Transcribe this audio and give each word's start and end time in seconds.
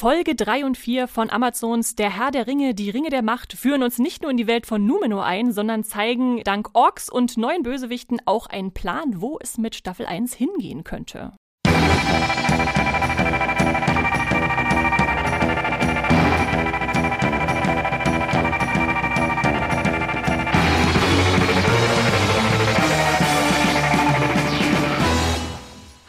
Folge 0.00 0.34
3 0.34 0.64
und 0.64 0.78
4 0.78 1.08
von 1.08 1.28
Amazons 1.28 1.94
Der 1.94 2.16
Herr 2.16 2.30
der 2.30 2.46
Ringe, 2.46 2.74
die 2.74 2.88
Ringe 2.88 3.10
der 3.10 3.20
Macht 3.20 3.52
führen 3.52 3.82
uns 3.82 3.98
nicht 3.98 4.22
nur 4.22 4.30
in 4.30 4.38
die 4.38 4.46
Welt 4.46 4.64
von 4.64 4.86
Numenor 4.86 5.26
ein, 5.26 5.52
sondern 5.52 5.84
zeigen 5.84 6.42
dank 6.42 6.70
Orks 6.72 7.10
und 7.10 7.36
neuen 7.36 7.62
Bösewichten 7.62 8.18
auch 8.24 8.46
einen 8.46 8.72
Plan, 8.72 9.20
wo 9.20 9.36
es 9.42 9.58
mit 9.58 9.74
Staffel 9.74 10.06
1 10.06 10.32
hingehen 10.32 10.84
könnte. 10.84 11.34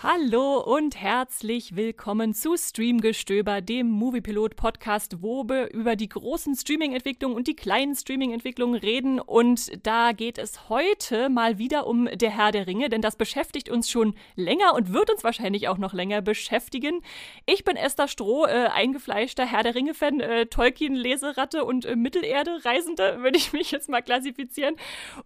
Hallo 0.04 0.58
und 0.58 1.00
herzlich 1.00 1.76
willkommen 1.76 2.34
zu 2.34 2.58
Streamgestöber, 2.58 3.62
dem 3.62 3.88
Moviepilot-Podcast, 3.88 5.22
wo 5.22 5.44
wir 5.44 5.72
über 5.72 5.96
die 5.96 6.10
großen 6.10 6.56
Streaming-Entwicklungen 6.56 7.36
und 7.36 7.46
die 7.46 7.56
kleinen 7.56 7.94
Streaming-Entwicklungen 7.94 8.80
reden. 8.80 9.20
Und 9.20 9.86
da 9.86 10.12
geht 10.14 10.40
es 10.40 10.70
heute 10.70 11.30
mal 11.30 11.60
wieder 11.60 11.86
um 11.86 12.10
Der 12.12 12.36
Herr 12.36 12.52
der 12.52 12.66
Ringe, 12.66 12.90
denn 12.90 13.04
das 13.04 13.16
beschäftigt 13.16 13.70
uns 13.70 13.92
schon 13.92 14.16
länger 14.36 14.74
und 14.74 14.92
wird 14.92 15.12
uns 15.12 15.24
wahrscheinlich 15.24 15.68
auch 15.68 15.78
noch 15.78 15.94
länger 15.94 16.24
beschäftigen. 16.24 17.04
Ich 17.46 17.64
bin 17.64 17.76
Esther 17.76 18.08
Stroh, 18.08 18.48
äh, 18.48 18.70
eingefleischter 18.74 19.46
Herr 19.46 19.62
der 19.62 19.76
Ringe-Fan, 19.76 20.20
äh, 20.20 20.48
Tolkien-Leseratte 20.48 21.64
und 21.64 21.86
äh, 21.86 21.96
Mittelerde-Reisende, 21.96 23.20
würde 23.22 23.38
ich 23.38 23.54
mich 23.54 23.70
jetzt 23.70 23.88
mal 23.88 24.02
klassifizieren. 24.02 24.78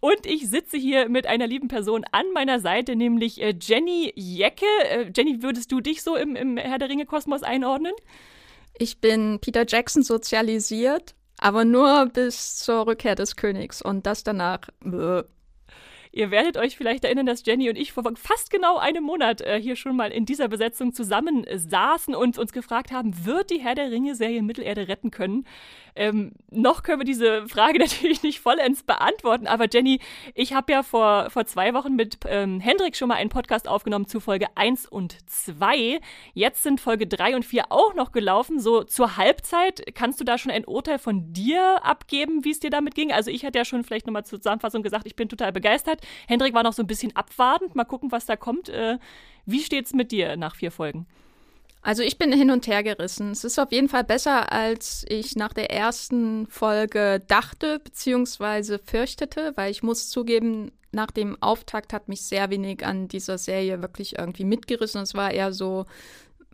Und 0.02 0.26
ich 0.26 0.50
sitze 0.50 0.76
hier 0.76 1.08
mit 1.08 1.28
einer 1.28 1.48
lieben 1.48 1.70
Person 1.70 2.04
an 2.12 2.26
meiner 2.34 2.60
Seite, 2.60 2.98
nämlich 2.98 3.42
äh, 3.42 3.56
Jenny 3.58 4.12
Jecke. 4.18 4.65
Äh, 4.90 5.12
Jenny, 5.16 5.42
würdest 5.42 5.72
du 5.72 5.82
dich 5.82 6.04
so 6.04 6.16
im, 6.16 6.36
im 6.36 6.58
Herr 6.58 6.78
der 6.78 6.90
Ringe-Kosmos 6.90 7.44
einordnen? 7.44 7.94
Ich 8.78 9.00
bin 9.00 9.40
Peter 9.40 9.66
Jackson 9.68 10.04
sozialisiert, 10.04 11.16
aber 11.38 11.66
nur 11.66 12.08
bis 12.08 12.58
zur 12.58 12.88
Rückkehr 12.88 13.16
des 13.16 13.36
Königs 13.36 13.82
und 13.82 14.06
das 14.06 14.24
danach. 14.24 14.62
Bäh. 14.82 15.24
Ihr 16.16 16.32
werdet 16.32 16.56
euch 16.56 16.78
vielleicht 16.78 17.04
erinnern, 17.04 17.26
dass 17.26 17.46
Jenny 17.46 17.70
und 17.70 17.78
ich 17.78 17.92
vor 17.92 18.04
fast 18.16 18.50
genau 18.50 18.78
einem 18.78 19.04
Monat 19.04 19.42
äh, 19.42 19.60
hier 19.62 19.76
schon 19.76 19.98
mal 19.98 20.14
in 20.14 20.26
dieser 20.26 20.48
Besetzung 20.48 20.94
zusammen 20.94 21.46
saßen 21.54 22.16
und 22.16 22.38
uns 22.38 22.54
gefragt 22.54 22.94
haben, 22.94 23.26
wird 23.26 23.50
die 23.50 23.60
Herr 23.60 23.76
der 23.76 23.92
Ringe-Serie 23.92 24.42
Mittelerde 24.42 24.88
retten 24.88 25.12
können? 25.12 25.46
Ähm, 25.96 26.34
noch 26.52 26.84
können 26.84 27.00
wir 27.00 27.06
diese 27.06 27.48
Frage 27.48 27.80
natürlich 27.80 28.22
nicht 28.22 28.40
vollends 28.40 28.84
beantworten, 28.84 29.48
aber 29.48 29.68
Jenny, 29.72 30.00
ich 30.34 30.54
habe 30.54 30.74
ja 30.74 30.84
vor, 30.84 31.30
vor 31.30 31.46
zwei 31.46 31.74
Wochen 31.74 31.96
mit 31.96 32.18
ähm, 32.28 32.60
Hendrik 32.60 32.98
schon 32.98 33.08
mal 33.08 33.16
einen 33.16 33.30
Podcast 33.30 33.68
aufgenommen 33.68 34.08
zu 34.08 34.20
Folge 34.20 34.48
1 34.56 34.88
und 34.88 35.18
2. 35.30 36.00
Jetzt 36.34 36.64
sind 36.64 36.82
Folge 36.82 37.08
3 37.08 37.38
und 37.38 37.46
4 37.46 37.72
auch 37.72 37.94
noch 37.96 38.12
gelaufen. 38.12 38.60
So 38.60 38.84
zur 38.84 39.16
Halbzeit, 39.16 39.96
kannst 39.96 40.20
du 40.20 40.26
da 40.26 40.38
schon 40.38 40.52
ein 40.52 40.66
Urteil 40.66 41.00
von 41.00 41.32
dir 41.32 41.84
abgeben, 41.84 42.44
wie 42.44 42.52
es 42.52 42.60
dir 42.60 42.70
damit 42.70 42.96
ging? 42.96 43.14
Also 43.14 43.32
ich 43.32 43.46
hatte 43.46 43.58
ja 43.58 43.66
schon 43.66 43.84
vielleicht 43.84 44.06
nochmal 44.06 44.26
zur 44.26 44.40
Zusammenfassung 44.40 44.84
gesagt, 44.84 45.08
ich 45.08 45.16
bin 45.16 45.30
total 45.30 45.54
begeistert. 45.54 46.02
Hendrik 46.28 46.54
war 46.54 46.64
noch 46.64 46.74
so 46.74 46.84
ein 46.84 46.88
bisschen 46.88 47.16
abwartend. 47.16 47.76
Mal 47.76 47.86
gucken, 47.86 48.12
was 48.12 48.26
da 48.26 48.36
kommt. 48.36 48.68
Äh, 48.68 48.98
wie 49.46 49.62
steht's 49.62 49.94
mit 49.94 50.12
dir 50.12 50.36
nach 50.36 50.56
vier 50.56 50.72
Folgen? 50.72 51.08
Also 51.86 52.02
ich 52.02 52.18
bin 52.18 52.34
hin 52.34 52.50
und 52.50 52.66
her 52.66 52.82
gerissen. 52.82 53.30
Es 53.30 53.44
ist 53.44 53.60
auf 53.60 53.72
jeden 53.72 53.90
Fall 53.90 54.04
besser, 54.04 54.52
als 54.52 55.06
ich 55.08 55.36
nach 55.36 55.54
der 55.54 55.70
ersten 55.70 56.48
Folge 56.48 57.22
dachte 57.28 57.78
bzw. 57.78 58.80
fürchtete, 58.84 59.52
weil 59.54 59.70
ich 59.70 59.84
muss 59.84 60.10
zugeben, 60.10 60.72
nach 60.92 61.12
dem 61.12 61.38
Auftakt 61.44 61.94
hat 61.94 62.08
mich 62.10 62.24
sehr 62.24 62.50
wenig 62.50 62.84
an 62.84 63.08
dieser 63.08 63.38
Serie 63.38 63.84
wirklich 63.84 64.18
irgendwie 64.18 64.46
mitgerissen. 64.46 65.04
Es 65.04 65.14
war 65.14 65.30
eher 65.30 65.54
so 65.54 65.86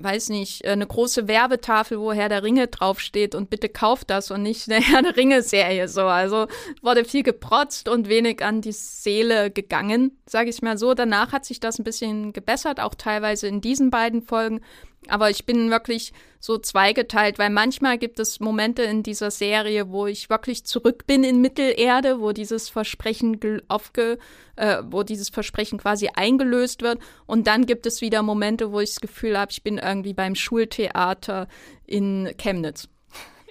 weiß 0.03 0.29
nicht, 0.29 0.65
eine 0.65 0.87
große 0.87 1.27
Werbetafel, 1.27 1.99
wo 1.99 2.11
Herr 2.11 2.27
der 2.27 2.43
Ringe 2.43 2.67
draufsteht 2.67 3.35
und 3.35 3.49
bitte 3.49 3.69
kauft 3.69 4.09
das 4.09 4.31
und 4.31 4.41
nicht 4.41 4.69
eine 4.69 4.81
Herr 4.85 5.01
der 5.01 5.15
Ringe-Serie 5.15 5.87
so. 5.87 6.01
Also 6.01 6.47
wurde 6.81 7.05
viel 7.05 7.23
geprotzt 7.23 7.87
und 7.87 8.09
wenig 8.09 8.43
an 8.43 8.61
die 8.61 8.71
Seele 8.71 9.51
gegangen, 9.51 10.19
sage 10.25 10.49
ich 10.49 10.61
mal 10.61 10.77
so. 10.77 10.93
Danach 10.93 11.31
hat 11.31 11.45
sich 11.45 11.59
das 11.59 11.79
ein 11.79 11.83
bisschen 11.83 12.33
gebessert, 12.33 12.79
auch 12.79 12.95
teilweise 12.95 13.47
in 13.47 13.61
diesen 13.61 13.91
beiden 13.91 14.21
Folgen. 14.21 14.61
Aber 15.07 15.29
ich 15.29 15.45
bin 15.45 15.71
wirklich 15.71 16.13
so 16.39 16.57
zweigeteilt, 16.57 17.39
weil 17.39 17.49
manchmal 17.49 17.97
gibt 17.97 18.19
es 18.19 18.39
Momente 18.39 18.83
in 18.83 19.03
dieser 19.03 19.31
Serie, 19.31 19.89
wo 19.89 20.07
ich 20.07 20.29
wirklich 20.29 20.63
zurück 20.63 21.05
bin 21.07 21.23
in 21.23 21.41
Mittelerde, 21.41 22.19
wo 22.19 22.31
dieses 22.31 22.69
Versprechen 22.69 23.39
aufge, 23.67 24.19
äh, 24.55 24.77
wo 24.85 25.03
dieses 25.03 25.29
Versprechen 25.29 25.79
quasi 25.79 26.09
eingelöst 26.13 26.81
wird. 26.81 26.99
Und 27.25 27.47
dann 27.47 27.65
gibt 27.65 27.85
es 27.85 28.01
wieder 28.01 28.21
Momente, 28.21 28.71
wo 28.71 28.79
ich 28.79 28.91
das 28.91 29.01
Gefühl 29.01 29.37
habe, 29.37 29.51
ich 29.51 29.63
bin 29.63 29.79
irgendwie 29.79 30.13
beim 30.13 30.35
Schultheater 30.35 31.47
in 31.85 32.33
Chemnitz. 32.37 32.87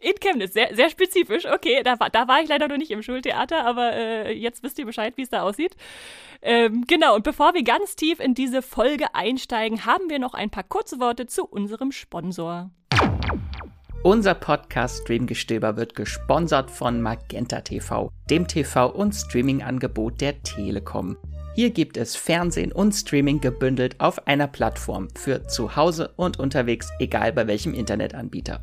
In 0.01 0.15
Chemnitz, 0.19 0.55
sehr, 0.55 0.75
sehr 0.75 0.89
spezifisch. 0.89 1.45
Okay, 1.45 1.83
da, 1.83 1.97
da 1.97 2.27
war 2.27 2.41
ich 2.43 2.49
leider 2.49 2.69
noch 2.69 2.79
nicht 2.79 2.91
im 2.91 3.03
Schultheater, 3.03 3.67
aber 3.67 3.93
äh, 3.93 4.33
jetzt 4.33 4.63
wisst 4.63 4.79
ihr 4.79 4.87
Bescheid, 4.87 5.15
wie 5.17 5.23
es 5.23 5.29
da 5.29 5.43
aussieht. 5.43 5.77
Ähm, 6.41 6.85
genau, 6.87 7.17
und 7.17 7.25
bevor 7.25 7.53
wir 7.53 7.63
ganz 7.63 7.97
tief 7.97 8.19
in 8.19 8.35
diese 8.35 8.63
Folge 8.63 9.15
einsteigen, 9.15 9.85
haben 9.85 10.09
wir 10.09 10.19
noch 10.19 10.33
ein 10.33 10.49
paar 10.49 10.65
kurze 10.65 11.01
Worte 11.01 11.27
zu 11.27 11.45
unserem 11.45 11.93
Sponsor. 11.93 12.71
Unser 14.03 14.33
Podcast 14.33 15.03
Streamgestöber 15.03 15.77
wird 15.77 15.95
gesponsert 15.95 16.71
von 16.71 17.03
Magenta 17.03 17.61
TV, 17.61 18.11
dem 18.31 18.47
TV- 18.47 18.91
und 18.91 19.13
Streaming-Angebot 19.13 20.23
der 20.23 20.43
Telekom. 20.43 21.19
Hier 21.55 21.69
gibt 21.69 21.99
es 21.99 22.17
Fernsehen 22.17 22.73
und 22.73 22.93
Streaming 22.93 23.43
gebündelt 23.43 24.01
auf 24.01 24.27
einer 24.27 24.47
Plattform 24.47 25.09
für 25.15 25.47
zu 25.47 25.77
Hause 25.77 26.15
und 26.17 26.39
unterwegs, 26.39 26.91
egal 27.01 27.35
bei 27.35 27.47
welchem 27.47 27.75
Internetanbieter. 27.75 28.63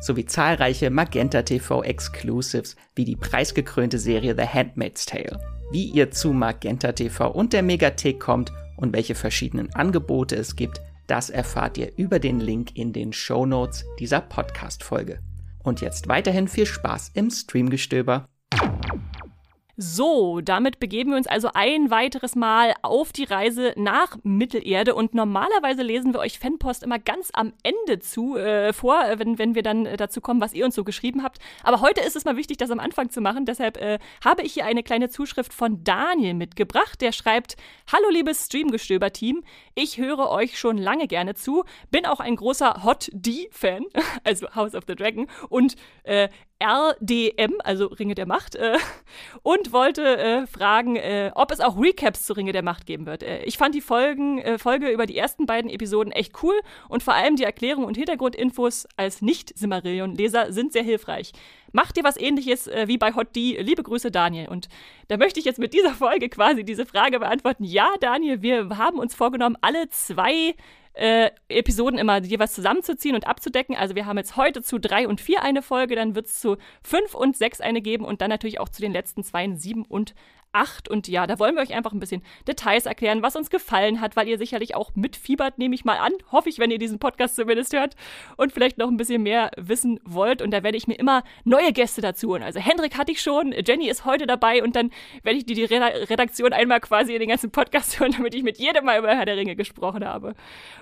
sowie 0.00 0.26
zahlreiche 0.26 0.90
Magenta 0.90 1.42
TV 1.42 1.82
Exclusives 1.82 2.76
wie 2.94 3.04
die 3.04 3.16
preisgekrönte 3.16 3.98
Serie 3.98 4.34
The 4.36 4.46
Handmaid's 4.46 5.06
Tale. 5.06 5.38
Wie 5.70 5.84
ihr 5.84 6.10
zu 6.10 6.32
Magenta 6.32 6.92
TV 6.92 7.30
und 7.30 7.52
der 7.52 7.62
Megathek 7.62 8.18
kommt 8.18 8.52
und 8.76 8.92
welche 8.92 9.14
verschiedenen 9.14 9.72
Angebote 9.74 10.36
es 10.36 10.56
gibt, 10.56 10.80
das 11.06 11.30
erfahrt 11.30 11.78
ihr 11.78 11.92
über 11.96 12.18
den 12.18 12.40
Link 12.40 12.76
in 12.76 12.92
den 12.92 13.12
Show 13.12 13.46
Notes 13.46 13.84
dieser 13.98 14.20
Podcast-Folge. 14.20 15.20
Und 15.62 15.80
jetzt 15.80 16.08
weiterhin 16.08 16.48
viel 16.48 16.66
Spaß 16.66 17.10
im 17.14 17.30
Streamgestöber. 17.30 18.26
So, 19.82 20.42
damit 20.42 20.78
begeben 20.78 21.12
wir 21.12 21.16
uns 21.16 21.26
also 21.26 21.48
ein 21.54 21.90
weiteres 21.90 22.36
Mal 22.36 22.74
auf 22.82 23.12
die 23.12 23.24
Reise 23.24 23.72
nach 23.76 24.18
Mittelerde 24.24 24.94
und 24.94 25.14
normalerweise 25.14 25.82
lesen 25.82 26.12
wir 26.12 26.20
euch 26.20 26.38
Fanpost 26.38 26.82
immer 26.82 26.98
ganz 26.98 27.30
am 27.32 27.54
Ende 27.62 27.98
zu 27.98 28.36
äh, 28.36 28.74
vor, 28.74 29.02
äh, 29.02 29.18
wenn, 29.18 29.38
wenn 29.38 29.54
wir 29.54 29.62
dann 29.62 29.86
äh, 29.86 29.96
dazu 29.96 30.20
kommen, 30.20 30.42
was 30.42 30.52
ihr 30.52 30.66
uns 30.66 30.74
so 30.74 30.84
geschrieben 30.84 31.22
habt. 31.22 31.38
Aber 31.62 31.80
heute 31.80 32.02
ist 32.02 32.14
es 32.14 32.26
mal 32.26 32.36
wichtig, 32.36 32.58
das 32.58 32.70
am 32.70 32.78
Anfang 32.78 33.08
zu 33.08 33.22
machen. 33.22 33.46
Deshalb 33.46 33.78
äh, 33.78 33.98
habe 34.22 34.42
ich 34.42 34.52
hier 34.52 34.66
eine 34.66 34.82
kleine 34.82 35.08
Zuschrift 35.08 35.54
von 35.54 35.82
Daniel 35.82 36.34
mitgebracht. 36.34 37.00
Der 37.00 37.12
schreibt: 37.12 37.56
Hallo 37.90 38.10
liebes 38.10 38.44
Streamgestöber-Team, 38.44 39.42
ich 39.74 39.96
höre 39.96 40.28
euch 40.28 40.58
schon 40.58 40.76
lange 40.76 41.06
gerne 41.06 41.36
zu, 41.36 41.64
bin 41.90 42.04
auch 42.04 42.20
ein 42.20 42.36
großer 42.36 42.84
Hot 42.84 43.08
D-Fan, 43.14 43.86
also 44.24 44.54
House 44.54 44.74
of 44.74 44.84
the 44.86 44.94
Dragon 44.94 45.26
und 45.48 45.76
äh, 46.02 46.28
RDM, 46.62 47.54
also 47.64 47.86
Ringe 47.86 48.14
der 48.14 48.26
Macht, 48.26 48.54
äh, 48.54 48.78
und 49.42 49.72
wollte 49.72 50.18
äh, 50.18 50.46
fragen, 50.46 50.96
äh, 50.96 51.30
ob 51.34 51.50
es 51.50 51.60
auch 51.60 51.80
Recaps 51.80 52.24
zu 52.24 52.34
Ringe 52.34 52.52
der 52.52 52.62
Macht 52.62 52.86
geben 52.86 53.06
wird. 53.06 53.22
Äh, 53.22 53.42
ich 53.44 53.58
fand 53.58 53.74
die 53.74 53.80
Folgen, 53.80 54.38
äh, 54.38 54.58
Folge 54.58 54.90
über 54.90 55.06
die 55.06 55.16
ersten 55.16 55.46
beiden 55.46 55.70
Episoden 55.70 56.12
echt 56.12 56.42
cool 56.42 56.54
und 56.88 57.02
vor 57.02 57.14
allem 57.14 57.36
die 57.36 57.44
Erklärung 57.44 57.84
und 57.84 57.96
Hintergrundinfos 57.96 58.86
als 58.96 59.22
Nicht-Simmerillion-Leser 59.22 60.52
sind 60.52 60.72
sehr 60.72 60.82
hilfreich. 60.84 61.32
Macht 61.72 61.96
ihr 61.96 62.04
was 62.04 62.16
ähnliches 62.16 62.66
äh, 62.66 62.88
wie 62.88 62.98
bei 62.98 63.14
Hot 63.14 63.34
D? 63.34 63.60
Liebe 63.60 63.82
Grüße, 63.82 64.10
Daniel. 64.10 64.48
Und 64.48 64.68
da 65.08 65.16
möchte 65.16 65.38
ich 65.38 65.46
jetzt 65.46 65.58
mit 65.58 65.72
dieser 65.72 65.94
Folge 65.94 66.28
quasi 66.28 66.64
diese 66.64 66.86
Frage 66.86 67.20
beantworten. 67.20 67.64
Ja, 67.64 67.88
Daniel, 68.00 68.42
wir 68.42 68.76
haben 68.76 68.98
uns 68.98 69.14
vorgenommen, 69.14 69.56
alle 69.60 69.88
zwei 69.88 70.54
äh, 70.94 71.30
Episoden 71.48 71.98
immer 71.98 72.20
jeweils 72.22 72.52
zusammenzuziehen 72.52 73.14
und 73.14 73.26
abzudecken. 73.26 73.76
Also 73.76 73.94
wir 73.94 74.06
haben 74.06 74.18
jetzt 74.18 74.36
heute 74.36 74.62
zu 74.62 74.78
drei 74.78 75.06
und 75.06 75.20
vier 75.20 75.42
eine 75.42 75.62
Folge, 75.62 75.94
dann 75.94 76.14
wird 76.14 76.26
es 76.26 76.40
zu 76.40 76.56
fünf 76.82 77.14
und 77.14 77.36
sechs 77.36 77.60
eine 77.60 77.80
geben 77.80 78.04
und 78.04 78.20
dann 78.20 78.30
natürlich 78.30 78.60
auch 78.60 78.68
zu 78.68 78.82
den 78.82 78.92
letzten 78.92 79.22
zwei, 79.22 79.48
sieben 79.54 79.84
und 79.84 80.14
8. 80.52 80.88
Und 80.88 81.08
ja, 81.08 81.26
da 81.26 81.38
wollen 81.38 81.54
wir 81.54 81.62
euch 81.62 81.74
einfach 81.74 81.92
ein 81.92 82.00
bisschen 82.00 82.22
Details 82.46 82.86
erklären, 82.86 83.22
was 83.22 83.36
uns 83.36 83.50
gefallen 83.50 84.00
hat, 84.00 84.16
weil 84.16 84.28
ihr 84.28 84.38
sicherlich 84.38 84.74
auch 84.74 84.94
mitfiebert, 84.94 85.58
nehme 85.58 85.74
ich 85.74 85.84
mal 85.84 85.98
an. 85.98 86.12
Hoffe 86.32 86.48
ich, 86.48 86.58
wenn 86.58 86.70
ihr 86.70 86.78
diesen 86.78 86.98
Podcast 86.98 87.36
zumindest 87.36 87.72
hört 87.72 87.94
und 88.36 88.52
vielleicht 88.52 88.78
noch 88.78 88.88
ein 88.88 88.96
bisschen 88.96 89.22
mehr 89.22 89.50
wissen 89.56 90.00
wollt. 90.04 90.42
Und 90.42 90.50
da 90.50 90.62
werde 90.62 90.76
ich 90.76 90.86
mir 90.86 90.94
immer 90.94 91.22
neue 91.44 91.72
Gäste 91.72 92.00
dazu 92.00 92.28
holen. 92.28 92.42
Also 92.42 92.60
Hendrik 92.60 92.96
hatte 92.96 93.12
ich 93.12 93.20
schon, 93.20 93.54
Jenny 93.64 93.88
ist 93.88 94.04
heute 94.04 94.26
dabei 94.26 94.62
und 94.62 94.76
dann 94.76 94.90
werde 95.22 95.38
ich 95.38 95.46
die, 95.46 95.54
die 95.54 95.64
Redaktion 95.64 96.52
einmal 96.52 96.80
quasi 96.80 97.14
in 97.14 97.20
den 97.20 97.28
ganzen 97.28 97.50
Podcast 97.50 98.00
hören, 98.00 98.12
damit 98.12 98.34
ich 98.34 98.42
mit 98.42 98.58
jedem 98.58 98.84
mal 98.84 98.98
über 98.98 99.14
Herr 99.14 99.26
der 99.26 99.36
Ringe 99.36 99.56
gesprochen 99.56 100.04
habe. 100.04 100.34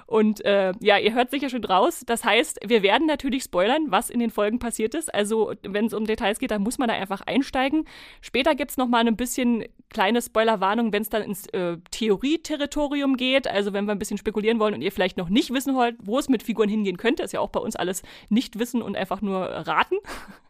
Und 0.06 0.44
äh, 0.44 0.72
ja, 0.80 0.96
ihr 0.98 1.14
hört 1.14 1.30
sicher 1.30 1.50
schon 1.50 1.62
draus. 1.62 2.02
Das 2.06 2.24
heißt, 2.24 2.60
wir 2.64 2.82
werden 2.82 3.06
natürlich 3.06 3.42
spoilern, 3.42 3.86
was 3.88 4.08
in 4.08 4.20
den 4.20 4.30
Folgen 4.30 4.58
passiert 4.58 4.94
ist. 4.94 5.14
Also, 5.14 5.52
wenn 5.62 5.86
es 5.86 5.92
um 5.92 6.06
Details 6.06 6.38
geht, 6.38 6.50
dann 6.50 6.62
muss 6.62 6.78
man 6.78 6.88
da 6.88 6.94
einfach 6.94 7.20
einsteigen. 7.22 7.84
Später 8.22 8.54
gibt 8.54 8.70
es 8.70 8.76
nochmal 8.78 9.06
ein 9.06 9.16
bisschen 9.16 9.57
kleine 9.90 10.20
Spoilerwarnung, 10.20 10.92
wenn 10.92 11.02
es 11.02 11.08
dann 11.08 11.22
ins 11.22 11.46
äh, 11.48 11.78
Theorie-Territorium 11.90 13.16
geht. 13.16 13.48
Also, 13.48 13.72
wenn 13.72 13.86
wir 13.86 13.92
ein 13.92 13.98
bisschen 13.98 14.18
spekulieren 14.18 14.58
wollen 14.58 14.74
und 14.74 14.82
ihr 14.82 14.92
vielleicht 14.92 15.16
noch 15.16 15.28
nicht 15.28 15.52
wissen 15.52 15.74
wollt, 15.74 15.96
wo 16.02 16.18
es 16.18 16.28
mit 16.28 16.42
Figuren 16.42 16.68
hingehen 16.68 16.96
könnte, 16.96 17.22
ist 17.22 17.32
ja 17.32 17.40
auch 17.40 17.50
bei 17.50 17.60
uns 17.60 17.76
alles 17.76 18.02
nicht 18.28 18.58
wissen 18.58 18.82
und 18.82 18.96
einfach 18.96 19.22
nur 19.22 19.40
raten. 19.40 19.96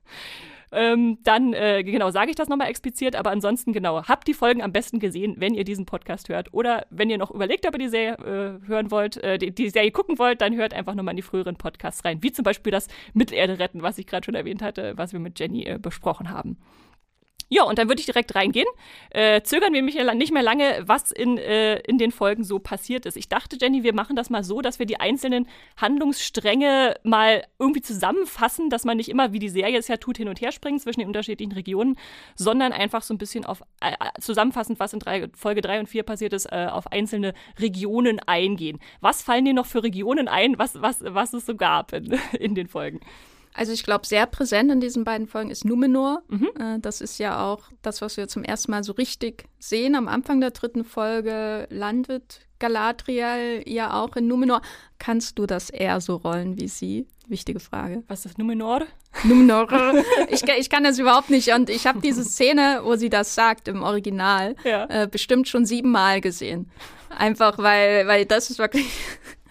ähm, 0.73 1.19
dann, 1.23 1.53
äh, 1.53 1.85
genau, 1.85 2.11
sage 2.11 2.31
ich 2.31 2.37
das 2.37 2.49
nochmal 2.49 2.69
explizit, 2.69 3.15
aber 3.15 3.31
ansonsten, 3.31 3.73
genau, 3.73 4.03
habt 4.05 4.27
die 4.27 4.35
Folgen 4.35 4.63
am 4.63 4.73
besten 4.73 4.99
gesehen, 4.99 5.37
wenn 5.39 5.55
ihr 5.55 5.65
diesen 5.65 5.87
Podcast 5.87 6.29
hört. 6.29 6.53
Oder 6.53 6.87
wenn 6.91 7.11
ihr 7.11 7.19
noch 7.19 7.31
überlegt, 7.31 7.67
ob 7.67 7.75
ihr 7.75 7.79
die 7.79 7.89
Serie 7.89 8.15
äh, 8.19 8.67
hören 8.67 8.91
wollt, 8.91 9.19
äh, 9.19 9.39
die, 9.39 9.53
die, 9.53 9.71
Serie 9.71 9.93
gucken 9.93 10.19
wollt, 10.19 10.41
dann 10.41 10.57
hört 10.57 10.75
einfach 10.75 10.95
nochmal 10.95 11.13
in 11.13 11.17
die 11.17 11.23
früheren 11.23 11.57
Podcasts 11.57 12.05
rein. 12.05 12.23
Wie 12.23 12.33
zum 12.33 12.43
Beispiel 12.43 12.73
das 12.73 12.89
Mittelerde 13.15 13.59
retten, 13.59 13.83
was 13.83 13.99
ich 13.99 14.07
gerade 14.07 14.25
schon 14.25 14.35
erwähnt 14.35 14.63
hatte, 14.63 14.95
was 14.97 15.13
wir 15.13 15.21
mit 15.21 15.39
Jenny 15.39 15.65
äh, 15.65 15.79
besprochen 15.79 16.31
haben. 16.31 16.59
Ja, 17.51 17.63
und 17.63 17.79
dann 17.79 17.89
würde 17.89 18.01
ich 18.01 18.07
direkt 18.07 18.35
reingehen. 18.35 18.67
Äh, 19.11 19.41
zögern 19.43 19.73
wir 19.73 19.83
mich 19.83 19.97
nicht 20.15 20.33
mehr 20.33 20.43
lange, 20.43 20.83
was 20.87 21.11
in, 21.11 21.39
äh, 21.39 21.79
in 21.81 21.97
den 21.97 22.13
Folgen 22.13 22.45
so 22.45 22.59
passiert 22.59 23.07
ist. 23.07 23.17
Ich 23.17 23.29
dachte, 23.29 23.57
Jenny, 23.61 23.83
wir 23.83 23.95
machen 23.95 24.17
das 24.17 24.29
mal 24.29 24.45
so, 24.45 24.61
dass 24.61 24.79
wir 24.79 24.87
die 24.87 25.01
einzelnen 25.01 25.47
Handlungsstränge 25.77 26.97
mal 27.05 27.45
irgendwie 27.59 27.81
zusammenfassen, 27.81 28.69
dass 28.69 28.85
man 28.85 28.99
nicht 28.99 29.09
immer, 29.09 29.33
wie 29.33 29.39
die 29.39 29.49
Serie 29.49 29.79
es 29.79 29.89
ja 29.89 29.97
tut, 29.97 30.19
hin 30.19 30.29
und 30.29 30.41
her 30.41 30.53
springt 30.53 30.83
zwischen 30.83 31.01
den 31.01 31.09
unterschiedlichen 31.09 31.53
Regionen, 31.53 31.97
sondern 32.35 32.73
einfach 32.73 33.03
so 33.03 33.15
ein 33.15 33.19
bisschen 33.19 33.47
auf 33.47 33.63
äh, 33.81 33.93
zusammenfassend, 34.21 34.79
was 34.79 34.93
in 34.93 34.99
drei, 34.99 35.29
Folge 35.35 35.63
3 35.63 35.81
und 35.81 35.89
4 35.89 36.03
passiert 36.03 36.35
ist, 36.35 36.47
äh, 36.53 36.67
auf 36.71 36.93
einzelne 36.93 37.33
Regionen 37.59 38.21
eingehen. 38.21 38.79
Was 39.01 39.23
fallen 39.23 39.47
dir 39.47 39.55
noch 39.55 39.67
für 39.67 39.83
Regionen 39.83 40.29
ein, 40.29 40.59
was, 40.59 40.81
was, 40.83 40.99
was 41.03 41.33
es 41.33 41.47
so 41.47 41.57
gab 41.57 41.95
in, 41.95 42.19
in 42.39 42.55
den 42.55 42.69
Folgen? 42.69 43.01
Also 43.59 43.73
ich 43.73 43.83
glaube, 43.83 44.07
sehr 44.07 44.27
präsent 44.27 44.71
in 44.71 44.79
diesen 44.79 45.03
beiden 45.03 45.27
Folgen 45.27 45.51
ist 45.51 45.65
Numenor. 45.65 46.23
Mhm. 46.29 46.49
Äh, 46.61 46.79
das 46.79 47.01
ist 47.01 47.19
ja 47.19 47.45
auch 47.45 47.65
das, 47.83 48.01
was 48.01 48.17
wir 48.17 48.29
zum 48.29 48.45
ersten 48.45 48.71
Mal 48.71 48.85
so 48.85 48.93
richtig 48.93 49.47
sehen. 49.59 49.97
Am 49.97 50.07
Anfang 50.07 50.41
der 50.41 50.53
dritten 50.53 50.85
Folge 50.85 51.67
landet 51.69 52.47
Galadriel 52.61 53.65
ja 53.67 54.01
auch 54.01 54.15
in 54.15 54.29
Numenor. 54.29 54.63
Kannst 55.01 55.41
du 55.41 55.47
das 55.47 55.71
eher 55.71 56.01
so 56.01 56.15
rollen 56.15 56.57
wie 56.61 56.69
sie? 56.69 57.09
Wichtige 57.27 57.59
Frage. 57.59 58.05
Was 58.07 58.27
ist 58.27 58.39
Numenor? 58.39 58.87
Numenor. 59.25 59.67
ich, 60.31 60.45
ich 60.45 60.71
kann 60.71 60.85
das 60.85 61.01
überhaupt 61.01 61.29
nicht. 61.29 61.53
Und 61.53 61.69
ich 61.69 61.89
habe 61.89 62.01
diese 62.01 62.23
Szene, 62.23 62.83
wo 62.85 62.95
sie 62.95 63.11
das 63.11 63.35
sagt 63.35 63.67
im 63.67 63.83
Original, 63.83 64.55
ja. 64.63 64.85
äh, 64.85 65.09
bestimmt 65.11 65.49
schon 65.49 65.67
siebenmal 65.67 66.21
gesehen. 66.21 66.71
Einfach 67.11 67.59
weil, 67.59 68.07
weil 68.07 68.25
das 68.25 68.51
ist 68.51 68.61
wirklich 68.61 68.87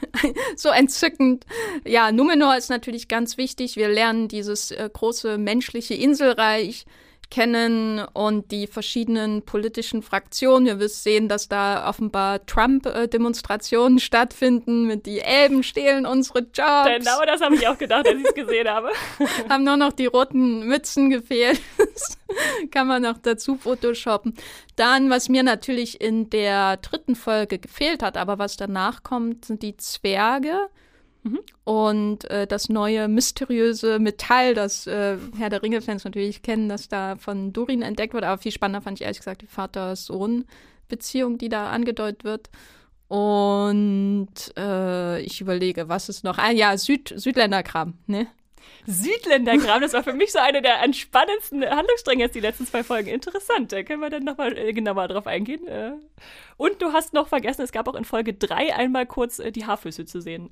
so 0.55 0.69
entzückend. 0.69 1.45
Ja, 1.85 2.11
Numenor 2.11 2.57
ist 2.57 2.69
natürlich 2.69 3.07
ganz 3.07 3.37
wichtig. 3.37 3.75
Wir 3.75 3.89
lernen 3.89 4.27
dieses 4.27 4.71
äh, 4.71 4.89
große 4.91 5.37
menschliche 5.37 5.93
Inselreich 5.93 6.85
kennen 7.29 7.99
und 8.13 8.51
die 8.51 8.67
verschiedenen 8.67 9.43
politischen 9.43 10.01
Fraktionen. 10.01 10.79
Wir 10.79 10.89
sehen, 10.89 11.27
dass 11.27 11.49
da 11.49 11.87
offenbar 11.89 12.45
Trump-Demonstrationen 12.45 13.99
stattfinden 13.99 14.87
mit 14.87 15.05
die 15.05 15.19
Elben 15.19 15.63
stehlen 15.63 16.05
unsere 16.05 16.39
Jobs. 16.39 16.89
Genau 16.97 17.25
das 17.25 17.41
habe 17.41 17.55
ich 17.55 17.67
auch 17.67 17.77
gedacht, 17.77 18.07
als 18.07 18.19
ich 18.19 18.25
es 18.25 18.33
gesehen 18.33 18.67
habe. 18.67 18.89
Haben 19.49 19.63
nur 19.63 19.77
noch 19.77 19.93
die 19.93 20.05
roten 20.05 20.67
Mützen 20.67 21.09
gefehlt. 21.09 21.59
Kann 22.71 22.87
man 22.87 23.01
noch 23.01 23.17
dazu 23.17 23.55
photoshoppen. 23.55 24.35
Dann, 24.75 25.09
was 25.09 25.29
mir 25.29 25.43
natürlich 25.43 25.99
in 25.99 26.29
der 26.29 26.77
dritten 26.77 27.15
Folge 27.15 27.59
gefehlt 27.59 28.03
hat, 28.03 28.17
aber 28.17 28.39
was 28.39 28.57
danach 28.57 29.03
kommt, 29.03 29.45
sind 29.45 29.63
die 29.63 29.75
Zwerge. 29.77 30.69
Und 31.63 32.29
äh, 32.29 32.47
das 32.47 32.69
neue 32.69 33.07
mysteriöse 33.07 33.99
Metall, 33.99 34.53
das 34.53 34.87
äh, 34.87 35.17
Herr 35.37 35.49
der 35.49 35.61
Ringe-Fans 35.63 36.05
natürlich 36.05 36.41
kennen, 36.41 36.69
das 36.69 36.87
da 36.87 37.17
von 37.17 37.53
Durin 37.53 37.81
entdeckt 37.81 38.13
wird. 38.13 38.23
Aber 38.23 38.41
viel 38.41 38.51
spannender 38.51 38.81
fand 38.81 38.99
ich 38.99 39.03
ehrlich 39.03 39.19
gesagt 39.19 39.41
die 39.41 39.47
Vater-Sohn-Beziehung, 39.47 41.37
die 41.37 41.49
da 41.49 41.69
angedeutet 41.69 42.23
wird. 42.23 42.49
Und 43.07 44.27
äh, 44.57 45.21
ich 45.21 45.39
überlege, 45.41 45.87
was 45.87 46.09
ist 46.09 46.23
noch? 46.23 46.37
Ah 46.37 46.51
ja, 46.51 46.77
Süd 46.77 47.13
Südländerkram, 47.15 47.93
ne? 48.05 48.27
Südländerkram, 48.85 49.81
das 49.81 49.93
war 49.93 50.03
für 50.03 50.13
mich 50.13 50.31
so 50.31 50.39
eine 50.39 50.61
der 50.61 50.81
entspannendsten 50.81 51.63
Handlungsstränge 51.65 52.23
jetzt 52.23 52.35
die 52.35 52.41
letzten 52.41 52.65
zwei 52.65 52.83
Folgen. 52.83 53.09
Interessant, 53.09 53.71
da 53.71 53.83
können 53.83 54.01
wir 54.01 54.09
dann 54.09 54.23
nochmal 54.23 54.57
äh, 54.57 54.73
genauer 54.73 55.07
drauf 55.07 55.27
eingehen. 55.27 55.67
Äh. 55.67 55.93
Und 56.57 56.81
du 56.81 56.91
hast 56.91 57.13
noch 57.13 57.27
vergessen, 57.27 57.61
es 57.61 57.71
gab 57.71 57.87
auch 57.87 57.95
in 57.95 58.03
Folge 58.03 58.33
3 58.33 58.75
einmal 58.75 59.05
kurz 59.05 59.39
äh, 59.39 59.51
die 59.51 59.65
Haarfüße 59.65 60.05
zu 60.05 60.21
sehen 60.21 60.49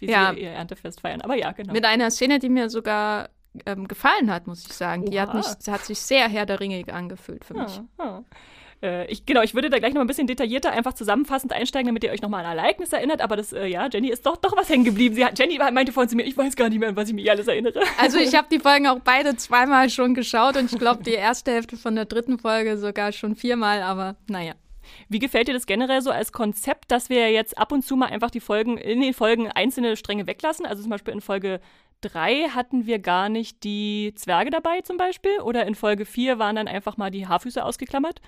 wie 0.00 0.10
ja. 0.10 0.32
sie 0.32 0.40
ihr 0.40 0.50
Erntefest 0.50 1.00
feiern. 1.00 1.20
Aber 1.20 1.36
ja, 1.36 1.52
genau. 1.52 1.72
Mit 1.72 1.84
einer 1.84 2.10
Szene, 2.10 2.38
die 2.38 2.48
mir 2.48 2.70
sogar 2.70 3.30
ähm, 3.66 3.88
gefallen 3.88 4.32
hat, 4.32 4.46
muss 4.46 4.64
ich 4.66 4.72
sagen. 4.72 5.02
Oha. 5.02 5.10
Die 5.10 5.20
hat, 5.20 5.34
mich, 5.34 5.46
hat 5.46 5.84
sich 5.84 5.98
sehr 6.00 6.28
Herr 6.28 6.46
der 6.46 6.60
Ringe 6.60 6.84
angefühlt 6.92 7.44
für 7.44 7.54
mich. 7.54 7.80
Ja, 7.98 8.04
ja. 8.04 8.24
Äh, 8.82 9.06
ich, 9.10 9.26
genau, 9.26 9.42
ich 9.42 9.54
würde 9.54 9.68
da 9.68 9.78
gleich 9.78 9.92
noch 9.92 10.00
ein 10.00 10.06
bisschen 10.06 10.26
detaillierter 10.26 10.70
einfach 10.70 10.94
zusammenfassend 10.94 11.52
einsteigen, 11.52 11.88
damit 11.88 12.04
ihr 12.04 12.10
euch 12.10 12.22
nochmal 12.22 12.44
an 12.44 12.58
Ereignis 12.58 12.92
erinnert. 12.92 13.20
Aber 13.20 13.36
das, 13.36 13.52
äh, 13.52 13.66
ja, 13.66 13.88
Jenny 13.92 14.08
ist 14.08 14.24
doch, 14.24 14.36
doch 14.36 14.56
was 14.56 14.68
hängen 14.68 14.84
geblieben. 14.84 15.14
Sie 15.14 15.24
hat, 15.24 15.38
Jenny 15.38 15.58
meinte 15.58 15.92
vorhin 15.92 16.08
zu 16.08 16.16
mir, 16.16 16.24
ich 16.24 16.36
weiß 16.36 16.56
gar 16.56 16.68
nicht 16.68 16.78
mehr, 16.78 16.88
an 16.88 16.96
was 16.96 17.08
ich 17.08 17.14
mich 17.14 17.30
alles 17.30 17.46
erinnere. 17.46 17.80
Also 17.98 18.18
ich 18.18 18.34
habe 18.36 18.48
die 18.50 18.58
Folgen 18.58 18.86
auch 18.86 19.00
beide 19.00 19.36
zweimal 19.36 19.90
schon 19.90 20.14
geschaut 20.14 20.56
und 20.56 20.72
ich 20.72 20.78
glaube 20.78 21.02
die 21.02 21.12
erste 21.12 21.52
Hälfte 21.52 21.76
von 21.76 21.94
der 21.94 22.06
dritten 22.06 22.38
Folge 22.38 22.78
sogar 22.78 23.12
schon 23.12 23.36
viermal, 23.36 23.82
aber 23.82 24.16
naja. 24.28 24.54
Wie 25.08 25.18
gefällt 25.18 25.48
dir 25.48 25.54
das 25.54 25.66
generell 25.66 26.02
so 26.02 26.10
als 26.10 26.32
Konzept, 26.32 26.90
dass 26.90 27.10
wir 27.10 27.30
jetzt 27.30 27.58
ab 27.58 27.72
und 27.72 27.84
zu 27.84 27.96
mal 27.96 28.06
einfach 28.06 28.30
die 28.30 28.40
Folgen, 28.40 28.78
in 28.78 29.00
den 29.00 29.14
Folgen 29.14 29.48
einzelne 29.48 29.96
Stränge 29.96 30.26
weglassen? 30.26 30.66
Also 30.66 30.82
zum 30.82 30.90
Beispiel 30.90 31.14
in 31.14 31.20
Folge 31.20 31.60
3 32.02 32.50
hatten 32.50 32.86
wir 32.86 32.98
gar 32.98 33.28
nicht 33.28 33.64
die 33.64 34.12
Zwerge 34.16 34.50
dabei 34.50 34.80
zum 34.82 34.96
Beispiel 34.96 35.40
oder 35.40 35.66
in 35.66 35.74
Folge 35.74 36.04
4 36.04 36.38
waren 36.38 36.56
dann 36.56 36.68
einfach 36.68 36.96
mal 36.96 37.10
die 37.10 37.26
Haarfüße 37.26 37.64
ausgeklammert? 37.64 38.20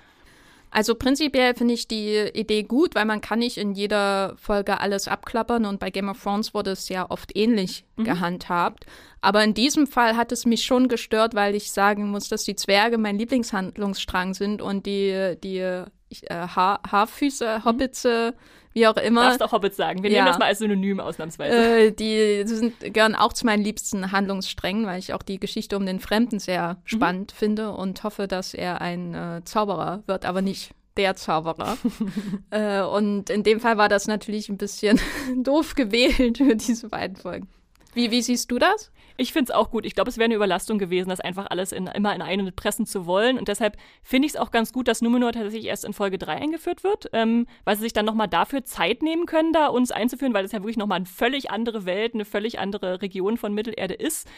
Also 0.74 0.94
prinzipiell 0.94 1.54
finde 1.54 1.74
ich 1.74 1.86
die 1.86 2.30
Idee 2.32 2.62
gut, 2.62 2.94
weil 2.94 3.04
man 3.04 3.20
kann 3.20 3.40
nicht 3.40 3.58
in 3.58 3.72
jeder 3.72 4.34
Folge 4.38 4.80
alles 4.80 5.06
abklappern 5.06 5.66
und 5.66 5.78
bei 5.78 5.90
Game 5.90 6.08
of 6.08 6.22
Thrones 6.22 6.54
wurde 6.54 6.70
es 6.70 6.88
ja 6.88 7.10
oft 7.10 7.36
ähnlich 7.36 7.84
mhm. 7.96 8.04
gehandhabt. 8.04 8.86
Aber 9.20 9.44
in 9.44 9.52
diesem 9.52 9.86
Fall 9.86 10.16
hat 10.16 10.32
es 10.32 10.46
mich 10.46 10.64
schon 10.64 10.88
gestört, 10.88 11.34
weil 11.34 11.54
ich 11.54 11.70
sagen 11.72 12.08
muss, 12.08 12.30
dass 12.30 12.44
die 12.44 12.56
Zwerge 12.56 12.96
mein 12.96 13.18
Lieblingshandlungsstrang 13.18 14.32
sind 14.32 14.62
und 14.62 14.86
die, 14.86 15.36
die 15.44 15.84
ich, 16.12 16.30
äh, 16.30 16.34
ha 16.34 16.80
Haarfüße, 16.90 17.58
mhm. 17.58 17.64
Hobbitze, 17.64 18.34
wie 18.72 18.86
auch 18.86 18.96
immer. 18.96 19.22
Darfst 19.24 19.42
auch 19.42 19.52
Hobbits 19.52 19.76
sagen. 19.76 20.02
Wir 20.02 20.10
ja. 20.10 20.18
nehmen 20.18 20.28
das 20.28 20.38
mal 20.38 20.46
als 20.46 20.58
Synonym 20.58 21.00
ausnahmsweise. 21.00 21.86
Äh, 21.86 21.92
die 21.92 22.42
sind, 22.46 22.78
gehören 22.94 23.14
auch 23.14 23.32
zu 23.32 23.46
meinen 23.46 23.62
liebsten 23.62 24.12
Handlungssträngen, 24.12 24.86
weil 24.86 24.98
ich 24.98 25.12
auch 25.14 25.22
die 25.22 25.38
Geschichte 25.38 25.76
um 25.76 25.86
den 25.86 26.00
Fremden 26.00 26.38
sehr 26.38 26.74
mhm. 26.74 26.78
spannend 26.84 27.32
finde 27.32 27.72
und 27.72 28.02
hoffe, 28.04 28.28
dass 28.28 28.54
er 28.54 28.80
ein 28.80 29.14
äh, 29.14 29.42
Zauberer 29.44 30.02
wird, 30.06 30.24
aber 30.24 30.42
nicht 30.42 30.72
der 30.96 31.16
Zauberer. 31.16 31.76
äh, 32.50 32.82
und 32.82 33.30
in 33.30 33.42
dem 33.42 33.60
Fall 33.60 33.76
war 33.78 33.88
das 33.88 34.06
natürlich 34.06 34.48
ein 34.48 34.58
bisschen 34.58 35.00
doof 35.42 35.74
gewählt 35.74 36.38
für 36.38 36.56
diese 36.56 36.88
beiden 36.88 37.16
Folgen. 37.16 37.48
Wie, 37.94 38.10
wie 38.10 38.22
siehst 38.22 38.50
du 38.50 38.58
das? 38.58 38.90
Ich 39.16 39.32
finde 39.32 39.52
es 39.52 39.56
auch 39.56 39.70
gut. 39.70 39.86
Ich 39.86 39.94
glaube, 39.94 40.10
es 40.10 40.16
wäre 40.16 40.26
eine 40.26 40.34
Überlastung 40.34 40.78
gewesen, 40.78 41.08
das 41.08 41.20
einfach 41.20 41.46
alles 41.50 41.72
in, 41.72 41.86
immer 41.86 42.14
in 42.14 42.22
eine 42.22 42.52
pressen 42.52 42.86
zu 42.86 43.06
wollen. 43.06 43.38
Und 43.38 43.48
deshalb 43.48 43.76
finde 44.02 44.26
ich 44.26 44.34
es 44.34 44.40
auch 44.40 44.50
ganz 44.50 44.72
gut, 44.72 44.88
dass 44.88 45.02
Numenor 45.02 45.32
tatsächlich 45.32 45.66
erst 45.66 45.84
in 45.84 45.92
Folge 45.92 46.18
3 46.18 46.32
eingeführt 46.32 46.84
wird, 46.84 47.10
ähm, 47.12 47.46
weil 47.64 47.76
sie 47.76 47.82
sich 47.82 47.92
dann 47.92 48.06
nochmal 48.06 48.28
dafür 48.28 48.64
Zeit 48.64 49.02
nehmen 49.02 49.26
können, 49.26 49.52
da 49.52 49.66
uns 49.66 49.90
einzuführen, 49.90 50.34
weil 50.34 50.44
es 50.44 50.52
ja 50.52 50.60
wirklich 50.60 50.76
nochmal 50.76 50.96
eine 50.96 51.06
völlig 51.06 51.50
andere 51.50 51.84
Welt, 51.84 52.14
eine 52.14 52.24
völlig 52.24 52.58
andere 52.58 53.02
Region 53.02 53.36
von 53.36 53.54
Mittelerde 53.54 53.94
ist. 53.94 54.28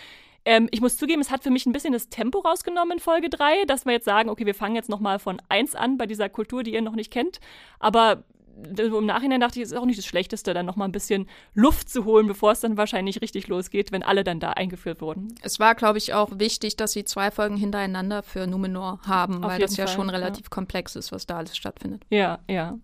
Ähm, 0.45 0.69
ich 0.71 0.81
muss 0.81 0.97
zugeben, 0.97 1.23
es 1.23 1.31
hat 1.31 1.43
für 1.43 1.51
mich 1.51 1.67
ein 1.67 1.73
bisschen 1.73 1.93
das 1.93 2.09
Tempo 2.09 2.41
rausgenommen 2.41 2.99
in 2.99 2.99
Folge 3.01 3.31
3, 3.31 3.65
dass 3.67 3.87
wir 3.87 3.93
jetzt 3.93 4.05
sagen, 4.05 4.29
okay, 4.29 4.45
wir 4.45 4.55
fangen 4.55 4.77
jetzt 4.77 4.91
nochmal 4.91 5.19
von 5.19 5.41
1 5.49 5.75
an 5.75 5.97
bei 5.97 6.07
dieser 6.07 6.29
Kultur, 6.29 6.63
die 6.63 6.75
ihr 6.75 6.83
noch 6.83 6.95
nicht 6.95 7.11
kennt. 7.11 7.41
Aber 7.79 8.25
im 8.79 9.07
Nachhinein 9.07 9.41
dachte 9.41 9.59
ich, 9.59 9.65
es 9.65 9.73
ist 9.73 9.79
auch 9.79 9.87
nicht 9.87 9.99
das 9.99 10.07
Schlechteste, 10.07 10.55
dann 10.55 10.67
nochmal 10.67 10.89
ein 10.89 10.93
bisschen 10.93 11.29
Luft 11.55 11.89
zu 11.89 12.05
holen, 12.05 12.27
bevor 12.27 12.53
es 12.53 12.61
dann 12.61 12.77
wahrscheinlich 12.77 13.21
richtig 13.21 13.49
losgeht, 13.49 13.93
wenn 13.93 14.03
alle 14.03 14.25
dann 14.25 14.41
da 14.41 14.51
eingeführt 14.51 15.01
wurden. 15.01 15.35
Es 15.43 15.59
war, 15.59 15.75
glaube 15.75 15.99
ich, 15.99 16.15
auch 16.15 16.39
wichtig, 16.39 16.77
dass 16.77 16.93
sie 16.93 17.05
zwei 17.05 17.31
Folgen 17.31 17.57
hintereinander 17.57 18.23
für 18.23 18.47
Numenor 18.47 19.01
haben, 19.07 19.45
Auf 19.45 19.51
weil 19.51 19.61
das 19.61 19.77
ja 19.77 19.87
Fall, 19.87 19.95
schon 19.95 20.11
relativ 20.11 20.47
ja. 20.47 20.51
komplex 20.51 20.97
ist, 20.97 21.13
was 21.13 21.27
da 21.27 21.39
alles 21.39 21.57
stattfindet. 21.57 22.05
Ja, 22.11 22.41
ja. 22.49 22.79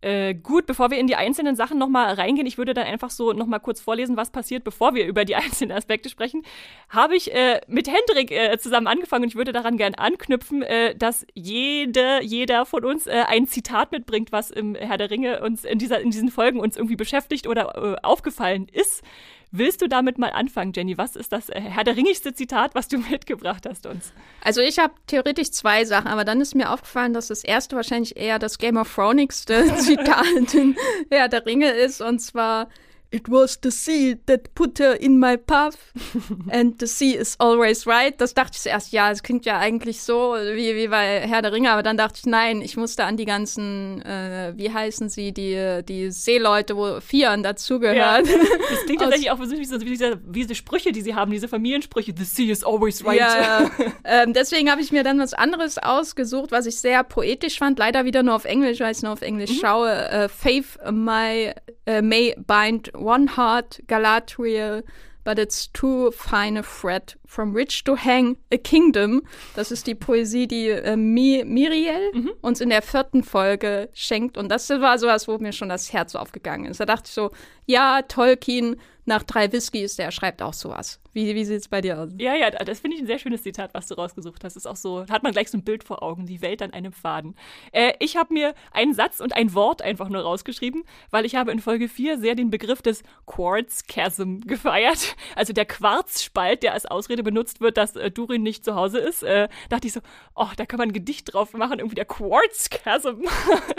Äh, 0.00 0.34
gut, 0.34 0.66
bevor 0.66 0.92
wir 0.92 0.98
in 0.98 1.08
die 1.08 1.16
einzelnen 1.16 1.56
Sachen 1.56 1.76
nochmal 1.76 2.14
reingehen, 2.14 2.46
ich 2.46 2.56
würde 2.56 2.72
dann 2.72 2.86
einfach 2.86 3.10
so 3.10 3.32
nochmal 3.32 3.58
kurz 3.58 3.80
vorlesen, 3.80 4.16
was 4.16 4.30
passiert, 4.30 4.62
bevor 4.62 4.94
wir 4.94 5.06
über 5.06 5.24
die 5.24 5.34
einzelnen 5.36 5.76
Aspekte 5.76 6.08
sprechen, 6.08 6.42
habe 6.88 7.16
ich 7.16 7.34
äh, 7.34 7.60
mit 7.66 7.88
Hendrik 7.88 8.30
äh, 8.30 8.56
zusammen 8.58 8.86
angefangen 8.86 9.24
und 9.24 9.30
ich 9.30 9.36
würde 9.36 9.52
daran 9.52 9.76
gern 9.76 9.94
anknüpfen, 9.96 10.62
äh, 10.62 10.94
dass 10.94 11.26
jede, 11.34 12.22
jeder 12.22 12.64
von 12.64 12.84
uns 12.84 13.08
äh, 13.08 13.24
ein 13.26 13.48
Zitat 13.48 13.90
mitbringt, 13.90 14.30
was 14.30 14.50
im 14.52 14.76
Herr 14.76 14.98
der 14.98 15.10
Ringe 15.10 15.42
uns 15.42 15.64
in, 15.64 15.78
dieser, 15.78 16.00
in 16.00 16.10
diesen 16.10 16.30
Folgen 16.30 16.60
uns 16.60 16.76
irgendwie 16.76 16.96
beschäftigt 16.96 17.48
oder 17.48 17.74
äh, 17.76 17.96
aufgefallen 18.06 18.68
ist. 18.70 19.02
Willst 19.50 19.80
du 19.80 19.88
damit 19.88 20.18
mal 20.18 20.30
anfangen, 20.30 20.72
Jenny? 20.74 20.98
Was 20.98 21.16
ist 21.16 21.32
das 21.32 21.48
Herr 21.48 21.84
der 21.84 21.96
Ringigste 21.96 22.34
Zitat, 22.34 22.74
was 22.74 22.88
du 22.88 22.98
mitgebracht 23.10 23.64
hast 23.66 23.86
uns? 23.86 24.12
Also 24.42 24.60
ich 24.60 24.78
habe 24.78 24.92
theoretisch 25.06 25.50
zwei 25.52 25.84
Sachen, 25.84 26.08
aber 26.08 26.24
dann 26.24 26.40
ist 26.40 26.54
mir 26.54 26.70
aufgefallen, 26.70 27.14
dass 27.14 27.28
das 27.28 27.44
erste 27.44 27.76
wahrscheinlich 27.76 28.16
eher 28.16 28.38
das 28.38 28.58
Game 28.58 28.76
of 28.76 28.94
Thronesigste 28.94 29.74
Zitat 29.78 30.54
in 30.54 30.76
Herr 31.10 31.28
der 31.28 31.46
Ringe 31.46 31.70
ist. 31.70 32.02
Und 32.02 32.20
zwar 32.20 32.68
It 33.10 33.30
was 33.30 33.58
the 33.62 33.70
sea 33.70 34.16
that 34.26 34.54
put 34.54 34.78
her 34.78 34.92
in 34.92 35.18
my 35.18 35.38
path 35.38 35.78
and 36.50 36.78
the 36.78 36.86
sea 36.86 37.14
is 37.16 37.36
always 37.40 37.86
right. 37.86 38.20
Das 38.20 38.34
dachte 38.34 38.52
ich 38.56 38.60
zuerst, 38.60 38.92
ja, 38.92 39.10
es 39.10 39.22
klingt 39.22 39.46
ja 39.46 39.58
eigentlich 39.58 40.02
so 40.02 40.34
wie, 40.34 40.76
wie 40.76 40.88
bei 40.88 41.20
Herr 41.20 41.40
der 41.40 41.52
Ringe, 41.52 41.70
aber 41.70 41.82
dann 41.82 41.96
dachte 41.96 42.18
ich, 42.18 42.26
nein, 42.26 42.60
ich 42.60 42.76
musste 42.76 43.04
an 43.04 43.16
die 43.16 43.24
ganzen, 43.24 44.02
äh, 44.02 44.52
wie 44.56 44.70
heißen 44.70 45.08
sie, 45.08 45.32
die, 45.32 45.80
die 45.88 46.10
Seeleute, 46.10 46.76
wo 46.76 47.00
Fian 47.00 47.42
dazugehört. 47.42 47.96
Ja, 47.96 48.20
das 48.70 48.84
klingt 48.84 49.00
tatsächlich 49.00 49.30
auch 49.30 49.40
wie, 49.40 49.46
so, 49.64 49.80
wie, 49.80 49.86
diese, 49.86 50.20
wie 50.26 50.42
diese 50.42 50.54
Sprüche, 50.54 50.92
die 50.92 51.00
sie 51.00 51.14
haben, 51.14 51.30
diese 51.30 51.48
Familiensprüche, 51.48 52.12
the 52.14 52.24
sea 52.24 52.52
is 52.52 52.62
always 52.62 53.02
right. 53.06 53.20
Ja, 53.20 53.70
ähm, 54.04 54.34
deswegen 54.34 54.70
habe 54.70 54.82
ich 54.82 54.92
mir 54.92 55.02
dann 55.02 55.18
was 55.18 55.32
anderes 55.32 55.78
ausgesucht, 55.78 56.52
was 56.52 56.66
ich 56.66 56.78
sehr 56.78 57.04
poetisch 57.04 57.58
fand, 57.58 57.78
leider 57.78 58.04
wieder 58.04 58.22
nur 58.22 58.34
auf 58.34 58.44
Englisch, 58.44 58.80
weil 58.80 58.92
ich 58.92 59.02
nur 59.02 59.12
auf 59.12 59.22
Englisch 59.22 59.52
mhm. 59.52 59.60
schaue. 59.60 60.10
Uh, 60.12 60.28
Faith 60.28 60.78
my, 60.90 61.54
uh, 61.88 62.02
may 62.02 62.34
bind 62.36 62.90
one 62.98 63.26
heart 63.26 63.80
Galadriel, 63.86 64.82
but 65.24 65.38
it's 65.38 65.66
too 65.68 66.10
fine 66.10 66.56
a 66.56 66.62
thread 66.62 67.14
from 67.28 67.54
which 67.54 67.84
to 67.84 67.94
hang 67.94 68.36
a 68.52 68.56
kingdom. 68.56 69.22
Das 69.54 69.70
ist 69.70 69.86
die 69.86 69.94
Poesie, 69.94 70.48
die 70.48 70.70
äh, 70.70 70.96
Mi 70.96 71.44
Miriel 71.44 72.12
mhm. 72.14 72.30
uns 72.40 72.60
in 72.60 72.70
der 72.70 72.82
vierten 72.82 73.22
Folge 73.22 73.90
schenkt. 73.92 74.36
Und 74.36 74.48
das 74.48 74.68
war 74.70 74.98
sowas, 74.98 75.28
wo 75.28 75.38
mir 75.38 75.52
schon 75.52 75.68
das 75.68 75.92
Herz 75.92 76.16
aufgegangen 76.16 76.64
ist. 76.66 76.80
Da 76.80 76.86
dachte 76.86 77.04
ich 77.06 77.12
so, 77.12 77.30
ja, 77.66 78.02
Tolkien, 78.02 78.76
nach 79.08 79.22
drei 79.22 79.50
Whiskys, 79.50 79.96
der 79.96 80.10
schreibt 80.10 80.42
auch 80.42 80.52
sowas. 80.52 81.00
Wie, 81.12 81.34
wie 81.34 81.44
sieht 81.44 81.60
es 81.60 81.68
bei 81.68 81.80
dir 81.80 81.98
aus? 81.98 82.10
Ja, 82.18 82.34
ja, 82.34 82.50
das 82.50 82.80
finde 82.80 82.96
ich 82.96 83.02
ein 83.02 83.06
sehr 83.06 83.18
schönes 83.18 83.42
Zitat, 83.42 83.72
was 83.74 83.88
du 83.88 83.94
rausgesucht 83.94 84.44
hast. 84.44 84.56
Ist 84.56 84.66
auch 84.66 84.76
so, 84.76 85.06
hat 85.08 85.22
man 85.22 85.32
gleich 85.32 85.50
so 85.50 85.58
ein 85.58 85.64
Bild 85.64 85.82
vor 85.82 86.02
Augen, 86.02 86.26
die 86.26 86.42
Welt 86.42 86.62
an 86.62 86.72
einem 86.72 86.92
Faden. 86.92 87.34
Äh, 87.72 87.94
ich 87.98 88.16
habe 88.16 88.34
mir 88.34 88.54
einen 88.70 88.94
Satz 88.94 89.20
und 89.20 89.34
ein 89.34 89.54
Wort 89.54 89.82
einfach 89.82 90.10
nur 90.10 90.22
rausgeschrieben, 90.22 90.84
weil 91.10 91.24
ich 91.24 91.34
habe 91.34 91.50
in 91.50 91.58
Folge 91.58 91.88
4 91.88 92.18
sehr 92.18 92.34
den 92.34 92.50
Begriff 92.50 92.82
des 92.82 93.02
Quartz 93.26 93.86
Chasm 93.86 94.40
gefeiert. 94.40 95.16
Also 95.34 95.52
der 95.52 95.64
Quarzspalt, 95.64 96.62
der 96.62 96.74
als 96.74 96.86
Ausrede 96.86 97.17
benutzt 97.22 97.60
wird, 97.60 97.76
dass 97.76 97.96
äh, 97.96 98.10
Durin 98.10 98.42
nicht 98.42 98.64
zu 98.64 98.74
Hause 98.74 98.98
ist. 98.98 99.22
Äh, 99.22 99.48
dachte 99.68 99.86
ich 99.86 99.92
so, 99.92 100.00
oh, 100.34 100.48
da 100.56 100.66
kann 100.66 100.78
man 100.78 100.88
ein 100.88 100.92
Gedicht 100.92 101.32
drauf 101.32 101.52
machen, 101.52 101.78
irgendwie 101.78 101.96
der 101.96 102.04
Quartz 102.04 102.70
Chasm. 102.70 103.22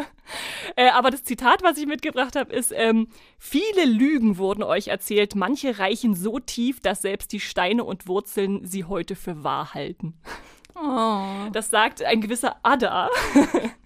äh, 0.75 0.89
aber 0.89 1.11
das 1.11 1.23
Zitat, 1.23 1.63
was 1.63 1.77
ich 1.77 1.85
mitgebracht 1.85 2.35
habe, 2.35 2.53
ist, 2.53 2.73
ähm, 2.75 3.07
viele 3.37 3.85
Lügen 3.85 4.37
wurden 4.37 4.63
euch 4.63 4.87
erzählt, 4.87 5.35
manche 5.35 5.79
reichen 5.79 6.15
so 6.15 6.39
tief, 6.39 6.79
dass 6.79 7.01
selbst 7.01 7.31
die 7.31 7.39
Steine 7.39 7.83
und 7.83 8.07
Wurzeln 8.07 8.65
sie 8.65 8.85
heute 8.85 9.15
für 9.15 9.43
wahr 9.43 9.73
halten. 9.73 10.13
Oh. 10.75 11.49
Das 11.51 11.69
sagt 11.69 12.03
ein 12.03 12.21
gewisser 12.21 12.57
Ada. 12.63 13.09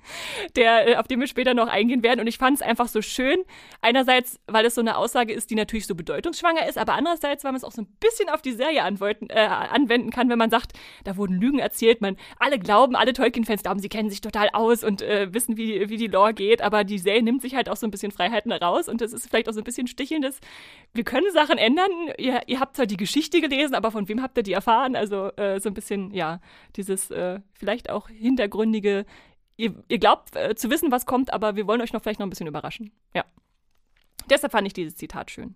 der, 0.56 0.90
äh, 0.90 0.96
auf 0.96 1.08
den 1.08 1.20
wir 1.20 1.28
später 1.28 1.54
noch 1.54 1.68
eingehen 1.68 2.04
werden. 2.04 2.20
Und 2.20 2.28
ich 2.28 2.38
fand 2.38 2.58
es 2.58 2.62
einfach 2.62 2.88
so 2.88 3.02
schön. 3.02 3.44
Einerseits, 3.82 4.40
weil 4.48 4.66
es 4.66 4.76
so 4.76 4.82
eine 4.82 4.98
Aussage 4.98 5.34
ist, 5.34 5.50
die 5.50 5.56
natürlich 5.56 5.88
so 5.88 5.96
bedeutungsschwanger 5.96 6.68
ist, 6.68 6.78
aber 6.78 6.94
andererseits, 6.94 7.44
weil 7.44 7.52
man 7.52 7.58
es 7.58 7.64
auch 7.64 7.72
so 7.72 7.82
ein 7.82 7.88
bisschen 8.00 8.30
auf 8.30 8.42
die 8.42 8.54
Serie 8.54 8.84
anwenden, 8.84 9.30
äh, 9.30 9.40
anwenden 9.40 10.10
kann, 10.10 10.30
wenn 10.30 10.38
man 10.38 10.50
sagt, 10.50 10.74
da 11.04 11.18
wurden 11.18 11.40
Lügen 11.40 11.60
erzählt. 11.60 12.02
Man, 12.02 12.18
alle 12.40 12.60
glauben, 12.60 12.96
alle 12.96 13.14
Tolkien-Fans 13.14 13.64
glauben, 13.64 13.80
sie 13.80 13.90
kennen 13.90 14.10
sich 14.10 14.22
total 14.22 14.50
aus 14.54 14.84
und 14.84 15.02
äh, 15.02 15.34
wissen, 15.34 15.58
wie, 15.58 15.90
wie 15.90 15.98
die 15.98 16.08
Lore 16.08 16.34
geht, 16.34 16.62
aber 16.62 16.84
die 16.84 16.98
Serie 16.98 17.24
nimmt 17.24 17.42
sich 17.42 17.56
halt 17.56 17.70
auch 17.70 17.78
so 17.78 17.88
ein 17.88 17.92
bisschen 17.92 18.12
Freiheiten 18.12 18.52
raus 18.52 18.88
und 18.88 19.02
das 19.02 19.14
ist 19.14 19.30
vielleicht 19.30 19.50
auch 19.50 19.54
so 19.54 19.62
ein 19.62 19.66
bisschen 19.66 19.88
stichelndes. 19.88 20.40
Wir 20.94 21.04
können 21.04 21.32
Sachen 21.32 21.58
ändern. 21.58 21.92
Ihr, 22.18 22.42
ihr 22.48 22.60
habt 22.60 22.76
zwar 22.76 22.86
die 22.86 22.98
Geschichte 22.98 23.42
gelesen, 23.42 23.76
aber 23.76 23.92
von 23.92 24.08
wem 24.08 24.22
habt 24.22 24.38
ihr 24.38 24.44
die 24.44 24.54
erfahren? 24.54 24.96
Also 24.96 25.32
äh, 25.36 25.60
so 25.60 25.70
ein 25.70 25.74
bisschen, 25.74 26.12
ja, 26.14 26.40
dieses 26.76 27.12
äh, 27.12 27.40
vielleicht 27.54 27.90
auch 27.90 28.10
hintergründige 28.10 29.06
ihr, 29.58 29.74
ihr 29.88 30.00
glaubt 30.00 30.36
äh, 30.36 30.56
zu 30.56 30.70
wissen, 30.70 30.92
was 30.92 31.06
kommt, 31.06 31.34
aber 31.34 31.56
wir 31.56 31.68
wollen 31.68 31.82
euch 31.82 31.94
noch 31.94 32.02
vielleicht 32.02 32.20
noch 32.20 32.28
ein 32.28 32.30
bisschen 32.30 32.48
überraschen. 32.48 32.92
Ja. 33.14 33.26
Deshalb 34.30 34.52
fand 34.52 34.68
ich 34.68 34.74
dieses 34.74 34.96
Zitat 34.96 35.32
schön. 35.32 35.56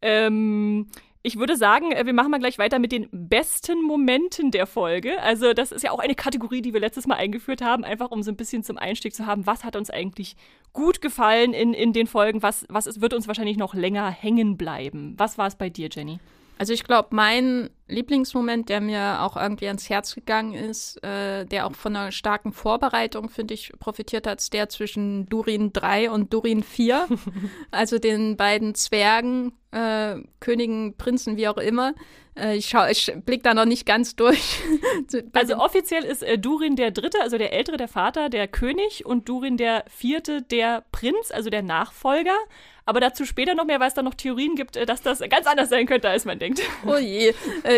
Ähm, 0.00 0.88
ich 1.24 1.38
würde 1.38 1.56
sagen, 1.56 1.92
äh, 1.92 2.04
wir 2.04 2.12
machen 2.12 2.32
mal 2.32 2.40
gleich 2.40 2.58
weiter 2.58 2.80
mit 2.80 2.90
den 2.90 3.08
besten 3.12 3.80
Momenten 3.82 4.50
der 4.50 4.66
Folge. 4.66 5.22
Also, 5.22 5.52
das 5.52 5.70
ist 5.70 5.82
ja 5.82 5.92
auch 5.92 6.00
eine 6.00 6.16
Kategorie, 6.16 6.62
die 6.62 6.72
wir 6.72 6.80
letztes 6.80 7.06
Mal 7.06 7.14
eingeführt 7.14 7.62
haben, 7.62 7.84
einfach 7.84 8.10
um 8.10 8.22
so 8.22 8.32
ein 8.32 8.36
bisschen 8.36 8.64
zum 8.64 8.76
Einstieg 8.76 9.14
zu 9.14 9.26
haben, 9.26 9.46
was 9.46 9.62
hat 9.62 9.76
uns 9.76 9.88
eigentlich 9.88 10.36
gut 10.72 11.00
gefallen 11.00 11.54
in, 11.54 11.74
in 11.74 11.92
den 11.92 12.08
Folgen, 12.08 12.42
was, 12.42 12.66
was 12.68 12.86
ist, 12.86 13.00
wird 13.00 13.14
uns 13.14 13.28
wahrscheinlich 13.28 13.56
noch 13.56 13.74
länger 13.74 14.10
hängen 14.10 14.56
bleiben. 14.56 15.14
Was 15.16 15.38
war 15.38 15.46
es 15.46 15.54
bei 15.54 15.70
dir, 15.70 15.88
Jenny? 15.92 16.18
Also 16.58 16.72
ich 16.72 16.84
glaube, 16.84 17.08
mein 17.12 17.70
Lieblingsmoment, 17.92 18.68
der 18.68 18.80
mir 18.80 19.22
auch 19.22 19.36
irgendwie 19.36 19.68
ans 19.68 19.88
Herz 19.88 20.14
gegangen 20.14 20.54
ist, 20.54 21.02
äh, 21.04 21.44
der 21.44 21.66
auch 21.66 21.74
von 21.74 21.94
einer 21.94 22.12
starken 22.12 22.52
Vorbereitung, 22.52 23.28
finde 23.28 23.54
ich, 23.54 23.72
profitiert 23.78 24.26
hat, 24.26 24.40
ist 24.40 24.52
der 24.52 24.68
zwischen 24.68 25.28
Durin 25.28 25.72
3 25.72 26.10
und 26.10 26.32
Durin 26.32 26.62
4. 26.62 27.06
also 27.70 27.98
den 27.98 28.36
beiden 28.36 28.74
Zwergen, 28.74 29.52
äh, 29.70 30.16
Königen, 30.40 30.96
Prinzen, 30.96 31.36
wie 31.36 31.48
auch 31.48 31.58
immer. 31.58 31.94
Äh, 32.38 32.56
ich, 32.56 32.66
schau, 32.66 32.86
ich 32.86 33.12
blick 33.24 33.42
da 33.42 33.54
noch 33.54 33.64
nicht 33.64 33.86
ganz 33.86 34.16
durch. 34.16 34.60
also 35.32 35.56
offiziell 35.56 36.04
ist 36.04 36.22
äh, 36.22 36.38
Durin 36.38 36.76
der 36.76 36.90
Dritte, 36.90 37.20
also 37.20 37.38
der 37.38 37.52
Ältere, 37.52 37.76
der 37.76 37.88
Vater, 37.88 38.30
der 38.30 38.48
König 38.48 39.04
und 39.04 39.28
Durin 39.28 39.56
der 39.56 39.84
Vierte, 39.88 40.42
der 40.42 40.84
Prinz, 40.92 41.30
also 41.30 41.50
der 41.50 41.62
Nachfolger. 41.62 42.36
Aber 42.84 42.98
dazu 43.00 43.24
später 43.24 43.54
noch 43.54 43.64
mehr, 43.64 43.78
weil 43.78 43.88
es 43.88 43.94
da 43.94 44.02
noch 44.02 44.14
Theorien 44.14 44.56
gibt, 44.56 44.76
äh, 44.76 44.86
dass 44.86 45.02
das 45.02 45.20
ganz 45.20 45.46
anders 45.46 45.68
sein 45.68 45.86
könnte, 45.86 46.08
als 46.08 46.24
man 46.24 46.38
denkt. 46.38 46.62
Oh 46.86 46.96
je. 46.96 47.32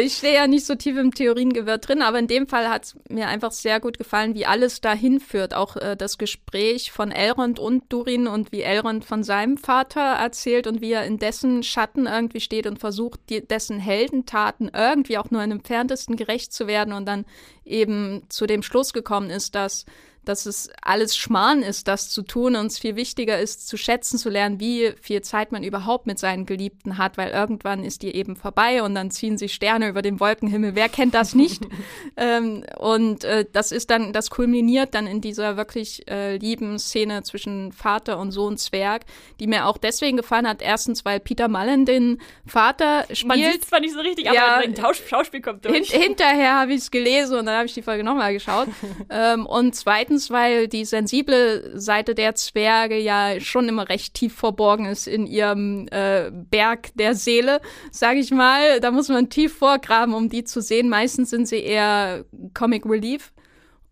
Ich 0.05 0.19
stehe 0.19 0.35
ja 0.35 0.47
nicht 0.47 0.67
so 0.67 0.75
tief 0.75 0.99
im 0.99 1.15
Theoriengewirr 1.15 1.79
drin, 1.79 2.03
aber 2.03 2.19
in 2.19 2.27
dem 2.27 2.47
Fall 2.47 2.69
hat 2.69 2.85
es 2.85 2.97
mir 3.09 3.27
einfach 3.27 3.53
sehr 3.53 3.81
gut 3.81 3.97
gefallen, 3.97 4.35
wie 4.35 4.45
alles 4.45 4.83
dahin 4.83 5.19
führt. 5.19 5.55
Auch 5.55 5.77
äh, 5.77 5.97
das 5.97 6.19
Gespräch 6.19 6.93
von 6.93 7.11
Elrond 7.11 7.59
und 7.59 7.91
Durin 7.91 8.27
und 8.27 8.53
wie 8.53 8.61
Elrond 8.61 9.07
von 9.07 9.23
seinem 9.23 9.57
Vater 9.57 10.03
erzählt 10.03 10.67
und 10.67 10.83
wie 10.83 10.93
er 10.93 11.07
in 11.07 11.17
dessen 11.17 11.63
Schatten 11.63 12.05
irgendwie 12.05 12.41
steht 12.41 12.67
und 12.67 12.81
versucht, 12.81 13.19
die, 13.31 13.49
dessen 13.49 13.79
Heldentaten 13.79 14.71
irgendwie 14.75 15.17
auch 15.17 15.31
nur 15.31 15.43
im 15.43 15.53
entferntesten 15.53 16.17
gerecht 16.17 16.53
zu 16.53 16.67
werden 16.67 16.93
und 16.93 17.07
dann 17.07 17.25
eben 17.65 18.25
zu 18.29 18.45
dem 18.47 18.63
Schluss 18.63 18.93
gekommen 18.93 19.31
ist, 19.31 19.55
dass 19.55 19.87
dass 20.29 20.47
es 20.47 20.71
alles 20.83 21.17
Schmarrn 21.17 21.63
ist, 21.63 21.89
das 21.89 22.11
zu 22.11 22.23
tun 22.23 22.57
und 22.57 22.67
es 22.67 22.79
viel 22.79 22.97
wichtiger 22.97 23.39
ist, 23.39 23.69
zu 23.69 23.77
schätzen, 23.77 24.19
zu 24.19 24.31
lernen, 24.31 24.61
wie 24.61 24.93
viel 25.01 25.23
Zeit 25.23 25.53
man 25.53 25.63
überhaupt 25.63 26.07
mit 26.07 26.19
seinen 26.19 26.47
Geliebten 26.47 26.99
hat, 26.99 27.19
weil 27.19 27.31
irgendwann 27.31 27.85
ist 27.85 28.03
die 28.03 28.15
eben 28.15 28.37
vorbei 28.37 28.83
und 28.83 28.95
dann 28.95 29.11
ziehen 29.11 29.39
sich 29.39 29.55
Sterne 29.55 29.89
über 29.89 30.03
den 30.03 30.21
Wolkenhimmel. 30.21 30.75
Wer 30.75 30.89
kennt 30.89 31.15
das 31.15 31.35
nicht? 31.35 31.63
ähm, 32.17 32.65
und 32.79 33.25
äh, 33.25 33.45
das 33.53 33.73
ist 33.73 33.91
dann, 33.91 34.13
das 34.13 34.31
kulminiert 34.31 34.95
dann 34.95 35.07
in 35.07 35.21
dieser 35.21 35.57
wirklich 35.57 36.09
äh, 36.09 36.37
lieben 36.37 36.79
Szene 36.79 37.23
zwischen 37.23 37.73
Vater 37.73 38.19
und 38.19 38.31
Sohn 38.31 38.57
Zwerg, 38.57 39.03
die 39.41 39.47
mir 39.47 39.67
auch 39.67 39.79
deswegen 39.79 40.17
gefallen 40.17 40.49
hat. 40.49 40.63
Erstens, 40.63 41.05
weil 41.05 41.21
Peter 41.21 41.49
Mullen 41.49 41.85
den 41.85 42.21
Vater 42.47 43.05
spielt. 43.13 43.27
Man 43.27 43.39
sieht 43.39 43.65
zwar 43.65 43.81
nicht 43.81 43.95
so 43.95 44.01
richtig, 44.01 44.29
aber 44.29 44.37
ja, 44.37 44.57
ein 44.57 44.75
Tausch 44.75 45.03
Schauspiel 45.07 45.41
kommt 45.41 45.65
durch. 45.65 45.91
Hin 45.91 46.15
hinterher 46.15 46.61
habe 46.61 46.73
ich 46.73 46.79
es 46.79 46.91
gelesen 46.91 47.39
und 47.39 47.47
dann 47.47 47.57
habe 47.57 47.67
ich 47.67 47.75
die 47.75 47.83
Folge 47.83 48.05
nochmal 48.05 48.33
geschaut. 48.33 48.69
ähm, 49.11 49.47
und 49.47 49.75
zweitens, 49.75 50.14
Zweitens, 50.15 50.31
weil 50.31 50.69
die 50.69 50.85
sensible 50.85 51.73
Seite 51.75 52.15
der 52.15 52.37
Zwerge 52.37 52.97
ja 52.97 53.41
schon 53.41 53.69
immer 53.69 53.89
recht 53.89 54.15
tief 54.15 54.35
verborgen 54.35 54.87
ist 54.87 55.09
in 55.09 55.27
ihrem 55.27 55.89
äh, 55.91 56.31
Berg 56.31 56.91
der 56.95 57.17
Seele, 57.17 57.61
sage 57.91 58.21
ich 58.21 58.31
mal. 58.31 58.79
Da 58.79 58.93
muss 58.93 59.09
man 59.09 59.29
tief 59.29 59.57
vorgraben, 59.57 60.15
um 60.15 60.29
die 60.29 60.45
zu 60.45 60.61
sehen. 60.61 60.89
Meistens 60.89 61.31
sind 61.31 61.49
sie 61.49 61.59
eher 61.59 62.25
Comic 62.55 62.87
Relief. 62.87 63.33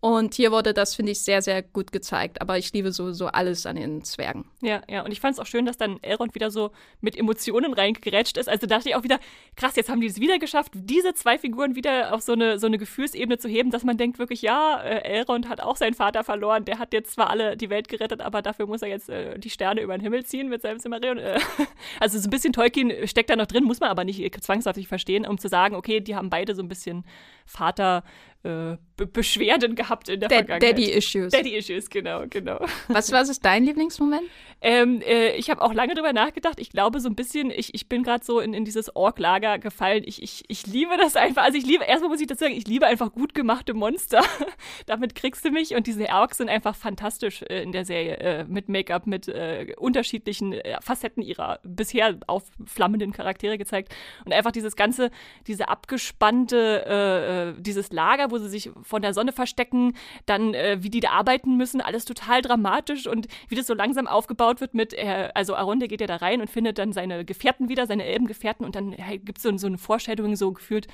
Und 0.04 0.34
hier 0.34 0.50
wurde 0.50 0.74
das, 0.74 0.96
finde 0.96 1.12
ich, 1.12 1.20
sehr, 1.20 1.42
sehr 1.42 1.62
gut 1.62 1.92
gezeigt. 1.92 2.40
Aber 2.40 2.58
ich 2.58 2.72
liebe 2.72 2.90
sowieso 2.90 3.28
alles 3.28 3.66
an 3.66 3.76
den 3.76 4.02
Zwergen. 4.02 4.46
Ja, 4.60 4.82
ja. 4.90 5.04
Und 5.04 5.12
ich 5.12 5.20
fand 5.20 5.34
es 5.34 5.38
auch 5.38 5.46
schön, 5.46 5.64
dass 5.64 5.76
dann 5.76 6.02
Elrond 6.02 6.34
wieder 6.34 6.50
so 6.50 6.72
mit 7.00 7.16
Emotionen 7.16 7.72
reingerätscht 7.72 8.36
ist. 8.36 8.48
Also 8.48 8.66
dachte 8.66 8.88
ich 8.88 8.96
auch 8.96 9.04
wieder, 9.04 9.20
krass, 9.54 9.76
jetzt 9.76 9.88
haben 9.88 10.00
die 10.00 10.08
es 10.08 10.18
wieder 10.18 10.40
geschafft, 10.40 10.72
diese 10.74 11.14
zwei 11.14 11.38
Figuren 11.38 11.76
wieder 11.76 12.12
auf 12.12 12.20
so 12.20 12.32
eine, 12.32 12.58
so 12.58 12.66
eine 12.66 12.78
Gefühlsebene 12.78 13.38
zu 13.38 13.48
heben, 13.48 13.70
dass 13.70 13.84
man 13.84 13.96
denkt 13.96 14.18
wirklich, 14.18 14.42
ja, 14.42 14.82
äh, 14.82 15.04
Elrond 15.04 15.48
hat 15.48 15.60
auch 15.60 15.76
seinen 15.76 15.94
Vater 15.94 16.24
verloren. 16.24 16.64
Der 16.64 16.80
hat 16.80 16.92
jetzt 16.92 17.12
zwar 17.12 17.30
alle 17.30 17.56
die 17.56 17.70
Welt 17.70 17.86
gerettet, 17.86 18.22
aber 18.22 18.42
dafür 18.42 18.66
muss 18.66 18.82
er 18.82 18.88
jetzt 18.88 19.08
äh, 19.08 19.38
die 19.38 19.50
Sterne 19.50 19.82
über 19.82 19.96
den 19.96 20.00
Himmel 20.00 20.26
ziehen 20.26 20.48
mit 20.48 20.62
seinem 20.62 20.80
Silmarillion. 20.80 21.18
Äh, 21.18 21.38
also 22.00 22.18
so 22.18 22.26
ein 22.26 22.30
bisschen 22.30 22.52
Tolkien 22.52 23.06
steckt 23.06 23.30
da 23.30 23.36
noch 23.36 23.46
drin, 23.46 23.62
muss 23.62 23.78
man 23.78 23.88
aber 23.88 24.02
nicht 24.02 24.42
zwangsläufig 24.42 24.88
verstehen, 24.88 25.28
um 25.28 25.38
zu 25.38 25.46
sagen, 25.46 25.76
okay, 25.76 26.00
die 26.00 26.16
haben 26.16 26.28
beide 26.28 26.56
so 26.56 26.62
ein 26.62 26.68
bisschen 26.68 27.04
Vater 27.46 28.02
äh, 28.44 28.76
Be 28.96 29.06
Beschwerden 29.06 29.74
gehabt 29.74 30.08
in 30.08 30.20
der 30.20 30.28
Dad 30.28 30.46
Vergangenheit. 30.46 30.78
Daddy 30.78 30.90
Issues. 30.90 31.32
Daddy 31.32 31.56
Issues, 31.56 31.88
genau, 31.88 32.24
genau. 32.28 32.64
Was, 32.88 33.10
was 33.10 33.28
ist 33.28 33.44
dein 33.44 33.64
Lieblingsmoment? 33.64 34.24
Ähm, 34.60 35.00
äh, 35.02 35.34
ich 35.36 35.50
habe 35.50 35.60
auch 35.60 35.74
lange 35.74 35.94
drüber 35.94 36.12
nachgedacht. 36.12 36.60
Ich 36.60 36.70
glaube 36.70 37.00
so 37.00 37.08
ein 37.08 37.16
bisschen, 37.16 37.50
ich, 37.50 37.74
ich 37.74 37.88
bin 37.88 38.04
gerade 38.04 38.24
so 38.24 38.38
in, 38.38 38.54
in 38.54 38.64
dieses 38.64 38.94
Ork-Lager 38.94 39.58
gefallen. 39.58 40.04
Ich, 40.06 40.22
ich, 40.22 40.44
ich 40.46 40.66
liebe 40.66 40.96
das 40.96 41.16
einfach. 41.16 41.42
Also 41.42 41.58
ich 41.58 41.66
liebe, 41.66 41.84
erstmal 41.84 42.10
muss 42.10 42.20
ich 42.20 42.28
dazu 42.28 42.44
sagen, 42.44 42.54
ich 42.54 42.68
liebe 42.68 42.86
einfach 42.86 43.12
gut 43.12 43.34
gemachte 43.34 43.74
Monster. 43.74 44.22
Damit 44.86 45.16
kriegst 45.16 45.44
du 45.44 45.50
mich. 45.50 45.74
Und 45.74 45.88
diese 45.88 46.08
Orks 46.08 46.36
sind 46.36 46.48
einfach 46.48 46.76
fantastisch 46.76 47.42
äh, 47.42 47.62
in 47.62 47.72
der 47.72 47.84
Serie. 47.84 48.18
Äh, 48.18 48.44
mit 48.44 48.68
Make-up, 48.68 49.06
mit 49.06 49.26
äh, 49.26 49.74
unterschiedlichen 49.78 50.52
äh, 50.52 50.78
Facetten 50.80 51.22
ihrer 51.22 51.58
bisher 51.64 52.18
aufflammenden 52.28 53.12
Charaktere 53.12 53.58
gezeigt. 53.58 53.92
Und 54.24 54.32
einfach 54.32 54.52
dieses 54.52 54.76
ganze, 54.76 55.10
diese 55.46 55.68
abgespannte, 55.68 57.54
dieses 57.58 57.92
Lager, 57.92 58.30
wo 58.32 58.38
sie 58.38 58.48
sich 58.48 58.70
von 58.82 59.02
der 59.02 59.14
Sonne 59.14 59.32
verstecken, 59.32 59.94
dann 60.26 60.52
wie 60.52 60.90
die 60.90 61.00
da 61.00 61.10
arbeiten 61.10 61.56
müssen, 61.56 61.80
alles 61.80 62.04
total 62.04 62.42
dramatisch 62.42 63.06
und 63.06 63.28
wie 63.48 63.54
das 63.54 63.66
so 63.66 63.74
langsam 63.74 64.06
aufgebaut 64.06 64.60
wird 64.60 64.74
mit, 64.74 64.96
also 65.34 65.54
Aronde 65.54 65.88
geht 65.88 66.00
ja 66.00 66.06
da 66.06 66.16
rein 66.16 66.40
und 66.40 66.50
findet 66.50 66.78
dann 66.78 66.92
seine 66.92 67.24
Gefährten 67.24 67.68
wieder, 67.68 67.86
seine 67.86 68.04
Elbengefährten 68.04 68.64
und 68.64 68.74
dann 68.74 68.96
gibt 69.24 69.38
es 69.38 69.42
so, 69.42 69.56
so 69.56 69.66
eine 69.66 69.78
Vorstellung 69.78 70.34
so 70.36 70.52
gefühlt, 70.52 70.86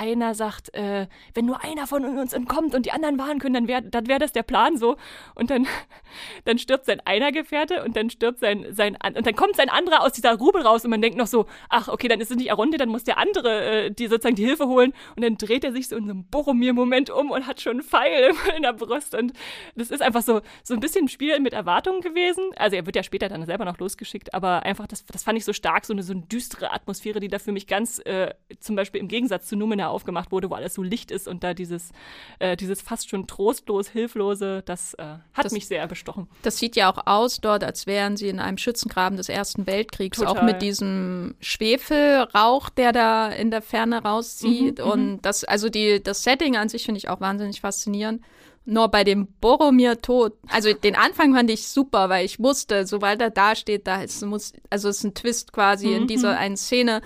einer 0.00 0.34
sagt, 0.34 0.72
äh, 0.74 1.06
wenn 1.34 1.44
nur 1.44 1.62
einer 1.62 1.86
von 1.86 2.04
uns 2.18 2.32
entkommt 2.32 2.74
und 2.74 2.86
die 2.86 2.92
anderen 2.92 3.18
warnen 3.18 3.38
können, 3.38 3.54
dann 3.54 3.68
wäre 3.68 3.82
dann 3.82 4.08
wär 4.08 4.18
das 4.18 4.32
der 4.32 4.42
Plan 4.42 4.78
so. 4.78 4.96
Und 5.34 5.50
dann, 5.50 5.66
dann 6.46 6.58
stirbt 6.58 6.86
sein 6.86 7.00
einer 7.04 7.32
Gefährte 7.32 7.84
und 7.84 7.96
dann 7.96 8.08
stirbt 8.08 8.40
sein, 8.40 8.66
sein 8.70 8.96
und 9.16 9.26
dann 9.26 9.36
kommt 9.36 9.56
sein 9.56 9.68
anderer 9.68 10.02
aus 10.02 10.12
dieser 10.12 10.36
Grube 10.38 10.64
raus 10.64 10.84
und 10.84 10.90
man 10.90 11.02
denkt 11.02 11.18
noch 11.18 11.26
so, 11.26 11.46
ach, 11.68 11.88
okay, 11.88 12.08
dann 12.08 12.20
ist 12.20 12.30
es 12.30 12.36
nicht 12.38 12.50
Aronde, 12.50 12.78
dann 12.78 12.88
muss 12.88 13.04
der 13.04 13.18
andere 13.18 13.84
äh, 13.86 13.90
die 13.90 14.06
sozusagen 14.06 14.36
die 14.36 14.46
Hilfe 14.46 14.66
holen 14.66 14.94
und 15.16 15.22
dann 15.22 15.36
dreht 15.36 15.64
er 15.64 15.72
sich 15.72 15.88
so 15.88 15.96
in 15.96 16.06
so 16.06 16.12
einem 16.12 16.24
Boromir-Moment 16.24 17.10
um 17.10 17.30
und 17.30 17.46
hat 17.46 17.60
schon 17.60 17.72
einen 17.72 17.82
Pfeil 17.82 18.32
in 18.56 18.62
der 18.62 18.72
Brust 18.72 19.14
und 19.14 19.34
das 19.76 19.90
ist 19.90 20.00
einfach 20.00 20.22
so, 20.22 20.40
so 20.62 20.72
ein 20.72 20.80
bisschen 20.80 21.04
ein 21.04 21.08
Spiel 21.08 21.38
mit 21.40 21.52
Erwartungen 21.52 22.00
gewesen. 22.00 22.44
Also 22.56 22.76
er 22.76 22.86
wird 22.86 22.96
ja 22.96 23.02
später 23.02 23.28
dann 23.28 23.44
selber 23.44 23.66
noch 23.66 23.78
losgeschickt, 23.78 24.32
aber 24.32 24.62
einfach, 24.62 24.86
das, 24.86 25.04
das 25.04 25.24
fand 25.24 25.36
ich 25.36 25.44
so 25.44 25.52
stark, 25.52 25.84
so 25.84 25.92
eine, 25.92 26.02
so 26.02 26.14
eine 26.14 26.22
düstere 26.22 26.72
Atmosphäre, 26.72 27.20
die 27.20 27.28
da 27.28 27.38
für 27.38 27.52
mich 27.52 27.66
ganz, 27.66 28.00
äh, 28.06 28.32
zum 28.60 28.76
Beispiel 28.76 29.00
im 29.00 29.08
Gegensatz 29.08 29.46
zu 29.46 29.56
Numenor 29.56 29.89
aufgemacht 29.90 30.32
wurde, 30.32 30.50
wo 30.50 30.54
alles 30.54 30.74
so 30.74 30.82
Licht 30.82 31.10
ist 31.10 31.28
und 31.28 31.44
da 31.44 31.54
dieses, 31.54 31.90
äh, 32.38 32.56
dieses 32.56 32.80
fast 32.80 33.08
schon 33.08 33.26
trostlos, 33.26 33.88
hilflose, 33.88 34.62
das 34.64 34.94
äh, 34.94 35.04
hat 35.32 35.44
das, 35.44 35.52
mich 35.52 35.66
sehr 35.66 35.86
bestochen. 35.86 36.28
Das 36.42 36.58
sieht 36.58 36.76
ja 36.76 36.92
auch 36.92 37.06
aus 37.06 37.40
dort, 37.40 37.64
als 37.64 37.86
wären 37.86 38.16
sie 38.16 38.28
in 38.28 38.40
einem 38.40 38.58
Schützengraben 38.58 39.16
des 39.16 39.28
Ersten 39.28 39.66
Weltkriegs, 39.66 40.18
Total. 40.18 40.36
auch 40.36 40.42
mit 40.42 40.62
diesem 40.62 41.34
Schwefelrauch, 41.40 42.70
der 42.70 42.92
da 42.92 43.28
in 43.28 43.50
der 43.50 43.62
Ferne 43.62 44.02
rauszieht. 44.02 44.78
Mhm, 44.78 44.84
mhm. 44.84 44.90
und 44.90 45.20
das, 45.22 45.44
also 45.44 45.68
die, 45.68 46.02
das 46.02 46.22
Setting 46.22 46.56
an 46.56 46.68
sich 46.68 46.84
finde 46.84 46.98
ich 46.98 47.08
auch 47.08 47.20
wahnsinnig 47.20 47.60
faszinierend. 47.60 48.22
Nur 48.66 48.88
bei 48.88 49.04
dem 49.04 49.26
Boromir-Tod, 49.40 50.34
also 50.48 50.72
den 50.72 50.94
Anfang 50.94 51.34
fand 51.34 51.50
ich 51.50 51.66
super, 51.66 52.08
weil 52.08 52.26
ich 52.26 52.38
wusste, 52.38 52.86
sobald 52.86 53.20
er 53.20 53.30
da 53.30 53.56
steht, 53.56 53.86
da 53.86 54.02
ist, 54.02 54.24
muss, 54.24 54.52
also 54.68 54.88
es 54.88 54.98
ist 54.98 55.04
ein 55.04 55.14
Twist 55.14 55.52
quasi 55.52 55.88
mhm. 55.88 55.94
in 55.96 56.06
dieser 56.06 56.36
einen 56.36 56.56
Szene. 56.56 57.00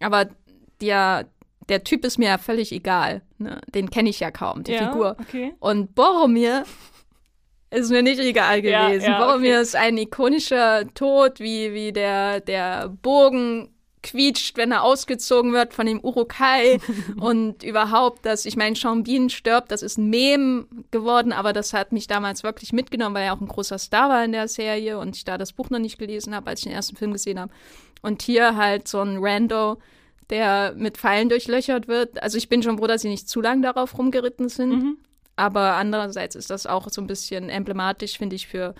Aber 0.00 0.28
der, 0.80 1.28
der 1.68 1.84
Typ 1.84 2.04
ist 2.04 2.18
mir 2.18 2.28
ja 2.28 2.38
völlig 2.38 2.72
egal. 2.72 3.22
Ne? 3.38 3.60
Den 3.74 3.90
kenne 3.90 4.10
ich 4.10 4.20
ja 4.20 4.30
kaum, 4.30 4.64
die 4.64 4.72
ja, 4.72 4.88
Figur. 4.90 5.16
Okay. 5.20 5.54
Und 5.60 5.94
Boromir 5.94 6.64
ist 7.70 7.90
mir 7.90 8.02
nicht 8.02 8.18
egal 8.18 8.62
gewesen. 8.62 9.04
Ja, 9.04 9.18
ja, 9.18 9.24
Boromir 9.24 9.52
okay. 9.52 9.62
ist 9.62 9.76
ein 9.76 9.96
ikonischer 9.96 10.92
Tod, 10.94 11.38
wie, 11.40 11.72
wie 11.72 11.92
der, 11.92 12.40
der 12.40 12.88
Bogen 12.88 13.70
quietscht, 14.02 14.56
wenn 14.56 14.72
er 14.72 14.82
ausgezogen 14.82 15.52
wird 15.52 15.74
von 15.74 15.86
dem 15.86 16.00
Urukai 16.00 16.78
und 17.20 17.62
überhaupt, 17.62 18.24
dass, 18.24 18.46
ich 18.46 18.56
meine, 18.56 18.74
Sean 18.74 19.04
Bean 19.04 19.28
stirbt, 19.28 19.70
das 19.70 19.82
ist 19.82 19.98
ein 19.98 20.08
Mem 20.08 20.66
geworden, 20.90 21.32
aber 21.32 21.52
das 21.52 21.72
hat 21.72 21.92
mich 21.92 22.06
damals 22.06 22.42
wirklich 22.42 22.72
mitgenommen, 22.72 23.14
weil 23.14 23.26
er 23.26 23.34
auch 23.34 23.40
ein 23.40 23.48
großer 23.48 23.78
Star 23.78 24.08
war 24.08 24.24
in 24.24 24.32
der 24.32 24.48
Serie 24.48 24.98
und 24.98 25.16
ich 25.16 25.24
da 25.24 25.36
das 25.36 25.52
Buch 25.52 25.70
noch 25.70 25.78
nicht 25.78 25.98
gelesen 25.98 26.34
habe, 26.34 26.48
als 26.48 26.60
ich 26.60 26.64
den 26.64 26.72
ersten 26.72 26.96
Film 26.96 27.12
gesehen 27.12 27.38
habe. 27.38 27.52
Und 28.02 28.22
hier 28.22 28.56
halt 28.56 28.88
so 28.88 29.00
ein 29.00 29.18
Rando, 29.20 29.78
der 30.30 30.74
mit 30.76 30.96
Pfeilen 30.96 31.28
durchlöchert 31.28 31.88
wird. 31.88 32.22
Also 32.22 32.38
ich 32.38 32.48
bin 32.48 32.62
schon 32.62 32.78
froh, 32.78 32.86
dass 32.86 33.02
sie 33.02 33.08
nicht 33.08 33.28
zu 33.28 33.40
lang 33.40 33.62
darauf 33.62 33.98
rumgeritten 33.98 34.48
sind. 34.48 34.70
Mhm. 34.70 34.98
Aber 35.36 35.74
andererseits 35.76 36.36
ist 36.36 36.50
das 36.50 36.66
auch 36.66 36.88
so 36.90 37.00
ein 37.00 37.06
bisschen 37.06 37.48
emblematisch, 37.48 38.18
finde 38.18 38.36
ich, 38.36 38.46
für 38.46 38.74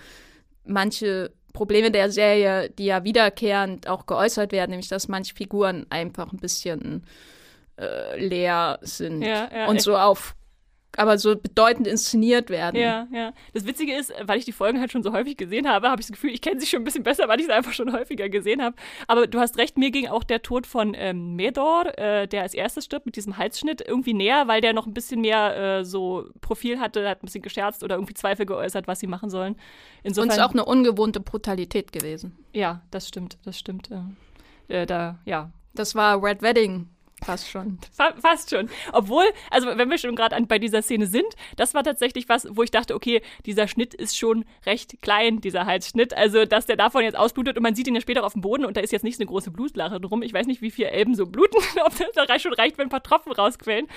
manche 0.63 1.31
Probleme 1.53 1.91
der 1.91 2.11
Serie, 2.11 2.69
die 2.69 2.85
ja 2.85 3.03
wiederkehrend 3.03 3.87
auch 3.87 4.05
geäußert 4.05 4.51
werden, 4.51 4.71
nämlich 4.71 4.87
dass 4.87 5.07
manche 5.07 5.35
Figuren 5.35 5.85
einfach 5.89 6.31
ein 6.31 6.39
bisschen 6.39 7.03
äh, 7.77 8.23
leer 8.23 8.79
sind 8.81 9.21
ja, 9.21 9.49
ja, 9.53 9.67
und 9.67 9.81
so 9.81 9.97
auf 9.97 10.35
aber 10.97 11.17
so 11.17 11.35
bedeutend 11.35 11.87
inszeniert 11.87 12.49
werden. 12.49 12.75
Ja, 12.79 13.07
ja. 13.13 13.33
Das 13.53 13.65
Witzige 13.65 13.95
ist, 13.95 14.13
weil 14.23 14.39
ich 14.39 14.45
die 14.45 14.51
Folgen 14.51 14.79
halt 14.79 14.91
schon 14.91 15.03
so 15.03 15.13
häufig 15.13 15.37
gesehen 15.37 15.67
habe, 15.67 15.89
habe 15.89 16.01
ich 16.01 16.07
das 16.07 16.13
Gefühl, 16.13 16.31
ich 16.31 16.41
kenne 16.41 16.59
sie 16.59 16.67
schon 16.67 16.81
ein 16.81 16.83
bisschen 16.83 17.03
besser, 17.03 17.27
weil 17.27 17.39
ich 17.39 17.45
sie 17.45 17.51
einfach 17.53 17.73
schon 17.73 17.93
häufiger 17.93 18.27
gesehen 18.29 18.61
habe. 18.61 18.75
Aber 19.07 19.27
du 19.27 19.39
hast 19.39 19.57
recht, 19.57 19.77
mir 19.77 19.91
ging 19.91 20.07
auch 20.07 20.23
der 20.23 20.41
Tod 20.41 20.67
von 20.67 20.93
ähm, 20.97 21.35
Medor, 21.35 21.97
äh, 21.97 22.27
der 22.27 22.41
als 22.41 22.53
erstes 22.53 22.85
stirbt, 22.85 23.05
mit 23.05 23.15
diesem 23.15 23.37
Halsschnitt, 23.37 23.81
irgendwie 23.87 24.13
näher, 24.13 24.47
weil 24.47 24.61
der 24.61 24.73
noch 24.73 24.85
ein 24.85 24.93
bisschen 24.93 25.21
mehr 25.21 25.79
äh, 25.79 25.85
so 25.85 26.25
Profil 26.41 26.79
hatte, 26.79 27.07
hat 27.07 27.23
ein 27.23 27.25
bisschen 27.25 27.41
gescherzt 27.41 27.83
oder 27.83 27.95
irgendwie 27.95 28.13
Zweifel 28.13 28.45
geäußert, 28.45 28.87
was 28.87 28.99
sie 28.99 29.07
machen 29.07 29.29
sollen. 29.29 29.55
Insofern, 30.03 30.29
Und 30.29 30.31
es 30.31 30.37
ist 30.37 30.43
auch 30.43 30.53
eine 30.53 30.65
ungewohnte 30.65 31.19
Brutalität 31.19 31.91
gewesen. 31.93 32.37
Ja, 32.53 32.81
das 32.91 33.07
stimmt, 33.07 33.37
das 33.45 33.57
stimmt. 33.57 33.89
Äh, 34.67 34.85
da, 34.85 35.19
ja. 35.25 35.51
Das 35.73 35.95
war 35.95 36.21
Red 36.21 36.41
Wedding 36.41 36.89
Fast 37.23 37.49
schon. 37.49 37.77
fast 38.19 38.49
schon. 38.49 38.69
Obwohl, 38.93 39.25
also 39.51 39.67
wenn 39.67 39.89
wir 39.89 39.99
schon 39.99 40.15
gerade 40.15 40.41
bei 40.47 40.57
dieser 40.57 40.81
Szene 40.81 41.05
sind, 41.05 41.35
das 41.55 41.75
war 41.75 41.83
tatsächlich 41.83 42.27
was, 42.29 42.47
wo 42.49 42.63
ich 42.63 42.71
dachte, 42.71 42.95
okay, 42.95 43.21
dieser 43.45 43.67
Schnitt 43.67 43.93
ist 43.93 44.17
schon 44.17 44.43
recht 44.65 45.01
klein, 45.01 45.39
dieser 45.39 45.67
Halsschnitt. 45.67 46.15
Also, 46.15 46.45
dass 46.45 46.65
der 46.65 46.77
davon 46.77 47.03
jetzt 47.03 47.15
ausblutet 47.17 47.57
und 47.57 47.63
man 47.63 47.75
sieht 47.75 47.87
ihn 47.87 47.95
ja 47.95 48.01
später 48.01 48.23
auf 48.23 48.33
dem 48.33 48.41
Boden 48.41 48.65
und 48.65 48.75
da 48.75 48.81
ist 48.81 48.91
jetzt 48.91 49.03
nicht 49.03 49.17
so 49.17 49.21
eine 49.21 49.27
große 49.27 49.51
Blutlache 49.51 49.99
drum. 49.99 50.23
Ich 50.23 50.33
weiß 50.33 50.47
nicht, 50.47 50.63
wie 50.63 50.71
viele 50.71 50.89
Elben 50.89 51.13
so 51.13 51.27
bluten, 51.27 51.57
ob 51.85 51.95
das 51.97 52.27
da 52.27 52.39
schon 52.39 52.53
reicht, 52.53 52.79
wenn 52.79 52.87
ein 52.87 52.89
paar 52.89 53.03
Tropfen 53.03 53.31
rausquellen. 53.31 53.87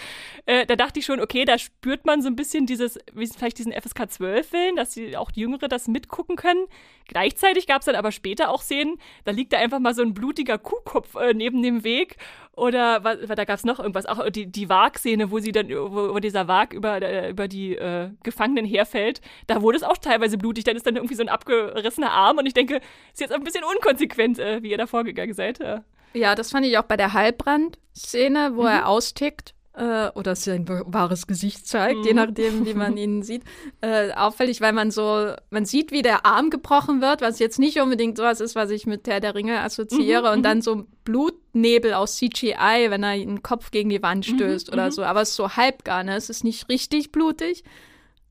Äh, 0.44 0.66
da 0.66 0.76
dachte 0.76 0.98
ich 0.98 1.06
schon, 1.06 1.20
okay, 1.20 1.46
da 1.46 1.56
spürt 1.56 2.04
man 2.04 2.20
so 2.20 2.28
ein 2.28 2.36
bisschen 2.36 2.66
dieses, 2.66 2.98
wie 3.14 3.26
vielleicht 3.26 3.58
diesen 3.58 3.72
FSK 3.72 4.10
12 4.10 4.52
Willen, 4.52 4.76
dass 4.76 4.90
die, 4.90 5.16
auch 5.16 5.30
die 5.30 5.40
Jüngere 5.40 5.68
das 5.68 5.88
mitgucken 5.88 6.36
können. 6.36 6.66
Gleichzeitig 7.08 7.66
gab 7.66 7.80
es 7.80 7.86
dann 7.86 7.96
aber 7.96 8.12
später 8.12 8.50
auch 8.50 8.62
Szenen, 8.62 8.98
da 9.24 9.32
liegt 9.32 9.52
da 9.52 9.58
einfach 9.58 9.78
mal 9.78 9.94
so 9.94 10.02
ein 10.02 10.14
blutiger 10.14 10.58
Kuhkopf 10.58 11.14
äh, 11.16 11.32
neben 11.34 11.62
dem 11.62 11.84
Weg 11.84 12.16
oder 12.56 13.02
was, 13.02 13.18
da 13.26 13.44
gab 13.44 13.58
es 13.58 13.64
noch 13.64 13.78
irgendwas, 13.78 14.06
auch 14.06 14.28
die, 14.30 14.46
die 14.46 14.68
Wag-Szene, 14.68 15.30
wo 15.30 15.38
sie 15.38 15.52
dann, 15.52 15.68
wo, 15.68 16.14
wo 16.14 16.18
dieser 16.18 16.46
Wag 16.46 16.72
über, 16.72 17.02
äh, 17.02 17.30
über 17.30 17.48
die 17.48 17.76
äh, 17.76 18.10
Gefangenen 18.22 18.64
herfällt, 18.64 19.20
da 19.46 19.62
wurde 19.62 19.78
es 19.78 19.82
auch 19.82 19.98
teilweise 19.98 20.38
blutig. 20.38 20.64
Dann 20.64 20.76
ist 20.76 20.86
dann 20.86 20.96
irgendwie 20.96 21.16
so 21.16 21.22
ein 21.22 21.28
abgerissener 21.28 22.12
Arm 22.12 22.38
und 22.38 22.46
ich 22.46 22.54
denke, 22.54 22.80
ist 23.12 23.20
jetzt 23.20 23.32
ein 23.32 23.42
bisschen 23.42 23.64
unkonsequent, 23.64 24.38
äh, 24.38 24.62
wie 24.62 24.70
ihr 24.70 24.78
da 24.78 24.86
vorgegangen 24.86 25.34
seid. 25.34 25.58
Ja. 25.58 25.84
ja, 26.12 26.34
das 26.34 26.50
fand 26.50 26.66
ich 26.66 26.78
auch 26.78 26.84
bei 26.84 26.96
der 26.96 27.12
Halbbrand-Szene, 27.12 28.52
wo 28.54 28.62
mhm. 28.62 28.68
er 28.68 28.88
austickt 28.88 29.54
äh, 29.76 30.08
oder 30.14 30.36
sein 30.36 30.66
wahres 30.68 31.26
Gesicht 31.26 31.66
zeigt, 31.66 32.00
mhm. 32.00 32.04
je 32.04 32.14
nachdem, 32.14 32.66
wie 32.66 32.74
man 32.74 32.96
ihn 32.96 33.22
sieht, 33.24 33.42
äh, 33.80 34.12
auffällig, 34.12 34.60
weil 34.60 34.72
man 34.72 34.90
so, 34.90 35.32
man 35.50 35.64
sieht, 35.64 35.90
wie 35.90 36.02
der 36.02 36.24
Arm 36.24 36.50
gebrochen 36.50 37.00
wird, 37.00 37.20
was 37.20 37.38
jetzt 37.38 37.58
nicht 37.58 37.80
unbedingt 37.80 38.16
sowas 38.16 38.40
ist, 38.40 38.54
was 38.54 38.70
ich 38.70 38.86
mit 38.86 39.06
Herr 39.08 39.20
der 39.20 39.34
Ringe 39.34 39.60
assoziiere, 39.60 40.28
mhm. 40.28 40.36
und 40.36 40.42
dann 40.42 40.58
mhm. 40.58 40.62
so 40.62 40.86
Blutnebel 41.04 41.94
aus 41.94 42.16
CGI, 42.16 42.86
wenn 42.88 43.02
er 43.02 43.16
den 43.16 43.42
Kopf 43.42 43.70
gegen 43.70 43.90
die 43.90 44.02
Wand 44.02 44.28
mhm, 44.28 44.36
stößt 44.36 44.68
mhm. 44.68 44.74
oder 44.74 44.92
so, 44.92 45.02
aber 45.02 45.22
es 45.22 45.30
ist 45.30 45.36
so 45.36 45.56
halb 45.56 45.84
gar, 45.84 46.04
ne? 46.04 46.16
Es 46.16 46.30
ist 46.30 46.44
nicht 46.44 46.68
richtig 46.68 47.12
blutig, 47.12 47.64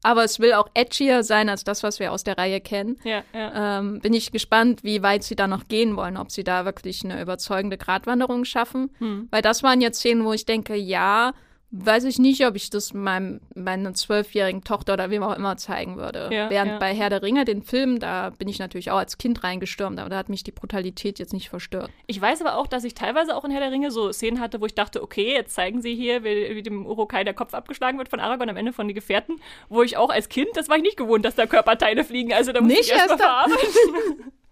aber 0.04 0.24
es 0.24 0.40
will 0.40 0.54
auch 0.54 0.68
edgier 0.74 1.24
sein 1.24 1.50
als 1.50 1.64
das, 1.64 1.82
was 1.82 2.00
wir 2.00 2.12
aus 2.12 2.24
der 2.24 2.38
Reihe 2.38 2.62
kennen. 2.62 2.98
Ja, 3.04 3.24
ja. 3.34 3.80
Ähm, 3.80 4.00
bin 4.02 4.14
ich 4.14 4.32
gespannt, 4.32 4.84
wie 4.84 5.02
weit 5.02 5.24
sie 5.24 5.36
da 5.36 5.48
noch 5.48 5.68
gehen 5.68 5.96
wollen, 5.96 6.18
ob 6.18 6.32
sie 6.32 6.44
da 6.44 6.66
wirklich 6.66 7.04
eine 7.04 7.22
überzeugende 7.22 7.78
Gratwanderung 7.78 8.46
schaffen. 8.46 8.92
Hm. 9.00 9.28
Weil 9.32 9.42
das 9.42 9.64
waren 9.64 9.82
jetzt 9.82 10.00
Szenen, 10.00 10.26
wo 10.26 10.34
ich 10.34 10.46
denke, 10.46 10.76
ja, 10.76 11.34
weiß 11.76 12.04
ich 12.04 12.20
nicht, 12.20 12.46
ob 12.46 12.56
ich 12.56 12.70
das 12.70 12.94
meinem, 12.94 13.42
meiner 13.56 13.96
zwölfjährigen 13.96 14.64
Tochter 14.64 14.94
oder 14.94 15.10
wem 15.10 15.24
auch 15.24 15.36
immer 15.36 15.58
zeigen 15.58 15.98
würde. 15.98 16.30
Ja, 16.32 16.50
Während 16.52 16.74
ja. 16.74 16.78
bei 16.78 16.94
Herr 16.94 17.10
der 17.10 17.24
Ringe, 17.24 17.46
den 17.46 17.64
Film, 17.64 18.00
da 18.00 18.30
bin 18.30 18.48
ich 18.48 18.60
natürlich 18.60 18.92
auch 18.92 18.98
als 18.98 19.18
Kind 19.18 19.44
reingestürmt, 19.44 20.00
aber 20.00 20.10
da 20.10 20.18
hat 20.18 20.30
mich 20.30 20.44
die 20.44 20.52
Brutalität 20.52 21.18
jetzt 21.18 21.34
nicht 21.34 21.50
verstört. 21.50 21.90
Ich 22.06 22.22
weiß 22.22 22.42
aber 22.42 22.58
auch, 22.58 22.68
dass 22.68 22.84
ich 22.84 22.94
teilweise 22.94 23.36
auch 23.36 23.44
in 23.44 23.50
Herr 23.50 23.60
der 23.60 23.72
Ringe 23.72 23.90
so 23.90 24.12
Szenen 24.12 24.40
hatte, 24.40 24.62
wo 24.62 24.68
ich 24.68 24.76
dachte, 24.76 25.02
okay, 25.02 25.34
jetzt 25.34 25.56
zeigen 25.56 25.82
sie 25.82 25.96
hier, 25.96 26.24
wie, 26.24 26.56
wie 26.56 26.62
dem 26.62 26.86
Urukai 26.86 27.24
der 27.24 27.34
Kopf 27.34 27.56
abgeschlagen 27.56 27.98
wird 27.98 28.10
von 28.10 28.20
Aragorn 28.20 28.50
am 28.50 28.58
Ende 28.58 28.72
von 28.72 28.88
den 28.88 28.94
Gefährten, 28.94 29.38
wo 29.68 29.82
ich 29.82 29.98
auch 29.98 30.12
als 30.12 30.30
Kind, 30.30 30.50
das 30.54 30.70
war 30.70 30.78
ich 30.78 30.84
nicht 30.84 30.98
gewohnt, 30.98 31.26
dass 31.26 31.34
da 31.34 31.48
Körperteile 31.48 32.04
fliegen, 32.04 32.34
also 32.34 32.52
da 32.52 32.62
muss 32.62 32.70
nicht 32.70 32.82
ich 32.82 32.92
erst 32.92 33.10
mal 33.10 33.18
verarbeiten. 33.18 34.32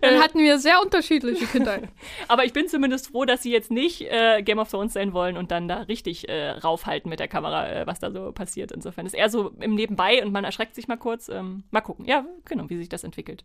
Dann 0.00 0.20
hatten 0.20 0.38
wir 0.38 0.58
sehr 0.58 0.80
unterschiedliche 0.82 1.46
Kindheit. 1.46 1.88
Aber 2.28 2.44
ich 2.44 2.52
bin 2.52 2.68
zumindest 2.68 3.08
froh, 3.08 3.24
dass 3.24 3.42
sie 3.42 3.52
jetzt 3.52 3.70
nicht 3.70 4.02
äh, 4.02 4.42
Game 4.42 4.58
of 4.58 4.70
Thrones 4.70 4.92
sein 4.92 5.12
wollen 5.12 5.36
und 5.36 5.50
dann 5.50 5.68
da 5.68 5.82
richtig 5.82 6.28
äh, 6.28 6.50
raufhalten 6.50 7.08
mit 7.08 7.20
der 7.20 7.28
Kamera, 7.28 7.68
äh, 7.68 7.86
was 7.86 8.00
da 8.00 8.10
so 8.10 8.32
passiert. 8.32 8.72
Insofern 8.72 9.06
ist 9.06 9.14
eher 9.14 9.28
so 9.28 9.52
im 9.60 9.74
Nebenbei 9.74 10.24
und 10.24 10.32
man 10.32 10.44
erschreckt 10.44 10.74
sich 10.74 10.88
mal 10.88 10.96
kurz. 10.96 11.28
Ähm, 11.28 11.64
mal 11.70 11.80
gucken. 11.80 12.04
Ja, 12.04 12.24
genau, 12.44 12.68
wie 12.68 12.76
sich 12.76 12.88
das 12.88 13.04
entwickelt. 13.04 13.44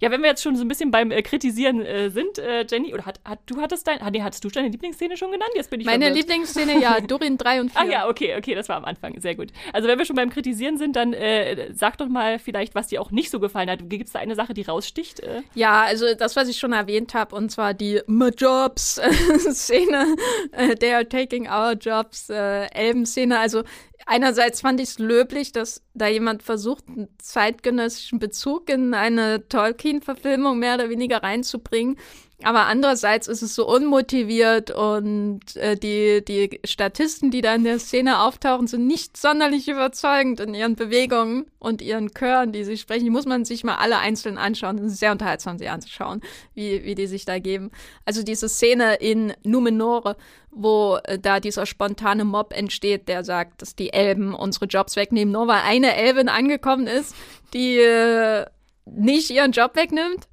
Ja, 0.00 0.10
wenn 0.10 0.22
wir 0.22 0.28
jetzt 0.28 0.42
schon 0.42 0.56
so 0.56 0.64
ein 0.64 0.68
bisschen 0.68 0.90
beim 0.90 1.10
äh, 1.10 1.22
Kritisieren 1.22 1.84
äh, 1.84 2.10
sind, 2.10 2.38
äh, 2.38 2.64
Jenny, 2.68 2.94
oder 2.94 3.04
hat, 3.04 3.20
hat, 3.24 3.40
du 3.46 3.60
hattest 3.60 3.86
dein, 3.86 3.98
nee, 4.10 4.22
hattest 4.22 4.44
du 4.44 4.48
deine 4.48 4.68
Lieblingsszene 4.68 5.16
schon 5.16 5.32
genannt? 5.32 5.50
Jetzt 5.54 5.70
bin 5.70 5.80
ich 5.80 5.86
Meine 5.86 6.06
verwirrt. 6.06 6.28
Lieblingsszene, 6.28 6.80
ja, 6.80 7.00
Dorin 7.06 7.36
3 7.36 7.60
und 7.60 7.72
4. 7.72 7.80
Ah 7.80 7.84
ja, 7.84 8.08
okay, 8.08 8.36
okay, 8.36 8.54
das 8.54 8.68
war 8.68 8.76
am 8.76 8.84
Anfang. 8.84 9.20
Sehr 9.20 9.34
gut. 9.34 9.48
Also 9.72 9.88
wenn 9.88 9.98
wir 9.98 10.04
schon 10.04 10.16
beim 10.16 10.30
Kritisieren 10.30 10.78
sind, 10.78 10.96
dann 10.96 11.12
äh, 11.12 11.72
sag 11.74 11.98
doch 11.98 12.08
mal 12.08 12.38
vielleicht, 12.38 12.74
was 12.74 12.88
dir 12.88 13.02
auch 13.02 13.10
nicht 13.10 13.30
so 13.30 13.40
gefallen 13.40 13.68
hat. 13.68 13.90
Gibt 13.90 14.06
es 14.06 14.12
da 14.12 14.20
eine 14.20 14.34
Sache, 14.34 14.54
die 14.54 14.62
raussticht? 14.62 15.17
Äh? 15.20 15.42
Ja, 15.54 15.82
also 15.82 16.06
das, 16.14 16.36
was 16.36 16.48
ich 16.48 16.58
schon 16.58 16.72
erwähnt 16.72 17.14
habe, 17.14 17.34
und 17.34 17.50
zwar 17.50 17.74
die 17.74 18.00
My 18.06 18.28
Jobs-Szene, 18.28 20.16
äh, 20.52 20.74
They 20.76 20.94
are 20.94 21.08
taking 21.08 21.48
our 21.48 21.72
jobs, 21.72 22.30
äh, 22.30 22.66
Elben-Szene. 22.72 23.38
Also 23.38 23.62
einerseits 24.06 24.60
fand 24.60 24.80
ich 24.80 24.90
es 24.90 24.98
löblich, 24.98 25.52
dass 25.52 25.82
da 25.94 26.06
jemand 26.06 26.42
versucht, 26.42 26.88
einen 26.88 27.08
zeitgenössischen 27.18 28.18
Bezug 28.18 28.70
in 28.70 28.94
eine 28.94 29.48
Tolkien-Verfilmung 29.48 30.58
mehr 30.58 30.74
oder 30.74 30.90
weniger 30.90 31.22
reinzubringen. 31.22 31.98
Aber 32.44 32.66
andererseits 32.66 33.26
ist 33.26 33.42
es 33.42 33.56
so 33.56 33.66
unmotiviert 33.66 34.70
und 34.70 35.56
äh, 35.56 35.76
die, 35.76 36.24
die 36.24 36.60
Statisten, 36.64 37.32
die 37.32 37.40
da 37.40 37.56
in 37.56 37.64
der 37.64 37.80
Szene 37.80 38.20
auftauchen, 38.20 38.68
sind 38.68 38.86
nicht 38.86 39.16
sonderlich 39.16 39.66
überzeugend 39.66 40.38
in 40.38 40.54
ihren 40.54 40.76
Bewegungen 40.76 41.46
und 41.58 41.82
ihren 41.82 42.14
Chören, 42.14 42.52
die 42.52 42.62
sie 42.62 42.76
sprechen. 42.76 43.04
Die 43.04 43.10
muss 43.10 43.26
man 43.26 43.44
sich 43.44 43.64
mal 43.64 43.74
alle 43.74 43.98
einzeln 43.98 44.38
anschauen. 44.38 44.78
Es 44.78 44.92
ist 44.92 45.00
sehr 45.00 45.10
unterhaltsam, 45.10 45.58
sie 45.58 45.68
anzuschauen, 45.68 46.20
wie, 46.54 46.84
wie 46.84 46.94
die 46.94 47.08
sich 47.08 47.24
da 47.24 47.40
geben. 47.40 47.72
Also 48.04 48.22
diese 48.22 48.48
Szene 48.48 48.94
in 48.94 49.32
Numenore, 49.42 50.16
wo 50.52 50.98
äh, 51.02 51.18
da 51.18 51.40
dieser 51.40 51.66
spontane 51.66 52.24
Mob 52.24 52.52
entsteht, 52.56 53.08
der 53.08 53.24
sagt, 53.24 53.62
dass 53.62 53.74
die 53.74 53.92
Elben 53.92 54.32
unsere 54.32 54.66
Jobs 54.66 54.94
wegnehmen, 54.94 55.32
nur 55.32 55.48
weil 55.48 55.62
eine 55.64 55.96
Elbin 55.96 56.28
angekommen 56.28 56.86
ist, 56.86 57.16
die 57.52 57.78
äh, 57.78 58.46
nicht 58.86 59.30
ihren 59.30 59.50
Job 59.50 59.74
wegnimmt 59.74 60.28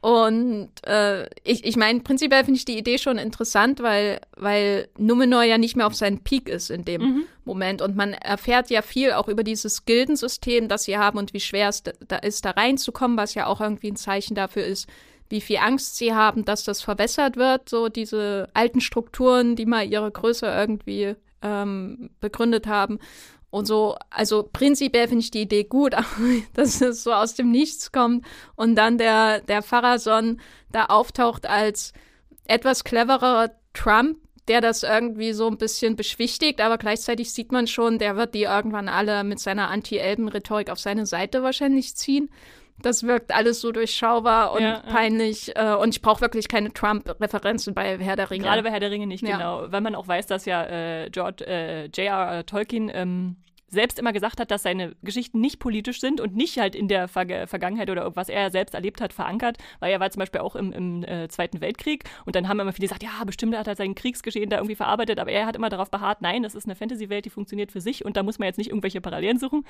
und 0.00 0.70
äh, 0.86 1.26
ich, 1.44 1.64
ich 1.64 1.76
meine, 1.76 2.00
prinzipiell 2.00 2.44
finde 2.44 2.56
ich 2.56 2.64
die 2.64 2.78
Idee 2.78 2.96
schon 2.96 3.18
interessant, 3.18 3.80
weil, 3.82 4.20
weil 4.34 4.88
Numenor 4.96 5.42
ja 5.42 5.58
nicht 5.58 5.76
mehr 5.76 5.86
auf 5.86 5.94
seinen 5.94 6.24
Peak 6.24 6.48
ist 6.48 6.70
in 6.70 6.86
dem 6.86 7.02
mhm. 7.02 7.24
Moment. 7.44 7.82
Und 7.82 7.96
man 7.96 8.14
erfährt 8.14 8.70
ja 8.70 8.80
viel 8.80 9.12
auch 9.12 9.28
über 9.28 9.44
dieses 9.44 9.84
Gildensystem, 9.84 10.68
das 10.68 10.84
sie 10.84 10.96
haben 10.96 11.18
und 11.18 11.34
wie 11.34 11.40
schwer 11.40 11.68
es 11.68 11.82
da 11.82 12.16
ist, 12.16 12.46
da 12.46 12.52
reinzukommen, 12.52 13.18
was 13.18 13.34
ja 13.34 13.46
auch 13.46 13.60
irgendwie 13.60 13.90
ein 13.90 13.96
Zeichen 13.96 14.34
dafür 14.34 14.64
ist, 14.64 14.88
wie 15.28 15.42
viel 15.42 15.58
Angst 15.58 15.98
sie 15.98 16.14
haben, 16.14 16.46
dass 16.46 16.64
das 16.64 16.80
verwässert 16.80 17.36
wird, 17.36 17.68
so 17.68 17.90
diese 17.90 18.48
alten 18.54 18.80
Strukturen, 18.80 19.54
die 19.54 19.66
mal 19.66 19.86
ihre 19.86 20.10
Größe 20.10 20.46
irgendwie 20.46 21.14
ähm, 21.42 22.10
begründet 22.20 22.66
haben. 22.66 22.98
Und 23.50 23.66
so, 23.66 23.96
also 24.10 24.48
prinzipiell 24.50 25.08
finde 25.08 25.24
ich 25.24 25.30
die 25.30 25.42
Idee 25.42 25.64
gut, 25.64 25.94
aber 25.94 26.06
dass 26.54 26.80
es 26.80 27.02
so 27.02 27.12
aus 27.12 27.34
dem 27.34 27.50
Nichts 27.50 27.92
kommt 27.92 28.24
und 28.56 28.76
dann 28.76 28.98
der, 28.98 29.40
der 29.40 29.62
Pharason 29.62 30.40
da 30.70 30.86
auftaucht 30.86 31.46
als 31.46 31.92
etwas 32.46 32.84
cleverer 32.84 33.50
Trump, 33.74 34.18
der 34.48 34.60
das 34.60 34.82
irgendwie 34.82 35.32
so 35.32 35.46
ein 35.46 35.58
bisschen 35.58 35.96
beschwichtigt, 35.96 36.60
aber 36.60 36.78
gleichzeitig 36.78 37.32
sieht 37.32 37.52
man 37.52 37.66
schon, 37.66 37.98
der 37.98 38.16
wird 38.16 38.34
die 38.34 38.42
irgendwann 38.42 38.88
alle 38.88 39.22
mit 39.22 39.38
seiner 39.38 39.68
Anti-Elben-Rhetorik 39.68 40.70
auf 40.70 40.80
seine 40.80 41.06
Seite 41.06 41.42
wahrscheinlich 41.42 41.94
ziehen. 41.94 42.30
Das 42.82 43.02
wirkt 43.02 43.34
alles 43.34 43.60
so 43.60 43.72
durchschaubar 43.72 44.52
und 44.52 44.62
ja, 44.62 44.82
peinlich. 44.90 45.56
Äh, 45.56 45.74
und 45.74 45.90
ich 45.90 46.02
brauche 46.02 46.20
wirklich 46.20 46.48
keine 46.48 46.72
Trump-Referenzen 46.72 47.74
bei 47.74 47.98
Herr 47.98 48.16
der 48.16 48.30
Ringe. 48.30 48.44
Gerade 48.44 48.62
bei 48.62 48.70
Herr 48.70 48.80
der 48.80 48.90
Ringe 48.90 49.06
nicht, 49.06 49.22
ja. 49.22 49.36
genau. 49.36 49.64
Weil 49.70 49.80
man 49.80 49.94
auch 49.94 50.08
weiß, 50.08 50.26
dass 50.26 50.44
ja 50.44 50.64
äh, 50.64 51.10
George 51.10 51.46
äh, 51.46 51.86
J.R. 51.86 52.44
Tolkien 52.46 52.90
ähm, 52.92 53.36
selbst 53.70 53.98
immer 53.98 54.12
gesagt 54.12 54.40
hat, 54.40 54.50
dass 54.50 54.62
seine 54.62 54.94
Geschichten 55.02 55.40
nicht 55.40 55.58
politisch 55.58 56.00
sind 56.00 56.20
und 56.20 56.34
nicht 56.34 56.58
halt 56.58 56.74
in 56.74 56.88
der 56.88 57.08
Ver 57.08 57.46
Vergangenheit 57.46 57.90
oder 57.90 58.16
was 58.16 58.28
er 58.28 58.50
selbst 58.50 58.74
erlebt 58.74 59.00
hat, 59.00 59.12
verankert, 59.12 59.58
weil 59.78 59.92
er 59.92 60.00
war 60.00 60.10
zum 60.10 60.20
Beispiel 60.20 60.40
auch 60.40 60.56
im, 60.56 60.72
im 60.72 61.04
äh, 61.04 61.28
Zweiten 61.28 61.60
Weltkrieg 61.60 62.04
und 62.26 62.34
dann 62.34 62.48
haben 62.48 62.58
immer 62.58 62.72
viele 62.72 62.88
gesagt, 62.88 63.02
ja, 63.02 63.22
bestimmt 63.24 63.56
hat 63.56 63.68
er 63.68 63.76
sein 63.76 63.94
Kriegsgeschehen 63.94 64.50
da 64.50 64.56
irgendwie 64.56 64.74
verarbeitet, 64.74 65.18
aber 65.20 65.30
er 65.30 65.46
hat 65.46 65.56
immer 65.56 65.68
darauf 65.68 65.90
beharrt, 65.90 66.22
nein, 66.22 66.42
das 66.42 66.54
ist 66.54 66.64
eine 66.64 66.74
Fantasy-Welt, 66.74 67.24
die 67.24 67.30
funktioniert 67.30 67.70
für 67.70 67.80
sich 67.80 68.04
und 68.04 68.16
da 68.16 68.22
muss 68.22 68.38
man 68.38 68.46
jetzt 68.46 68.58
nicht 68.58 68.70
irgendwelche 68.70 69.00
Parallelen 69.00 69.38
suchen. 69.38 69.64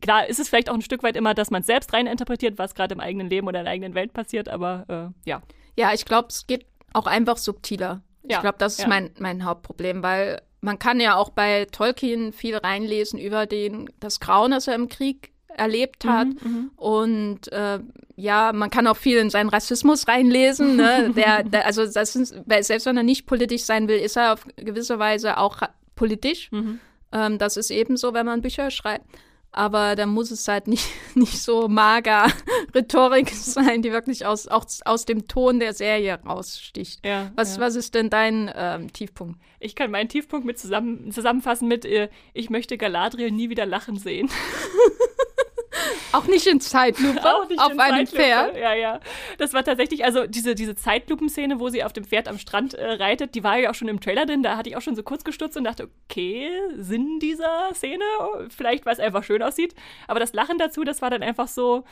Klar 0.00 0.26
ist 0.26 0.38
es 0.38 0.48
vielleicht 0.48 0.70
auch 0.70 0.74
ein 0.74 0.82
Stück 0.82 1.02
weit 1.02 1.16
immer, 1.16 1.34
dass 1.34 1.50
man 1.50 1.62
selbst 1.62 1.92
rein 1.92 2.06
interpretiert, 2.06 2.58
was 2.58 2.74
gerade 2.74 2.94
im 2.94 3.00
eigenen 3.00 3.28
Leben 3.28 3.46
oder 3.46 3.60
in 3.60 3.64
der 3.64 3.72
eigenen 3.72 3.94
Welt 3.94 4.12
passiert, 4.12 4.48
aber 4.48 5.12
äh, 5.24 5.28
ja. 5.28 5.42
Ja, 5.78 5.92
ich 5.92 6.04
glaube, 6.04 6.28
es 6.28 6.46
geht 6.46 6.66
auch 6.92 7.06
einfach 7.06 7.36
subtiler. 7.36 8.02
Ja, 8.22 8.38
ich 8.38 8.42
glaube, 8.42 8.58
das 8.58 8.74
ist 8.74 8.80
ja. 8.80 8.88
mein, 8.88 9.10
mein 9.18 9.44
Hauptproblem, 9.44 10.02
weil 10.02 10.40
man 10.66 10.80
kann 10.80 10.98
ja 10.98 11.14
auch 11.14 11.30
bei 11.30 11.66
Tolkien 11.70 12.32
viel 12.32 12.56
reinlesen 12.56 13.20
über 13.20 13.46
den, 13.46 13.88
das 14.00 14.18
Grauen, 14.18 14.50
das 14.50 14.66
er 14.66 14.74
im 14.74 14.88
Krieg 14.88 15.30
erlebt 15.48 16.04
hat. 16.04 16.26
Mhm, 16.26 16.50
mhm. 16.50 16.70
und 16.76 17.52
äh, 17.52 17.78
ja, 18.16 18.52
man 18.52 18.68
kann 18.68 18.88
auch 18.88 18.96
viel 18.96 19.18
in 19.18 19.30
seinen 19.30 19.48
Rassismus 19.48 20.08
reinlesen. 20.08 20.76
Ne? 20.76 21.12
Der, 21.16 21.44
der, 21.44 21.66
also 21.66 21.86
das 21.86 22.16
ist, 22.16 22.34
selbst 22.60 22.86
wenn 22.86 22.96
er 22.96 23.02
nicht 23.02 23.26
politisch 23.26 23.62
sein 23.62 23.88
will, 23.88 23.98
ist 23.98 24.16
er 24.16 24.32
auf 24.32 24.46
gewisse 24.56 24.98
Weise 24.98 25.38
auch 25.38 25.58
politisch. 25.94 26.50
Mhm. 26.50 26.80
Ähm, 27.12 27.38
das 27.38 27.56
ist 27.56 27.70
ebenso, 27.70 28.12
wenn 28.12 28.26
man 28.26 28.42
Bücher 28.42 28.70
schreibt 28.70 29.06
aber 29.56 29.96
dann 29.96 30.10
muss 30.10 30.30
es 30.30 30.46
halt 30.48 30.68
nicht, 30.68 30.86
nicht 31.14 31.38
so 31.38 31.66
mager 31.68 32.26
Rhetorik 32.74 33.30
sein, 33.34 33.82
die 33.82 33.90
wirklich 33.90 34.26
aus, 34.26 34.46
auch 34.48 34.66
aus 34.84 35.04
dem 35.06 35.26
Ton 35.28 35.58
der 35.58 35.72
Serie 35.72 36.20
raussticht. 36.24 37.04
Ja, 37.04 37.32
was, 37.34 37.56
ja. 37.56 37.62
was 37.62 37.74
ist 37.74 37.94
denn 37.94 38.10
dein 38.10 38.50
ähm, 38.54 38.92
Tiefpunkt? 38.92 39.40
Ich 39.58 39.74
kann 39.74 39.90
meinen 39.90 40.08
Tiefpunkt 40.08 40.46
mit 40.46 40.58
zusammen, 40.58 41.10
zusammenfassen 41.10 41.68
mit, 41.68 41.84
äh, 41.84 42.10
ich 42.34 42.50
möchte 42.50 42.76
Galadriel 42.76 43.30
nie 43.30 43.48
wieder 43.48 43.66
lachen 43.66 43.98
sehen. 43.98 44.28
Auch 46.12 46.26
nicht 46.26 46.46
in 46.46 46.60
Zeitlupe, 46.60 47.14
nicht 47.48 47.60
auf 47.60 47.72
in 47.72 47.80
einem 47.80 48.06
Zeitlupe. 48.06 48.22
Pferd. 48.22 48.56
Ja, 48.56 48.74
ja. 48.74 49.00
Das 49.38 49.52
war 49.52 49.64
tatsächlich, 49.64 50.04
also 50.04 50.26
diese, 50.26 50.54
diese 50.54 50.74
Zeitlupenszene, 50.74 51.60
wo 51.60 51.68
sie 51.68 51.84
auf 51.84 51.92
dem 51.92 52.04
Pferd 52.04 52.28
am 52.28 52.38
Strand 52.38 52.74
äh, 52.74 52.92
reitet, 52.92 53.34
die 53.34 53.44
war 53.44 53.58
ja 53.58 53.70
auch 53.70 53.74
schon 53.74 53.88
im 53.88 54.00
Trailer 54.00 54.26
drin. 54.26 54.42
Da 54.42 54.56
hatte 54.56 54.68
ich 54.68 54.76
auch 54.76 54.82
schon 54.82 54.96
so 54.96 55.02
kurz 55.02 55.24
gestutzt 55.24 55.56
und 55.56 55.64
dachte, 55.64 55.88
okay, 56.08 56.50
Sinn 56.76 57.18
dieser 57.20 57.70
Szene? 57.74 58.04
Vielleicht, 58.48 58.86
weil 58.86 58.92
es 58.94 59.00
einfach 59.00 59.24
schön 59.24 59.42
aussieht. 59.42 59.74
Aber 60.08 60.20
das 60.20 60.32
Lachen 60.32 60.58
dazu, 60.58 60.84
das 60.84 61.02
war 61.02 61.10
dann 61.10 61.22
einfach 61.22 61.48
so, 61.48 61.84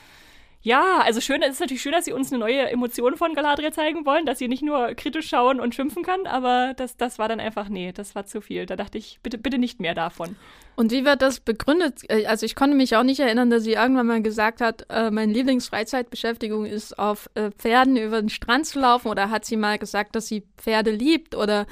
ja, 0.65 1.01
also 1.01 1.21
schön, 1.21 1.43
es 1.43 1.53
ist 1.53 1.61
natürlich 1.61 1.83
schön, 1.83 1.93
dass 1.93 2.07
sie 2.07 2.15
uns 2.15 2.33
eine 2.33 2.41
neue 2.41 2.71
Emotion 2.71 3.19
von 3.19 3.35
Galadriel 3.35 3.71
zeigen 3.71 4.07
wollen, 4.07 4.25
dass 4.25 4.39
sie 4.39 4.49
nicht 4.49 4.63
nur 4.63 4.95
kritisch 4.95 5.29
schauen 5.29 5.61
und 5.61 5.75
schimpfen 5.75 6.03
kann, 6.03 6.27
aber 6.27 6.73
das, 6.75 6.97
das 6.97 7.19
war 7.19 7.29
dann 7.29 7.39
einfach, 7.39 7.69
nee, 7.69 7.93
das 7.93 8.15
war 8.15 8.25
zu 8.25 8.41
viel. 8.41 8.65
Da 8.65 8.75
dachte 8.75 8.97
ich, 8.97 9.19
bitte, 9.23 9.37
bitte 9.37 9.59
nicht 9.59 9.79
mehr 9.79 9.95
davon. 9.95 10.37
Und 10.75 10.91
wie 10.91 11.05
wird 11.05 11.21
das 11.21 11.41
begründet? 11.41 12.01
Äh, 12.09 12.25
also 12.25 12.47
ich 12.47 12.57
konnte 12.57 12.77
mich 12.77 12.97
auch 12.97 13.03
nicht 13.03 13.21
erinnern, 13.21 13.51
dass 13.51 13.65
sie 13.65 13.75
irgendwann 13.75 14.07
mal 14.07 14.23
gesagt 14.23 14.63
hat, 14.63 14.87
äh, 14.89 15.11
meine 15.11 15.35
Lieblingsfreizeitbeschäftigung 15.35 16.65
ist 16.65 16.99
auf 16.99 17.29
äh, 17.35 17.51
Pferden 17.51 17.99
über 17.99 18.23
den 18.23 18.31
Strand 18.31 18.65
zu 18.65 18.81
laufen 18.81 19.09
oder 19.09 19.29
hat 19.29 19.45
sie 19.45 19.59
mal 19.59 19.79
gesagt, 19.79 20.17
dass 20.17 20.29
sie 20.29 20.45
Pferde 20.57 20.93
liebt 20.93 21.35
oder 21.35 21.67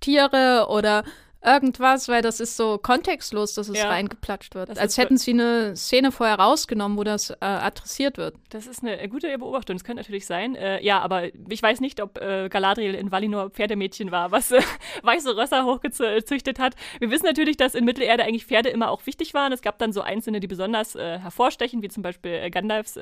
Tiere 0.00 0.68
oder 0.70 1.04
irgendwas, 1.44 2.08
weil 2.08 2.22
das 2.22 2.40
ist 2.40 2.56
so 2.56 2.78
kontextlos, 2.78 3.54
dass 3.54 3.68
es 3.68 3.78
ja. 3.78 3.88
reingeplatscht 3.88 4.54
wird. 4.54 4.70
Das 4.70 4.78
Als 4.78 4.98
hätten 4.98 5.16
sie 5.16 5.32
eine 5.32 5.76
Szene 5.76 6.10
vorher 6.10 6.38
rausgenommen, 6.38 6.98
wo 6.98 7.04
das 7.04 7.30
äh, 7.30 7.36
adressiert 7.40 8.18
wird. 8.18 8.34
Das 8.50 8.66
ist 8.66 8.82
eine 8.82 9.08
gute 9.08 9.36
Beobachtung. 9.38 9.76
Das 9.76 9.84
könnte 9.84 10.02
natürlich 10.02 10.26
sein. 10.26 10.56
Äh, 10.56 10.82
ja, 10.84 11.00
aber 11.00 11.32
ich 11.48 11.62
weiß 11.62 11.80
nicht, 11.80 12.00
ob 12.00 12.18
äh, 12.20 12.48
Galadriel 12.48 12.94
in 12.94 13.12
Valinor 13.12 13.50
Pferdemädchen 13.50 14.10
war, 14.10 14.32
was 14.32 14.50
äh, 14.50 14.60
weiße 15.02 15.36
Rösser 15.36 15.64
hochgezüchtet 15.64 16.58
hat. 16.58 16.74
Wir 16.98 17.10
wissen 17.10 17.26
natürlich, 17.26 17.56
dass 17.56 17.74
in 17.74 17.84
Mittelerde 17.84 18.24
eigentlich 18.24 18.46
Pferde 18.46 18.70
immer 18.70 18.90
auch 18.90 19.06
wichtig 19.06 19.34
waren. 19.34 19.52
Es 19.52 19.62
gab 19.62 19.78
dann 19.78 19.92
so 19.92 20.00
einzelne, 20.00 20.40
die 20.40 20.48
besonders 20.48 20.96
äh, 20.96 21.18
hervorstechen, 21.18 21.82
wie 21.82 21.88
zum 21.88 22.02
Beispiel 22.02 22.32
äh, 22.32 22.50
Gandalfs 22.50 22.98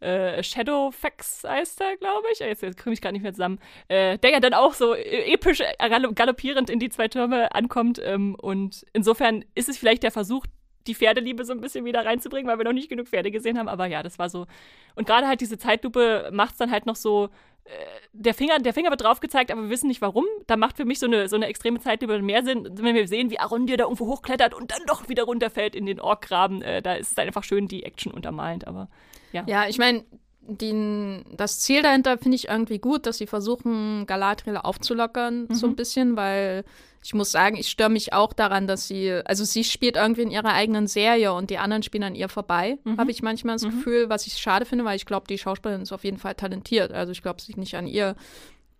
äh, 0.00 0.42
Shadowfax 0.42 1.44
heißt 1.44 1.80
er, 1.80 1.96
glaube 1.96 2.26
ich. 2.32 2.38
Jetzt, 2.40 2.62
jetzt 2.62 2.76
kriege 2.76 2.94
ich 2.94 3.00
gar 3.00 3.12
nicht 3.12 3.22
mehr 3.22 3.32
zusammen. 3.32 3.58
Äh, 3.88 4.18
der 4.18 4.30
ja 4.30 4.40
dann 4.40 4.54
auch 4.54 4.74
so 4.74 4.94
äh, 4.94 5.32
episch 5.32 5.60
äh, 5.60 6.12
galoppierend 6.14 6.70
in 6.70 6.78
die 6.78 6.88
zwei 6.88 7.08
Türme 7.08 7.52
ankommt. 7.54 8.00
Ähm, 8.04 8.34
und 8.36 8.86
insofern 8.92 9.44
ist 9.54 9.68
es 9.68 9.78
vielleicht 9.78 10.02
der 10.02 10.10
Versuch, 10.10 10.46
die 10.86 10.94
Pferdeliebe 10.94 11.44
so 11.44 11.52
ein 11.52 11.60
bisschen 11.60 11.84
wieder 11.84 12.04
reinzubringen, 12.04 12.48
weil 12.50 12.58
wir 12.58 12.64
noch 12.64 12.72
nicht 12.72 12.88
genug 12.88 13.08
Pferde 13.08 13.30
gesehen 13.30 13.58
haben. 13.58 13.68
Aber 13.68 13.86
ja, 13.86 14.02
das 14.02 14.18
war 14.18 14.28
so. 14.28 14.46
Und 14.94 15.06
gerade 15.06 15.26
halt 15.26 15.40
diese 15.40 15.58
Zeitlupe 15.58 16.30
macht 16.32 16.52
es 16.52 16.58
dann 16.58 16.70
halt 16.70 16.86
noch 16.86 16.96
so. 16.96 17.28
Äh, 17.64 17.70
der 18.12 18.34
Finger, 18.34 18.58
der 18.58 18.72
Finger 18.72 18.90
wird 18.90 19.02
drauf 19.02 19.20
gezeigt, 19.20 19.50
aber 19.50 19.62
wir 19.62 19.70
wissen 19.70 19.88
nicht 19.88 20.00
warum. 20.00 20.24
Da 20.46 20.56
macht 20.56 20.76
für 20.76 20.84
mich 20.84 20.98
so 20.98 21.06
eine, 21.06 21.28
so 21.28 21.36
eine 21.36 21.46
extreme 21.46 21.80
Zeitlupe 21.80 22.20
mehr 22.22 22.42
Sinn, 22.42 22.68
wenn 22.72 22.94
wir 22.94 23.06
sehen, 23.06 23.30
wie 23.30 23.38
Arondir 23.38 23.76
da 23.76 23.84
irgendwo 23.84 24.06
hochklettert 24.06 24.54
und 24.54 24.70
dann 24.70 24.80
doch 24.86 25.08
wieder 25.08 25.24
runterfällt 25.24 25.76
in 25.76 25.86
den 25.86 26.00
Orkgraben. 26.00 26.62
Äh, 26.62 26.82
da 26.82 26.94
ist 26.94 27.12
es 27.12 27.18
einfach 27.18 27.44
schön 27.44 27.68
die 27.68 27.82
Action 27.82 28.12
untermalend, 28.12 28.66
aber 28.66 28.88
ja. 29.32 29.44
Ja, 29.46 29.68
ich 29.68 29.78
meine, 29.78 30.04
den, 30.48 31.24
das 31.36 31.60
Ziel 31.60 31.82
dahinter 31.82 32.16
finde 32.16 32.36
ich 32.36 32.48
irgendwie 32.48 32.78
gut, 32.78 33.06
dass 33.06 33.18
sie 33.18 33.26
versuchen, 33.26 34.06
Galadriel 34.06 34.56
aufzulockern, 34.56 35.46
mhm. 35.48 35.54
so 35.54 35.66
ein 35.66 35.76
bisschen, 35.76 36.16
weil 36.16 36.64
ich 37.04 37.14
muss 37.14 37.30
sagen, 37.30 37.56
ich 37.56 37.68
störe 37.68 37.90
mich 37.90 38.12
auch 38.12 38.32
daran, 38.32 38.66
dass 38.66 38.88
sie, 38.88 39.12
also 39.24 39.44
sie 39.44 39.62
spielt 39.62 39.96
irgendwie 39.96 40.22
in 40.22 40.30
ihrer 40.30 40.52
eigenen 40.52 40.86
Serie 40.86 41.32
und 41.32 41.50
die 41.50 41.58
anderen 41.58 41.82
spielen 41.82 42.04
an 42.04 42.14
ihr 42.14 42.28
vorbei, 42.28 42.78
mhm. 42.84 42.96
habe 42.96 43.10
ich 43.10 43.22
manchmal 43.22 43.56
das 43.56 43.64
mhm. 43.64 43.70
Gefühl, 43.70 44.08
was 44.08 44.26
ich 44.26 44.38
schade 44.38 44.64
finde, 44.64 44.84
weil 44.84 44.96
ich 44.96 45.06
glaube, 45.06 45.26
die 45.28 45.38
Schauspielerin 45.38 45.82
ist 45.82 45.92
auf 45.92 46.04
jeden 46.04 46.18
Fall 46.18 46.34
talentiert. 46.34 46.92
Also 46.92 47.12
ich 47.12 47.22
glaube, 47.22 47.42
sie 47.42 47.54
nicht 47.56 47.76
an 47.76 47.86
ihr 47.86 48.16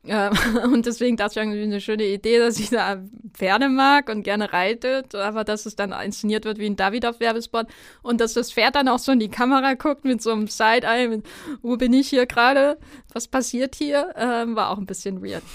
und 0.64 0.86
deswegen 0.86 1.16
dachte 1.16 1.32
ich 1.40 1.46
irgendwie 1.46 1.62
eine 1.62 1.80
schöne 1.80 2.04
Idee, 2.04 2.38
dass 2.38 2.54
sie 2.54 2.68
da 2.70 3.02
Pferde 3.32 3.68
mag 3.68 4.08
und 4.08 4.22
gerne 4.22 4.52
reitet, 4.52 5.14
aber 5.14 5.44
dass 5.44 5.66
es 5.66 5.76
dann 5.76 5.92
inszeniert 5.92 6.44
wird 6.44 6.58
wie 6.58 6.66
ein 6.66 6.76
Davidoff-Werbespot 6.76 7.66
und 8.02 8.20
dass 8.20 8.34
das 8.34 8.52
Pferd 8.52 8.76
dann 8.76 8.88
auch 8.88 9.00
so 9.00 9.12
in 9.12 9.18
die 9.18 9.28
Kamera 9.28 9.74
guckt 9.74 10.04
mit 10.04 10.22
so 10.22 10.30
einem 10.30 10.46
Side-Eye, 10.46 11.08
mit, 11.08 11.26
wo 11.62 11.76
bin 11.76 11.92
ich 11.92 12.08
hier 12.08 12.26
gerade, 12.26 12.78
was 13.12 13.28
passiert 13.28 13.74
hier, 13.74 14.14
ähm, 14.16 14.56
war 14.56 14.70
auch 14.70 14.78
ein 14.78 14.86
bisschen 14.86 15.22
weird. 15.22 15.42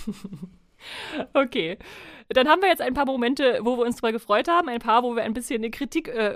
Okay. 1.33 1.77
Dann 2.33 2.47
haben 2.47 2.61
wir 2.61 2.69
jetzt 2.69 2.81
ein 2.81 2.93
paar 2.93 3.05
Momente, 3.05 3.59
wo 3.61 3.77
wir 3.77 3.85
uns 3.85 3.97
drüber 3.97 4.11
gefreut 4.11 4.47
haben, 4.47 4.69
ein 4.69 4.79
paar, 4.79 5.03
wo 5.03 5.15
wir 5.15 5.23
ein 5.23 5.33
bisschen 5.33 5.61
eine 5.61 5.71
Kritik 5.71 6.07
äh, 6.07 6.35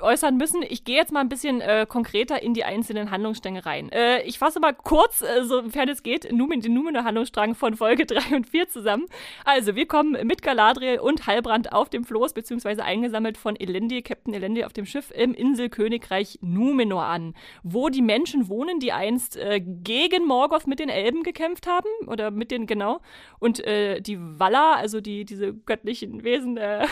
äußern 0.00 0.36
müssen. 0.36 0.62
Ich 0.62 0.84
gehe 0.84 0.96
jetzt 0.96 1.12
mal 1.12 1.20
ein 1.20 1.28
bisschen 1.28 1.60
äh, 1.60 1.86
konkreter 1.88 2.42
in 2.42 2.54
die 2.54 2.64
einzelnen 2.64 3.10
Handlungsstränge 3.10 3.66
rein. 3.66 3.90
Äh, 3.90 4.22
ich 4.22 4.38
fasse 4.38 4.60
mal 4.60 4.72
kurz, 4.72 5.22
äh, 5.22 5.44
sofern 5.44 5.88
es 5.88 6.02
geht, 6.02 6.32
Numen, 6.32 6.60
den 6.60 6.74
Numene-Handlungsstrang 6.74 7.54
von 7.54 7.76
Folge 7.76 8.06
3 8.06 8.36
und 8.36 8.48
4 8.48 8.68
zusammen. 8.68 9.06
Also, 9.44 9.74
wir 9.74 9.86
kommen 9.86 10.26
mit 10.26 10.42
Galadriel 10.42 11.00
und 11.00 11.26
Halbrand 11.26 11.72
auf 11.72 11.88
dem 11.88 12.04
Floß, 12.04 12.32
beziehungsweise 12.32 12.84
eingesammelt 12.84 13.36
von 13.36 13.56
Elendil, 13.56 14.02
Captain 14.02 14.34
Elendil 14.34 14.64
auf 14.64 14.72
dem 14.72 14.86
Schiff 14.86 15.10
im 15.10 15.34
Inselkönigreich 15.34 16.38
Numenor 16.42 17.04
an, 17.04 17.34
wo 17.62 17.88
die 17.88 18.02
Menschen 18.02 18.48
wohnen, 18.48 18.80
die 18.80 18.92
einst 18.92 19.36
äh, 19.36 19.60
gegen 19.60 20.26
Morgoth 20.26 20.66
mit 20.66 20.78
den 20.78 20.88
Elben 20.88 21.22
gekämpft 21.22 21.66
haben, 21.66 21.88
oder 22.06 22.30
mit 22.30 22.50
den, 22.50 22.66
genau, 22.66 23.00
und 23.38 23.64
äh, 23.66 24.00
die 24.00 24.18
Valar, 24.20 24.76
also 24.76 25.00
die, 25.00 25.24
die 25.24 25.31
diese 25.32 25.54
göttlichen 25.54 26.22
Wesen, 26.24 26.56
äh, 26.56 26.86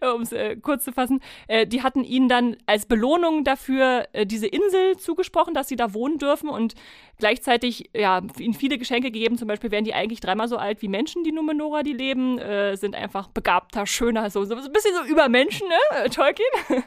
um 0.14 0.22
es 0.22 0.32
äh, 0.32 0.56
kurz 0.56 0.84
zu 0.84 0.92
fassen, 0.92 1.20
äh, 1.46 1.66
die 1.66 1.82
hatten 1.82 2.02
ihnen 2.02 2.28
dann 2.28 2.56
als 2.66 2.86
Belohnung 2.86 3.44
dafür 3.44 4.08
äh, 4.12 4.26
diese 4.26 4.46
Insel 4.46 4.96
zugesprochen, 4.96 5.54
dass 5.54 5.68
sie 5.68 5.76
da 5.76 5.94
wohnen 5.94 6.18
dürfen. 6.18 6.48
Und 6.48 6.74
gleichzeitig 7.18 7.90
ja, 7.94 8.22
ihnen 8.38 8.54
viele 8.54 8.78
Geschenke 8.78 9.10
gegeben. 9.10 9.36
Zum 9.36 9.48
Beispiel 9.48 9.70
werden 9.70 9.84
die 9.84 9.94
eigentlich 9.94 10.20
dreimal 10.20 10.48
so 10.48 10.56
alt 10.56 10.82
wie 10.82 10.88
Menschen, 10.88 11.24
die 11.24 11.32
Numenora, 11.32 11.82
die 11.82 11.92
leben, 11.92 12.38
äh, 12.38 12.76
sind 12.76 12.94
einfach 12.94 13.28
begabter, 13.28 13.86
schöner, 13.86 14.30
so, 14.30 14.44
so, 14.44 14.54
ein 14.54 14.72
bisschen 14.72 14.94
so 14.94 15.04
über 15.10 15.28
Menschen, 15.28 15.68
ne? 15.68 16.10
Tolkien. 16.10 16.46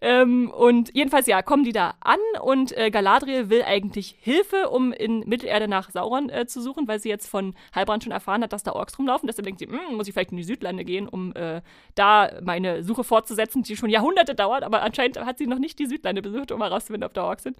ähm, 0.00 0.50
und 0.50 0.94
jedenfalls, 0.94 1.26
ja, 1.26 1.42
kommen 1.42 1.64
die 1.64 1.72
da 1.72 1.94
an 2.00 2.18
und 2.42 2.76
äh, 2.76 2.90
Galadriel 2.90 3.50
will 3.50 3.62
eigentlich 3.62 4.16
Hilfe, 4.20 4.68
um 4.68 4.92
in 4.92 5.20
Mittelerde 5.20 5.68
nach 5.68 5.90
Sauron 5.90 6.28
äh, 6.28 6.46
zu 6.46 6.60
suchen, 6.60 6.86
weil 6.86 7.00
sie 7.00 7.08
jetzt 7.08 7.28
von 7.28 7.54
Halbrand 7.74 8.04
schon 8.04 8.12
erfahren 8.12 8.42
hat, 8.42 8.52
dass 8.52 8.62
da 8.62 8.72
Orks 8.72 8.98
rumlaufen. 8.98 9.26
Deshalb 9.26 9.46
denkt 9.46 9.60
sie, 9.60 9.66
hm, 9.66 9.96
muss 9.96 10.06
ich 10.06 10.14
vielleicht 10.14 10.32
in 10.32 10.36
die 10.36 10.44
Südlande 10.44 10.84
gehen, 10.84 11.08
um 11.08 11.34
äh, 11.34 11.62
da 11.94 12.30
meine 12.42 12.84
Suche 12.84 13.04
fortzusetzen, 13.04 13.62
die 13.62 13.76
schon 13.76 13.90
Jahrhunderte 13.90 14.34
dauert, 14.34 14.62
aber 14.62 14.82
anscheinend 14.82 15.18
hat 15.20 15.38
sie 15.38 15.46
noch 15.46 15.58
nicht 15.58 15.78
die 15.78 15.86
Südlande 15.86 16.22
besucht, 16.22 16.52
um 16.52 16.60
herauszufinden, 16.62 17.06
ob 17.06 17.14
da 17.14 17.24
Orks 17.24 17.44
sind. 17.44 17.56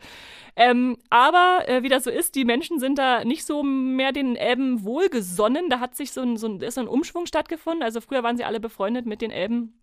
Ähm, 0.57 0.99
aber 1.11 1.65
äh, 1.67 1.83
wie 1.83 1.89
so 2.03 2.11
ist, 2.11 2.35
die 2.35 2.45
Menschen 2.45 2.79
sind 2.79 2.99
da 2.99 3.25
nicht 3.25 3.45
so 3.45 3.63
mehr 3.63 4.13
den 4.13 4.37
Elben 4.37 4.85
wohlgesonnen. 4.85 5.69
Da 5.71 5.81
hat 5.81 5.97
sich 5.97 6.13
so 6.13 6.21
ein, 6.23 6.37
so 6.37 6.47
ein, 6.47 6.61
ist 6.61 6.75
so 6.75 6.81
ein 6.81 6.89
Umschwung 6.89 7.27
stattgefunden. 7.27 7.83
Also 7.83 8.01
früher 8.01 8.23
waren 8.23 8.37
sie 8.37 8.45
alle 8.45 8.61
befreundet 8.61 9.07
mit 9.07 9.23
den 9.23 9.31
Elben. 9.31 9.79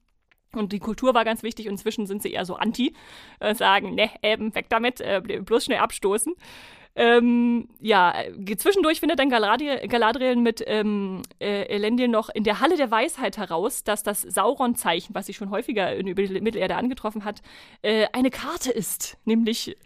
Und 0.53 0.73
die 0.73 0.79
Kultur 0.79 1.13
war 1.13 1.25
ganz 1.25 1.43
wichtig 1.43 1.67
inzwischen 1.67 2.07
sind 2.07 2.23
sie 2.23 2.31
eher 2.31 2.45
so 2.45 2.55
anti, 2.55 2.95
äh, 3.39 3.53
sagen, 3.53 3.93
ne, 3.93 4.09
Elben, 4.23 4.55
weg 4.55 4.65
damit, 4.69 4.99
äh, 4.99 5.21
bloß 5.21 5.65
schnell 5.65 5.77
abstoßen. 5.77 6.33
Ähm, 6.95 7.69
ja, 7.79 8.15
zwischendurch 8.57 8.99
findet 8.99 9.19
dann 9.19 9.29
Galadriel, 9.29 9.87
Galadriel 9.87 10.35
mit 10.35 10.63
ähm, 10.65 11.21
äh, 11.39 11.63
Elendil 11.73 12.07
noch 12.07 12.29
in 12.29 12.43
der 12.43 12.59
Halle 12.59 12.77
der 12.77 12.89
Weisheit 12.89 13.37
heraus, 13.37 13.83
dass 13.83 14.01
das 14.01 14.23
Sauron-Zeichen, 14.23 15.13
was 15.13 15.27
sie 15.27 15.33
schon 15.33 15.51
häufiger 15.51 15.95
in 15.95 16.07
die 16.07 16.41
Mittelerde 16.41 16.75
angetroffen 16.75 17.23
hat, 17.23 17.41
äh, 17.83 18.07
eine 18.11 18.31
Karte 18.31 18.71
ist, 18.71 19.17
nämlich 19.23 19.77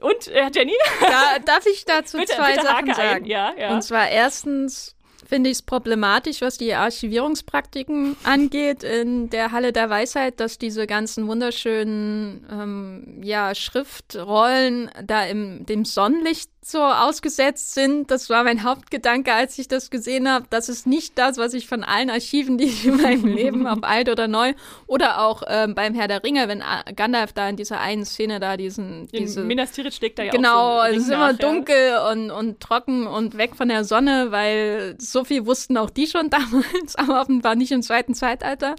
und, 0.00 0.28
äh, 0.28 0.50
Jenny? 0.54 0.74
Da, 1.00 1.38
darf 1.44 1.66
ich 1.66 1.84
dazu 1.84 2.16
bitte, 2.18 2.34
zwei 2.34 2.52
bitte 2.54 2.66
Sachen 2.66 2.94
sagen? 2.94 3.24
Ja, 3.26 3.52
ja. 3.56 3.72
Und 3.74 3.82
zwar 3.82 4.08
erstens 4.08 4.96
finde 5.30 5.48
ich 5.48 5.58
es 5.58 5.62
problematisch, 5.62 6.40
was 6.40 6.58
die 6.58 6.74
Archivierungspraktiken 6.74 8.16
angeht 8.24 8.82
in 8.82 9.30
der 9.30 9.52
Halle 9.52 9.72
der 9.72 9.88
Weisheit, 9.88 10.40
dass 10.40 10.58
diese 10.58 10.88
ganzen 10.88 11.28
wunderschönen 11.28 12.44
ähm, 12.50 13.20
ja, 13.22 13.54
Schriftrollen 13.54 14.90
da 15.04 15.24
im 15.24 15.64
dem 15.66 15.84
Sonnenlicht 15.84 16.50
so 16.70 16.82
ausgesetzt 16.82 17.74
sind. 17.74 18.10
Das 18.10 18.30
war 18.30 18.44
mein 18.44 18.62
Hauptgedanke, 18.62 19.32
als 19.32 19.58
ich 19.58 19.68
das 19.68 19.90
gesehen 19.90 20.28
habe. 20.28 20.46
Das 20.50 20.68
ist 20.68 20.86
nicht 20.86 21.18
das, 21.18 21.38
was 21.38 21.54
ich 21.54 21.66
von 21.66 21.84
allen 21.84 22.10
Archiven, 22.10 22.58
die 22.58 22.64
ich 22.64 22.86
in 22.86 22.96
meinem 23.00 23.26
Leben 23.34 23.68
habe, 23.68 23.86
alt 23.86 24.08
oder 24.08 24.28
neu, 24.28 24.54
oder 24.86 25.22
auch 25.22 25.42
ähm, 25.46 25.74
beim 25.74 25.94
Herr 25.94 26.08
der 26.08 26.22
Ringe, 26.22 26.48
wenn 26.48 26.62
Gandalf 26.96 27.32
da 27.32 27.48
in 27.48 27.56
dieser 27.56 27.80
einen 27.80 28.04
Szene 28.04 28.40
da 28.40 28.56
diesen, 28.56 29.08
diese, 29.08 29.42
Minas 29.42 29.72
Tirith 29.72 29.94
schlägt 29.94 30.18
da 30.18 30.22
ja 30.22 30.32
genau, 30.32 30.80
auch 30.80 30.86
so 30.86 30.94
es 30.94 31.02
ist 31.04 31.10
immer 31.10 31.32
dunkel 31.32 31.98
und, 32.10 32.30
und 32.30 32.60
trocken 32.60 33.06
und 33.06 33.36
weg 33.36 33.56
von 33.56 33.68
der 33.68 33.84
Sonne, 33.84 34.28
weil 34.30 34.96
so 34.98 35.24
viel 35.24 35.46
wussten 35.46 35.76
auch 35.76 35.90
die 35.90 36.06
schon 36.06 36.30
damals, 36.30 36.96
aber 36.96 37.20
offenbar 37.20 37.54
nicht 37.54 37.72
im 37.72 37.82
zweiten 37.82 38.14
Zeitalter. 38.14 38.76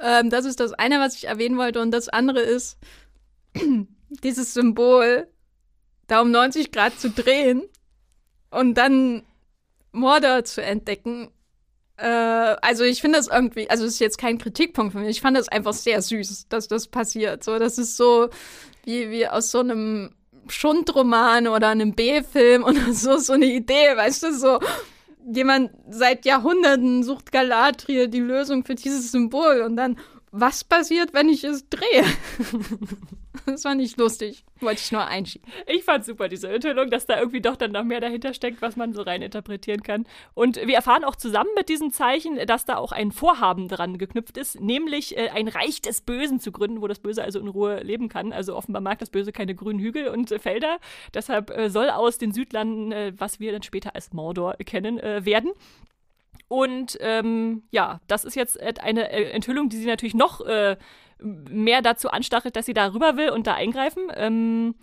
Ähm, 0.00 0.30
das 0.30 0.44
ist 0.44 0.60
das 0.60 0.72
eine, 0.72 1.00
was 1.00 1.16
ich 1.16 1.28
erwähnen 1.28 1.58
wollte 1.58 1.80
und 1.80 1.90
das 1.90 2.08
andere 2.08 2.40
ist 2.40 2.78
dieses 4.22 4.54
Symbol 4.54 5.26
da 6.12 6.20
um 6.20 6.30
90 6.30 6.72
Grad 6.72 7.00
zu 7.00 7.10
drehen 7.10 7.62
und 8.50 8.74
dann 8.74 9.22
Mordor 9.92 10.44
zu 10.44 10.62
entdecken. 10.62 11.30
Äh, 11.96 12.06
also 12.06 12.84
ich 12.84 13.00
finde 13.00 13.16
das 13.16 13.28
irgendwie, 13.28 13.70
also 13.70 13.84
es 13.86 13.94
ist 13.94 14.00
jetzt 14.00 14.18
kein 14.18 14.36
Kritikpunkt 14.36 14.92
von 14.92 15.02
mir, 15.02 15.08
ich 15.08 15.22
fand 15.22 15.38
das 15.38 15.48
einfach 15.48 15.72
sehr 15.72 16.02
süß, 16.02 16.48
dass 16.50 16.68
das 16.68 16.88
passiert. 16.88 17.42
So, 17.42 17.58
das 17.58 17.78
ist 17.78 17.96
so 17.96 18.28
wie, 18.84 19.10
wie 19.10 19.26
aus 19.26 19.50
so 19.50 19.60
einem 19.60 20.14
Schundroman 20.48 21.48
oder 21.48 21.68
einem 21.68 21.94
B-Film 21.94 22.64
oder 22.64 22.92
so, 22.92 23.16
so 23.16 23.32
eine 23.32 23.46
Idee, 23.46 23.96
weißt 23.96 24.24
du, 24.24 24.34
so 24.34 24.60
jemand 25.32 25.70
seit 25.88 26.26
Jahrhunderten 26.26 27.04
sucht 27.04 27.32
Galadriel 27.32 28.08
die 28.08 28.20
Lösung 28.20 28.64
für 28.66 28.74
dieses 28.74 29.12
Symbol 29.12 29.62
und 29.62 29.76
dann, 29.76 29.98
was 30.30 30.62
passiert, 30.62 31.14
wenn 31.14 31.30
ich 31.30 31.44
es 31.44 31.68
drehe? 31.70 32.04
das 33.46 33.64
war 33.64 33.74
nicht 33.74 33.96
lustig. 33.96 34.44
Wollte 34.60 34.80
ich 34.80 34.92
nur 34.92 35.04
einschieben. 35.04 35.50
Ich 35.66 35.84
fand 35.84 36.04
super 36.04 36.28
diese 36.28 36.48
Enthüllung, 36.48 36.90
dass 36.90 37.06
da 37.06 37.18
irgendwie 37.18 37.40
doch 37.40 37.56
dann 37.56 37.72
noch 37.72 37.84
mehr 37.84 38.00
dahinter 38.00 38.34
steckt, 38.34 38.62
was 38.62 38.76
man 38.76 38.92
so 38.92 39.02
rein 39.02 39.22
interpretieren 39.22 39.82
kann. 39.82 40.06
Und 40.34 40.56
wir 40.56 40.74
erfahren 40.74 41.04
auch 41.04 41.16
zusammen 41.16 41.50
mit 41.56 41.68
diesem 41.68 41.92
Zeichen, 41.92 42.38
dass 42.46 42.64
da 42.64 42.76
auch 42.76 42.92
ein 42.92 43.12
Vorhaben 43.12 43.68
dran 43.68 43.98
geknüpft 43.98 44.36
ist, 44.36 44.60
nämlich 44.60 45.16
äh, 45.16 45.30
ein 45.30 45.48
Reich 45.48 45.82
des 45.82 46.00
Bösen 46.00 46.40
zu 46.40 46.52
gründen, 46.52 46.80
wo 46.80 46.88
das 46.88 47.00
Böse 47.00 47.22
also 47.22 47.40
in 47.40 47.48
Ruhe 47.48 47.82
leben 47.82 48.08
kann. 48.08 48.32
Also 48.32 48.56
offenbar 48.56 48.82
mag 48.82 48.98
das 48.98 49.10
Böse 49.10 49.32
keine 49.32 49.54
grünen 49.54 49.80
Hügel 49.80 50.08
und 50.08 50.30
äh, 50.30 50.38
Felder. 50.38 50.78
Deshalb 51.14 51.50
äh, 51.50 51.70
soll 51.70 51.90
aus 51.90 52.18
den 52.18 52.32
Südlanden, 52.32 52.92
äh, 52.92 53.12
was 53.16 53.40
wir 53.40 53.52
dann 53.52 53.62
später 53.62 53.94
als 53.94 54.12
Mordor 54.12 54.54
kennen, 54.64 54.98
äh, 54.98 55.24
werden. 55.24 55.52
Und 56.52 56.98
ähm, 57.00 57.62
ja, 57.70 58.02
das 58.08 58.24
ist 58.24 58.34
jetzt 58.34 58.60
eine 58.60 59.10
äh, 59.10 59.30
Enthüllung, 59.30 59.70
die 59.70 59.78
sie 59.78 59.86
natürlich 59.86 60.14
noch 60.14 60.42
äh, 60.42 60.76
mehr 61.22 61.82
dazu 61.82 62.10
anstachelt, 62.10 62.56
dass 62.56 62.66
sie 62.66 62.74
da 62.74 62.92
rüber 62.92 63.16
will 63.16 63.30
und 63.30 63.46
da 63.46 63.54
eingreifen. 63.54 64.10
Ähm, 64.14 64.74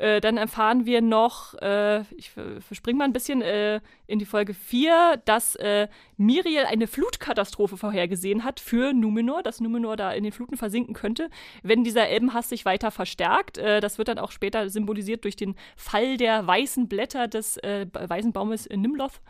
äh, 0.00 0.22
dann 0.22 0.38
erfahren 0.38 0.86
wir 0.86 1.02
noch, 1.02 1.52
äh, 1.60 2.00
ich 2.16 2.30
verspringe 2.60 2.96
mal 2.96 3.04
ein 3.04 3.12
bisschen 3.12 3.42
äh, 3.42 3.80
in 4.06 4.18
die 4.18 4.24
Folge 4.24 4.54
4, 4.54 5.20
dass 5.26 5.56
äh, 5.56 5.88
Miriel 6.16 6.64
eine 6.64 6.86
Flutkatastrophe 6.86 7.76
vorhergesehen 7.76 8.42
hat 8.42 8.60
für 8.60 8.94
Numenor, 8.94 9.42
dass 9.42 9.60
Numenor 9.60 9.98
da 9.98 10.10
in 10.12 10.24
den 10.24 10.32
Fluten 10.32 10.56
versinken 10.56 10.94
könnte, 10.94 11.28
wenn 11.62 11.84
dieser 11.84 12.08
Elbenhass 12.08 12.48
sich 12.48 12.64
weiter 12.64 12.90
verstärkt. 12.90 13.58
Äh, 13.58 13.80
das 13.80 13.98
wird 13.98 14.08
dann 14.08 14.18
auch 14.18 14.30
später 14.30 14.70
symbolisiert 14.70 15.24
durch 15.24 15.36
den 15.36 15.54
Fall 15.76 16.16
der 16.16 16.46
weißen 16.46 16.88
Blätter 16.88 17.28
des 17.28 17.58
äh, 17.58 17.86
weißen 17.92 18.32
Baumes 18.32 18.70
Nimloth. 18.70 19.20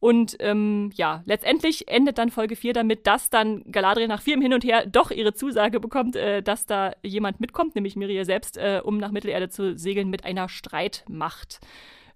Und 0.00 0.36
ähm, 0.40 0.90
ja, 0.94 1.22
letztendlich 1.24 1.88
endet 1.88 2.18
dann 2.18 2.30
Folge 2.30 2.56
4 2.56 2.74
damit, 2.74 3.06
dass 3.06 3.30
dann 3.30 3.64
Galadriel 3.70 4.08
nach 4.08 4.22
vielem 4.22 4.42
Hin 4.42 4.52
und 4.52 4.64
Her 4.64 4.86
doch 4.86 5.10
ihre 5.10 5.34
Zusage 5.34 5.80
bekommt, 5.80 6.16
äh, 6.16 6.42
dass 6.42 6.66
da 6.66 6.92
jemand 7.02 7.40
mitkommt, 7.40 7.74
nämlich 7.74 7.96
Miriel 7.96 8.24
selbst, 8.24 8.56
äh, 8.56 8.80
um 8.84 8.98
nach 8.98 9.10
Mittelerde 9.10 9.48
zu 9.48 9.78
segeln 9.78 10.10
mit 10.10 10.24
einer 10.24 10.48
Streitmacht. 10.48 11.60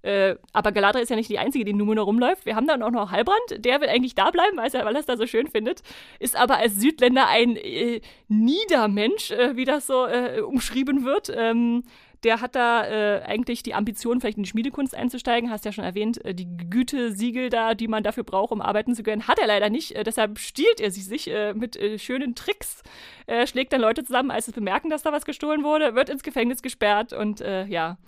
Äh, 0.03 0.37
aber 0.53 0.71
Galadriel 0.71 1.03
ist 1.03 1.09
ja 1.09 1.17
nicht 1.17 1.31
die 1.31 1.39
Einzige, 1.39 1.65
die 1.65 1.73
in 1.73 1.77
Numenor 1.77 2.05
rumläuft. 2.05 2.47
Wir 2.47 2.55
haben 2.55 2.69
dann 2.69 2.83
auch 2.83 2.91
noch 2.91 3.11
Halbrand, 3.11 3.65
der 3.65 3.81
will 3.81 3.89
eigentlich 3.89 4.15
da 4.15 4.31
bleiben, 4.31 4.57
weil 4.57 4.73
er 4.73 5.01
es 5.01 5.07
da 5.07 5.17
so 5.17 5.27
schön 5.27 5.49
findet, 5.49 5.83
ist 6.21 6.37
aber 6.37 6.59
als 6.59 6.77
Südländer 6.77 7.27
ein 7.27 7.57
äh, 7.57 8.01
Niedermensch, 8.29 9.33
äh, 9.33 9.57
wie 9.57 9.65
das 9.65 9.87
so 9.87 10.07
äh, 10.07 10.41
umschrieben 10.41 11.05
wird. 11.05 11.33
Ähm, 11.35 11.83
der 12.25 12.41
hat 12.41 12.55
da 12.55 12.85
äh, 12.87 13.23
eigentlich 13.23 13.63
die 13.63 13.75
Ambition, 13.75 14.21
vielleicht 14.21 14.39
in 14.39 14.43
die 14.43 14.49
Schmiedekunst 14.49 14.95
einzusteigen. 14.95 15.51
Hast 15.51 15.65
ja 15.65 15.73
schon 15.73 15.85
erwähnt, 15.85 16.25
äh, 16.25 16.35
die 16.35 16.49
Gütesiegel 16.71 17.49
da, 17.49 17.75
die 17.75 17.89
man 17.89 18.03
dafür 18.03 18.25
braucht, 18.25 18.53
um 18.53 18.61
arbeiten 18.61 18.95
zu 18.95 19.03
können, 19.03 19.29
hat 19.29 19.39
er 19.39 19.47
leider 19.47 19.71
nicht. 19.71 19.93
Äh, 19.93 20.05
deshalb 20.05 20.39
stiehlt 20.39 20.81
er 20.81 20.91
sie 20.91 21.03
sich 21.03 21.31
äh, 21.31 21.55
mit 21.55 21.77
äh, 21.77 21.99
schönen 21.99 22.35
Tricks, 22.35 22.83
äh, 23.27 23.47
schlägt 23.47 23.73
dann 23.73 23.81
Leute 23.81 24.05
zusammen, 24.05 24.31
als 24.31 24.47
sie 24.47 24.53
bemerken, 24.53 24.91
dass 24.91 25.03
da 25.03 25.13
was 25.13 25.25
gestohlen 25.25 25.63
wurde, 25.63 25.95
wird 25.95 26.09
ins 26.09 26.23
Gefängnis 26.23 26.63
gesperrt 26.63 27.13
und 27.13 27.41
ja 27.41 27.99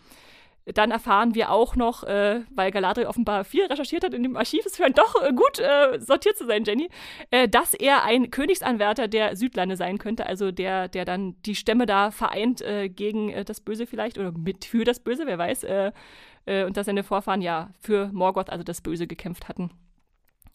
dann 0.74 0.90
erfahren 0.90 1.34
wir 1.34 1.50
auch 1.50 1.76
noch, 1.76 2.04
äh, 2.04 2.42
weil 2.50 2.70
Galadriel 2.70 3.06
offenbar 3.06 3.44
viel 3.44 3.66
recherchiert 3.66 4.04
hat 4.04 4.14
in 4.14 4.22
dem 4.22 4.36
Archiv, 4.36 4.64
es 4.66 4.76
scheint 4.76 4.98
doch 4.98 5.22
äh, 5.22 5.32
gut 5.32 5.58
äh, 5.58 6.00
sortiert 6.00 6.36
zu 6.36 6.46
sein, 6.46 6.64
Jenny, 6.64 6.88
äh, 7.30 7.48
dass 7.48 7.74
er 7.74 8.04
ein 8.04 8.30
Königsanwärter 8.30 9.08
der 9.08 9.36
Südlande 9.36 9.76
sein 9.76 9.98
könnte, 9.98 10.26
also 10.26 10.50
der, 10.50 10.88
der 10.88 11.04
dann 11.04 11.36
die 11.42 11.54
Stämme 11.54 11.86
da 11.86 12.10
vereint 12.10 12.60
äh, 12.62 12.88
gegen 12.88 13.30
äh, 13.30 13.44
das 13.44 13.60
Böse 13.60 13.86
vielleicht 13.86 14.18
oder 14.18 14.32
mit 14.32 14.64
für 14.64 14.84
das 14.84 15.00
Böse, 15.00 15.26
wer 15.26 15.38
weiß. 15.38 15.66
und 16.66 16.76
dass 16.76 16.86
seine 16.86 17.04
Vorfahren 17.04 17.42
ja 17.42 17.70
für 17.80 18.10
Morgoth, 18.12 18.50
also 18.50 18.64
das 18.64 18.80
Böse, 18.80 19.06
gekämpft 19.06 19.48
hatten. 19.48 19.70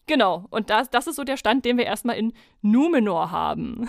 Genau, 0.06 0.46
und 0.50 0.70
das, 0.70 0.90
das 0.90 1.06
ist 1.06 1.16
so 1.16 1.24
der 1.24 1.36
Stand, 1.36 1.64
den 1.64 1.78
wir 1.78 1.84
erstmal 1.84 2.16
in 2.16 2.32
Numenor 2.62 3.30
haben. 3.30 3.88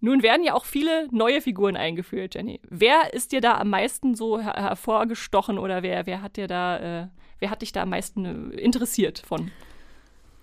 Nun 0.00 0.22
werden 0.22 0.44
ja 0.44 0.54
auch 0.54 0.64
viele 0.64 1.08
neue 1.10 1.40
Figuren 1.40 1.76
eingeführt, 1.76 2.34
Jenny. 2.34 2.60
Wer 2.68 3.14
ist 3.14 3.32
dir 3.32 3.40
da 3.40 3.56
am 3.56 3.70
meisten 3.70 4.14
so 4.14 4.38
her 4.38 4.52
hervorgestochen 4.54 5.58
oder 5.58 5.82
wer, 5.82 6.06
wer 6.06 6.22
hat 6.22 6.36
dir 6.36 6.46
da, 6.46 7.02
äh, 7.02 7.08
wer 7.38 7.50
hat 7.50 7.62
dich 7.62 7.72
da 7.72 7.82
am 7.82 7.90
meisten 7.90 8.52
äh, 8.52 8.56
interessiert 8.56 9.22
von? 9.26 9.50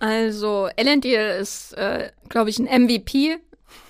Also 0.00 0.68
Elendil 0.76 1.38
ist, 1.40 1.72
äh, 1.74 2.10
glaube 2.28 2.50
ich, 2.50 2.58
ein 2.58 2.82
MVP 2.82 3.38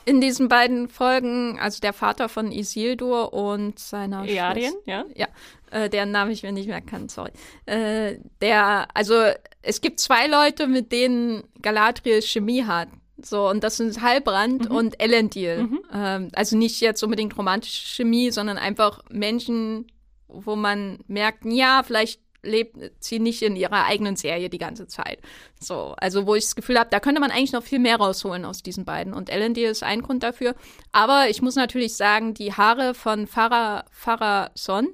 in 0.05 0.20
diesen 0.20 0.48
beiden 0.48 0.88
Folgen. 0.88 1.59
Also 1.59 1.81
der 1.81 1.92
Vater 1.92 2.29
von 2.29 2.53
Isildur 2.53 3.33
und 3.33 3.79
seiner 3.79 4.24
Earien, 4.24 4.74
ja? 4.85 5.05
Ja, 5.14 5.29
äh, 5.70 5.88
deren 5.88 6.11
Namen 6.11 6.31
ich 6.31 6.42
mir 6.42 6.53
nicht 6.53 6.68
mehr 6.68 6.83
kann, 6.83 7.09
sorry. 7.09 7.33
Äh, 7.66 8.18
der, 8.40 8.88
also 8.94 9.14
es 9.62 9.81
gibt 9.81 9.98
zwei 9.98 10.27
Leute, 10.27 10.66
mit 10.66 10.92
denen 10.92 11.42
Galadriel 11.62 12.22
Chemie 12.22 12.64
hat. 12.64 12.88
So, 13.16 13.48
und 13.48 13.62
das 13.62 13.77
sind 13.77 14.03
Halbrand 14.03 14.68
mhm. 14.68 14.77
und 14.77 15.00
Elendil. 15.00 15.64
Mhm. 15.64 15.81
Ähm, 15.92 16.29
also 16.33 16.57
nicht 16.57 16.81
jetzt 16.81 17.03
unbedingt 17.03 17.37
romantische 17.37 17.87
Chemie, 17.87 18.31
sondern 18.31 18.59
einfach 18.59 19.03
Menschen, 19.09 19.87
wo 20.29 20.57
man 20.57 20.98
merkt, 21.07 21.44
ja, 21.44 21.83
vielleicht 21.85 22.20
lebt 22.42 22.77
sie 23.00 23.18
nicht 23.18 23.42
in 23.42 23.57
ihrer 23.57 23.87
eigenen 23.87 24.16
Serie 24.16 24.50
die 24.50 24.59
ganze 24.59 24.87
Zeit. 24.87 25.18
So, 25.59 25.94
also 25.96 26.27
wo 26.27 26.35
ich 26.35 26.44
das 26.44 26.57
Gefühl 26.57 26.79
habe, 26.79 26.90
da 26.90 27.00
könnte 27.00 27.20
man 27.20 27.31
eigentlich 27.31 27.53
noch 27.53 27.62
viel 27.62 27.79
mehr 27.79 27.96
rausholen 27.96 28.44
aus 28.44 28.62
diesen 28.62 28.85
beiden. 28.85 29.14
Und 29.14 29.31
Elendil 29.31 29.70
ist 29.70 29.83
ein 29.83 30.03
Grund 30.03 30.22
dafür. 30.22 30.55
Aber 30.92 31.29
ich 31.31 31.40
muss 31.40 31.57
natürlich 31.57 31.96
sagen, 31.96 32.35
die 32.35 32.53
Haare 32.53 32.94
von 32.94 33.27
Farah, 33.27 33.85
Farah 33.90 34.50
Son, 34.55 34.88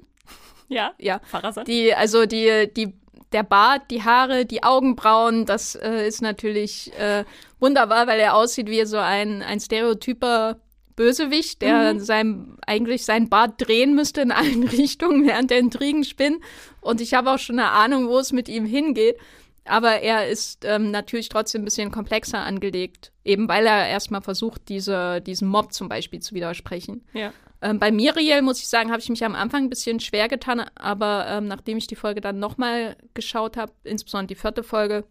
ja, 0.69 0.93
ja. 0.97 1.19
Farah 1.25 1.51
Die, 1.65 1.93
also 1.93 2.25
die, 2.25 2.71
die 2.73 2.93
der 3.31 3.43
Bart, 3.43 3.89
die 3.91 4.03
Haare, 4.03 4.45
die 4.45 4.63
Augenbrauen, 4.63 5.45
das 5.45 5.75
äh, 5.75 6.07
ist 6.07 6.21
natürlich 6.21 6.91
äh, 6.97 7.23
wunderbar, 7.59 8.07
weil 8.07 8.19
er 8.19 8.35
aussieht 8.35 8.67
wie 8.67 8.85
so 8.85 8.97
ein, 8.97 9.41
ein 9.41 9.59
stereotyper 9.59 10.59
Bösewicht, 10.95 11.61
der 11.61 11.93
mhm. 11.93 11.99
sein, 11.99 12.57
eigentlich 12.67 13.05
seinen 13.05 13.29
Bart 13.29 13.53
drehen 13.57 13.95
müsste 13.95 14.21
in 14.21 14.31
allen 14.31 14.63
Richtungen, 14.67 15.25
während 15.25 15.49
der 15.49 15.59
Intrigen 15.59 16.03
spinnt. 16.03 16.43
Und 16.81 17.01
ich 17.01 17.13
habe 17.13 17.31
auch 17.31 17.39
schon 17.39 17.59
eine 17.59 17.71
Ahnung, 17.71 18.07
wo 18.07 18.19
es 18.19 18.31
mit 18.31 18.49
ihm 18.49 18.65
hingeht. 18.65 19.17
Aber 19.63 20.01
er 20.01 20.27
ist 20.27 20.65
ähm, 20.65 20.91
natürlich 20.91 21.29
trotzdem 21.29 21.61
ein 21.61 21.65
bisschen 21.65 21.91
komplexer 21.91 22.39
angelegt, 22.39 23.11
eben 23.23 23.47
weil 23.47 23.67
er 23.67 23.87
erstmal 23.87 24.21
versucht, 24.21 24.69
diese, 24.69 25.21
diesem 25.21 25.49
Mob 25.49 25.71
zum 25.71 25.87
Beispiel 25.87 26.19
zu 26.19 26.33
widersprechen. 26.33 27.05
Ja. 27.13 27.31
Ähm, 27.61 27.79
bei 27.79 27.91
Miriel, 27.91 28.41
muss 28.41 28.59
ich 28.59 28.67
sagen, 28.67 28.91
habe 28.91 29.01
ich 29.01 29.09
mich 29.09 29.23
am 29.23 29.35
Anfang 29.35 29.63
ein 29.63 29.69
bisschen 29.69 29.99
schwer 29.99 30.27
getan, 30.27 30.65
aber 30.75 31.25
ähm, 31.27 31.47
nachdem 31.47 31.77
ich 31.77 31.87
die 31.87 31.95
Folge 31.95 32.21
dann 32.21 32.39
nochmal 32.39 32.97
geschaut 33.13 33.57
habe, 33.57 33.71
insbesondere 33.83 34.27
die 34.27 34.41
vierte 34.41 34.63
Folge, 34.63 35.05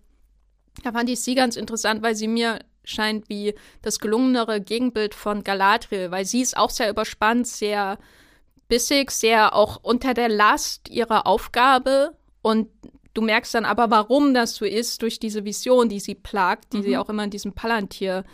da 0.82 0.92
fand 0.92 1.08
ich 1.10 1.20
sie 1.20 1.34
ganz 1.34 1.56
interessant, 1.56 2.02
weil 2.02 2.14
sie 2.14 2.28
mir 2.28 2.58
scheint 2.82 3.28
wie 3.28 3.54
das 3.82 4.00
gelungenere 4.00 4.60
Gegenbild 4.60 5.14
von 5.14 5.44
Galadriel, 5.44 6.10
weil 6.10 6.24
sie 6.24 6.40
ist 6.40 6.56
auch 6.56 6.70
sehr 6.70 6.90
überspannt, 6.90 7.46
sehr 7.46 7.98
bissig, 8.68 9.10
sehr 9.10 9.54
auch 9.54 9.78
unter 9.82 10.14
der 10.14 10.28
Last 10.28 10.88
ihrer 10.88 11.26
Aufgabe 11.26 12.16
und 12.42 12.68
du 13.14 13.22
merkst 13.22 13.54
dann 13.54 13.64
aber, 13.64 13.90
warum 13.90 14.34
das 14.34 14.54
so 14.54 14.64
ist, 14.64 15.02
durch 15.02 15.18
diese 15.18 15.44
Vision, 15.44 15.88
die 15.88 16.00
sie 16.00 16.14
plagt, 16.14 16.72
die 16.72 16.78
mhm. 16.78 16.82
sie 16.82 16.96
auch 16.96 17.08
immer 17.08 17.24
in 17.24 17.30
diesem 17.30 17.52
Palantir 17.52 18.24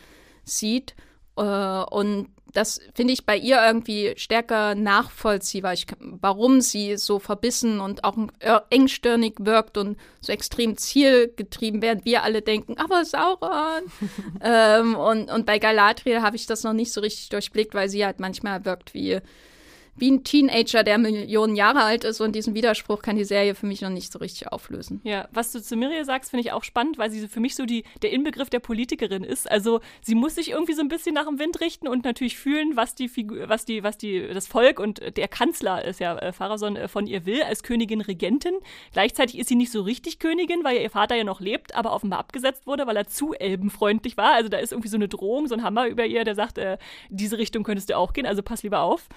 sieht. 0.44 0.94
Äh, 1.36 1.42
und 1.42 2.28
das 2.56 2.80
finde 2.94 3.12
ich 3.12 3.26
bei 3.26 3.36
ihr 3.36 3.60
irgendwie 3.62 4.14
stärker 4.16 4.74
nachvollziehbar, 4.74 5.74
ich, 5.74 5.86
warum 6.00 6.62
sie 6.62 6.96
so 6.96 7.18
verbissen 7.18 7.80
und 7.80 8.02
auch 8.02 8.16
engstirnig 8.70 9.34
wirkt 9.40 9.76
und 9.76 9.98
so 10.20 10.32
extrem 10.32 10.78
zielgetrieben, 10.78 11.82
während 11.82 12.06
wir 12.06 12.22
alle 12.22 12.40
denken, 12.40 12.78
aber 12.78 13.04
Sauron. 13.04 13.82
ähm, 14.42 14.94
und, 14.94 15.30
und 15.30 15.44
bei 15.44 15.58
Galadriel 15.58 16.22
habe 16.22 16.36
ich 16.36 16.46
das 16.46 16.62
noch 16.64 16.72
nicht 16.72 16.92
so 16.92 17.02
richtig 17.02 17.28
durchblickt, 17.28 17.74
weil 17.74 17.90
sie 17.90 18.06
halt 18.06 18.20
manchmal 18.20 18.64
wirkt 18.64 18.94
wie 18.94 19.20
wie 19.96 20.10
ein 20.10 20.24
Teenager, 20.24 20.82
der 20.82 20.98
Millionen 20.98 21.56
Jahre 21.56 21.82
alt 21.82 22.04
ist 22.04 22.20
und 22.20 22.34
diesen 22.34 22.54
Widerspruch 22.54 23.02
kann 23.02 23.16
die 23.16 23.24
Serie 23.24 23.54
für 23.54 23.66
mich 23.66 23.80
noch 23.80 23.90
nicht 23.90 24.12
so 24.12 24.18
richtig 24.18 24.48
auflösen. 24.52 25.00
Ja, 25.04 25.28
was 25.32 25.52
du 25.52 25.62
zu 25.62 25.76
Miriam 25.76 26.04
sagst, 26.04 26.30
finde 26.30 26.42
ich 26.42 26.52
auch 26.52 26.64
spannend, 26.64 26.98
weil 26.98 27.10
sie 27.10 27.26
für 27.28 27.40
mich 27.40 27.54
so 27.54 27.64
die, 27.64 27.84
der 28.02 28.12
Inbegriff 28.12 28.50
der 28.50 28.60
Politikerin 28.60 29.24
ist. 29.24 29.50
Also 29.50 29.80
sie 30.02 30.14
muss 30.14 30.34
sich 30.34 30.50
irgendwie 30.50 30.74
so 30.74 30.82
ein 30.82 30.88
bisschen 30.88 31.14
nach 31.14 31.26
dem 31.26 31.38
Wind 31.38 31.60
richten 31.60 31.88
und 31.88 32.04
natürlich 32.04 32.36
fühlen, 32.36 32.76
was 32.76 32.94
die 32.94 33.08
Figur, 33.08 33.48
was 33.48 33.64
die, 33.64 33.82
was 33.82 33.96
die, 33.98 34.28
das 34.28 34.46
Volk 34.46 34.80
und 34.80 35.00
der 35.16 35.28
Kanzler 35.28 35.84
ist 35.84 36.00
ja 36.00 36.16
äh, 36.18 36.28
äh, 36.28 36.88
von 36.88 37.06
ihr 37.06 37.26
will, 37.26 37.42
als 37.42 37.62
Königin 37.62 38.00
Regentin. 38.00 38.54
Gleichzeitig 38.92 39.38
ist 39.38 39.48
sie 39.48 39.56
nicht 39.56 39.72
so 39.72 39.82
richtig 39.82 40.18
Königin, 40.18 40.64
weil 40.64 40.80
ihr 40.80 40.90
Vater 40.90 41.14
ja 41.14 41.24
noch 41.24 41.40
lebt, 41.40 41.74
aber 41.74 41.92
offenbar 41.92 42.18
abgesetzt 42.18 42.66
wurde, 42.66 42.86
weil 42.86 42.96
er 42.96 43.06
zu 43.06 43.34
elbenfreundlich 43.34 44.16
war. 44.16 44.34
Also 44.34 44.48
da 44.48 44.58
ist 44.58 44.72
irgendwie 44.72 44.88
so 44.88 44.96
eine 44.96 45.08
Drohung, 45.08 45.46
so 45.46 45.54
ein 45.54 45.62
Hammer 45.62 45.86
über 45.88 46.04
ihr, 46.04 46.24
der 46.24 46.34
sagt, 46.34 46.58
äh, 46.58 46.78
diese 47.08 47.38
Richtung 47.38 47.62
könntest 47.62 47.90
du 47.90 47.96
auch 47.96 48.12
gehen, 48.12 48.26
also 48.26 48.42
pass 48.42 48.62
lieber 48.62 48.80
auf. 48.80 49.08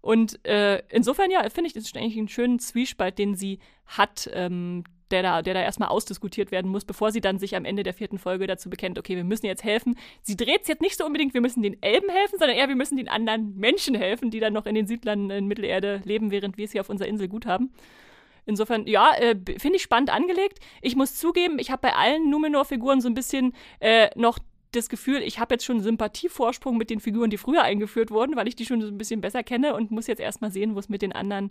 Und 0.00 0.44
äh, 0.46 0.82
insofern, 0.90 1.30
ja, 1.30 1.48
finde 1.50 1.68
ich, 1.68 1.72
das 1.72 1.84
ist 1.84 1.96
eigentlich 1.96 2.16
einen 2.16 2.28
schönen 2.28 2.58
Zwiespalt, 2.58 3.18
den 3.18 3.34
sie 3.34 3.58
hat, 3.86 4.30
ähm, 4.32 4.84
der 5.10 5.22
da, 5.22 5.42
der 5.42 5.54
da 5.54 5.62
erstmal 5.62 5.88
ausdiskutiert 5.88 6.50
werden 6.50 6.70
muss, 6.70 6.84
bevor 6.84 7.12
sie 7.12 7.20
dann 7.20 7.38
sich 7.38 7.56
am 7.56 7.64
Ende 7.64 7.82
der 7.82 7.94
vierten 7.94 8.18
Folge 8.18 8.46
dazu 8.46 8.68
bekennt, 8.68 8.98
okay, 8.98 9.16
wir 9.16 9.24
müssen 9.24 9.46
jetzt 9.46 9.64
helfen. 9.64 9.96
Sie 10.22 10.36
dreht 10.36 10.62
es 10.62 10.68
jetzt 10.68 10.82
nicht 10.82 10.98
so 10.98 11.06
unbedingt, 11.06 11.34
wir 11.34 11.40
müssen 11.40 11.62
den 11.62 11.82
Elben 11.82 12.10
helfen, 12.10 12.38
sondern 12.38 12.56
eher, 12.56 12.68
wir 12.68 12.76
müssen 12.76 12.96
den 12.96 13.08
anderen 13.08 13.56
Menschen 13.56 13.94
helfen, 13.94 14.30
die 14.30 14.40
dann 14.40 14.52
noch 14.52 14.66
in 14.66 14.74
den 14.74 14.86
Siedlern 14.86 15.30
in 15.30 15.46
Mittelerde 15.46 16.02
leben, 16.04 16.30
während 16.30 16.58
wir 16.58 16.66
es 16.66 16.72
hier 16.72 16.82
auf 16.82 16.90
unserer 16.90 17.08
Insel 17.08 17.28
gut 17.28 17.46
haben. 17.46 17.72
Insofern, 18.48 18.86
ja, 18.86 19.12
äh, 19.14 19.36
finde 19.58 19.76
ich 19.76 19.82
spannend 19.82 20.10
angelegt. 20.10 20.58
Ich 20.80 20.96
muss 20.96 21.16
zugeben, 21.16 21.58
ich 21.58 21.70
habe 21.70 21.82
bei 21.82 21.94
allen 21.94 22.30
Numenor-Figuren 22.30 23.02
so 23.02 23.08
ein 23.08 23.14
bisschen 23.14 23.52
äh, 23.78 24.08
noch 24.16 24.38
das 24.72 24.88
Gefühl, 24.88 25.22
ich 25.22 25.38
habe 25.38 25.54
jetzt 25.54 25.64
schon 25.64 25.76
einen 25.76 25.84
Sympathievorsprung 25.84 26.76
mit 26.76 26.90
den 26.90 27.00
Figuren, 27.00 27.30
die 27.30 27.38
früher 27.38 27.62
eingeführt 27.62 28.10
wurden, 28.10 28.36
weil 28.36 28.48
ich 28.48 28.56
die 28.56 28.66
schon 28.66 28.80
so 28.80 28.88
ein 28.88 28.98
bisschen 28.98 29.20
besser 29.20 29.42
kenne 29.42 29.74
und 29.74 29.90
muss 29.90 30.06
jetzt 30.06 30.20
erstmal 30.20 30.50
sehen, 30.50 30.74
wo 30.74 30.78
es 30.78 30.88
mit 30.88 31.02
den 31.02 31.12
anderen 31.12 31.50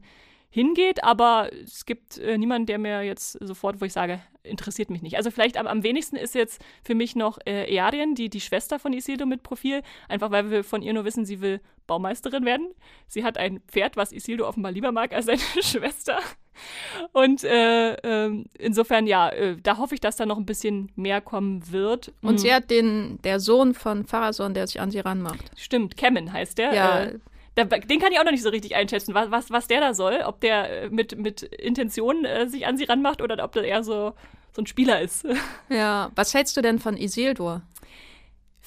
hingeht. 0.50 1.04
Aber 1.04 1.52
es 1.64 1.86
gibt 1.86 2.18
äh, 2.18 2.38
niemanden, 2.38 2.68
der 2.68 2.78
mir 2.78 3.04
jetzt 3.04 3.38
sofort, 3.42 3.82
wo 3.82 3.86
ich 3.86 3.94
sage, 3.94 4.22
interessiert 4.44 4.90
mich 4.90 5.02
nicht. 5.02 5.18
Also 5.18 5.32
vielleicht 5.32 5.58
am, 5.58 5.68
am 5.68 5.84
wenigsten 5.84 6.16
ist 6.16 6.36
jetzt 6.36 6.64
für 6.84 6.96
mich 6.96 7.16
noch 7.16 7.40
äh, 7.46 7.74
Earien, 7.74 8.16
die, 8.16 8.30
die 8.30 8.42
Schwester 8.42 8.80
von 8.80 8.94
Isildur 8.94 9.28
mit 9.28 9.44
Profil, 9.44 9.82
einfach 10.08 10.32
weil 10.32 10.50
wir 10.52 10.64
von 10.64 10.82
ihr 10.82 10.94
nur 10.94 11.06
wissen, 11.06 11.26
sie 11.26 11.42
will 11.42 11.60
Baumeisterin 11.86 12.46
werden. 12.46 12.70
Sie 13.08 13.24
hat 13.24 13.38
ein 13.38 13.62
Pferd, 13.68 13.98
was 13.98 14.12
Isildur 14.12 14.48
offenbar 14.48 14.72
lieber 14.72 14.92
mag 14.92 15.14
als 15.14 15.26
seine 15.26 15.40
Schwester. 15.62 16.20
Und 17.12 17.44
äh, 17.44 17.94
äh, 17.94 18.44
insofern, 18.58 19.08
ja, 19.08 19.30
äh, 19.30 19.58
da 19.62 19.78
hoffe 19.78 19.96
ich, 19.96 20.02
dass 20.02 20.16
da 20.16 20.26
noch 20.26 20.38
ein 20.38 20.46
bisschen 20.46 20.92
mehr 20.96 21.22
kommen 21.22 21.72
wird. 21.72 22.14
Und 22.22 22.34
mhm. 22.34 22.38
sie 22.38 22.54
hat 22.54 22.70
den, 22.70 23.20
der 23.24 23.40
Sohn 23.40 23.74
von 23.74 24.06
Pharason, 24.06 24.54
der 24.54 24.68
sich 24.68 24.80
an 24.80 24.92
sie 24.92 25.00
ranmacht. 25.00 25.52
Stimmt, 25.56 25.98
Kemen 25.98 26.32
heißt 26.32 26.58
der. 26.58 26.74
Ja. 26.74 27.04
Äh, 27.04 27.20
der, 27.58 27.66
den 27.66 28.00
kann 28.00 28.12
ich 28.12 28.20
auch 28.20 28.24
noch 28.24 28.32
nicht 28.32 28.44
so 28.44 28.50
richtig 28.50 28.76
einschätzen, 28.76 29.14
was, 29.16 29.32
was, 29.32 29.50
was 29.50 29.68
der 29.68 29.82
da 29.82 29.94
soll. 29.94 30.22
Ob 30.26 30.40
der 30.42 30.84
äh, 30.84 30.90
mit, 30.90 31.18
mit 31.18 31.42
Intention 31.42 32.24
äh, 32.24 32.48
sich 32.48 32.68
an 32.68 32.78
sie 32.78 32.84
ranmacht 32.86 33.22
oder 33.22 33.44
ob 33.44 33.52
der 33.52 33.64
eher 33.64 33.84
so, 33.84 34.14
so 34.52 34.62
ein 34.62 34.68
Spieler 34.68 35.02
ist. 35.02 35.26
Ja, 35.70 36.12
was 36.16 36.34
hältst 36.34 36.56
du 36.56 36.62
denn 36.62 36.80
von 36.80 36.96
Isildur? 36.96 37.62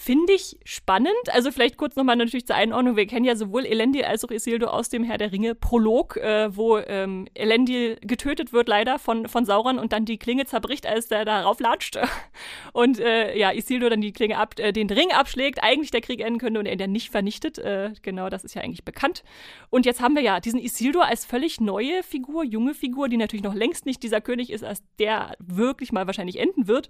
Finde 0.03 0.33
ich 0.33 0.59
spannend. 0.65 1.13
Also 1.29 1.53
vielleicht 1.53 1.77
kurz 1.77 1.95
nochmal 1.95 2.17
natürlich 2.17 2.47
zur 2.47 2.57
Einordnung. 2.57 2.97
Wir 2.97 3.07
kennen 3.07 3.27
ja 3.27 3.37
sowohl 3.37 3.67
Elendil 3.67 4.05
als 4.05 4.25
auch 4.25 4.31
Isildur 4.31 4.73
aus 4.73 4.89
dem 4.89 5.05
Herr 5.05 5.19
der 5.19 5.31
Ringe 5.31 5.55
Prolog, 5.55 6.17
äh, 6.17 6.57
wo 6.57 6.79
ähm, 6.79 7.27
Elendil 7.35 7.99
getötet 8.01 8.55
wird 8.55 8.67
leider 8.67 8.99
von, 8.99 9.29
von 9.29 9.45
Sauron 9.45 9.79
und 9.79 9.93
dann 9.93 10.07
die 10.07 10.17
Klinge 10.17 10.47
zerbricht, 10.47 10.87
als 10.87 11.09
der 11.09 11.27
darauf 11.27 11.61
latscht. 11.61 11.99
Und 12.73 12.99
äh, 12.99 13.37
ja, 13.37 13.53
Isildur 13.53 13.91
dann 13.91 14.01
die 14.01 14.13
Klinge 14.13 14.39
ab, 14.39 14.55
äh, 14.59 14.73
den 14.73 14.89
Ring 14.89 15.13
abschlägt, 15.13 15.63
eigentlich 15.63 15.91
der 15.91 16.01
Krieg 16.01 16.21
enden 16.21 16.39
könnte 16.39 16.61
und 16.61 16.67
er 16.67 16.77
dann 16.77 16.93
nicht 16.93 17.11
vernichtet. 17.11 17.59
Äh, 17.59 17.93
genau, 18.01 18.31
das 18.31 18.43
ist 18.43 18.55
ja 18.55 18.63
eigentlich 18.63 18.87
bekannt. 18.87 19.23
Und 19.69 19.85
jetzt 19.85 20.01
haben 20.01 20.15
wir 20.15 20.23
ja 20.23 20.41
diesen 20.41 20.61
Isildur 20.61 21.05
als 21.05 21.27
völlig 21.27 21.61
neue 21.61 22.03
Figur, 22.03 22.43
junge 22.43 22.73
Figur, 22.73 23.11
die 23.11 23.19
natürlich 23.19 23.45
noch 23.45 23.55
längst 23.55 23.85
nicht 23.85 24.03
dieser 24.03 24.23
König 24.23 24.49
ist, 24.49 24.65
als 24.65 24.83
der 24.99 25.37
wirklich 25.41 25.93
mal 25.93 26.07
wahrscheinlich 26.07 26.39
enden 26.39 26.69
wird. 26.69 26.89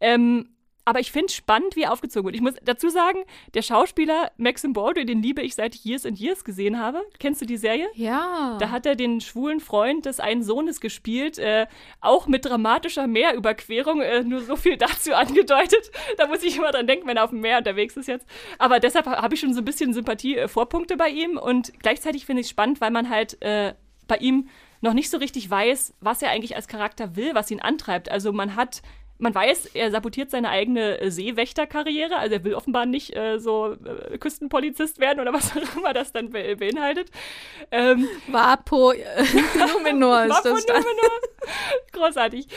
Ähm, 0.00 0.54
aber 0.84 1.00
ich 1.00 1.12
finde 1.12 1.26
es 1.26 1.34
spannend, 1.34 1.76
wie 1.76 1.82
er 1.82 1.92
aufgezogen 1.92 2.26
wird. 2.26 2.34
Ich 2.34 2.42
muss 2.42 2.54
dazu 2.62 2.88
sagen, 2.88 3.20
der 3.54 3.62
Schauspieler 3.62 4.30
Maxim 4.36 4.72
Baldwin, 4.72 5.06
den 5.06 5.22
liebe 5.22 5.42
ich 5.42 5.54
seit 5.54 5.74
ich 5.74 5.84
Years 5.84 6.04
and 6.04 6.18
Years 6.18 6.44
gesehen 6.44 6.78
habe. 6.78 7.02
Kennst 7.18 7.40
du 7.40 7.46
die 7.46 7.56
Serie? 7.56 7.88
Ja. 7.94 8.58
Da 8.60 8.70
hat 8.70 8.86
er 8.86 8.94
den 8.94 9.20
schwulen 9.20 9.60
Freund 9.60 10.06
des 10.06 10.20
einen 10.20 10.42
Sohnes 10.42 10.80
gespielt, 10.80 11.38
äh, 11.38 11.66
auch 12.00 12.26
mit 12.26 12.44
dramatischer 12.44 13.06
Meerüberquerung. 13.06 14.00
Äh, 14.02 14.24
nur 14.24 14.42
so 14.42 14.56
viel 14.56 14.76
dazu 14.78 15.14
angedeutet. 15.14 15.90
Da 16.18 16.26
muss 16.26 16.42
ich 16.42 16.56
immer 16.56 16.70
dran 16.70 16.86
denken, 16.86 17.06
wenn 17.06 17.16
er 17.16 17.24
auf 17.24 17.30
dem 17.30 17.40
Meer 17.40 17.58
unterwegs 17.58 17.96
ist 17.96 18.08
jetzt. 18.08 18.26
Aber 18.58 18.80
deshalb 18.80 19.06
habe 19.06 19.34
ich 19.34 19.40
schon 19.40 19.54
so 19.54 19.60
ein 19.60 19.64
bisschen 19.64 19.94
Sympathie-Vorpunkte 19.94 20.94
äh, 20.94 20.98
bei 20.98 21.08
ihm. 21.08 21.38
Und 21.38 21.72
gleichzeitig 21.80 22.26
finde 22.26 22.40
ich 22.40 22.46
es 22.46 22.50
spannend, 22.50 22.80
weil 22.80 22.90
man 22.90 23.08
halt 23.08 23.40
äh, 23.42 23.74
bei 24.06 24.16
ihm 24.16 24.48
noch 24.80 24.92
nicht 24.92 25.10
so 25.10 25.16
richtig 25.16 25.48
weiß, 25.48 25.94
was 26.00 26.20
er 26.20 26.30
eigentlich 26.30 26.56
als 26.56 26.68
Charakter 26.68 27.16
will, 27.16 27.34
was 27.34 27.50
ihn 27.50 27.60
antreibt. 27.60 28.10
Also 28.10 28.32
man 28.32 28.54
hat 28.54 28.82
man 29.18 29.34
weiß, 29.34 29.66
er 29.74 29.90
sabotiert 29.90 30.30
seine 30.30 30.48
eigene 30.48 31.00
äh, 31.00 31.10
Seewächterkarriere, 31.10 32.16
also 32.16 32.34
er 32.34 32.44
will 32.44 32.54
offenbar 32.54 32.84
nicht 32.84 33.16
äh, 33.16 33.38
so 33.38 33.72
äh, 33.72 34.18
Küstenpolizist 34.18 34.98
werden 34.98 35.20
oder 35.20 35.32
was 35.32 35.56
auch 35.56 35.76
immer 35.76 35.92
das 35.92 36.12
dann 36.12 36.30
be 36.30 36.56
beinhaltet. 36.56 37.10
Ähm, 37.70 38.08
Vapo 38.28 38.92
äh, 38.92 39.04
Numenor 39.72 40.24
ist 40.24 40.42
das. 40.44 40.66
Numenor. 40.66 41.20
Großartig. 41.92 42.48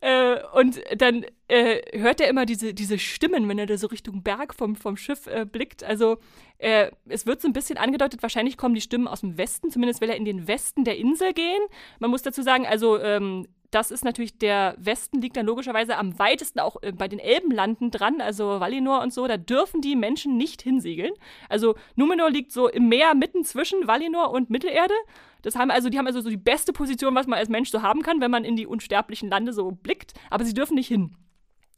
Äh, 0.00 0.36
und 0.52 0.80
dann 0.96 1.24
äh, 1.48 1.98
hört 1.98 2.20
er 2.20 2.28
immer 2.28 2.46
diese, 2.46 2.74
diese 2.74 2.98
Stimmen, 2.98 3.48
wenn 3.48 3.58
er 3.58 3.66
da 3.66 3.76
so 3.76 3.86
Richtung 3.88 4.22
Berg 4.22 4.54
vom, 4.54 4.76
vom 4.76 4.96
Schiff 4.96 5.26
äh, 5.26 5.44
blickt. 5.44 5.82
Also 5.84 6.18
es 6.56 7.26
wird 7.26 7.42
so 7.42 7.48
ein 7.48 7.52
bisschen 7.52 7.76
angedeutet, 7.76 8.22
wahrscheinlich 8.22 8.56
kommen 8.56 8.74
die 8.74 8.80
Stimmen 8.80 9.06
aus 9.06 9.20
dem 9.20 9.36
Westen, 9.36 9.70
zumindest 9.70 10.00
will 10.00 10.08
er 10.08 10.16
in 10.16 10.24
den 10.24 10.48
Westen 10.48 10.84
der 10.84 10.96
Insel 10.96 11.34
gehen. 11.34 11.60
Man 11.98 12.10
muss 12.10 12.22
dazu 12.22 12.40
sagen, 12.40 12.64
also 12.64 12.98
ähm, 12.98 13.46
das 13.74 13.90
ist 13.90 14.04
natürlich, 14.04 14.38
der 14.38 14.76
Westen 14.78 15.20
liegt 15.20 15.36
dann 15.36 15.46
logischerweise 15.46 15.96
am 15.96 16.18
weitesten 16.18 16.60
auch 16.60 16.76
äh, 16.82 16.92
bei 16.92 17.08
den 17.08 17.18
Elbenlanden 17.18 17.90
dran, 17.90 18.20
also 18.20 18.60
Valinor 18.60 19.02
und 19.02 19.12
so, 19.12 19.26
da 19.26 19.36
dürfen 19.36 19.80
die 19.80 19.96
Menschen 19.96 20.36
nicht 20.36 20.62
hinsegeln. 20.62 21.12
Also 21.48 21.74
Numenor 21.96 22.30
liegt 22.30 22.52
so 22.52 22.68
im 22.68 22.88
Meer 22.88 23.14
mitten 23.14 23.44
zwischen 23.44 23.86
Valinor 23.88 24.30
und 24.30 24.48
Mittelerde. 24.48 24.94
Das 25.42 25.56
haben 25.56 25.70
also, 25.70 25.88
die 25.88 25.98
haben 25.98 26.06
also 26.06 26.20
so 26.20 26.30
die 26.30 26.36
beste 26.36 26.72
Position, 26.72 27.14
was 27.14 27.26
man 27.26 27.38
als 27.38 27.48
Mensch 27.48 27.70
so 27.70 27.82
haben 27.82 28.02
kann, 28.02 28.20
wenn 28.20 28.30
man 28.30 28.44
in 28.44 28.56
die 28.56 28.66
unsterblichen 28.66 29.28
Lande 29.28 29.52
so 29.52 29.72
blickt, 29.72 30.14
aber 30.30 30.44
sie 30.44 30.54
dürfen 30.54 30.74
nicht 30.74 30.88
hin. 30.88 31.16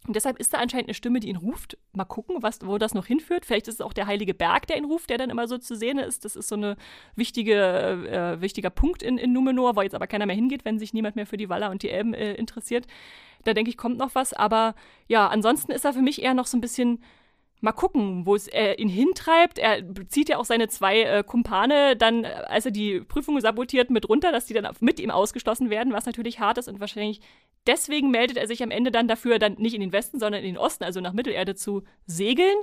Und 0.06 0.14
deshalb 0.14 0.38
ist 0.38 0.54
da 0.54 0.58
anscheinend 0.58 0.88
eine 0.88 0.94
Stimme, 0.94 1.20
die 1.20 1.28
ihn 1.28 1.36
ruft. 1.36 1.76
Mal 1.92 2.04
gucken, 2.04 2.36
was, 2.40 2.64
wo 2.64 2.78
das 2.78 2.94
noch 2.94 3.06
hinführt. 3.06 3.44
Vielleicht 3.44 3.68
ist 3.68 3.74
es 3.74 3.80
auch 3.80 3.92
der 3.92 4.06
heilige 4.06 4.34
Berg, 4.34 4.66
der 4.66 4.76
ihn 4.76 4.84
ruft, 4.84 5.10
der 5.10 5.18
dann 5.18 5.30
immer 5.30 5.48
so 5.48 5.58
zu 5.58 5.76
sehen 5.76 5.98
ist. 5.98 6.24
Das 6.24 6.36
ist 6.36 6.48
so 6.48 6.56
ein 6.56 6.76
wichtige, 7.16 7.54
äh, 7.56 8.40
wichtiger 8.40 8.70
Punkt 8.70 9.02
in, 9.02 9.18
in 9.18 9.32
Numenor, 9.32 9.76
wo 9.76 9.82
jetzt 9.82 9.94
aber 9.94 10.06
keiner 10.06 10.26
mehr 10.26 10.36
hingeht, 10.36 10.64
wenn 10.64 10.78
sich 10.78 10.94
niemand 10.94 11.16
mehr 11.16 11.26
für 11.26 11.36
die 11.36 11.48
Waller 11.48 11.70
und 11.70 11.82
die 11.82 11.90
Elben 11.90 12.14
äh, 12.14 12.34
interessiert. 12.34 12.86
Da 13.44 13.54
denke 13.54 13.70
ich, 13.70 13.76
kommt 13.76 13.98
noch 13.98 14.14
was. 14.14 14.32
Aber 14.32 14.74
ja, 15.08 15.28
ansonsten 15.28 15.72
ist 15.72 15.84
er 15.84 15.92
für 15.92 16.02
mich 16.02 16.22
eher 16.22 16.34
noch 16.34 16.46
so 16.46 16.56
ein 16.56 16.60
bisschen 16.60 17.02
mal 17.60 17.72
gucken, 17.72 18.26
wo 18.26 18.34
es 18.34 18.48
äh, 18.48 18.74
ihn 18.74 18.88
hintreibt. 18.88 19.58
Er 19.58 19.82
zieht 20.08 20.28
ja 20.28 20.38
auch 20.38 20.44
seine 20.44 20.68
zwei 20.68 21.02
äh, 21.02 21.24
Kumpane 21.24 21.96
dann, 21.96 22.24
äh, 22.24 22.28
als 22.46 22.66
er 22.66 22.72
die 22.72 23.00
Prüfung 23.00 23.40
sabotiert, 23.40 23.90
mit 23.90 24.08
runter, 24.08 24.32
dass 24.32 24.46
die 24.46 24.54
dann 24.54 24.68
mit 24.80 25.00
ihm 25.00 25.10
ausgeschlossen 25.10 25.70
werden, 25.70 25.92
was 25.92 26.06
natürlich 26.06 26.40
hart 26.40 26.58
ist 26.58 26.68
und 26.68 26.80
wahrscheinlich 26.80 27.20
deswegen 27.66 28.10
meldet 28.10 28.36
er 28.36 28.46
sich 28.46 28.62
am 28.62 28.70
Ende 28.70 28.90
dann 28.90 29.08
dafür, 29.08 29.38
dann 29.38 29.54
nicht 29.54 29.74
in 29.74 29.80
den 29.80 29.92
Westen, 29.92 30.18
sondern 30.18 30.42
in 30.42 30.54
den 30.54 30.58
Osten, 30.58 30.84
also 30.84 31.00
nach 31.00 31.12
Mittelerde 31.12 31.54
zu 31.54 31.82
segeln. 32.06 32.56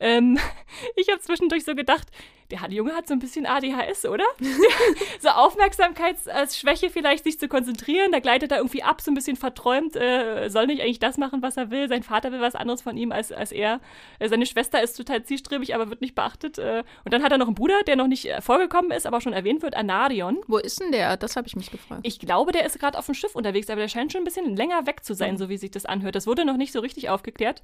Ähm, 0.00 0.38
ich 0.96 1.08
habe 1.08 1.20
zwischendurch 1.20 1.64
so 1.64 1.74
gedacht, 1.74 2.08
der 2.50 2.70
Junge 2.70 2.94
hat 2.94 3.08
so 3.08 3.14
ein 3.14 3.20
bisschen 3.20 3.46
ADHS, 3.46 4.04
oder? 4.06 4.24
so 5.20 5.28
Aufmerksamkeitsschwäche 5.28 6.90
vielleicht, 6.90 7.24
sich 7.24 7.38
zu 7.38 7.48
konzentrieren. 7.48 8.12
Da 8.12 8.20
gleitet 8.20 8.52
er 8.52 8.58
irgendwie 8.58 8.82
ab, 8.82 9.00
so 9.00 9.10
ein 9.10 9.14
bisschen 9.14 9.36
verträumt, 9.36 9.96
äh, 9.96 10.48
soll 10.50 10.66
nicht 10.66 10.82
eigentlich 10.82 10.98
das 10.98 11.16
machen, 11.16 11.42
was 11.42 11.56
er 11.56 11.70
will. 11.70 11.88
Sein 11.88 12.02
Vater 12.02 12.32
will 12.32 12.40
was 12.40 12.54
anderes 12.54 12.82
von 12.82 12.96
ihm 12.96 13.12
als, 13.12 13.32
als 13.32 13.50
er. 13.50 13.80
Äh, 14.18 14.28
seine 14.28 14.46
Schwester 14.46 14.82
ist 14.82 14.94
total 14.94 15.24
zielstrebig, 15.24 15.74
aber 15.74 15.88
wird 15.88 16.00
nicht 16.00 16.14
beachtet. 16.14 16.58
Äh, 16.58 16.84
und 17.04 17.12
dann 17.12 17.22
hat 17.22 17.32
er 17.32 17.38
noch 17.38 17.46
einen 17.46 17.54
Bruder, 17.54 17.82
der 17.86 17.96
noch 17.96 18.08
nicht 18.08 18.26
äh, 18.26 18.40
vorgekommen 18.40 18.90
ist, 18.90 19.06
aber 19.06 19.20
schon 19.20 19.32
erwähnt 19.32 19.62
wird, 19.62 19.74
Anarion. 19.74 20.38
Wo 20.46 20.58
ist 20.58 20.80
denn 20.80 20.92
der? 20.92 21.16
Das 21.16 21.36
habe 21.36 21.48
ich 21.48 21.56
mich 21.56 21.70
gefragt. 21.70 22.02
Ich 22.04 22.18
glaube, 22.18 22.52
der 22.52 22.66
ist 22.66 22.78
gerade 22.78 22.98
auf 22.98 23.06
dem 23.06 23.14
Schiff 23.14 23.34
unterwegs, 23.34 23.70
aber 23.70 23.80
der 23.80 23.88
scheint 23.88 24.12
schon 24.12 24.20
ein 24.20 24.24
bisschen 24.24 24.54
länger 24.54 24.86
weg 24.86 25.02
zu 25.02 25.14
sein, 25.14 25.32
mhm. 25.34 25.38
so 25.38 25.48
wie 25.48 25.56
sich 25.56 25.70
das 25.70 25.86
anhört. 25.86 26.14
Das 26.14 26.26
wurde 26.26 26.44
noch 26.44 26.56
nicht 26.56 26.72
so 26.72 26.80
richtig 26.80 27.08
aufgeklärt. 27.08 27.62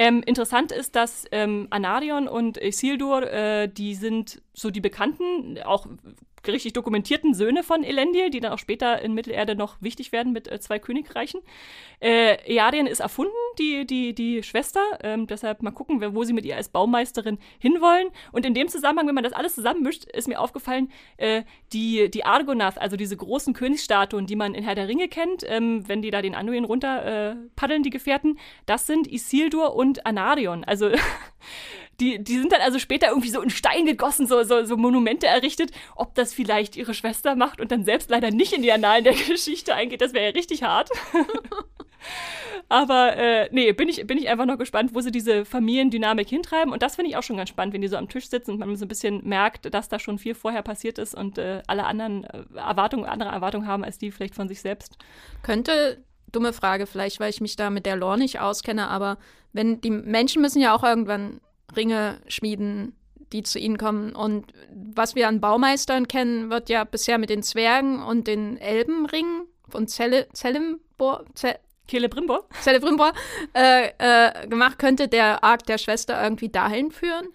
Ähm, 0.00 0.22
interessant 0.24 0.70
ist, 0.70 0.94
dass 0.94 1.24
ähm, 1.32 1.66
Anarion 1.70 2.28
und 2.28 2.56
Isildur, 2.56 3.24
äh, 3.32 3.68
die 3.68 3.96
sind 3.96 4.40
so 4.54 4.70
die 4.70 4.80
bekannten, 4.80 5.58
auch 5.64 5.88
richtig 6.46 6.72
dokumentierten 6.72 7.34
Söhne 7.34 7.62
von 7.62 7.82
Elendil, 7.82 8.30
die 8.30 8.40
dann 8.40 8.52
auch 8.52 8.58
später 8.58 9.00
in 9.02 9.14
Mittelerde 9.14 9.54
noch 9.54 9.80
wichtig 9.80 10.12
werden 10.12 10.32
mit 10.32 10.50
äh, 10.50 10.60
zwei 10.60 10.78
Königreichen. 10.78 11.40
Äh, 12.00 12.36
Earien 12.54 12.86
ist 12.86 13.00
erfunden, 13.00 13.32
die, 13.58 13.86
die, 13.86 14.14
die 14.14 14.42
Schwester. 14.42 14.80
Ähm, 15.02 15.26
deshalb 15.26 15.62
mal 15.62 15.70
gucken, 15.70 16.00
wo 16.14 16.24
sie 16.24 16.32
mit 16.32 16.44
ihr 16.44 16.56
als 16.56 16.68
Baumeisterin 16.68 17.38
hinwollen. 17.58 18.08
Und 18.32 18.46
in 18.46 18.54
dem 18.54 18.68
Zusammenhang, 18.68 19.08
wenn 19.08 19.14
man 19.14 19.24
das 19.24 19.32
alles 19.32 19.54
zusammenmischt, 19.54 20.04
ist 20.04 20.28
mir 20.28 20.40
aufgefallen, 20.40 20.90
äh, 21.16 21.42
die, 21.72 22.10
die 22.10 22.24
Argonath, 22.24 22.78
also 22.78 22.96
diese 22.96 23.16
großen 23.16 23.54
Königsstatuen, 23.54 24.26
die 24.26 24.36
man 24.36 24.54
in 24.54 24.64
Herr 24.64 24.74
der 24.74 24.88
Ringe 24.88 25.08
kennt, 25.08 25.44
ähm, 25.46 25.88
wenn 25.88 26.02
die 26.02 26.10
da 26.10 26.22
den 26.22 26.34
Anduin 26.34 26.64
runter 26.64 27.32
äh, 27.32 27.36
paddeln, 27.56 27.82
die 27.82 27.90
Gefährten, 27.90 28.38
das 28.66 28.86
sind 28.86 29.06
Isildur 29.10 29.74
und 29.74 30.06
Anarion. 30.06 30.64
Also 30.64 30.90
die, 32.00 32.22
die 32.22 32.38
sind 32.38 32.52
dann 32.52 32.60
also 32.60 32.78
später 32.78 33.08
irgendwie 33.08 33.30
so 33.30 33.40
in 33.40 33.50
Stein 33.50 33.86
gegossen, 33.86 34.26
so, 34.26 34.42
so, 34.44 34.64
so 34.64 34.76
Monumente 34.76 35.26
errichtet. 35.26 35.72
Ob 35.96 36.14
das 36.14 36.32
vielleicht 36.32 36.76
ihre 36.76 36.94
Schwester 36.94 37.34
macht 37.34 37.60
und 37.60 37.72
dann 37.72 37.84
selbst 37.84 38.10
leider 38.10 38.30
nicht 38.30 38.52
in 38.52 38.62
die 38.62 38.72
Annalen 38.72 39.04
der 39.04 39.14
Geschichte 39.28 39.74
eingeht, 39.74 40.00
das 40.00 40.12
wäre 40.12 40.26
ja 40.26 40.30
richtig 40.30 40.62
hart. 40.62 40.90
Aber 42.68 43.16
äh, 43.16 43.48
nee, 43.50 43.72
bin 43.72 43.88
ich, 43.88 44.06
bin 44.06 44.18
ich 44.18 44.28
einfach 44.28 44.44
noch 44.44 44.58
gespannt, 44.58 44.94
wo 44.94 45.00
sie 45.00 45.10
diese 45.10 45.44
Familiendynamik 45.44 46.28
hintreiben. 46.28 46.72
Und 46.72 46.82
das 46.82 46.96
finde 46.96 47.10
ich 47.10 47.16
auch 47.16 47.22
schon 47.22 47.36
ganz 47.36 47.48
spannend, 47.48 47.74
wenn 47.74 47.80
die 47.80 47.88
so 47.88 47.96
am 47.96 48.08
Tisch 48.08 48.28
sitzen 48.28 48.52
und 48.52 48.58
man 48.58 48.76
so 48.76 48.84
ein 48.84 48.88
bisschen 48.88 49.26
merkt, 49.26 49.72
dass 49.72 49.88
da 49.88 49.98
schon 49.98 50.18
viel 50.18 50.34
vorher 50.34 50.62
passiert 50.62 50.98
ist 50.98 51.14
und 51.14 51.38
äh, 51.38 51.62
alle 51.66 51.84
anderen 51.84 52.24
äh, 52.24 52.44
Erwartungen, 52.54 53.06
andere 53.06 53.30
Erwartungen 53.30 53.66
haben 53.66 53.84
als 53.84 53.98
die 53.98 54.10
vielleicht 54.10 54.34
von 54.34 54.48
sich 54.48 54.60
selbst. 54.60 54.98
Könnte, 55.42 56.04
dumme 56.30 56.52
Frage, 56.52 56.86
vielleicht, 56.86 57.20
weil 57.20 57.30
ich 57.30 57.40
mich 57.40 57.56
da 57.56 57.70
mit 57.70 57.86
der 57.86 57.96
Lore 57.96 58.18
nicht 58.18 58.38
auskenne, 58.38 58.88
aber 58.88 59.16
wenn 59.52 59.80
die 59.80 59.90
Menschen 59.90 60.42
müssen 60.42 60.60
ja 60.60 60.74
auch 60.76 60.84
irgendwann 60.84 61.40
Ringe 61.76 62.20
schmieden, 62.28 62.94
die 63.32 63.42
zu 63.42 63.58
ihnen 63.58 63.78
kommen. 63.78 64.14
Und 64.14 64.52
was 64.72 65.14
wir 65.14 65.28
an 65.28 65.40
Baumeistern 65.40 66.08
kennen, 66.08 66.50
wird 66.50 66.68
ja 66.68 66.84
bisher 66.84 67.18
mit 67.18 67.30
den 67.30 67.42
Zwergen 67.42 68.02
und 68.02 68.26
den 68.26 68.56
Elbenringen 68.56 69.46
von 69.68 69.86
Cele 69.86 70.28
Celebrimbor, 70.34 71.24
Ce 71.34 71.56
Celebrimbor, 71.88 72.46
Celebrimbor 72.62 73.12
äh, 73.54 73.88
äh, 73.98 74.46
gemacht. 74.46 74.78
Könnte 74.78 75.08
der 75.08 75.42
Arc 75.42 75.64
der 75.64 75.78
Schwester 75.78 76.22
irgendwie 76.22 76.48
dahin 76.48 76.90
führen? 76.90 77.28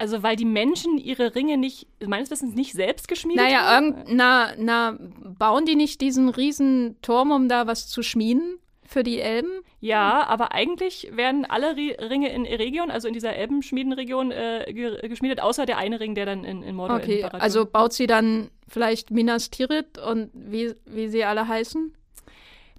Also, 0.00 0.22
weil 0.22 0.36
die 0.36 0.44
Menschen 0.44 0.96
ihre 0.96 1.34
Ringe 1.34 1.56
nicht, 1.56 1.88
meines 2.06 2.30
Wissens 2.30 2.54
nicht 2.54 2.72
selbst 2.72 3.08
geschmiedet 3.08 3.42
naja, 3.44 3.62
haben? 3.64 3.90
Naja, 3.90 4.54
na, 4.56 4.92
na, 4.92 4.98
bauen 5.38 5.64
die 5.64 5.74
nicht 5.74 6.00
diesen 6.00 6.28
riesen 6.28 6.96
Turm, 7.02 7.32
um 7.32 7.48
da 7.48 7.66
was 7.66 7.88
zu 7.88 8.02
schmieden? 8.02 8.58
Für 8.88 9.02
die 9.02 9.20
Elben? 9.20 9.60
Ja, 9.80 10.26
aber 10.26 10.52
eigentlich 10.52 11.08
werden 11.12 11.44
alle 11.44 11.76
Ringe 11.76 12.32
in 12.32 12.44
Eregion, 12.44 12.90
also 12.90 13.06
in 13.06 13.14
dieser 13.14 13.36
Elbenschmiedenregion, 13.36 14.32
äh, 14.32 14.72
geschmiedet, 15.02 15.40
außer 15.40 15.66
der 15.66 15.76
eine 15.76 16.00
Ring, 16.00 16.14
der 16.14 16.26
dann 16.26 16.44
in, 16.44 16.62
in 16.62 16.74
Mordor 16.74 16.96
Okay, 16.96 17.22
also 17.24 17.66
baut 17.66 17.92
sie 17.92 18.06
dann 18.06 18.50
vielleicht 18.66 19.10
Minas 19.10 19.50
Tirith 19.50 19.98
und 19.98 20.30
wie, 20.32 20.74
wie 20.86 21.08
sie 21.08 21.24
alle 21.24 21.46
heißen? 21.46 21.94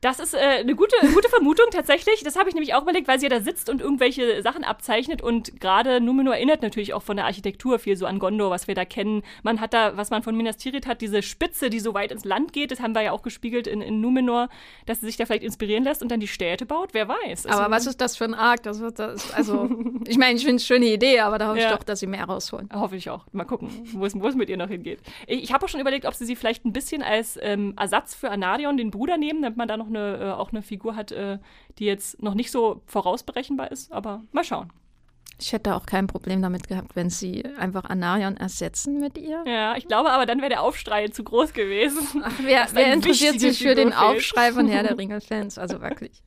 Das 0.01 0.19
ist 0.19 0.33
äh, 0.33 0.37
eine 0.37 0.75
gute, 0.75 0.95
gute 1.13 1.29
Vermutung 1.29 1.67
tatsächlich. 1.71 2.23
Das 2.23 2.37
habe 2.37 2.49
ich 2.49 2.55
nämlich 2.55 2.73
auch 2.73 2.83
überlegt, 2.83 3.07
weil 3.07 3.19
sie 3.19 3.25
ja 3.25 3.29
da 3.29 3.41
sitzt 3.41 3.69
und 3.69 3.81
irgendwelche 3.81 4.41
Sachen 4.41 4.63
abzeichnet. 4.63 5.21
Und 5.21 5.59
gerade 5.59 5.99
Numenor 5.99 6.35
erinnert 6.35 6.61
natürlich 6.61 6.93
auch 6.93 7.03
von 7.03 7.17
der 7.17 7.25
Architektur 7.25 7.79
viel 7.79 7.97
so 7.97 8.05
an 8.05 8.19
Gondor, 8.19 8.49
was 8.49 8.67
wir 8.67 8.75
da 8.75 8.85
kennen. 8.85 9.23
Man 9.43 9.59
hat 9.59 9.73
da, 9.73 9.97
was 9.97 10.09
man 10.09 10.23
von 10.23 10.35
Minas 10.35 10.57
Tirith 10.57 10.87
hat, 10.87 11.01
diese 11.01 11.21
Spitze, 11.21 11.69
die 11.69 11.79
so 11.79 11.93
weit 11.93 12.11
ins 12.11 12.25
Land 12.25 12.53
geht. 12.53 12.71
Das 12.71 12.79
haben 12.79 12.95
wir 12.95 13.01
ja 13.01 13.11
auch 13.11 13.21
gespiegelt 13.21 13.67
in, 13.67 13.81
in 13.81 13.99
Numenor, 13.99 14.49
dass 14.85 15.01
sie 15.01 15.07
sich 15.07 15.17
da 15.17 15.25
vielleicht 15.25 15.43
inspirieren 15.43 15.83
lässt 15.83 16.01
und 16.01 16.09
dann 16.09 16.19
die 16.19 16.27
Städte 16.27 16.65
baut. 16.65 16.93
Wer 16.93 17.07
weiß. 17.07 17.45
Also, 17.45 17.59
aber 17.59 17.75
was 17.75 17.85
ist 17.85 17.99
das 17.99 18.15
für 18.15 18.25
ein 18.25 18.33
Arc? 18.33 18.63
Das 18.63 18.79
wird 18.79 18.99
das, 18.99 19.33
also, 19.33 19.69
ich 20.07 20.17
meine, 20.17 20.37
ich 20.37 20.45
finde 20.45 20.57
es 20.57 20.69
eine 20.69 20.79
schöne 20.79 20.93
Idee, 20.93 21.19
aber 21.19 21.37
da 21.37 21.49
hoffe 21.49 21.59
ja. 21.59 21.69
ich 21.69 21.75
doch, 21.75 21.83
dass 21.83 21.99
sie 21.99 22.07
mehr 22.07 22.23
rausholen. 22.23 22.69
Hoffe 22.73 22.95
ich 22.95 23.09
auch. 23.09 23.25
Mal 23.31 23.45
gucken, 23.45 23.69
wo 23.93 24.05
es, 24.05 24.19
wo 24.19 24.27
es 24.27 24.35
mit 24.35 24.49
ihr 24.49 24.57
noch 24.57 24.69
hingeht. 24.69 24.99
Ich, 25.27 25.43
ich 25.43 25.53
habe 25.53 25.65
auch 25.65 25.69
schon 25.69 25.81
überlegt, 25.81 26.05
ob 26.05 26.13
sie 26.13 26.25
sie 26.25 26.35
vielleicht 26.35 26.65
ein 26.65 26.73
bisschen 26.73 27.01
als 27.01 27.37
ähm, 27.41 27.73
Ersatz 27.77 28.15
für 28.15 28.29
Anarion, 28.29 28.77
den 28.77 28.91
Bruder, 28.91 29.17
nehmen, 29.17 29.41
damit 29.41 29.57
man 29.57 29.67
da 29.67 29.77
noch 29.77 29.88
eine, 29.89 30.17
äh, 30.17 30.31
auch 30.31 30.51
eine 30.51 30.61
Figur 30.61 30.95
hat, 30.95 31.11
äh, 31.11 31.39
die 31.77 31.85
jetzt 31.85 32.21
noch 32.21 32.33
nicht 32.33 32.51
so 32.51 32.81
vorausberechenbar 32.85 33.71
ist, 33.71 33.91
aber 33.91 34.23
mal 34.31 34.43
schauen. 34.43 34.71
Ich 35.41 35.53
hätte 35.53 35.75
auch 35.75 35.85
kein 35.85 36.07
Problem 36.07 36.41
damit 36.41 36.67
gehabt, 36.67 36.95
wenn 36.95 37.09
sie 37.09 37.45
einfach 37.57 37.85
Anarion 37.85 38.35
ersetzen 38.35 38.99
mit 38.99 39.17
ihr. 39.17 39.43
Ja, 39.47 39.75
ich 39.77 39.87
glaube 39.87 40.11
aber, 40.11 40.25
dann 40.25 40.39
wäre 40.39 40.49
der 40.49 40.61
Aufschrei 40.61 41.07
zu 41.07 41.23
groß 41.23 41.53
gewesen. 41.53 42.21
Ach, 42.25 42.33
wer, 42.43 42.67
wer 42.73 42.93
interessiert 42.93 43.39
sich 43.39 43.59
für 43.59 43.75
den 43.75 43.93
Aufschrei 43.93 44.51
von 44.51 44.67
Herr 44.67 44.83
der 44.83 44.97
Ringe-Fans? 44.97 45.57
Also 45.57 45.81
wirklich. 45.81 46.23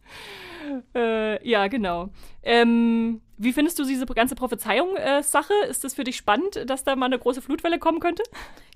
äh, 0.95 1.47
ja, 1.49 1.69
genau. 1.69 2.09
Ähm, 2.43 3.21
wie 3.39 3.53
findest 3.53 3.79
du 3.79 3.85
diese 3.85 4.07
ganze 4.07 4.35
Prophezeiung-Sache? 4.35 5.53
Äh, 5.67 5.71
ist 5.71 5.85
das 5.85 5.95
für 5.95 6.05
dich 6.05 6.17
spannend, 6.17 6.65
dass 6.67 6.85
da 6.85 6.97
mal 6.97 7.07
eine 7.07 7.19
große 7.19 7.43
Flutwelle 7.43 7.79
kommen 7.79 8.01
könnte? 8.01 8.23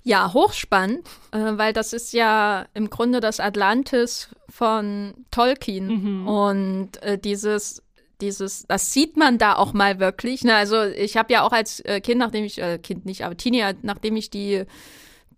Ja, 0.03 0.33
hochspannend, 0.33 1.07
äh, 1.31 1.37
weil 1.39 1.73
das 1.73 1.93
ist 1.93 2.13
ja 2.13 2.65
im 2.73 2.89
Grunde 2.89 3.19
das 3.19 3.39
Atlantis 3.39 4.29
von 4.49 5.13
Tolkien. 5.31 5.87
Mhm. 5.87 6.27
Und 6.27 7.03
äh, 7.03 7.17
dieses 7.17 7.83
dieses, 8.21 8.65
das 8.67 8.93
sieht 8.93 9.15
man 9.15 9.37
da 9.37 9.55
auch 9.55 9.73
mal 9.73 9.99
wirklich. 9.99 10.43
Ne? 10.43 10.55
Also 10.55 10.81
ich 10.83 11.17
habe 11.17 11.31
ja 11.31 11.43
auch 11.43 11.51
als 11.51 11.81
äh, 11.81 12.01
Kind, 12.01 12.17
nachdem 12.17 12.45
ich, 12.45 12.59
äh, 12.59 12.79
Kind 12.79 13.05
nicht, 13.05 13.23
aber 13.23 13.37
Teenie, 13.37 13.73
nachdem 13.83 14.15
ich 14.15 14.29
die 14.29 14.63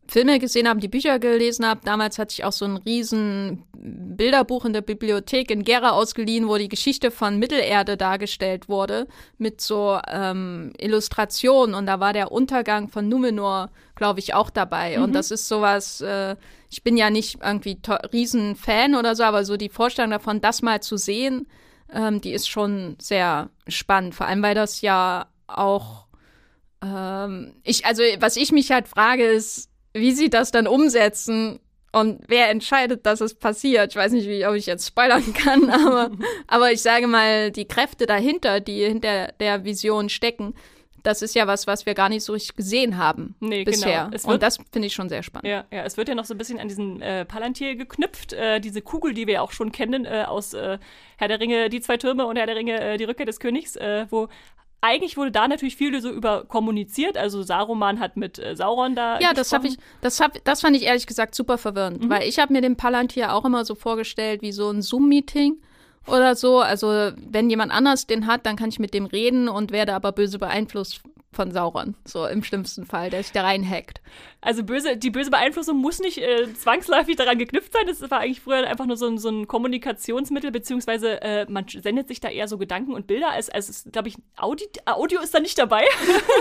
Filme 0.09 0.39
gesehen 0.39 0.67
habe, 0.67 0.79
die 0.79 0.87
Bücher 0.87 1.19
gelesen 1.19 1.65
habe. 1.65 1.81
Damals 1.83 2.17
hatte 2.17 2.33
ich 2.33 2.43
auch 2.43 2.51
so 2.51 2.65
ein 2.65 2.77
riesen 2.77 3.63
Bilderbuch 3.73 4.65
in 4.65 4.73
der 4.73 4.81
Bibliothek 4.81 5.51
in 5.51 5.63
Gera 5.63 5.91
ausgeliehen, 5.91 6.47
wo 6.47 6.57
die 6.57 6.67
Geschichte 6.67 7.11
von 7.11 7.37
Mittelerde 7.37 7.95
dargestellt 7.95 8.67
wurde 8.69 9.07
mit 9.37 9.61
so 9.61 9.99
ähm, 10.07 10.73
Illustrationen 10.79 11.75
und 11.75 11.85
da 11.85 11.99
war 11.99 12.13
der 12.13 12.31
Untergang 12.31 12.89
von 12.89 13.07
Numenor, 13.07 13.69
glaube 13.95 14.19
ich, 14.19 14.33
auch 14.33 14.49
dabei. 14.49 14.97
Mhm. 14.97 15.03
Und 15.03 15.13
das 15.13 15.31
ist 15.31 15.47
sowas, 15.47 16.01
äh, 16.01 16.35
ich 16.71 16.83
bin 16.83 16.97
ja 16.97 17.09
nicht 17.09 17.39
irgendwie 17.43 17.79
riesen 18.11 18.55
Fan 18.55 18.95
oder 18.95 19.15
so, 19.15 19.23
aber 19.23 19.45
so 19.45 19.57
die 19.57 19.69
Vorstellung 19.69 20.11
davon, 20.11 20.41
das 20.41 20.61
mal 20.61 20.81
zu 20.81 20.97
sehen, 20.97 21.47
ähm, 21.93 22.19
die 22.19 22.33
ist 22.33 22.49
schon 22.49 22.97
sehr 22.99 23.49
spannend. 23.67 24.15
Vor 24.15 24.27
allem, 24.27 24.41
weil 24.41 24.55
das 24.55 24.81
ja 24.81 25.27
auch 25.47 26.09
ähm, 26.81 27.53
ich, 27.63 27.85
also 27.85 28.03
was 28.19 28.37
ich 28.37 28.51
mich 28.51 28.71
halt 28.71 28.87
frage, 28.87 29.25
ist, 29.25 29.68
wie 29.93 30.11
sie 30.11 30.29
das 30.29 30.51
dann 30.51 30.67
umsetzen 30.67 31.59
und 31.91 32.21
wer 32.27 32.49
entscheidet, 32.49 33.05
dass 33.05 33.21
es 33.21 33.33
passiert. 33.33 33.91
Ich 33.91 33.95
weiß 33.95 34.11
nicht, 34.11 34.27
wie, 34.27 34.45
ob 34.45 34.53
ich 34.53 34.65
jetzt 34.65 34.87
spoilern 34.87 35.33
kann, 35.33 35.69
aber, 35.69 36.11
aber 36.47 36.71
ich 36.71 36.81
sage 36.81 37.07
mal, 37.07 37.51
die 37.51 37.65
Kräfte 37.65 38.05
dahinter, 38.05 38.59
die 38.59 38.85
hinter 38.85 39.33
der 39.39 39.63
Vision 39.65 40.09
stecken, 40.09 40.53
das 41.03 41.21
ist 41.21 41.33
ja 41.33 41.47
was, 41.47 41.65
was 41.65 41.85
wir 41.85 41.93
gar 41.93 42.09
nicht 42.09 42.23
so 42.23 42.33
richtig 42.33 42.55
gesehen 42.55 42.97
haben 42.97 43.35
nee, 43.39 43.63
bisher. 43.63 44.09
Genau. 44.11 44.33
und 44.33 44.43
das 44.43 44.57
finde 44.71 44.87
ich 44.87 44.93
schon 44.93 45.07
sehr 45.07 45.23
spannend. 45.23 45.47
Ja, 45.47 45.65
ja, 45.71 45.83
es 45.83 45.95
wird 45.95 46.09
ja 46.09 46.15
noch 46.15 46.25
so 46.25 46.33
ein 46.33 46.37
bisschen 46.37 46.59
an 46.59 46.67
diesen 46.67 47.01
äh, 47.01 47.23
Palantir 47.25 47.75
geknüpft, 47.75 48.33
äh, 48.33 48.59
diese 48.59 48.81
Kugel, 48.81 49.13
die 49.13 49.25
wir 49.25 49.35
ja 49.35 49.41
auch 49.41 49.51
schon 49.51 49.71
kennen 49.71 50.05
äh, 50.05 50.25
aus 50.27 50.53
äh, 50.53 50.77
Herr 51.17 51.27
der 51.27 51.39
Ringe, 51.39 51.69
die 51.69 51.79
zwei 51.79 51.97
Türme 51.97 52.25
und 52.25 52.35
Herr 52.35 52.47
der 52.47 52.55
Ringe, 52.55 52.79
äh, 52.81 52.97
die 52.97 53.05
Rückkehr 53.05 53.25
des 53.25 53.39
Königs, 53.39 53.75
äh, 53.75 54.07
wo 54.09 54.27
eigentlich 54.81 55.17
wurde 55.17 55.31
da 55.31 55.47
natürlich 55.47 55.75
viel 55.75 55.99
so 56.01 56.09
über 56.09 56.45
kommuniziert. 56.45 57.17
Also 57.17 57.43
Saruman 57.43 57.99
hat 57.99 58.17
mit 58.17 58.39
äh, 58.39 58.55
Sauron 58.55 58.95
da. 58.95 59.19
Ja, 59.19 59.33
das 59.33 59.51
habe 59.51 59.67
ich, 59.67 59.77
das 60.01 60.19
hab, 60.19 60.43
das 60.45 60.61
fand 60.61 60.75
ich 60.75 60.83
ehrlich 60.83 61.05
gesagt 61.05 61.35
super 61.35 61.57
verwirrend, 61.57 62.03
mhm. 62.03 62.09
weil 62.09 62.27
ich 62.27 62.39
habe 62.39 62.53
mir 62.53 62.61
den 62.61 62.77
Palantir 62.77 63.33
auch 63.33 63.45
immer 63.45 63.65
so 63.65 63.75
vorgestellt 63.75 64.41
wie 64.41 64.51
so 64.51 64.69
ein 64.69 64.81
Zoom-Meeting 64.81 65.57
oder 66.07 66.35
so. 66.35 66.59
Also 66.59 67.11
wenn 67.17 67.49
jemand 67.49 67.71
anders 67.71 68.07
den 68.07 68.25
hat, 68.25 68.45
dann 68.45 68.55
kann 68.55 68.69
ich 68.69 68.79
mit 68.79 68.93
dem 68.93 69.05
reden 69.05 69.49
und 69.49 69.71
werde 69.71 69.93
aber 69.93 70.11
böse 70.11 70.39
beeinflusst 70.39 71.01
von 71.31 71.51
Sauron, 71.51 71.95
so 72.05 72.25
im 72.25 72.43
schlimmsten 72.43 72.85
Fall, 72.85 73.11
der 73.11 73.21
sich 73.21 73.31
da 73.31 73.43
reinhackt. 73.43 74.01
Also 74.41 74.63
böse, 74.63 74.97
die 74.97 75.11
böse 75.11 75.29
Beeinflussung 75.29 75.77
muss 75.77 75.99
nicht 75.99 76.17
äh, 76.17 76.51
zwangsläufig 76.53 77.17
daran 77.17 77.37
geknüpft 77.37 77.73
sein. 77.73 77.83
Das 77.87 78.01
war 78.09 78.19
eigentlich 78.19 78.41
früher 78.41 78.67
einfach 78.67 78.85
nur 78.85 78.97
so 78.97 79.05
ein, 79.05 79.17
so 79.17 79.29
ein 79.29 79.47
Kommunikationsmittel, 79.47 80.51
beziehungsweise 80.51 81.21
äh, 81.21 81.45
man 81.49 81.65
sendet 81.67 82.07
sich 82.07 82.19
da 82.19 82.29
eher 82.29 82.47
so 82.47 82.57
Gedanken 82.57 82.93
und 82.93 83.05
Bilder. 83.05 83.29
Als, 83.29 83.49
als 83.49 83.87
glaube 83.91 84.07
ich, 84.07 84.15
Audi, 84.37 84.65
Audio 84.85 85.19
ist 85.21 85.33
da 85.33 85.39
nicht 85.39 85.57
dabei. 85.57 85.83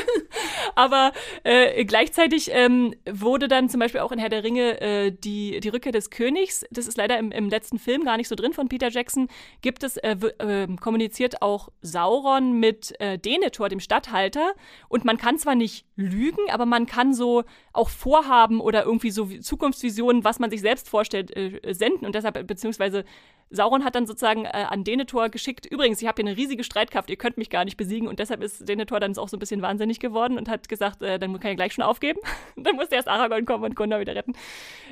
Aber 0.74 1.12
äh, 1.44 1.84
gleichzeitig 1.84 2.50
ähm, 2.52 2.94
wurde 3.10 3.48
dann 3.48 3.68
zum 3.68 3.80
Beispiel 3.80 4.00
auch 4.00 4.12
in 4.12 4.18
Herr 4.18 4.28
der 4.28 4.44
Ringe 4.44 4.80
äh, 4.80 5.10
die, 5.10 5.60
die 5.60 5.68
Rückkehr 5.68 5.92
des 5.92 6.10
Königs, 6.10 6.64
das 6.70 6.86
ist 6.86 6.96
leider 6.96 7.18
im, 7.18 7.32
im 7.32 7.48
letzten 7.48 7.78
Film 7.78 8.04
gar 8.04 8.16
nicht 8.16 8.28
so 8.28 8.36
drin 8.36 8.52
von 8.52 8.68
Peter 8.68 8.90
Jackson, 8.90 9.28
gibt 9.60 9.82
es, 9.82 9.96
äh, 9.98 10.16
ähm, 10.38 10.78
kommuniziert 10.78 11.42
auch 11.42 11.68
Sauron 11.82 12.58
mit 12.60 12.98
äh, 13.00 13.18
Denethor, 13.18 13.68
dem 13.68 13.80
Statthalter. 13.80 14.54
Und 14.88 15.04
man 15.04 15.16
kann 15.16 15.38
zwar 15.38 15.54
nicht 15.54 15.86
lügen, 15.98 16.48
aber 16.50 16.64
man 16.64 16.86
kann 16.86 17.12
so 17.12 17.44
auch 17.72 17.88
Vorhaben 17.88 18.60
oder 18.60 18.84
irgendwie 18.84 19.10
so 19.10 19.26
Zukunftsvisionen, 19.26 20.22
was 20.24 20.38
man 20.38 20.48
sich 20.48 20.60
selbst 20.60 20.88
vorstellt, 20.88 21.36
äh, 21.36 21.74
senden. 21.74 22.06
Und 22.06 22.14
deshalb, 22.14 22.46
beziehungsweise 22.46 23.04
Sauron 23.50 23.84
hat 23.84 23.94
dann 23.94 24.06
sozusagen 24.06 24.44
äh, 24.44 24.66
an 24.68 24.84
Denethor 24.84 25.28
geschickt, 25.30 25.66
übrigens, 25.66 26.02
ich 26.02 26.08
habe 26.08 26.22
hier 26.22 26.30
eine 26.30 26.36
riesige 26.36 26.64
Streitkraft, 26.64 27.08
ihr 27.08 27.16
könnt 27.16 27.38
mich 27.38 27.50
gar 27.50 27.64
nicht 27.64 27.76
besiegen. 27.76 28.06
Und 28.06 28.18
deshalb 28.18 28.42
ist 28.42 28.68
Denethor 28.68 29.00
dann 29.00 29.16
auch 29.16 29.28
so 29.28 29.36
ein 29.36 29.40
bisschen 29.40 29.62
wahnsinnig 29.62 30.00
geworden 30.00 30.36
und 30.36 30.48
hat 30.48 30.68
gesagt, 30.68 31.02
äh, 31.02 31.18
dann 31.18 31.38
kann 31.40 31.52
ich 31.52 31.56
gleich 31.56 31.72
schon 31.72 31.84
aufgeben. 31.84 32.20
dann 32.56 32.76
musste 32.76 32.94
erst 32.94 33.08
Aragorn 33.08 33.46
kommen 33.46 33.64
und 33.64 33.74
Gondor 33.74 34.00
wieder 34.00 34.14
retten. 34.14 34.34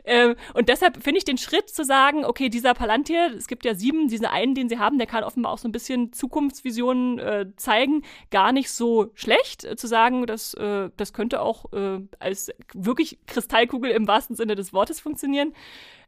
Ähm, 0.04 0.36
und 0.54 0.68
deshalb 0.68 1.02
finde 1.02 1.18
ich 1.18 1.24
den 1.24 1.38
Schritt 1.38 1.68
zu 1.68 1.84
sagen, 1.84 2.24
okay, 2.24 2.48
dieser 2.48 2.74
Palantir, 2.74 3.34
es 3.36 3.46
gibt 3.46 3.64
ja 3.64 3.74
sieben, 3.74 4.08
diesen 4.08 4.26
einen, 4.26 4.54
den 4.54 4.68
sie 4.68 4.78
haben, 4.78 4.98
der 4.98 5.06
kann 5.06 5.22
offenbar 5.22 5.52
auch 5.52 5.58
so 5.58 5.68
ein 5.68 5.72
bisschen 5.72 6.12
Zukunftsvisionen 6.12 7.18
äh, 7.18 7.46
zeigen, 7.56 8.02
gar 8.30 8.52
nicht 8.52 8.70
so 8.70 9.10
schlecht 9.14 9.64
äh, 9.64 9.76
zu 9.76 9.86
sagen, 9.86 10.26
dass 10.26 10.54
äh, 10.54 10.88
das 10.96 11.12
könnte 11.12 11.40
auch 11.40 11.72
äh, 11.72 12.00
als 12.18 12.50
wirklich 12.74 13.18
Kristallkugel 13.26 13.90
im 13.90 14.06
wahrsten 14.08 14.36
Sinne 14.36 14.54
des 14.54 14.72
Wortes 14.72 15.00
funktionieren. 15.00 15.52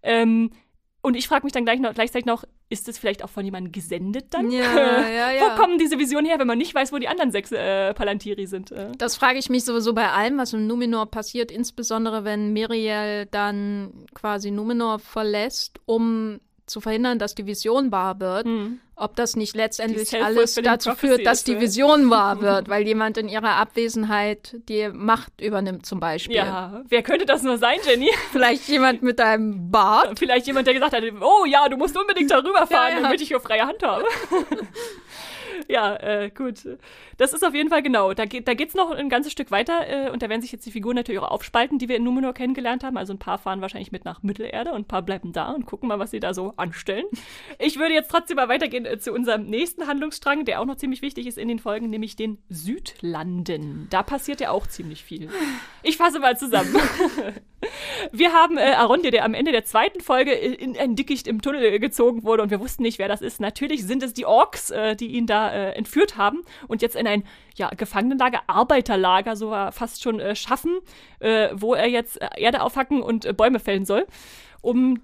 Ähm, 0.02 0.50
und 1.00 1.14
ich 1.14 1.28
frage 1.28 1.44
mich 1.44 1.52
dann 1.52 1.64
gleich 1.64 1.78
noch, 1.78 1.94
gleichzeitig 1.94 2.26
noch, 2.26 2.44
ist 2.70 2.88
das 2.88 2.98
vielleicht 2.98 3.22
auch 3.22 3.30
von 3.30 3.44
jemandem 3.44 3.72
gesendet 3.72 4.26
dann? 4.34 4.50
Ja, 4.50 4.60
ja, 5.08 5.30
ja. 5.30 5.42
wo 5.42 5.60
kommen 5.60 5.78
diese 5.78 5.98
Visionen 5.98 6.26
her, 6.26 6.38
wenn 6.38 6.46
man 6.46 6.58
nicht 6.58 6.74
weiß, 6.74 6.92
wo 6.92 6.98
die 6.98 7.08
anderen 7.08 7.30
sechs 7.30 7.52
äh, 7.52 7.94
Palantiri 7.94 8.46
sind? 8.46 8.72
Äh? 8.72 8.92
Das 8.98 9.16
frage 9.16 9.38
ich 9.38 9.48
mich 9.48 9.64
sowieso 9.64 9.94
bei 9.94 10.10
allem, 10.10 10.38
was 10.38 10.52
im 10.52 10.66
Numenor 10.66 11.06
passiert, 11.06 11.50
insbesondere 11.50 12.24
wenn 12.24 12.52
Miriel 12.52 13.26
dann 13.26 14.06
quasi 14.12 14.50
Numenor 14.50 14.98
verlässt, 14.98 15.80
um 15.86 16.40
zu 16.66 16.80
verhindern, 16.80 17.18
dass 17.18 17.34
die 17.34 17.46
Vision 17.46 17.92
wahr 17.92 18.20
wird, 18.20 18.44
hm. 18.44 18.80
Ob 18.98 19.16
das 19.16 19.36
nicht 19.36 19.54
letztendlich 19.54 20.22
alles 20.22 20.54
dazu 20.54 20.94
führt, 20.94 21.24
dass 21.26 21.44
die 21.44 21.60
Vision 21.60 22.10
wahr 22.10 22.40
wird, 22.40 22.68
weil 22.68 22.86
jemand 22.86 23.16
in 23.16 23.28
ihrer 23.28 23.56
Abwesenheit 23.56 24.56
die 24.68 24.88
Macht 24.92 25.40
übernimmt 25.40 25.86
zum 25.86 26.00
Beispiel. 26.00 26.36
Ja, 26.36 26.82
wer 26.88 27.02
könnte 27.02 27.26
das 27.26 27.42
nur 27.42 27.58
sein, 27.58 27.78
Jenny? 27.86 28.10
Vielleicht 28.32 28.68
jemand 28.68 29.02
mit 29.02 29.20
einem 29.20 29.70
Bart? 29.70 30.18
Vielleicht 30.18 30.46
jemand, 30.46 30.66
der 30.66 30.74
gesagt 30.74 30.92
hat, 30.92 31.02
oh 31.20 31.44
ja, 31.46 31.68
du 31.68 31.76
musst 31.76 31.96
unbedingt 31.96 32.30
darüber 32.30 32.66
fahren, 32.66 32.90
ja, 32.90 32.96
ja. 32.96 33.02
damit 33.02 33.20
ich 33.20 33.28
hier 33.28 33.40
freie 33.40 33.66
Hand 33.66 33.82
habe. 33.82 34.04
ja, 35.72 35.96
äh, 35.96 36.30
gut. 36.30 36.66
Das 37.16 37.32
ist 37.32 37.44
auf 37.44 37.54
jeden 37.54 37.68
Fall 37.68 37.82
genau. 37.82 38.14
Da, 38.14 38.24
geht, 38.24 38.48
da 38.48 38.54
geht 38.54 38.70
es 38.70 38.74
noch 38.74 38.90
ein 38.90 39.08
ganzes 39.08 39.32
Stück 39.32 39.50
weiter 39.50 39.88
äh, 39.88 40.10
und 40.10 40.22
da 40.22 40.28
werden 40.28 40.42
sich 40.42 40.52
jetzt 40.52 40.66
die 40.66 40.70
Figuren 40.70 40.96
natürlich 40.96 41.20
auch 41.20 41.30
aufspalten, 41.30 41.78
die 41.78 41.88
wir 41.88 41.96
in 41.96 42.04
Numenor 42.04 42.32
kennengelernt 42.32 42.84
haben. 42.84 42.96
Also 42.96 43.12
ein 43.12 43.18
paar 43.18 43.38
fahren 43.38 43.60
wahrscheinlich 43.60 43.92
mit 43.92 44.04
nach 44.04 44.22
Mittelerde 44.22 44.72
und 44.72 44.80
ein 44.80 44.84
paar 44.84 45.02
bleiben 45.02 45.32
da 45.32 45.52
und 45.52 45.66
gucken 45.66 45.88
mal, 45.88 45.98
was 45.98 46.10
sie 46.10 46.20
da 46.20 46.34
so 46.34 46.54
anstellen. 46.56 47.04
Ich 47.58 47.78
würde 47.78 47.94
jetzt 47.94 48.10
trotzdem 48.10 48.36
mal 48.36 48.48
weitergehen 48.48 48.86
äh, 48.86 48.98
zu 48.98 49.12
unserem 49.12 49.46
nächsten 49.46 49.86
Handlungsstrang, 49.86 50.44
der 50.44 50.60
auch 50.60 50.66
noch 50.66 50.76
ziemlich 50.76 51.02
wichtig 51.02 51.26
ist 51.26 51.38
in 51.38 51.48
den 51.48 51.58
Folgen, 51.58 51.90
nämlich 51.90 52.16
den 52.16 52.38
Südlanden. 52.48 53.88
Da 53.90 54.02
passiert 54.02 54.40
ja 54.40 54.50
auch 54.50 54.66
ziemlich 54.66 55.04
viel. 55.04 55.28
Ich 55.82 55.96
fasse 55.96 56.18
mal 56.20 56.36
zusammen. 56.38 56.74
wir 58.12 58.32
haben 58.32 58.56
äh, 58.56 58.72
Arondir, 58.72 59.10
der 59.10 59.24
am 59.24 59.34
Ende 59.34 59.52
der 59.52 59.64
zweiten 59.64 60.00
Folge 60.00 60.32
in 60.32 60.76
ein 60.76 60.96
Dickicht 60.96 61.26
im 61.26 61.42
Tunnel 61.42 61.78
gezogen 61.78 62.24
wurde 62.24 62.42
und 62.42 62.50
wir 62.50 62.60
wussten 62.60 62.82
nicht, 62.82 62.98
wer 62.98 63.08
das 63.08 63.20
ist. 63.20 63.40
Natürlich 63.40 63.84
sind 63.84 64.02
es 64.02 64.14
die 64.14 64.26
Orks, 64.26 64.70
äh, 64.70 64.96
die 64.96 65.08
ihn 65.08 65.26
da 65.26 65.52
äh, 65.58 65.72
entführt 65.72 66.16
haben 66.16 66.42
und 66.68 66.82
jetzt 66.82 66.96
in 66.96 67.06
ein 67.06 67.24
ja, 67.56 67.68
Gefangenenlager, 67.70 68.42
Arbeiterlager 68.46 69.36
so 69.36 69.50
fast 69.72 70.02
schon 70.02 70.20
äh, 70.20 70.36
schaffen, 70.36 70.78
äh, 71.20 71.48
wo 71.52 71.74
er 71.74 71.88
jetzt 71.88 72.20
äh, 72.20 72.28
Erde 72.36 72.62
aufhacken 72.62 73.02
und 73.02 73.24
äh, 73.24 73.32
Bäume 73.32 73.58
fällen 73.58 73.84
soll, 73.84 74.06
um 74.60 75.00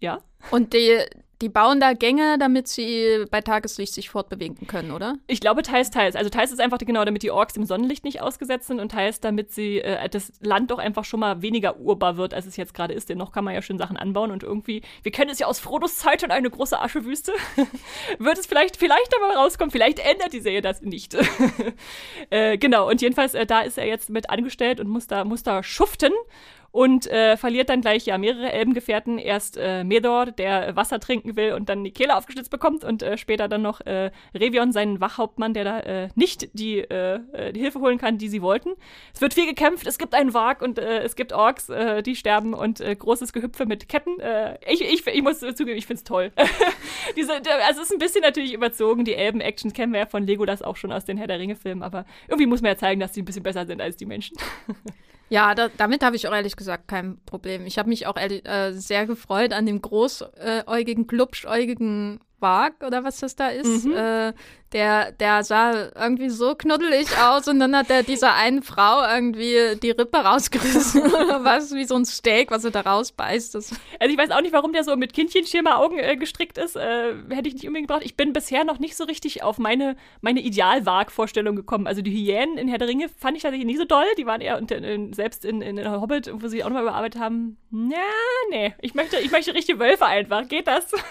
ja. 0.00 0.18
Und 0.50 0.74
die, 0.74 1.00
die 1.42 1.50
bauen 1.50 1.80
da 1.80 1.92
Gänge, 1.92 2.38
damit 2.38 2.66
sie 2.66 3.26
bei 3.30 3.42
Tageslicht 3.42 3.92
sich 3.92 4.08
fortbewegen 4.08 4.66
können, 4.66 4.90
oder? 4.90 5.16
Ich 5.26 5.40
glaube, 5.40 5.62
teils, 5.62 5.90
teils. 5.90 6.16
Also 6.16 6.30
teils 6.30 6.50
ist 6.50 6.60
einfach 6.60 6.78
genau, 6.78 7.04
damit 7.04 7.22
die 7.22 7.30
Orks 7.30 7.56
im 7.56 7.64
Sonnenlicht 7.64 8.04
nicht 8.04 8.22
ausgesetzt 8.22 8.68
sind 8.68 8.80
und 8.80 8.90
teils, 8.90 9.20
damit 9.20 9.52
sie 9.52 9.80
äh, 9.80 10.08
das 10.08 10.32
Land 10.40 10.70
doch 10.70 10.78
einfach 10.78 11.04
schon 11.04 11.20
mal 11.20 11.42
weniger 11.42 11.78
urbar 11.78 12.16
wird, 12.16 12.32
als 12.32 12.46
es 12.46 12.56
jetzt 12.56 12.72
gerade 12.72 12.94
ist. 12.94 13.10
Denn 13.10 13.18
noch 13.18 13.32
kann 13.32 13.44
man 13.44 13.54
ja 13.54 13.60
schön 13.60 13.76
Sachen 13.76 13.98
anbauen 13.98 14.30
und 14.30 14.42
irgendwie, 14.42 14.80
wir 15.02 15.12
kennen 15.12 15.30
es 15.30 15.38
ja 15.38 15.46
aus 15.46 15.60
Frodos 15.60 15.96
Zeit 15.96 16.22
und 16.22 16.30
eine 16.30 16.48
große 16.48 16.80
Aschewüste. 16.80 17.32
wird 18.18 18.38
es 18.38 18.46
vielleicht, 18.46 18.78
vielleicht 18.78 19.12
aber 19.14 19.38
rauskommen, 19.38 19.70
vielleicht 19.70 19.98
ändert 19.98 20.32
die 20.32 20.40
Serie 20.40 20.62
das 20.62 20.80
nicht. 20.80 21.14
äh, 22.30 22.56
genau, 22.56 22.88
und 22.88 23.02
jedenfalls, 23.02 23.34
äh, 23.34 23.44
da 23.44 23.60
ist 23.60 23.76
er 23.76 23.86
jetzt 23.86 24.08
mit 24.08 24.30
angestellt 24.30 24.80
und 24.80 24.88
muss 24.88 25.06
da, 25.06 25.24
muss 25.24 25.42
da 25.42 25.62
schuften 25.62 26.12
und 26.76 27.06
äh, 27.06 27.38
verliert 27.38 27.70
dann 27.70 27.80
gleich 27.80 28.04
ja 28.04 28.18
mehrere 28.18 28.52
Elbengefährten. 28.52 29.16
Erst 29.16 29.56
äh, 29.56 29.82
Medor, 29.82 30.26
der 30.26 30.76
Wasser 30.76 31.00
trinken 31.00 31.34
will 31.34 31.54
und 31.54 31.70
dann 31.70 31.82
die 31.82 31.90
Kehle 31.90 32.14
aufgeschlitzt 32.14 32.50
bekommt 32.50 32.84
und 32.84 33.02
äh, 33.02 33.16
später 33.16 33.48
dann 33.48 33.62
noch 33.62 33.80
äh, 33.86 34.10
Revion, 34.34 34.72
seinen 34.72 35.00
Wachhauptmann, 35.00 35.54
der 35.54 35.64
da 35.64 35.80
äh, 35.80 36.08
nicht 36.16 36.50
die, 36.52 36.80
äh, 36.80 37.20
äh, 37.32 37.54
die 37.54 37.60
Hilfe 37.60 37.80
holen 37.80 37.96
kann, 37.96 38.18
die 38.18 38.28
sie 38.28 38.42
wollten. 38.42 38.74
Es 39.14 39.22
wird 39.22 39.32
viel 39.32 39.46
gekämpft, 39.46 39.86
es 39.86 39.96
gibt 39.96 40.14
einen 40.14 40.34
Wag 40.34 40.60
und 40.60 40.78
äh, 40.78 40.98
es 40.98 41.16
gibt 41.16 41.32
Orks, 41.32 41.70
äh, 41.70 42.02
die 42.02 42.14
sterben 42.14 42.52
und 42.52 42.82
äh, 42.82 42.94
großes 42.94 43.32
Gehüpfe 43.32 43.64
mit 43.64 43.88
Ketten. 43.88 44.20
Äh, 44.20 44.58
ich, 44.70 44.82
ich, 44.82 45.06
ich 45.06 45.22
muss 45.22 45.38
zugeben, 45.38 45.78
ich 45.78 45.86
finde 45.86 46.00
es 46.00 46.04
toll. 46.04 46.30
Diese, 47.16 47.32
also 47.32 47.80
es 47.80 47.88
ist 47.88 47.92
ein 47.92 47.98
bisschen 47.98 48.20
natürlich 48.20 48.52
überzogen, 48.52 49.06
die 49.06 49.14
Elben-Action 49.14 49.72
kennen 49.72 49.94
wir 49.94 50.00
ja 50.00 50.06
von 50.06 50.26
Lego 50.26 50.44
das 50.44 50.60
auch 50.60 50.76
schon 50.76 50.92
aus 50.92 51.06
den 51.06 51.16
Herr 51.16 51.26
der 51.26 51.38
Ringe-Filmen, 51.38 51.82
aber 51.82 52.04
irgendwie 52.28 52.46
muss 52.46 52.60
man 52.60 52.72
ja 52.72 52.76
zeigen, 52.76 53.00
dass 53.00 53.14
sie 53.14 53.22
ein 53.22 53.24
bisschen 53.24 53.44
besser 53.44 53.64
sind 53.64 53.80
als 53.80 53.96
die 53.96 54.04
Menschen. 54.04 54.36
Ja, 55.28 55.54
da, 55.54 55.68
damit 55.76 56.04
habe 56.04 56.16
ich 56.16 56.28
auch 56.28 56.32
ehrlich 56.32 56.56
gesagt 56.56 56.86
kein 56.86 57.18
Problem. 57.26 57.66
Ich 57.66 57.78
habe 57.78 57.88
mich 57.88 58.06
auch 58.06 58.16
äh, 58.16 58.72
sehr 58.72 59.06
gefreut 59.06 59.52
an 59.52 59.66
dem 59.66 59.82
großäugigen, 59.82 61.06
glubschäugigen 61.06 62.20
Wag 62.40 62.74
oder 62.84 63.04
was 63.04 63.18
das 63.18 63.36
da 63.36 63.48
ist, 63.48 63.84
mhm. 63.84 63.94
äh, 63.96 64.32
der, 64.72 65.12
der 65.12 65.44
sah 65.44 65.90
irgendwie 65.94 66.28
so 66.28 66.54
knuddelig 66.54 67.16
aus 67.18 67.46
und 67.48 67.60
dann 67.60 67.74
hat 67.76 67.88
er 67.88 68.02
dieser 68.02 68.34
einen 68.34 68.62
Frau 68.62 69.02
irgendwie 69.06 69.76
die 69.80 69.92
Rippe 69.92 70.18
rausgerissen 70.18 71.02
oder 71.06 71.44
was, 71.44 71.72
wie 71.72 71.84
so 71.84 71.94
ein 71.94 72.04
Steak, 72.04 72.50
was 72.50 72.64
er 72.64 72.72
da 72.72 72.80
rausbeißt. 72.80 73.54
Das 73.54 73.70
also 74.00 74.12
ich 74.12 74.18
weiß 74.18 74.30
auch 74.32 74.40
nicht, 74.40 74.52
warum 74.52 74.72
der 74.72 74.84
so 74.84 74.96
mit 74.96 75.12
Kindchenschirma-Augen 75.12 75.98
äh, 75.98 76.16
gestrickt 76.16 76.58
ist. 76.58 76.76
Äh, 76.76 77.14
hätte 77.30 77.48
ich 77.48 77.54
nicht 77.54 77.66
unbedingt 77.66 77.88
gebraucht. 77.88 78.04
Ich 78.04 78.16
bin 78.16 78.32
bisher 78.32 78.64
noch 78.64 78.78
nicht 78.78 78.96
so 78.96 79.04
richtig 79.04 79.42
auf 79.42 79.58
meine, 79.58 79.96
meine 80.20 80.40
Ideal-Wag-Vorstellung 80.40 81.54
gekommen. 81.56 81.86
Also 81.86 82.02
die 82.02 82.10
Hyänen 82.10 82.58
in 82.58 82.68
Herr 82.68 82.78
der 82.78 82.88
Ringe 82.88 83.08
fand 83.08 83.36
ich 83.36 83.44
tatsächlich 83.44 83.66
nicht 83.66 83.78
so 83.78 83.84
doll. 83.84 84.06
Die 84.18 84.26
waren 84.26 84.40
eher 84.40 84.58
unter, 84.58 84.76
in, 84.76 85.12
selbst 85.12 85.44
in, 85.44 85.62
in, 85.62 85.78
in 85.78 85.90
Hobbit, 85.90 86.30
wo 86.34 86.48
sie 86.48 86.64
auch 86.64 86.68
nochmal 86.68 86.82
überarbeitet 86.82 87.20
haben. 87.20 87.56
Ja, 87.70 87.98
nee. 88.50 88.74
Ich 88.80 88.94
möchte, 88.94 89.18
ich 89.18 89.30
möchte 89.30 89.54
richtige 89.54 89.78
Wölfe 89.78 90.06
einfach. 90.06 90.48
Geht 90.48 90.66
das? 90.66 90.90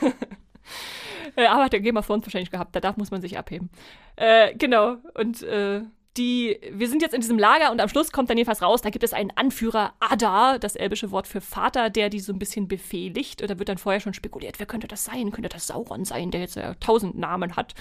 Äh, 1.35 1.45
aber 1.45 1.65
hat 1.65 1.73
der 1.73 1.81
Game 1.81 1.97
of 1.97 2.07
Thrones 2.07 2.25
wahrscheinlich 2.25 2.51
gehabt. 2.51 2.75
Da 2.75 2.79
darf 2.79 2.97
muss 2.97 3.11
man 3.11 3.21
sich 3.21 3.37
abheben. 3.37 3.69
Äh, 4.15 4.55
genau. 4.55 4.97
Und 5.13 5.43
äh, 5.43 5.81
die, 6.17 6.59
wir 6.71 6.87
sind 6.87 7.01
jetzt 7.01 7.13
in 7.13 7.21
diesem 7.21 7.37
Lager 7.37 7.71
und 7.71 7.81
am 7.81 7.89
Schluss 7.89 8.11
kommt 8.11 8.29
dann 8.29 8.37
jedenfalls 8.37 8.61
raus, 8.61 8.81
da 8.81 8.89
gibt 8.89 9.03
es 9.03 9.13
einen 9.13 9.31
Anführer, 9.35 9.93
Adar, 9.99 10.59
das 10.59 10.75
elbische 10.75 11.11
Wort 11.11 11.27
für 11.27 11.41
Vater, 11.41 11.89
der 11.89 12.09
die 12.09 12.21
so 12.21 12.31
ein 12.31 12.39
bisschen 12.39 12.67
befehligt. 12.67 13.41
Und 13.41 13.49
da 13.49 13.59
wird 13.59 13.69
dann 13.69 13.77
vorher 13.77 13.99
schon 13.99 14.13
spekuliert, 14.13 14.59
wer 14.59 14.65
könnte 14.65 14.87
das 14.87 15.03
sein? 15.03 15.31
Könnte 15.31 15.49
das 15.49 15.67
Sauron 15.67 16.05
sein, 16.05 16.31
der 16.31 16.41
jetzt 16.41 16.55
ja 16.55 16.73
tausend 16.75 17.17
Namen 17.17 17.55
hat? 17.55 17.73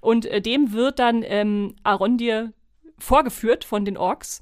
Und 0.00 0.26
äh, 0.26 0.40
dem 0.40 0.72
wird 0.72 0.98
dann 0.98 1.22
ähm, 1.24 1.74
Arondir 1.82 2.52
vorgeführt 2.98 3.64
von 3.64 3.84
den 3.84 3.96
Orks. 3.96 4.40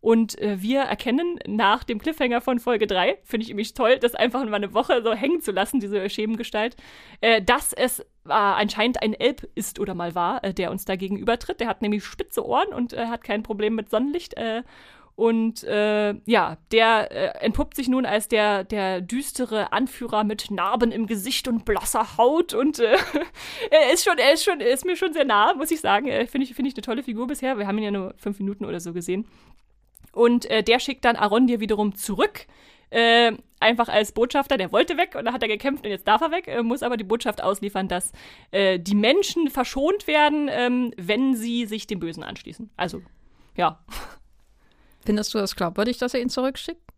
Und 0.00 0.38
äh, 0.38 0.62
wir 0.62 0.80
erkennen 0.80 1.38
nach 1.46 1.84
dem 1.84 1.98
Cliffhanger 1.98 2.40
von 2.40 2.58
Folge 2.58 2.86
3, 2.86 3.18
finde 3.22 3.42
ich 3.42 3.48
nämlich 3.48 3.74
toll, 3.74 3.98
das 3.98 4.14
einfach 4.14 4.42
mal 4.44 4.54
eine 4.54 4.72
Woche 4.72 5.02
so 5.02 5.12
hängen 5.12 5.42
zu 5.42 5.52
lassen, 5.52 5.78
diese 5.78 6.08
Schemengestalt, 6.08 6.76
äh, 7.20 7.42
dass 7.42 7.72
es 7.72 8.00
äh, 8.00 8.32
anscheinend 8.32 9.02
ein 9.02 9.12
Elb 9.12 9.48
ist 9.54 9.78
oder 9.78 9.94
mal 9.94 10.14
war, 10.14 10.42
äh, 10.42 10.54
der 10.54 10.70
uns 10.70 10.84
da 10.86 10.96
gegenübertritt. 10.96 11.60
Der 11.60 11.68
hat 11.68 11.82
nämlich 11.82 12.04
spitze 12.04 12.46
Ohren 12.46 12.68
und 12.68 12.94
äh, 12.94 13.06
hat 13.06 13.24
kein 13.24 13.42
Problem 13.42 13.74
mit 13.74 13.90
Sonnenlicht. 13.90 14.36
Äh, 14.36 14.62
und 15.16 15.64
ja, 15.64 16.56
der 16.72 17.42
entpuppt 17.42 17.76
sich 17.76 17.88
nun 17.88 18.06
als 18.06 18.28
der, 18.28 18.64
der 18.64 19.02
düstere 19.02 19.70
Anführer 19.70 20.24
mit 20.24 20.50
Narben 20.50 20.92
im 20.92 21.06
Gesicht 21.06 21.46
und 21.46 21.66
blasser 21.66 22.16
Haut. 22.16 22.54
Und 22.54 22.78
er 23.70 23.92
ist 23.92 24.02
schon, 24.02 24.16
er 24.16 24.32
ist 24.32 24.44
schon, 24.44 24.60
ist 24.60 24.86
mir 24.86 24.96
schon 24.96 25.12
sehr 25.12 25.26
nah, 25.26 25.52
muss 25.52 25.70
ich 25.72 25.82
sagen. 25.82 26.06
Finde 26.26 26.46
ich, 26.46 26.54
find 26.54 26.68
ich 26.68 26.74
eine 26.74 26.80
tolle 26.80 27.02
Figur 27.02 27.26
bisher. 27.26 27.58
Wir 27.58 27.66
haben 27.66 27.76
ihn 27.76 27.84
ja 27.84 27.90
nur 27.90 28.14
fünf 28.16 28.38
Minuten 28.38 28.64
oder 28.64 28.80
so 28.80 28.94
gesehen. 28.94 29.26
Und 30.12 30.46
äh, 30.46 30.62
der 30.62 30.80
schickt 30.80 31.04
dann 31.04 31.16
Arondir 31.16 31.60
wiederum 31.60 31.94
zurück. 31.94 32.46
Äh, 32.90 33.32
einfach 33.60 33.88
als 33.88 34.12
Botschafter, 34.12 34.56
der 34.56 34.72
wollte 34.72 34.96
weg 34.96 35.14
und 35.16 35.26
da 35.26 35.32
hat 35.32 35.42
er 35.42 35.48
gekämpft 35.48 35.84
und 35.84 35.90
jetzt 35.90 36.08
darf 36.08 36.22
er 36.22 36.32
weg, 36.32 36.48
äh, 36.48 36.62
muss 36.62 36.82
aber 36.82 36.96
die 36.96 37.04
Botschaft 37.04 37.40
ausliefern, 37.42 37.86
dass 37.86 38.10
äh, 38.50 38.80
die 38.80 38.96
Menschen 38.96 39.48
verschont 39.48 40.08
werden, 40.08 40.48
ähm, 40.50 40.92
wenn 40.96 41.36
sie 41.36 41.66
sich 41.66 41.86
dem 41.86 42.00
Bösen 42.00 42.24
anschließen. 42.24 42.70
Also, 42.76 43.02
ja. 43.56 43.78
Findest 45.04 45.32
du 45.34 45.38
das 45.38 45.54
glaubwürdig, 45.54 45.98
dass 45.98 46.14
er 46.14 46.20
ihn 46.20 46.30
zurückschickt? 46.30 46.89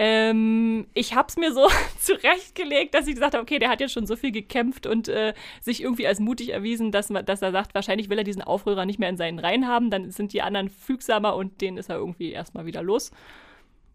Ähm, 0.00 0.86
ich 0.94 1.16
habe 1.16 1.26
es 1.28 1.36
mir 1.36 1.52
so 1.52 1.68
zurechtgelegt, 1.98 2.94
dass 2.94 3.08
ich 3.08 3.14
gesagt 3.14 3.34
habe, 3.34 3.42
okay, 3.42 3.58
der 3.58 3.68
hat 3.68 3.80
jetzt 3.80 3.92
schon 3.92 4.06
so 4.06 4.14
viel 4.14 4.30
gekämpft 4.30 4.86
und 4.86 5.08
äh, 5.08 5.34
sich 5.60 5.82
irgendwie 5.82 6.06
als 6.06 6.20
mutig 6.20 6.50
erwiesen, 6.50 6.92
dass, 6.92 7.08
dass 7.08 7.42
er 7.42 7.50
sagt, 7.50 7.74
wahrscheinlich 7.74 8.08
will 8.08 8.16
er 8.16 8.22
diesen 8.22 8.42
Aufrührer 8.42 8.86
nicht 8.86 9.00
mehr 9.00 9.08
in 9.08 9.16
seinen 9.16 9.40
Reihen 9.40 9.66
haben, 9.66 9.90
dann 9.90 10.12
sind 10.12 10.32
die 10.32 10.40
anderen 10.40 10.68
fügsamer 10.68 11.34
und 11.34 11.60
den 11.60 11.76
ist 11.76 11.90
er 11.90 11.96
irgendwie 11.96 12.30
erstmal 12.30 12.64
wieder 12.64 12.80
los. 12.80 13.10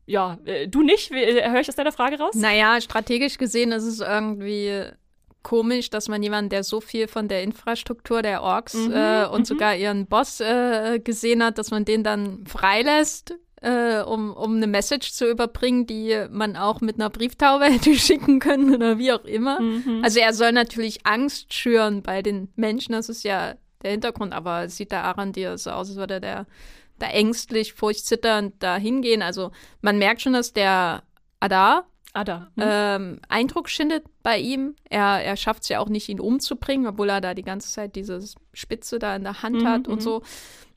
Ja, 0.05 0.39
äh, 0.43 0.67
du 0.67 0.81
nicht? 0.81 1.09
Äh, 1.11 1.49
Höre 1.49 1.61
ich 1.61 1.69
aus 1.69 1.75
deiner 1.75 1.93
Frage 1.93 2.19
raus? 2.19 2.35
Naja, 2.35 2.81
strategisch 2.81 3.37
gesehen 3.37 3.71
ist 3.71 3.85
es 3.85 4.01
irgendwie 4.01 4.83
komisch, 5.41 5.89
dass 5.89 6.09
man 6.09 6.21
jemanden, 6.21 6.49
der 6.49 6.63
so 6.63 6.81
viel 6.81 7.07
von 7.07 7.29
der 7.29 7.43
Infrastruktur 7.43 8.21
der 8.21 8.43
Orks 8.43 8.73
mhm, 8.73 8.91
äh, 8.91 9.25
und 9.27 9.39
mhm. 9.39 9.45
sogar 9.45 9.75
ihren 9.77 10.07
Boss 10.07 10.41
äh, 10.41 10.99
gesehen 10.99 11.41
hat, 11.41 11.57
dass 11.57 11.71
man 11.71 11.85
den 11.85 12.03
dann 12.03 12.45
freilässt 12.45 13.35
äh, 13.63 14.01
um, 14.01 14.33
um 14.33 14.57
eine 14.57 14.67
Message 14.67 15.13
zu 15.13 15.29
überbringen, 15.29 15.87
die 15.87 16.25
man 16.29 16.57
auch 16.57 16.81
mit 16.81 16.95
einer 16.95 17.09
Brieftaube 17.09 17.65
hätte 17.71 17.95
schicken 17.95 18.39
können 18.39 18.75
oder 18.75 18.97
wie 18.97 19.11
auch 19.11 19.23
immer. 19.23 19.61
Mhm. 19.61 20.01
Also 20.03 20.19
er 20.19 20.33
soll 20.33 20.51
natürlich 20.51 21.05
Angst 21.05 21.53
schüren 21.53 22.03
bei 22.03 22.21
den 22.21 22.49
Menschen, 22.55 22.91
das 22.91 23.09
ist 23.09 23.23
ja 23.23 23.55
der 23.81 23.91
Hintergrund, 23.91 24.33
aber 24.33 24.69
sieht 24.69 24.91
der 24.91 25.03
Arandir 25.03 25.57
so 25.57 25.71
aus, 25.71 25.89
als 25.89 25.97
würde 25.97 26.19
der 26.19 26.45
da 26.99 27.07
ängstlich, 27.07 27.73
furchtzitternd 27.73 28.55
da 28.59 28.75
hingehen. 28.77 29.21
Also 29.21 29.51
man 29.81 29.97
merkt 29.97 30.21
schon, 30.21 30.33
dass 30.33 30.53
der 30.53 31.03
Adar 31.39 31.85
Ada. 32.15 32.51
Mhm. 32.55 32.63
Ähm, 32.63 33.19
Eindruck 33.27 33.69
schindet 33.69 34.05
bei 34.21 34.37
ihm. 34.37 34.75
Er, 34.87 35.23
er 35.23 35.35
schafft 35.35 35.63
es 35.63 35.69
ja 35.69 35.79
auch 35.79 35.89
nicht, 35.89 36.09
ihn 36.09 36.19
umzubringen, 36.19 36.85
obwohl 36.85 37.09
er 37.09 37.21
da 37.21 37.33
die 37.33 37.41
ganze 37.41 37.71
Zeit 37.71 37.95
diese 37.95 38.19
Spitze 38.53 38.99
da 38.99 39.15
in 39.15 39.23
der 39.23 39.41
Hand 39.41 39.61
mhm, 39.61 39.67
hat 39.67 39.87
und 39.87 39.95
mhm. 39.95 40.01
so 40.01 40.21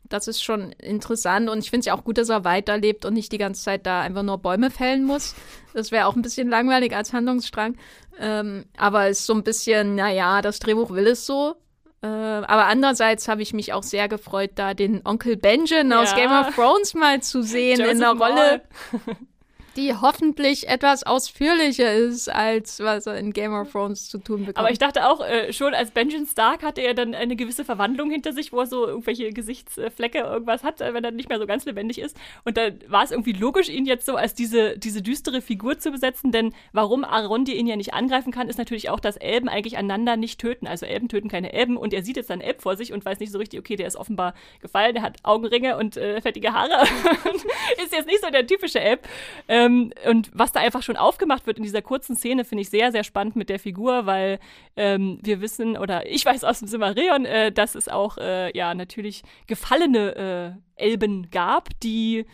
das 0.09 0.29
ist 0.29 0.43
schon 0.43 0.73
interessant 0.73 1.49
und 1.49 1.59
ich 1.59 1.71
finde 1.71 1.81
es 1.81 1.87
ja 1.87 1.95
auch 1.95 2.05
gut, 2.05 2.19
dass 2.19 2.29
er 2.29 2.45
weiterlebt 2.45 3.05
und 3.05 3.15
nicht 3.15 3.33
die 3.33 3.39
ganze 3.39 3.63
Zeit 3.63 3.87
da 3.87 4.01
einfach 4.01 4.23
nur 4.23 4.39
Bäume 4.39 4.71
fällen 4.71 5.05
muss. 5.05 5.35
Das 5.75 5.91
wäre 5.91 6.07
auch 6.07 6.17
ein 6.17 6.23
bisschen 6.23 6.49
langweilig 6.49 6.95
als 6.95 7.13
Handlungsstrang. 7.13 7.77
Ähm, 8.19 8.65
aber 8.77 9.09
es 9.09 9.21
ist 9.21 9.27
so 9.27 9.35
ein 9.35 9.43
bisschen, 9.43 9.95
naja, 9.95 10.43
das 10.43 10.59
Drehbuch 10.59 10.91
will 10.91 11.07
es 11.07 11.27
so. 11.27 11.57
Äh, 12.03 12.07
aber 12.07 12.67
andererseits 12.67 13.29
habe 13.29 13.43
ich 13.43 13.53
mich 13.53 13.73
auch 13.73 13.83
sehr 13.83 14.09
gefreut, 14.09 14.53
da 14.55 14.75
den 14.75 15.03
Onkel 15.05 15.37
Benjamin 15.37 15.91
ja. 15.91 16.03
aus 16.03 16.15
Game 16.15 16.31
of 16.31 16.55
Thrones 16.55 16.95
mal 16.95 17.23
zu 17.23 17.43
sehen 17.43 17.79
Joseph 17.79 17.93
in 17.93 18.01
der 18.01 18.11
Rolle. 18.13 18.63
die 19.77 19.95
hoffentlich 19.95 20.69
etwas 20.69 21.03
ausführlicher 21.03 21.93
ist, 21.93 22.29
als 22.29 22.81
was 22.81 23.07
er 23.07 23.19
in 23.19 23.33
Game 23.33 23.53
of 23.53 23.71
Thrones 23.71 24.09
zu 24.09 24.19
tun 24.19 24.41
bekommt. 24.41 24.59
Aber 24.59 24.71
ich 24.71 24.79
dachte 24.79 25.09
auch, 25.09 25.21
äh, 25.21 25.53
schon 25.53 25.75
als 25.75 25.91
Benjamin 25.91 26.27
Stark 26.27 26.63
hatte 26.63 26.81
er 26.81 26.95
dann 26.95 27.15
eine 27.15 27.37
gewisse 27.37 27.65
Verwandlung 27.65 28.11
hinter 28.11 28.33
sich, 28.33 28.53
wo 28.53 28.61
er 28.61 28.67
so 28.67 28.87
irgendwelche 28.87 29.33
Gesichtsflecke 29.33 30.19
irgendwas 30.19 30.65
hat, 30.65 30.81
äh, 30.81 30.95
wenn 30.95 31.05
er 31.05 31.11
nicht 31.11 31.29
mehr 31.29 31.39
so 31.39 31.47
ganz 31.47 31.65
lebendig 31.67 31.99
ist. 31.99 32.17
Und 32.45 32.57
dann 32.57 32.79
war 32.89 33.05
es 33.05 33.11
irgendwie 33.11 33.33
logisch, 33.33 33.69
ihn 33.69 33.85
jetzt 33.85 34.07
so 34.07 34.17
als 34.17 34.35
diese, 34.35 34.79
diese 34.79 35.03
düstere 35.03 35.43
Figur 35.43 35.79
zu 35.79 35.91
besetzen, 35.91 36.33
denn 36.33 36.55
warum 36.73 37.05
Arondir 37.05 37.57
ihn 37.57 37.67
ja 37.67 37.77
nicht 37.77 37.93
angreifen 37.93 38.33
kann, 38.33 38.49
ist 38.49 38.59
natürlich 38.59 38.89
auch, 38.89 39.01
dass 39.01 39.17
Elben 39.17 39.49
eigentlich 39.49 39.77
einander 39.77 40.17
nicht 40.17 40.41
töten. 40.41 40.67
Also 40.67 40.87
Elben 40.87 41.09
töten 41.09 41.29
keine 41.29 41.53
Elben 41.53 41.77
und 41.77 41.93
er 41.93 42.03
sieht 42.03 42.17
jetzt 42.17 42.31
dann 42.31 42.41
Elb 42.41 42.63
vor 42.63 42.77
sich 42.77 42.93
und 42.93 43.05
weiß 43.05 43.21
nicht 43.21 43.33
so 43.33 43.39
richtig, 43.39 43.61
okay, 43.61 43.77
der 43.77 43.87
ist 43.87 43.97
offenbar 43.97 44.35
gefallen, 44.61 44.95
der 44.95 45.03
hat 45.03 45.19
Augenringe 45.23 45.77
und 45.77 45.97
äh, 45.97 46.21
fettige 46.23 46.53
Haare. 46.53 46.83
ist 47.83 47.93
jetzt 47.93 48.07
nicht 48.07 48.23
so 48.23 48.31
der 48.31 48.47
typische 48.47 48.81
Elb. 48.81 49.07
Ähm, 49.49 49.66
ähm, 49.67 49.93
und 50.09 50.31
was 50.33 50.53
da 50.53 50.61
einfach 50.61 50.83
schon 50.83 50.97
aufgemacht 50.97 51.47
wird 51.47 51.59
in 51.59 51.65
dieser 51.65 51.83
kurzen 51.83 52.17
Szene, 52.17 52.45
finde 52.45 52.63
ich 52.63 52.71
sehr, 52.71 52.93
sehr 52.93 53.05
spannend 53.05 53.37
mit 53.37 53.49
der 53.49 53.59
Figur, 53.59 54.07
weil 54.07 54.39
ähm, 54.77 55.19
wir 55.23 55.41
wissen, 55.41 55.77
oder 55.77 56.11
ich 56.11 56.25
weiß 56.25 56.45
aus 56.45 56.61
dem 56.61 56.69
Silmarillion, 56.69 57.25
äh, 57.25 57.53
dass 57.53 57.75
es 57.75 57.89
auch 57.89 58.19
äh, 58.19 58.57
ja 58.57 58.75
natürlich 58.75 59.23
gefallene 59.47 60.57
äh, 60.77 60.83
Elben 60.83 61.31
gab, 61.31 61.69
die 61.81 62.27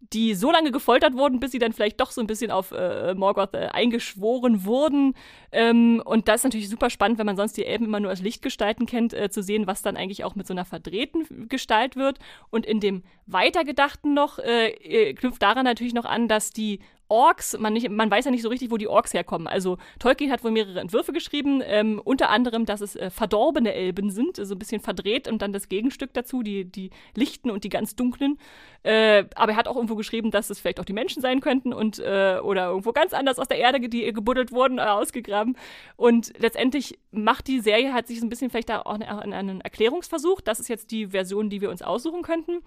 die 0.00 0.34
so 0.34 0.50
lange 0.50 0.72
gefoltert 0.72 1.14
wurden, 1.14 1.40
bis 1.40 1.52
sie 1.52 1.58
dann 1.58 1.72
vielleicht 1.72 2.00
doch 2.00 2.10
so 2.10 2.20
ein 2.20 2.26
bisschen 2.26 2.50
auf 2.50 2.72
äh, 2.72 3.14
Morgoth 3.14 3.54
äh, 3.54 3.68
eingeschworen 3.72 4.64
wurden. 4.64 5.14
Ähm, 5.52 6.02
und 6.04 6.26
das 6.26 6.40
ist 6.40 6.44
natürlich 6.44 6.70
super 6.70 6.90
spannend, 6.90 7.18
wenn 7.18 7.26
man 7.26 7.36
sonst 7.36 7.56
die 7.56 7.66
Elben 7.66 7.84
immer 7.84 8.00
nur 8.00 8.10
als 8.10 8.22
Lichtgestalten 8.22 8.86
kennt, 8.86 9.12
äh, 9.12 9.30
zu 9.30 9.42
sehen, 9.42 9.66
was 9.66 9.82
dann 9.82 9.96
eigentlich 9.96 10.24
auch 10.24 10.34
mit 10.34 10.46
so 10.46 10.54
einer 10.54 10.64
verdrehten 10.64 11.48
Gestalt 11.48 11.96
wird. 11.96 12.18
Und 12.50 12.64
in 12.64 12.80
dem 12.80 13.02
Weitergedachten 13.26 14.14
noch 14.14 14.38
äh, 14.38 14.68
äh, 14.70 15.14
knüpft 15.14 15.42
daran 15.42 15.64
natürlich 15.64 15.94
noch 15.94 16.06
an, 16.06 16.28
dass 16.28 16.50
die 16.50 16.80
Orks, 17.10 17.58
man, 17.58 17.72
nicht, 17.72 17.90
man 17.90 18.10
weiß 18.10 18.24
ja 18.24 18.30
nicht 18.30 18.42
so 18.42 18.48
richtig, 18.48 18.70
wo 18.70 18.76
die 18.76 18.88
Orks 18.88 19.12
herkommen. 19.12 19.46
Also 19.46 19.78
Tolkien 19.98 20.30
hat 20.30 20.44
wohl 20.44 20.52
mehrere 20.52 20.78
Entwürfe 20.78 21.12
geschrieben, 21.12 21.60
ähm, 21.64 22.00
unter 22.02 22.30
anderem, 22.30 22.66
dass 22.66 22.80
es 22.80 22.94
äh, 22.94 23.10
verdorbene 23.10 23.74
Elben 23.74 24.10
sind, 24.10 24.36
so 24.36 24.42
also 24.42 24.54
ein 24.54 24.58
bisschen 24.58 24.80
verdreht 24.80 25.26
und 25.26 25.42
dann 25.42 25.52
das 25.52 25.68
Gegenstück 25.68 26.14
dazu, 26.14 26.42
die, 26.42 26.64
die 26.64 26.90
lichten 27.16 27.50
und 27.50 27.64
die 27.64 27.68
ganz 27.68 27.96
dunklen. 27.96 28.38
Äh, 28.84 29.24
aber 29.34 29.52
er 29.52 29.56
hat 29.56 29.66
auch 29.66 29.76
irgendwo 29.76 29.96
geschrieben, 29.96 30.30
dass 30.30 30.50
es 30.50 30.60
vielleicht 30.60 30.78
auch 30.78 30.84
die 30.84 30.92
Menschen 30.92 31.20
sein 31.20 31.40
könnten 31.40 31.72
und 31.72 31.98
äh, 31.98 32.38
oder 32.42 32.68
irgendwo 32.68 32.92
ganz 32.92 33.12
anders 33.12 33.38
aus 33.38 33.48
der 33.48 33.58
Erde, 33.58 33.80
die 33.88 34.12
gebuddelt 34.12 34.52
wurden, 34.52 34.78
äh, 34.78 34.82
ausgegraben. 34.82 35.56
Und 35.96 36.32
letztendlich 36.38 36.98
macht 37.10 37.48
die 37.48 37.60
Serie 37.60 37.92
hat 37.92 38.06
sich 38.06 38.20
so 38.20 38.26
ein 38.26 38.30
bisschen 38.30 38.50
vielleicht 38.50 38.68
da 38.68 38.82
auch 38.82 39.00
einen 39.00 39.60
Erklärungsversuch. 39.60 40.40
Das 40.40 40.60
ist 40.60 40.68
jetzt 40.68 40.90
die 40.92 41.08
Version, 41.08 41.50
die 41.50 41.60
wir 41.60 41.70
uns 41.70 41.82
aussuchen 41.82 42.22
könnten 42.22 42.62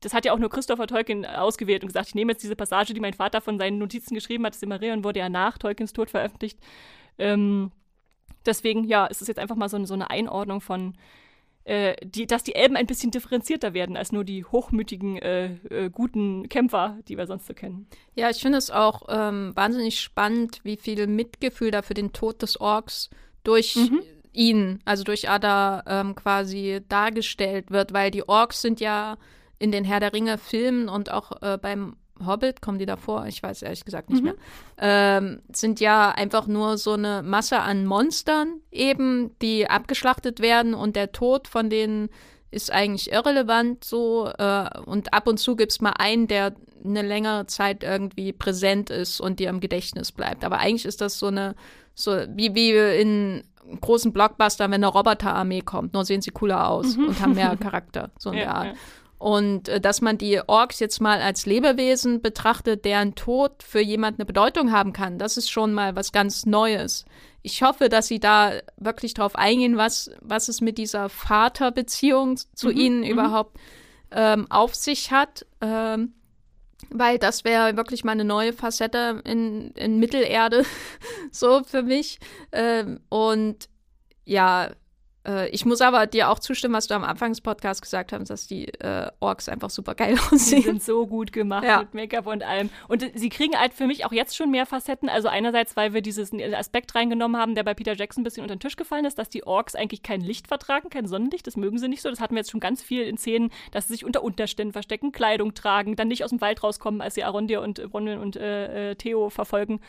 das 0.00 0.14
hat 0.14 0.24
ja 0.24 0.32
auch 0.32 0.38
nur 0.38 0.50
Christopher 0.50 0.86
Tolkien 0.86 1.26
ausgewählt 1.26 1.82
und 1.82 1.88
gesagt, 1.88 2.08
ich 2.08 2.14
nehme 2.14 2.32
jetzt 2.32 2.42
diese 2.42 2.56
Passage, 2.56 2.94
die 2.94 3.00
mein 3.00 3.14
Vater 3.14 3.40
von 3.40 3.58
seinen 3.58 3.78
Notizen 3.78 4.14
geschrieben 4.14 4.44
hat, 4.44 4.54
das 4.54 4.60
Silmarillion 4.60 5.04
wurde 5.04 5.20
ja 5.20 5.28
nach 5.28 5.58
Tolkiens 5.58 5.92
Tod 5.92 6.10
veröffentlicht. 6.10 6.58
Ähm, 7.18 7.72
deswegen, 8.46 8.84
ja, 8.84 9.08
es 9.10 9.20
ist 9.20 9.28
jetzt 9.28 9.38
einfach 9.38 9.56
mal 9.56 9.68
so, 9.68 9.84
so 9.84 9.94
eine 9.94 10.10
Einordnung 10.10 10.60
von, 10.60 10.94
äh, 11.64 11.96
die, 12.02 12.26
dass 12.26 12.44
die 12.44 12.54
Elben 12.54 12.76
ein 12.76 12.86
bisschen 12.86 13.10
differenzierter 13.10 13.74
werden 13.74 13.96
als 13.96 14.12
nur 14.12 14.24
die 14.24 14.44
hochmütigen, 14.44 15.18
äh, 15.18 15.54
äh, 15.68 15.90
guten 15.90 16.48
Kämpfer, 16.48 16.98
die 17.08 17.18
wir 17.18 17.26
sonst 17.26 17.46
so 17.46 17.54
kennen. 17.54 17.86
Ja, 18.14 18.30
ich 18.30 18.40
finde 18.40 18.58
es 18.58 18.70
auch 18.70 19.02
ähm, 19.08 19.52
wahnsinnig 19.54 20.00
spannend, 20.00 20.60
wie 20.62 20.76
viel 20.76 21.06
Mitgefühl 21.06 21.70
da 21.70 21.82
für 21.82 21.94
den 21.94 22.12
Tod 22.12 22.40
des 22.42 22.60
Orks 22.60 23.10
durch 23.42 23.76
mhm. 23.76 24.00
ihn, 24.32 24.80
also 24.84 25.02
durch 25.02 25.28
Ada 25.28 25.82
ähm, 25.86 26.14
quasi 26.14 26.80
dargestellt 26.88 27.70
wird, 27.70 27.92
weil 27.92 28.12
die 28.12 28.28
Orks 28.28 28.62
sind 28.62 28.80
ja 28.80 29.18
in 29.58 29.72
den 29.72 29.84
Herr 29.84 30.00
der 30.00 30.12
Ringe 30.12 30.38
Filmen 30.38 30.88
und 30.88 31.10
auch 31.10 31.42
äh, 31.42 31.58
beim 31.60 31.96
Hobbit, 32.24 32.60
kommen 32.60 32.78
die 32.78 32.86
davor? 32.86 33.26
Ich 33.26 33.42
weiß 33.42 33.62
ehrlich 33.62 33.84
gesagt 33.84 34.10
nicht 34.10 34.22
mhm. 34.22 34.24
mehr. 34.24 34.34
Ähm, 34.78 35.42
sind 35.52 35.80
ja 35.80 36.10
einfach 36.10 36.46
nur 36.46 36.78
so 36.78 36.92
eine 36.92 37.22
Masse 37.22 37.60
an 37.60 37.86
Monstern 37.86 38.60
eben, 38.70 39.36
die 39.40 39.68
abgeschlachtet 39.68 40.40
werden 40.40 40.74
und 40.74 40.96
der 40.96 41.12
Tod 41.12 41.48
von 41.48 41.70
denen 41.70 42.08
ist 42.50 42.72
eigentlich 42.72 43.12
irrelevant 43.12 43.84
so. 43.84 44.26
Äh, 44.38 44.80
und 44.86 45.12
ab 45.12 45.26
und 45.26 45.38
zu 45.38 45.56
gibt 45.56 45.72
es 45.72 45.80
mal 45.80 45.94
einen, 45.98 46.26
der 46.28 46.54
eine 46.84 47.02
längere 47.02 47.46
Zeit 47.46 47.82
irgendwie 47.82 48.32
präsent 48.32 48.90
ist 48.90 49.20
und 49.20 49.40
dir 49.40 49.50
im 49.50 49.60
Gedächtnis 49.60 50.12
bleibt. 50.12 50.44
Aber 50.44 50.58
eigentlich 50.58 50.86
ist 50.86 51.00
das 51.00 51.18
so 51.18 51.26
eine, 51.26 51.54
so 51.94 52.12
wie, 52.34 52.54
wie 52.54 52.72
in 52.72 53.44
großen 53.80 54.12
Blockbuster, 54.12 54.64
wenn 54.64 54.74
eine 54.74 54.86
Roboterarmee 54.86 55.60
kommt, 55.60 55.92
nur 55.92 56.04
sehen 56.04 56.22
sie 56.22 56.30
cooler 56.30 56.68
aus 56.68 56.96
mhm. 56.96 57.08
und 57.08 57.20
haben 57.20 57.34
mehr 57.34 57.56
Charakter. 57.60 58.10
So 58.18 58.30
in 58.30 58.38
ja, 58.38 58.44
der 58.44 58.54
Art. 58.54 58.66
Ja. 58.66 58.72
Und 59.18 59.68
äh, 59.68 59.80
dass 59.80 60.00
man 60.00 60.16
die 60.16 60.40
Orks 60.46 60.78
jetzt 60.78 61.00
mal 61.00 61.20
als 61.20 61.44
Lebewesen 61.44 62.22
betrachtet, 62.22 62.84
deren 62.84 63.14
Tod 63.14 63.62
für 63.62 63.80
jemand 63.80 64.18
eine 64.18 64.26
Bedeutung 64.26 64.70
haben 64.72 64.92
kann, 64.92 65.18
das 65.18 65.36
ist 65.36 65.50
schon 65.50 65.74
mal 65.74 65.96
was 65.96 66.12
ganz 66.12 66.46
Neues. 66.46 67.04
Ich 67.42 67.62
hoffe, 67.62 67.88
dass 67.88 68.06
sie 68.06 68.20
da 68.20 68.52
wirklich 68.76 69.14
drauf 69.14 69.34
eingehen, 69.34 69.76
was, 69.76 70.10
was 70.20 70.48
es 70.48 70.60
mit 70.60 70.78
dieser 70.78 71.08
Vaterbeziehung 71.08 72.38
zu 72.54 72.68
mhm, 72.68 72.76
ihnen 72.76 73.00
mhm. 73.00 73.06
überhaupt 73.06 73.58
ähm, 74.12 74.46
auf 74.50 74.74
sich 74.74 75.10
hat. 75.10 75.46
Ähm, 75.60 76.14
weil 76.90 77.18
das 77.18 77.44
wäre 77.44 77.76
wirklich 77.76 78.04
mal 78.04 78.12
eine 78.12 78.24
neue 78.24 78.52
Facette 78.52 79.20
in, 79.24 79.72
in 79.72 79.98
Mittelerde, 79.98 80.64
so 81.32 81.64
für 81.64 81.82
mich. 81.82 82.18
Ähm, 82.52 83.00
und 83.08 83.68
ja, 84.24 84.70
äh, 85.28 85.48
ich 85.50 85.64
muss 85.66 85.80
aber 85.80 86.06
dir 86.06 86.30
auch 86.30 86.38
zustimmen, 86.38 86.74
was 86.74 86.86
du 86.86 86.94
am 86.94 87.04
Anfang 87.04 87.30
des 87.30 87.40
Podcasts 87.40 87.82
gesagt 87.82 88.12
hast, 88.12 88.30
dass 88.30 88.46
die 88.46 88.68
äh, 88.80 89.10
Orks 89.20 89.48
einfach 89.48 89.70
super 89.70 89.94
geil 89.94 90.18
aussehen. 90.32 90.62
Die 90.62 90.68
sind 90.68 90.82
so 90.82 91.06
gut 91.06 91.32
gemacht 91.32 91.64
ja. 91.64 91.80
mit 91.80 91.94
Make-up 91.94 92.26
und 92.26 92.42
allem. 92.42 92.70
Und 92.88 93.04
sie 93.14 93.28
kriegen 93.28 93.58
halt 93.58 93.74
für 93.74 93.86
mich 93.86 94.04
auch 94.04 94.12
jetzt 94.12 94.36
schon 94.36 94.50
mehr 94.50 94.66
Facetten. 94.66 95.08
Also 95.08 95.28
einerseits, 95.28 95.76
weil 95.76 95.92
wir 95.92 96.00
diesen 96.00 96.42
Aspekt 96.54 96.94
reingenommen 96.94 97.40
haben, 97.40 97.54
der 97.54 97.62
bei 97.62 97.74
Peter 97.74 97.94
Jackson 97.94 98.22
ein 98.22 98.24
bisschen 98.24 98.42
unter 98.42 98.56
den 98.56 98.60
Tisch 98.60 98.76
gefallen 98.76 99.04
ist, 99.04 99.18
dass 99.18 99.28
die 99.28 99.46
Orks 99.46 99.74
eigentlich 99.74 100.02
kein 100.02 100.20
Licht 100.20 100.48
vertragen, 100.48 100.88
kein 100.88 101.06
Sonnenlicht. 101.06 101.46
Das 101.46 101.56
mögen 101.56 101.78
sie 101.78 101.88
nicht 101.88 102.02
so. 102.02 102.08
Das 102.08 102.20
hatten 102.20 102.34
wir 102.34 102.40
jetzt 102.40 102.50
schon 102.50 102.60
ganz 102.60 102.82
viel 102.82 103.02
in 103.02 103.18
Szenen, 103.18 103.50
dass 103.72 103.88
sie 103.88 103.94
sich 103.94 104.04
unter 104.04 104.22
Unterständen 104.22 104.72
verstecken, 104.72 105.12
Kleidung 105.12 105.54
tragen, 105.54 105.96
dann 105.96 106.08
nicht 106.08 106.24
aus 106.24 106.30
dem 106.30 106.40
Wald 106.40 106.62
rauskommen, 106.62 107.00
als 107.00 107.14
sie 107.14 107.24
Arondir 107.24 107.60
und 107.60 107.90
Bronwyn 107.90 108.18
und 108.18 108.36
äh, 108.36 108.90
äh, 108.90 108.94
Theo 108.94 109.30
verfolgen. 109.30 109.80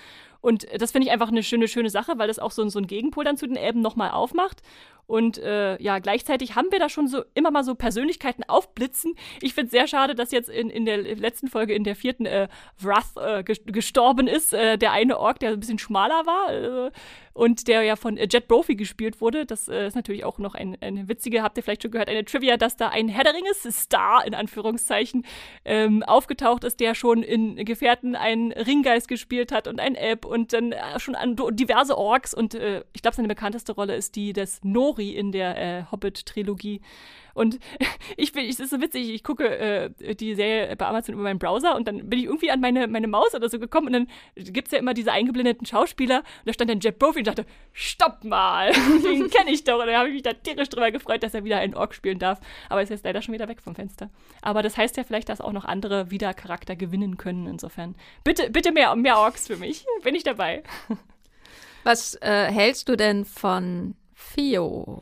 Und 0.41 0.67
das 0.77 0.91
finde 0.91 1.07
ich 1.07 1.11
einfach 1.13 1.29
eine 1.29 1.43
schöne, 1.43 1.67
schöne 1.67 1.89
Sache, 1.89 2.13
weil 2.17 2.27
das 2.27 2.39
auch 2.39 2.51
so, 2.51 2.67
so 2.69 2.79
ein 2.79 2.87
Gegenpol 2.87 3.23
dann 3.23 3.37
zu 3.37 3.47
den 3.47 3.57
Elben 3.57 3.81
nochmal 3.81 4.11
aufmacht. 4.11 4.61
Und 5.09 5.39
äh, 5.39 5.81
ja, 5.81 5.97
gleichzeitig 5.97 6.53
haben 6.53 6.71
wir 6.71 6.77
da 6.77 6.87
schon 6.87 7.07
so 7.07 7.23
immer 7.33 7.49
mal 7.49 7.63
so 7.63 7.73
Persönlichkeiten 7.73 8.43
aufblitzen. 8.47 9.15
Ich 9.41 9.55
finde 9.55 9.65
es 9.65 9.71
sehr 9.71 9.87
schade, 9.87 10.13
dass 10.13 10.31
jetzt 10.31 10.49
in, 10.49 10.69
in 10.69 10.85
der 10.85 10.99
letzten 10.99 11.47
Folge, 11.47 11.73
in 11.73 11.83
der 11.83 11.95
vierten, 11.95 12.27
äh, 12.27 12.47
Wrath 12.79 13.17
äh, 13.17 13.43
gestorben 13.43 14.27
ist. 14.27 14.53
Äh, 14.53 14.77
der 14.77 14.91
eine 14.91 15.17
Ork, 15.17 15.39
der 15.39 15.49
ein 15.49 15.59
bisschen 15.59 15.79
schmaler 15.79 16.27
war 16.27 16.53
äh, 16.53 16.91
und 17.39 17.69
der 17.69 17.83
ja 17.83 17.95
von 17.95 18.17
äh, 18.17 18.27
Jet 18.29 18.49
Brophy 18.49 18.75
gespielt 18.75 19.21
wurde. 19.21 19.45
Das 19.45 19.69
ist 19.69 19.95
natürlich 19.95 20.25
auch 20.25 20.39
noch 20.39 20.55
ein, 20.55 20.77
eine 20.81 21.07
witzige, 21.07 21.41
habt 21.41 21.57
ihr 21.57 21.63
vielleicht 21.63 21.83
schon 21.83 21.91
gehört, 21.91 22.09
eine 22.09 22.25
Trivia, 22.25 22.57
dass 22.57 22.75
da 22.75 22.89
ein 22.89 23.07
Herr 23.07 23.23
der 23.23 23.33
Ringes-Star, 23.33 24.25
in 24.27 24.35
Anführungszeichen, 24.35 25.25
ähm, 25.63 26.03
aufgetaucht 26.03 26.65
ist, 26.65 26.81
der 26.81 26.95
schon 26.95 27.23
in 27.23 27.55
Gefährten 27.63 28.15
einen 28.15 28.51
Ringgeist 28.51 29.07
gespielt 29.07 29.53
hat 29.53 29.67
und 29.67 29.79
ein 29.79 29.95
Elb 29.95 30.25
und 30.25 30.51
dann 30.51 30.75
schon 30.97 31.15
an 31.15 31.37
diverse 31.51 31.97
Orks. 31.97 32.33
Und 32.33 32.53
ich 32.93 33.01
glaube, 33.01 33.15
seine 33.15 33.27
bekannteste 33.27 33.71
Rolle 33.71 33.95
ist 33.95 34.15
die 34.15 34.33
des 34.33 34.61
Nori 34.63 35.11
in 35.11 35.31
der 35.31 35.57
äh, 35.57 35.83
Hobbit-Trilogie. 35.91 36.81
Und 37.39 37.57
ich 38.17 38.33
bin, 38.33 38.45
es 38.45 38.59
ist 38.59 38.69
so 38.69 38.81
witzig, 38.81 39.09
ich 39.09 39.23
gucke 39.23 39.47
äh, 39.47 40.15
die 40.15 40.35
Serie 40.35 40.75
bei 40.75 40.85
Amazon 40.85 41.15
über 41.15 41.23
meinen 41.23 41.39
Browser 41.39 41.73
und 41.75 41.87
dann 41.87 42.09
bin 42.09 42.19
ich 42.19 42.25
irgendwie 42.25 42.51
an 42.51 42.59
meine, 42.59 42.87
meine 42.87 43.07
Maus 43.07 43.33
oder 43.33 43.47
so 43.47 43.59
gekommen 43.59 43.87
und 43.87 43.93
dann 43.93 44.07
gibt 44.35 44.67
es 44.67 44.73
ja 44.73 44.79
immer 44.79 44.93
diese 44.93 45.13
eingeblendeten 45.13 45.65
Schauspieler 45.65 46.17
und 46.17 46.47
da 46.47 46.53
stand 46.53 46.69
dann 46.69 46.81
Jeff 46.81 46.99
Brophy 46.99 47.19
und 47.19 47.27
dachte, 47.27 47.45
stopp 47.71 48.25
mal, 48.25 48.71
den 49.03 49.29
kenne 49.29 49.51
ich 49.51 49.63
doch. 49.63 49.79
Und 49.79 49.87
dann 49.87 49.95
habe 49.95 50.09
ich 50.09 50.15
mich 50.15 50.23
da 50.23 50.33
tierisch 50.33 50.67
drüber 50.67 50.91
gefreut, 50.91 51.23
dass 51.23 51.33
er 51.33 51.45
wieder 51.45 51.59
einen 51.59 51.75
Ork 51.75 51.95
spielen 51.95 52.19
darf. 52.19 52.41
Aber 52.67 52.81
er 52.81 52.83
ist 52.83 52.89
jetzt 52.89 53.05
leider 53.05 53.21
schon 53.21 53.33
wieder 53.33 53.47
weg 53.47 53.61
vom 53.61 53.73
Fenster. 53.73 54.09
Aber 54.41 54.61
das 54.61 54.75
heißt 54.75 54.97
ja 54.97 55.05
vielleicht, 55.05 55.29
dass 55.29 55.39
auch 55.39 55.53
noch 55.53 55.63
andere 55.63 56.11
wieder 56.11 56.33
Charakter 56.33 56.75
gewinnen 56.75 57.15
können. 57.15 57.47
Insofern 57.47 57.95
bitte, 58.25 58.49
bitte 58.49 58.73
mehr, 58.73 58.93
mehr 58.97 59.17
Orks 59.17 59.47
für 59.47 59.55
mich. 59.55 59.85
Bin 60.03 60.13
ich 60.13 60.23
dabei. 60.23 60.63
Was 61.85 62.15
äh, 62.15 62.51
hältst 62.51 62.89
du 62.89 62.97
denn 62.97 63.23
von 63.23 63.95
Theo? 64.35 65.01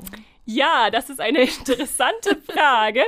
Ja, 0.50 0.90
das 0.90 1.10
ist 1.10 1.20
eine 1.20 1.42
interessante 1.60 2.38
Frage. 2.38 3.04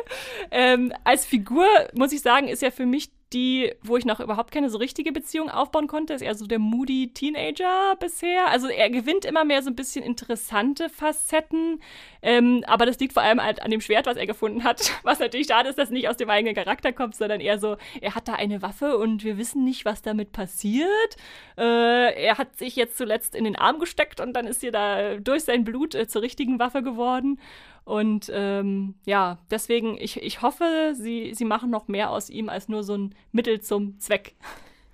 ähm, 0.52 0.94
als 1.06 1.26
Figur, 1.26 1.66
muss 1.94 2.12
ich 2.12 2.22
sagen, 2.22 2.50
ist 2.50 2.62
ja 2.62 2.70
für 2.70 2.86
mich 2.86 3.10
die, 3.34 3.74
wo 3.84 3.98
ich 3.98 4.06
noch 4.06 4.20
überhaupt 4.20 4.52
keine 4.52 4.70
so 4.70 4.78
richtige 4.78 5.12
Beziehung 5.12 5.50
aufbauen 5.50 5.88
konnte, 5.88 6.14
ist 6.14 6.22
eher 6.22 6.36
so 6.36 6.48
der 6.48 6.60
moody 6.60 7.14
Teenager 7.14 7.96
bisher. 8.00 8.48
Also 8.48 8.68
er 8.68 8.90
gewinnt 8.90 9.26
immer 9.26 9.46
mehr 9.46 9.62
so 9.62 9.70
ein 9.70 9.76
bisschen 9.76 10.04
interessante 10.04 10.90
Facetten, 10.90 11.82
ähm, 12.22 12.64
aber 12.66 12.86
das 12.86 13.00
liegt 13.00 13.14
vor 13.14 13.22
allem 13.24 13.42
halt 13.42 13.62
an 13.62 13.72
dem 13.72 13.82
Schwert, 13.82 14.08
was 14.08 14.18
er 14.18 14.26
gefunden 14.26 14.64
hat. 14.64 14.80
Was 15.04 15.20
natürlich 15.20 15.48
schade 15.48 15.70
ist, 15.70 15.78
dass 15.78 15.86
es 15.86 15.92
nicht 15.92 16.08
aus 16.10 16.18
dem 16.18 16.30
eigenen 16.30 16.56
Charakter 16.56 16.92
kommt, 16.94 17.16
sondern 17.16 17.40
eher 17.40 17.58
so, 17.58 17.78
er 18.02 18.16
hat 18.16 18.28
da 18.28 18.34
eine 18.34 18.62
Waffe 18.62 18.98
und 18.98 19.24
wir 19.24 19.38
wissen 19.38 19.64
nicht, 19.64 19.86
was 19.86 20.02
damit 20.02 20.32
passiert. 20.32 21.16
Äh, 21.58 22.14
er 22.26 22.38
hat 22.38 22.58
sich 22.58 22.76
jetzt 22.76 22.98
zuletzt 22.98 23.36
in 23.36 23.44
den 23.46 23.56
Arm 23.56 23.80
gesteckt 23.80 24.20
und 24.20 24.34
dann 24.34 24.46
ist 24.46 24.62
sie 24.62 24.72
da 24.72 25.16
durch 25.18 25.44
sein 25.44 25.64
Blut 25.64 25.96
äh, 25.96 26.08
zur 26.08 26.22
richtigen 26.22 26.60
Waffe 26.60 26.84
geworden. 26.84 27.40
Und 27.86 28.32
ähm, 28.34 28.96
ja, 29.06 29.38
deswegen, 29.50 29.98
ich, 30.00 30.22
ich 30.22 30.42
hoffe, 30.42 30.94
sie, 30.96 31.34
sie 31.34 31.46
machen 31.46 31.70
noch 31.70 31.88
mehr 31.88 32.12
aus 32.12 32.30
ihm 32.30 32.50
als 32.50 32.70
nur 32.70 32.84
so 32.84 32.96
ein 32.96 33.16
Mittel 33.32 33.62
zum 33.62 34.00
Zweck. 34.00 34.36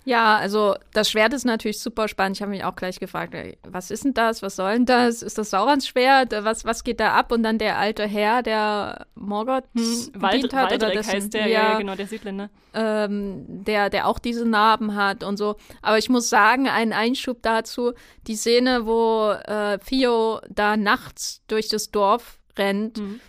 Ja, 0.06 0.36
also 0.36 0.76
das 0.92 1.10
Schwert 1.10 1.32
ist 1.32 1.44
natürlich 1.44 1.80
super 1.80 2.06
spannend. 2.06 2.36
Ich 2.36 2.42
habe 2.42 2.52
mich 2.52 2.62
auch 2.62 2.76
gleich 2.76 3.00
gefragt, 3.00 3.34
was 3.64 3.90
ist 3.90 4.04
denn 4.04 4.14
das? 4.14 4.40
Was 4.40 4.54
soll 4.54 4.74
denn 4.74 4.86
das? 4.86 5.20
Ist 5.20 5.36
das 5.36 5.50
Saurons 5.50 5.88
Schwert? 5.88 6.30
Was, 6.30 6.64
was 6.64 6.84
geht 6.84 7.00
da 7.00 7.14
ab? 7.14 7.32
Und 7.32 7.42
dann 7.42 7.58
der 7.58 7.76
alte 7.76 8.06
Herr, 8.06 8.44
der 8.44 9.06
Morgoth 9.16 9.64
hm, 9.74 10.12
Wald, 10.14 10.54
hat. 10.54 10.72
oder 10.72 10.90
dessen, 10.90 11.12
heißt 11.12 11.34
der, 11.34 11.48
ja, 11.48 11.72
ja, 11.72 11.78
genau, 11.78 11.96
der 11.96 12.06
Südländer. 12.06 12.50
Ähm, 12.72 13.46
der, 13.48 13.90
der 13.90 14.06
auch 14.06 14.20
diese 14.20 14.48
Narben 14.48 14.94
hat 14.94 15.24
und 15.24 15.38
so. 15.38 15.56
Aber 15.82 15.98
ich 15.98 16.08
muss 16.08 16.28
sagen, 16.28 16.68
ein 16.68 16.92
Einschub 16.92 17.42
dazu, 17.42 17.92
die 18.28 18.36
Szene, 18.36 18.86
wo 18.86 19.32
äh, 19.32 19.78
Theo 19.78 20.40
da 20.48 20.76
nachts 20.76 21.42
durch 21.48 21.68
das 21.68 21.90
Dorf 21.90 22.38
rennt. 22.58 22.98
Mhm. 22.98 23.20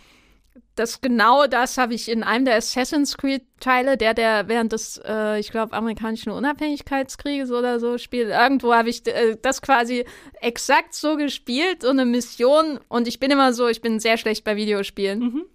Das 0.76 1.02
genau 1.02 1.48
das 1.48 1.78
habe 1.78 1.96
ich 1.96 2.10
in 2.10 2.24
einem 2.24 2.46
der 2.46 2.56
Assassin's 2.56 3.18
Creed 3.18 3.44
Teile, 3.60 3.98
der 3.98 4.14
der 4.14 4.48
während 4.48 4.72
des, 4.74 5.02
äh, 5.04 5.40
ich 5.40 5.50
glaube, 5.50 5.74
amerikanischen 5.74 6.32
Unabhängigkeitskrieges 6.32 7.52
oder 7.52 7.80
so 7.80 7.98
spielt. 7.98 8.30
Irgendwo 8.30 8.74
habe 8.74 8.90
ich 8.90 9.06
äh, 9.08 9.38
das 9.42 9.64
quasi 9.64 10.06
exakt 10.40 10.94
so 10.94 11.18
gespielt, 11.18 11.82
so 11.82 11.90
eine 11.90 12.06
Mission. 12.06 12.80
Und 12.90 13.08
ich 13.08 13.20
bin 13.20 13.32
immer 13.32 13.54
so, 13.54 13.68
ich 13.68 13.82
bin 13.82 14.00
sehr 14.00 14.18
schlecht 14.18 14.44
bei 14.44 14.56
Videospielen. 14.56 15.20
Mhm. 15.20 15.46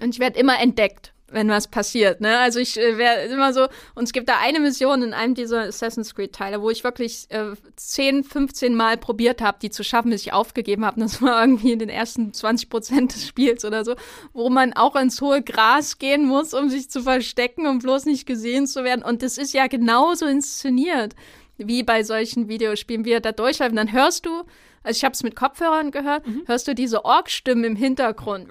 Und 0.00 0.14
ich 0.14 0.20
werde 0.20 0.38
immer 0.38 0.60
entdeckt 0.60 1.12
wenn 1.32 1.48
was 1.48 1.68
passiert. 1.68 2.20
Ne? 2.20 2.38
Also 2.38 2.60
ich 2.60 2.78
äh, 2.78 2.98
wäre 2.98 3.24
immer 3.26 3.52
so, 3.52 3.68
und 3.94 4.04
es 4.04 4.12
gibt 4.12 4.28
da 4.28 4.38
eine 4.40 4.60
Mission 4.60 5.02
in 5.02 5.14
einem 5.14 5.34
dieser 5.34 5.62
Assassin's 5.62 6.14
Creed-Teile, 6.14 6.62
wo 6.62 6.70
ich 6.70 6.84
wirklich 6.84 7.26
äh, 7.30 7.52
10, 7.76 8.24
15 8.24 8.74
Mal 8.74 8.96
probiert 8.96 9.42
habe, 9.42 9.58
die 9.60 9.70
zu 9.70 9.84
schaffen, 9.84 10.10
bis 10.10 10.22
ich 10.22 10.32
aufgegeben 10.32 10.84
habe. 10.84 11.00
Das 11.00 11.20
war 11.22 11.40
irgendwie 11.40 11.72
in 11.72 11.78
den 11.78 11.88
ersten 11.88 12.32
20 12.32 12.68
Prozent 12.68 13.14
des 13.14 13.26
Spiels 13.26 13.64
oder 13.64 13.84
so, 13.84 13.94
wo 14.32 14.50
man 14.50 14.72
auch 14.72 14.96
ins 14.96 15.20
hohe 15.20 15.42
Gras 15.42 15.98
gehen 15.98 16.26
muss, 16.26 16.54
um 16.54 16.68
sich 16.68 16.90
zu 16.90 17.02
verstecken, 17.02 17.66
um 17.66 17.78
bloß 17.78 18.06
nicht 18.06 18.26
gesehen 18.26 18.66
zu 18.66 18.84
werden. 18.84 19.02
Und 19.02 19.22
das 19.22 19.38
ist 19.38 19.54
ja 19.54 19.66
genauso 19.66 20.26
inszeniert 20.26 21.14
wie 21.58 21.82
bei 21.82 22.02
solchen 22.02 22.48
Videospielen, 22.48 23.04
wie 23.04 23.12
er 23.12 23.20
da 23.20 23.32
durchläuft. 23.32 23.70
Und 23.70 23.76
dann 23.76 23.92
hörst 23.92 24.26
du 24.26 24.44
also 24.82 24.96
ich 24.96 25.04
habe 25.04 25.12
es 25.12 25.22
mit 25.22 25.36
Kopfhörern 25.36 25.90
gehört, 25.90 26.26
mhm. 26.26 26.42
hörst 26.46 26.68
du 26.68 26.74
diese 26.74 27.04
Org-Stimmen 27.04 27.64
im 27.64 27.76
Hintergrund. 27.76 28.48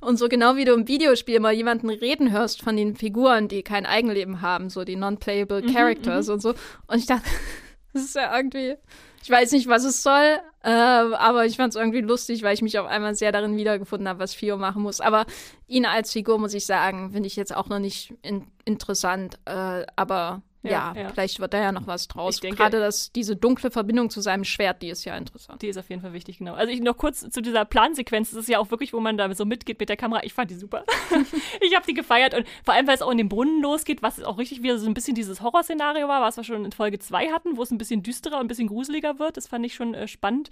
Und 0.00 0.16
so 0.16 0.28
genau 0.28 0.56
wie 0.56 0.64
du 0.64 0.72
im 0.72 0.88
Videospiel 0.88 1.40
mal 1.40 1.52
jemanden 1.52 1.90
reden 1.90 2.32
hörst 2.32 2.62
von 2.62 2.76
den 2.76 2.96
Figuren, 2.96 3.48
die 3.48 3.62
kein 3.62 3.86
Eigenleben 3.86 4.40
haben, 4.40 4.70
so 4.70 4.84
die 4.84 4.96
non-playable 4.96 5.62
mhm, 5.62 5.74
Characters 5.74 6.28
mhm, 6.28 6.34
und 6.34 6.40
so. 6.40 6.54
Und 6.86 6.98
ich 6.98 7.06
dachte, 7.06 7.28
das 7.92 8.02
ist 8.02 8.14
ja 8.14 8.36
irgendwie, 8.36 8.76
ich 9.22 9.30
weiß 9.30 9.52
nicht, 9.52 9.68
was 9.68 9.84
es 9.84 10.02
soll, 10.02 10.38
äh, 10.62 10.70
aber 10.70 11.46
ich 11.46 11.56
fand 11.56 11.74
es 11.74 11.80
irgendwie 11.80 12.00
lustig, 12.00 12.42
weil 12.42 12.54
ich 12.54 12.62
mich 12.62 12.78
auf 12.78 12.86
einmal 12.86 13.14
sehr 13.14 13.32
darin 13.32 13.56
wiedergefunden 13.56 14.08
habe, 14.08 14.20
was 14.20 14.34
Fio 14.34 14.56
machen 14.56 14.82
muss. 14.82 15.00
Aber 15.00 15.26
ihn 15.66 15.86
als 15.86 16.12
Figur, 16.12 16.38
muss 16.38 16.54
ich 16.54 16.66
sagen, 16.66 17.10
finde 17.12 17.26
ich 17.26 17.36
jetzt 17.36 17.54
auch 17.54 17.68
noch 17.68 17.78
nicht 17.78 18.14
in 18.22 18.46
interessant. 18.64 19.38
Äh, 19.44 19.86
aber 19.96 20.42
ja, 20.62 20.94
ja, 20.96 21.08
vielleicht 21.08 21.40
wird 21.40 21.54
da 21.54 21.60
ja 21.60 21.72
noch 21.72 21.86
was 21.86 22.06
draus. 22.06 22.38
Denke, 22.40 22.56
Gerade 22.56 22.78
das, 22.78 23.10
diese 23.10 23.34
dunkle 23.34 23.70
Verbindung 23.70 24.10
zu 24.10 24.20
seinem 24.20 24.44
Schwert, 24.44 24.80
die 24.80 24.90
ist 24.90 25.04
ja 25.04 25.16
interessant. 25.16 25.60
Die 25.60 25.66
ist 25.66 25.76
auf 25.76 25.88
jeden 25.90 26.02
Fall 26.02 26.12
wichtig, 26.12 26.38
genau. 26.38 26.54
Also 26.54 26.72
ich 26.72 26.80
noch 26.80 26.96
kurz 26.96 27.28
zu 27.28 27.40
dieser 27.40 27.64
Plansequenz. 27.64 28.30
Das 28.30 28.40
ist 28.40 28.48
ja 28.48 28.58
auch 28.58 28.70
wirklich, 28.70 28.92
wo 28.92 29.00
man 29.00 29.16
da 29.16 29.32
so 29.34 29.44
mitgeht 29.44 29.80
mit 29.80 29.88
der 29.88 29.96
Kamera. 29.96 30.22
Ich 30.22 30.34
fand 30.34 30.50
die 30.50 30.54
super. 30.54 30.84
ich 31.60 31.74
habe 31.74 31.84
die 31.86 31.94
gefeiert 31.94 32.34
und 32.34 32.46
vor 32.64 32.74
allem, 32.74 32.86
weil 32.86 32.94
es 32.94 33.02
auch 33.02 33.10
in 33.10 33.18
den 33.18 33.28
Brunnen 33.28 33.60
losgeht, 33.60 34.02
was 34.02 34.22
auch 34.22 34.38
richtig 34.38 34.62
wieder 34.62 34.78
so 34.78 34.86
ein 34.86 34.94
bisschen 34.94 35.16
dieses 35.16 35.42
Horrorszenario 35.42 36.06
war, 36.06 36.22
was 36.22 36.36
wir 36.36 36.44
schon 36.44 36.64
in 36.64 36.72
Folge 36.72 37.00
2 37.00 37.30
hatten, 37.30 37.56
wo 37.56 37.62
es 37.62 37.70
ein 37.72 37.78
bisschen 37.78 38.02
düsterer 38.02 38.36
und 38.36 38.44
ein 38.44 38.48
bisschen 38.48 38.68
gruseliger 38.68 39.18
wird. 39.18 39.36
Das 39.36 39.48
fand 39.48 39.66
ich 39.66 39.74
schon 39.74 39.94
äh, 39.94 40.06
spannend. 40.06 40.50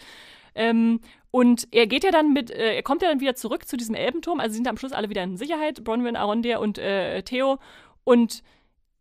Ähm, 0.56 1.00
und 1.30 1.68
er 1.70 1.86
geht 1.86 2.02
ja 2.02 2.10
dann 2.10 2.32
mit, 2.32 2.50
äh, 2.50 2.74
er 2.74 2.82
kommt 2.82 3.02
ja 3.02 3.08
dann 3.08 3.20
wieder 3.20 3.36
zurück 3.36 3.68
zu 3.68 3.76
diesem 3.76 3.94
Elbenturm. 3.94 4.40
Also 4.40 4.54
sind 4.54 4.66
am 4.66 4.76
Schluss 4.76 4.92
alle 4.92 5.08
wieder 5.08 5.22
in 5.22 5.36
Sicherheit. 5.36 5.84
Bronwyn, 5.84 6.16
Arondir 6.16 6.58
und 6.58 6.78
äh, 6.78 7.22
Theo. 7.22 7.58
Und 8.02 8.42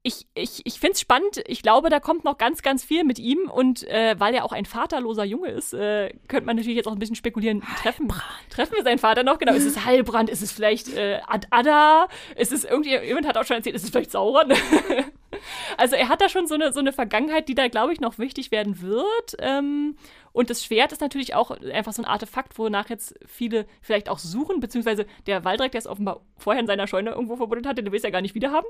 ich, 0.02 0.28
ich, 0.34 0.62
ich 0.66 0.80
finde 0.80 0.93
es 0.93 1.02
spannend. 1.02 1.43
Ich 1.45 1.62
glaube, 1.62 1.89
da 1.89 2.00
kommt 2.00 2.24
noch 2.24 2.38
ganz, 2.38 2.62
ganz 2.62 2.84
viel 2.86 3.04
mit 3.04 3.20
ihm. 3.20 3.50
Und 3.50 3.86
äh, 3.88 4.16
weil 4.18 4.34
er 4.34 4.45
auch 4.45 4.54
ein 4.54 4.66
vaterloser 4.66 5.26
Junge 5.26 5.50
ist, 5.50 5.74
äh, 5.74 6.14
könnte 6.28 6.45
man 6.45 6.56
natürlich 6.56 6.78
jetzt 6.78 6.88
auch 6.88 6.93
ein 6.93 7.00
bisschen 7.00 7.18
spekulieren. 7.18 7.64
Treffen, 7.82 8.12
treffen 8.50 8.76
wir 8.76 8.84
seinen 8.84 9.00
Vater 9.00 9.24
noch? 9.24 9.39
Genau. 9.39 9.54
Ist 9.54 9.66
es 9.66 9.86
Heilbrand? 9.86 10.30
Ist 10.30 10.41
es 10.41 10.54
vielleicht 10.54 10.95
äh, 10.95 11.20
Ad-Ada? 11.28 12.08
Ist 12.38 12.54
es 12.54 12.64
irgendwie, 12.64 12.97
jemand 12.97 13.28
hat 13.28 13.38
auch 13.38 13.45
schon 13.45 13.58
erzählt, 13.58 13.76
ist 13.76 13.84
es 13.84 13.89
vielleicht 13.89 14.12
Sauron? 14.12 14.54
also 15.78 15.95
er 15.95 16.08
hat 16.08 16.22
da 16.22 16.30
schon 16.30 16.47
so 16.47 16.56
eine, 16.56 16.72
so 16.72 16.80
eine 16.80 16.93
Vergangenheit, 16.93 17.50
die 17.50 17.56
da, 17.56 17.68
glaube 17.68 17.91
ich, 17.91 18.00
noch 18.00 18.18
wichtig 18.20 18.52
werden 18.52 18.82
wird. 18.82 19.36
Ähm, 19.39 19.97
und 20.32 20.50
das 20.50 20.64
Schwert 20.64 20.92
ist 20.92 21.02
natürlich 21.02 21.36
auch 21.36 21.52
einfach 21.52 21.94
so 21.94 22.02
ein 22.02 22.08
Artefakt, 22.08 22.58
wonach 22.58 22.90
jetzt 22.90 23.18
viele 23.26 23.66
vielleicht 23.82 24.10
auch 24.10 24.20
suchen, 24.20 24.60
beziehungsweise 24.60 25.06
der 25.28 25.44
Waldreck, 25.44 25.72
der 25.72 25.80
es 25.80 25.88
offenbar 25.88 26.22
vorher 26.38 26.62
in 26.62 26.68
seiner 26.68 26.88
Scheune 26.88 27.12
irgendwo 27.12 27.36
verbunden 27.36 27.68
hatte, 27.68 27.84
den 27.84 27.92
will 27.92 27.98
es 27.98 28.04
ja 28.04 28.10
gar 28.10 28.22
nicht 28.22 28.36
wiederhaben. 28.36 28.68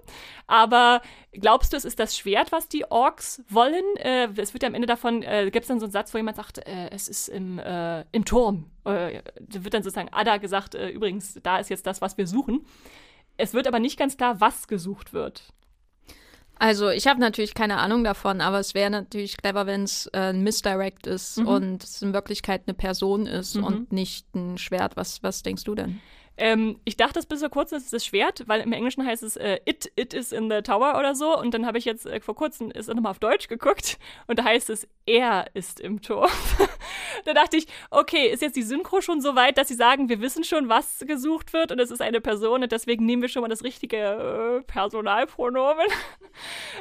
Aber 0.48 1.02
glaubst 1.34 1.74
du, 1.74 1.78
es 1.78 1.86
ist 1.86 2.00
das 2.00 2.18
Schwert, 2.18 2.52
was 2.52 2.68
die 2.68 2.90
Orks 2.90 3.44
wollen? 3.50 3.84
Äh, 3.98 4.30
es 4.38 4.54
wird 4.54 4.64
ja 4.64 4.70
am 4.70 4.76
Ende 4.76 4.88
davon, 4.88 5.24
äh, 5.24 5.50
gibt 5.52 5.64
es 5.64 5.68
dann 5.68 5.80
so 5.80 5.86
einen 5.86 5.92
Satz, 5.92 6.14
wo 6.14 6.18
jemand 6.18 6.38
sagt, 6.38 6.60
äh, 6.60 6.90
es 6.92 7.08
ist 7.08 7.28
im, 7.30 7.60
äh, 7.60 8.04
im 8.12 8.26
Turm. 8.26 8.70
Äh, 8.86 9.22
wird 9.40 9.74
dann 9.74 9.84
sozusagen 9.84 10.10
Ada 10.10 10.38
gesagt, 10.38 10.76
äh, 10.76 10.90
übrigens, 10.90 11.40
da 11.44 11.58
ist 11.60 11.70
jetzt 11.70 11.86
das, 11.86 12.02
was 12.02 12.18
wir 12.18 12.28
suchen. 12.28 12.66
Es 13.38 13.54
wird 13.54 13.68
aber 13.68 13.80
nicht 13.80 13.98
ganz 13.98 14.18
klar, 14.18 14.42
was 14.42 14.68
gesucht 14.68 15.14
wird. 15.14 15.54
Also 16.60 16.90
ich 16.90 17.08
habe 17.08 17.22
natürlich 17.22 17.54
keine 17.54 17.78
Ahnung 17.78 18.04
davon, 18.04 18.42
aber 18.42 18.60
es 18.60 18.74
wäre 18.74 18.90
natürlich 18.90 19.38
clever, 19.38 19.66
wenn 19.66 19.84
es 19.84 20.08
äh, 20.08 20.34
ein 20.34 20.44
Misdirect 20.44 21.08
ist 21.08 21.38
mhm. 21.38 21.48
und 21.48 21.84
es 21.84 22.02
in 22.02 22.14
Wirklichkeit 22.14 22.64
eine 22.68 22.74
Person 22.74 23.26
ist 23.26 23.56
mhm. 23.56 23.64
und 23.64 23.92
nicht 23.94 24.28
ein 24.36 24.58
Schwert. 24.58 24.98
Was, 24.98 25.24
was 25.24 25.42
denkst 25.42 25.64
du 25.64 25.74
denn? 25.74 26.02
Ähm, 26.40 26.80
ich 26.86 26.96
dachte 26.96 27.20
es 27.20 27.26
bis 27.26 27.42
vor 27.42 27.50
kurzem, 27.50 27.78
es 27.78 27.86
ist 27.86 27.94
das 27.94 28.06
Schwert, 28.06 28.48
weil 28.48 28.62
im 28.62 28.72
Englischen 28.72 29.06
heißt 29.06 29.24
es 29.24 29.36
äh, 29.36 29.60
It, 29.66 29.92
It 29.98 30.14
is 30.14 30.32
in 30.32 30.50
the 30.50 30.62
Tower 30.62 30.98
oder 30.98 31.14
so. 31.14 31.38
Und 31.38 31.54
dann 31.54 31.66
habe 31.66 31.78
ich 31.78 31.86
jetzt 31.86 32.06
äh, 32.06 32.22
vor 32.22 32.36
kurzem 32.36 32.72
ist 32.72 32.88
nochmal 32.88 33.12
auf 33.12 33.20
Deutsch 33.20 33.50
geguckt 33.50 34.00
und 34.28 34.40
da 34.40 34.46
heißt 34.46 34.70
es, 34.70 34.88
er 35.06 35.48
ist 35.54 35.82
im 35.82 36.02
Turm. 36.02 36.30
da 37.26 37.34
dachte 37.34 37.58
ich, 37.58 37.68
okay, 37.92 38.28
ist 38.28 38.42
jetzt 38.42 38.56
die 38.56 38.64
Synchro 38.64 39.02
schon 39.02 39.20
so 39.20 39.36
weit, 39.36 39.58
dass 39.58 39.68
sie 39.68 39.74
sagen, 39.74 40.08
wir 40.08 40.22
wissen 40.22 40.46
schon, 40.46 40.70
was 40.70 41.04
gesucht 41.06 41.52
wird 41.52 41.74
und 41.74 41.80
es 41.80 41.92
ist 41.92 42.02
eine 42.02 42.22
Person 42.22 42.64
und 42.64 42.72
deswegen 42.72 43.06
nehmen 43.06 43.22
wir 43.22 43.30
schon 43.30 43.42
mal 43.42 43.50
das 43.50 43.64
richtige 43.64 43.98
äh, 43.98 44.62
Personalpronomen. 44.64 45.88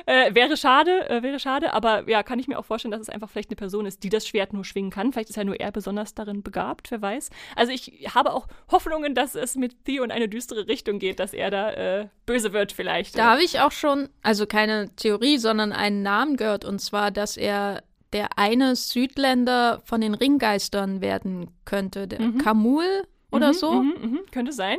Äh, 0.06 0.34
wäre 0.34 0.56
schade, 0.56 1.10
äh, 1.10 1.22
wäre 1.22 1.40
schade, 1.40 1.72
aber 1.72 2.08
ja, 2.08 2.22
kann 2.22 2.38
ich 2.38 2.46
mir 2.46 2.58
auch 2.58 2.64
vorstellen, 2.64 2.92
dass 2.92 3.00
es 3.00 3.08
einfach 3.08 3.28
vielleicht 3.28 3.50
eine 3.50 3.56
Person 3.56 3.86
ist, 3.86 4.04
die 4.04 4.08
das 4.08 4.26
Schwert 4.26 4.52
nur 4.52 4.64
schwingen 4.64 4.90
kann. 4.90 5.12
Vielleicht 5.12 5.30
ist 5.30 5.36
ja 5.36 5.42
nur 5.42 5.58
er 5.58 5.72
besonders 5.72 6.14
darin 6.14 6.42
begabt, 6.42 6.90
wer 6.90 7.02
weiß. 7.02 7.30
Also 7.56 7.72
ich 7.72 8.14
habe 8.14 8.32
auch 8.32 8.46
Hoffnungen, 8.70 9.14
dass 9.14 9.34
es 9.34 9.47
es 9.50 9.56
mit 9.56 9.84
Theo 9.84 10.04
in 10.04 10.10
eine 10.10 10.28
düstere 10.28 10.68
Richtung 10.68 10.98
geht, 10.98 11.20
dass 11.20 11.32
er 11.32 11.50
da 11.50 11.72
äh, 11.72 12.08
böse 12.26 12.52
wird 12.52 12.72
vielleicht. 12.72 13.18
Da 13.18 13.32
habe 13.32 13.42
ich 13.42 13.60
auch 13.60 13.72
schon, 13.72 14.08
also 14.22 14.46
keine 14.46 14.94
Theorie, 14.96 15.38
sondern 15.38 15.72
einen 15.72 16.02
Namen 16.02 16.36
gehört, 16.36 16.64
und 16.64 16.80
zwar, 16.80 17.10
dass 17.10 17.36
er 17.36 17.82
der 18.12 18.38
eine 18.38 18.76
Südländer 18.76 19.82
von 19.84 20.00
den 20.00 20.14
Ringgeistern 20.14 21.00
werden 21.00 21.50
könnte. 21.64 22.08
Der 22.08 22.20
mhm. 22.20 22.38
Kamul 22.38 23.02
oder 23.30 23.48
mhm, 23.48 23.54
so. 23.54 23.72
Mhm, 23.72 23.94
mhm. 24.00 24.20
könnte 24.30 24.52
sein. 24.52 24.78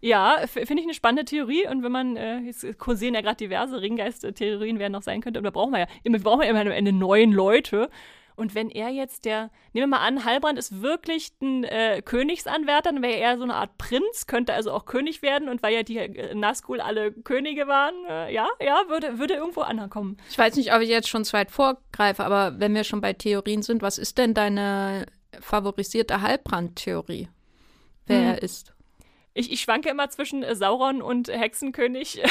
Ja, 0.00 0.36
finde 0.46 0.80
ich 0.80 0.86
eine 0.86 0.94
spannende 0.94 1.24
Theorie. 1.24 1.66
Und 1.66 1.82
wenn 1.82 1.90
man, 1.90 2.16
äh, 2.16 2.40
jetzt 2.40 2.78
kursieren 2.78 3.14
ja 3.14 3.22
gerade 3.22 3.36
diverse 3.36 3.80
Ringgeist-Theorien, 3.80 4.78
wer 4.78 4.90
noch 4.90 5.02
sein 5.02 5.22
könnte, 5.22 5.40
und 5.40 5.44
da 5.44 5.50
brauchen 5.50 5.72
wir 5.72 5.80
ja 5.80 5.86
immer, 6.02 6.18
wir 6.18 6.24
brauchen 6.24 6.42
ja 6.42 6.50
immer 6.50 6.60
am 6.60 6.68
Ende 6.68 6.92
neun 6.92 7.32
Leute. 7.32 7.88
Und 8.36 8.54
wenn 8.54 8.68
er 8.68 8.88
jetzt 8.88 9.24
der, 9.24 9.50
nehmen 9.72 9.90
wir 9.90 9.98
mal 9.98 10.06
an, 10.06 10.24
Halbrand 10.24 10.58
ist 10.58 10.82
wirklich 10.82 11.32
ein 11.40 11.64
äh, 11.64 12.02
Königsanwärter, 12.04 12.92
dann 12.92 13.02
wäre 13.02 13.18
er 13.18 13.36
so 13.38 13.44
eine 13.44 13.54
Art 13.54 13.78
Prinz, 13.78 14.26
könnte 14.26 14.52
also 14.54 14.72
auch 14.72 14.86
König 14.86 15.22
werden. 15.22 15.48
Und 15.48 15.62
weil 15.62 15.74
ja 15.74 15.82
die 15.82 15.98
äh, 15.98 16.34
Nazgul 16.34 16.80
alle 16.80 17.12
Könige 17.12 17.68
waren, 17.68 17.94
äh, 18.08 18.34
ja, 18.34 18.48
ja, 18.60 18.82
würde, 18.88 19.18
würde 19.18 19.34
irgendwo 19.34 19.60
ankommen. 19.60 20.16
Ich 20.28 20.38
weiß 20.38 20.56
nicht, 20.56 20.74
ob 20.74 20.80
ich 20.80 20.88
jetzt 20.88 21.08
schon 21.08 21.24
zu 21.24 21.32
weit 21.34 21.50
vorgreife, 21.50 22.24
aber 22.24 22.58
wenn 22.58 22.74
wir 22.74 22.84
schon 22.84 23.00
bei 23.00 23.12
Theorien 23.12 23.62
sind, 23.62 23.82
was 23.82 23.98
ist 23.98 24.18
denn 24.18 24.34
deine 24.34 25.06
favorisierte 25.40 26.20
Halbrand-Theorie? 26.20 27.28
Wer 28.06 28.18
hm. 28.18 28.26
er 28.26 28.42
ist? 28.42 28.73
Ich, 29.34 29.52
ich 29.52 29.60
schwanke 29.60 29.88
immer 29.90 30.08
zwischen 30.08 30.42
äh, 30.42 30.54
Sauron 30.54 31.02
und 31.02 31.28
Hexenkönig, 31.28 32.22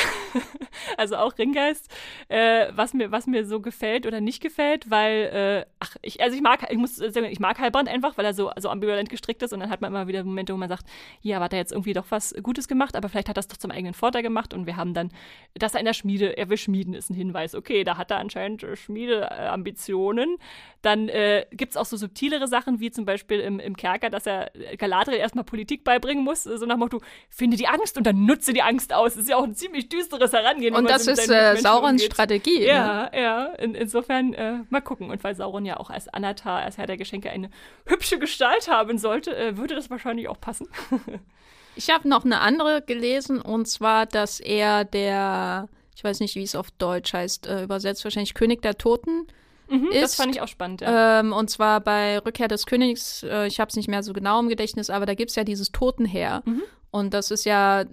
also 0.98 1.18
auch 1.18 1.38
Ringgeist, 1.38 1.92
äh, 2.30 2.68
was, 2.74 2.94
mir, 2.94 3.12
was 3.12 3.28
mir 3.28 3.46
so 3.46 3.60
gefällt 3.60 4.08
oder 4.08 4.22
nicht 4.22 4.42
gefällt, 4.42 4.90
weil, 4.90 5.66
äh, 5.66 5.66
ach, 5.80 5.96
ich, 6.02 6.22
also 6.22 6.36
ich 6.36 6.42
mag, 6.42 6.66
ich 6.70 6.78
muss 6.78 6.96
sagen, 6.96 7.26
ich 7.26 7.40
mag 7.40 7.60
Heilbrand 7.60 7.90
einfach, 7.90 8.18
weil 8.18 8.26
er 8.26 8.34
so 8.34 8.50
also 8.50 8.70
ambivalent 8.70 9.10
gestrickt 9.10 9.44
ist 9.44 9.54
und 9.54 9.60
dann 9.60 9.70
hat 9.70 9.82
man 9.82 9.92
immer 9.92 10.08
wieder 10.08 10.24
Momente, 10.24 10.54
wo 10.54 10.58
man 10.58 10.70
sagt, 10.70 10.86
ja, 11.22 11.42
hat 11.42 11.54
er 11.54 11.60
jetzt 11.60 11.74
irgendwie 11.74 11.94
doch 11.94 12.06
was 12.10 12.34
Gutes 12.42 12.68
gemacht, 12.68 12.96
aber 12.96 13.10
vielleicht 13.10 13.30
hat 13.30 13.38
er 13.38 13.42
es 13.42 13.48
doch 13.48 13.58
zum 13.58 13.72
eigenen 13.72 13.94
Vorteil 13.94 14.24
gemacht 14.24 14.54
und 14.54 14.66
wir 14.66 14.78
haben 14.78 14.94
dann, 14.94 15.12
dass 15.56 15.74
er 15.74 15.82
in 15.82 15.86
der 15.86 15.94
Schmiede, 15.94 16.38
er 16.38 16.50
will 16.50 16.58
schmieden, 16.58 16.94
ist 16.94 17.10
ein 17.10 17.16
Hinweis, 17.16 17.54
okay, 17.54 17.84
da 17.84 17.98
hat 17.98 18.12
er 18.12 18.18
anscheinend 18.18 18.64
äh, 18.64 18.76
Schmiedeambitionen. 18.76 20.38
Dann 20.82 21.08
äh, 21.10 21.46
gibt 21.52 21.72
es 21.72 21.78
auch 21.78 21.86
so 21.86 21.96
subtilere 21.96 22.48
Sachen, 22.48 22.80
wie 22.80 22.92
zum 22.92 23.06
Beispiel 23.06 23.40
im, 23.40 23.60
im 23.60 23.78
Kerker, 23.78 24.10
dass 24.10 24.26
er 24.26 24.52
Galadriel 24.78 25.18
erstmal 25.18 25.46
Politik 25.46 25.84
beibringen 25.84 26.24
muss, 26.24 26.44
so 26.44 26.66
nach 26.66 26.78
Motto, 26.78 26.93
Motto, 26.94 27.06
finde 27.30 27.58
die 27.58 27.68
Angst 27.68 27.98
und 27.98 28.06
dann 28.06 28.26
nutze 28.26 28.54
die 28.54 28.62
Angst 28.62 28.94
aus. 28.94 29.14
Das 29.14 29.24
ist 29.24 29.30
ja 29.30 29.38
auch 29.38 29.44
ein 29.44 29.56
ziemlich 29.56 29.90
düsteres 29.90 30.34
Herangehen. 30.34 30.76
Und 30.76 30.90
das 30.90 31.08
ist 31.08 31.30
äh, 31.30 31.58
Saurons 31.58 32.02
umgeht. 32.02 32.14
Strategie. 32.14 32.66
Ja, 32.66 33.10
ne? 33.12 33.22
ja. 33.22 33.46
In, 33.56 33.76
insofern 33.76 34.34
äh, 34.34 34.60
mal 34.70 34.82
gucken. 34.82 35.10
Und 35.10 35.24
weil 35.24 35.36
Sauron 35.36 35.66
ja 35.66 35.78
auch 35.80 35.90
als 35.90 36.08
Anatar, 36.08 36.62
als 36.62 36.78
Herr 36.78 36.88
der 36.88 36.98
Geschenke, 36.98 37.30
eine 37.30 37.50
hübsche 37.86 38.20
Gestalt 38.20 38.68
haben 38.68 38.98
sollte, 38.98 39.36
äh, 39.36 39.58
würde 39.58 39.76
das 39.76 39.90
wahrscheinlich 39.90 40.28
auch 40.28 40.40
passen. 40.40 40.68
ich 41.76 41.90
habe 41.90 42.08
noch 42.08 42.26
eine 42.26 42.40
andere 42.42 42.82
gelesen 42.82 43.42
und 43.42 43.68
zwar, 43.68 44.06
dass 44.06 44.40
er 44.40 44.86
der, 44.86 45.68
ich 45.96 46.04
weiß 46.04 46.20
nicht, 46.20 46.36
wie 46.36 46.44
es 46.44 46.56
auf 46.56 46.72
Deutsch 46.72 47.14
heißt, 47.14 47.48
äh, 47.48 47.64
übersetzt 47.64 48.04
wahrscheinlich 48.04 48.34
König 48.34 48.62
der 48.62 48.78
Toten 48.78 49.28
Mhm, 49.70 49.88
ist. 49.88 50.02
Das 50.02 50.16
fand 50.16 50.36
ich 50.36 50.42
auch 50.42 50.48
spannend, 50.48 50.82
ja. 50.82 51.20
Ähm, 51.20 51.34
und 51.34 51.50
zwar 51.50 51.80
bei 51.82 52.20
Rückkehr 52.20 52.48
des 52.48 52.66
Königs, 52.66 53.24
äh, 53.24 53.48
ich 53.48 53.60
habe 53.60 53.70
es 53.70 53.76
nicht 53.76 53.88
mehr 53.88 54.04
so 54.04 54.14
genau 54.14 54.40
im 54.40 54.50
Gedächtnis, 54.50 54.90
aber 54.90 55.06
da 55.06 55.14
gibt 55.16 55.32
es 55.32 55.36
ja 55.36 55.44
dieses 55.44 55.72
Totenheer. 55.72 56.44
Mhm. 56.46 56.64
Und 56.94 57.16
das 57.16 57.32
ist 57.32 57.46
ja 57.46 57.86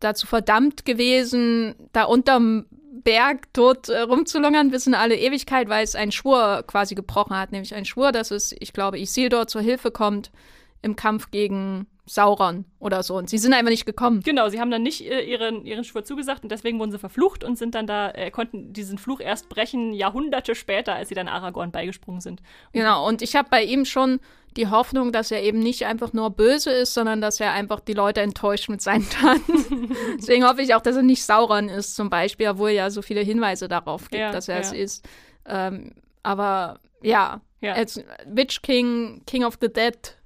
dazu 0.00 0.26
verdammt 0.26 0.84
gewesen, 0.84 1.76
da 1.92 2.02
unterm 2.02 2.66
Berg 3.04 3.52
tot 3.54 3.88
äh, 3.88 4.00
rumzulungern 4.00 4.72
bis 4.72 4.88
in 4.88 4.94
alle 4.94 5.16
Ewigkeit, 5.16 5.68
weil 5.68 5.84
es 5.84 5.94
einen 5.94 6.10
Schwur 6.10 6.64
quasi 6.66 6.96
gebrochen 6.96 7.36
hat, 7.36 7.52
nämlich 7.52 7.76
einen 7.76 7.84
Schwur, 7.84 8.10
dass 8.10 8.32
es, 8.32 8.52
ich 8.58 8.72
glaube, 8.72 8.98
Isildur 8.98 9.46
zur 9.46 9.62
Hilfe 9.62 9.92
kommt 9.92 10.32
im 10.82 10.96
Kampf 10.96 11.30
gegen 11.30 11.86
Sauron 12.10 12.64
oder 12.80 13.02
so. 13.04 13.16
Und 13.16 13.30
sie 13.30 13.38
sind 13.38 13.52
einfach 13.52 13.70
nicht 13.70 13.86
gekommen. 13.86 14.20
Genau, 14.24 14.48
sie 14.48 14.60
haben 14.60 14.70
dann 14.70 14.82
nicht 14.82 15.08
äh, 15.08 15.22
ihren, 15.22 15.64
ihren 15.64 15.84
Schwur 15.84 16.04
zugesagt 16.04 16.42
und 16.42 16.50
deswegen 16.50 16.80
wurden 16.80 16.90
sie 16.90 16.98
verflucht 16.98 17.44
und 17.44 17.56
sind 17.56 17.76
dann 17.76 17.86
da, 17.86 18.10
äh, 18.10 18.32
konnten 18.32 18.72
diesen 18.72 18.98
Fluch 18.98 19.20
erst 19.20 19.48
brechen, 19.48 19.92
Jahrhunderte 19.92 20.56
später, 20.56 20.94
als 20.94 21.08
sie 21.08 21.14
dann 21.14 21.28
Aragorn 21.28 21.70
beigesprungen 21.70 22.20
sind. 22.20 22.40
Und 22.40 22.72
genau, 22.72 23.06
und 23.06 23.22
ich 23.22 23.36
habe 23.36 23.48
bei 23.48 23.62
ihm 23.62 23.84
schon 23.84 24.18
die 24.56 24.66
Hoffnung, 24.66 25.12
dass 25.12 25.30
er 25.30 25.42
eben 25.44 25.60
nicht 25.60 25.86
einfach 25.86 26.12
nur 26.12 26.30
böse 26.30 26.72
ist, 26.72 26.94
sondern 26.94 27.20
dass 27.20 27.38
er 27.38 27.52
einfach 27.52 27.78
die 27.78 27.92
Leute 27.92 28.22
enttäuscht 28.22 28.68
mit 28.68 28.82
seinen 28.82 29.08
Taten. 29.08 29.94
Deswegen 30.18 30.44
hoffe 30.44 30.62
ich 30.62 30.74
auch, 30.74 30.82
dass 30.82 30.96
er 30.96 31.02
nicht 31.02 31.24
Sauron 31.24 31.68
ist, 31.68 31.94
zum 31.94 32.10
Beispiel, 32.10 32.48
obwohl 32.48 32.70
ja 32.70 32.90
so 32.90 33.02
viele 33.02 33.20
Hinweise 33.20 33.68
darauf 33.68 34.10
gibt, 34.10 34.20
ja, 34.20 34.32
dass 34.32 34.48
er 34.48 34.56
ja. 34.56 34.60
es 34.62 34.72
ist. 34.72 35.08
Ähm, 35.46 35.92
aber 36.24 36.80
ja, 37.02 37.40
ja. 37.60 37.74
als 37.74 38.02
Witch 38.26 38.62
King, 38.62 39.22
King 39.26 39.44
of 39.44 39.58
the 39.60 39.72
Dead 39.72 40.16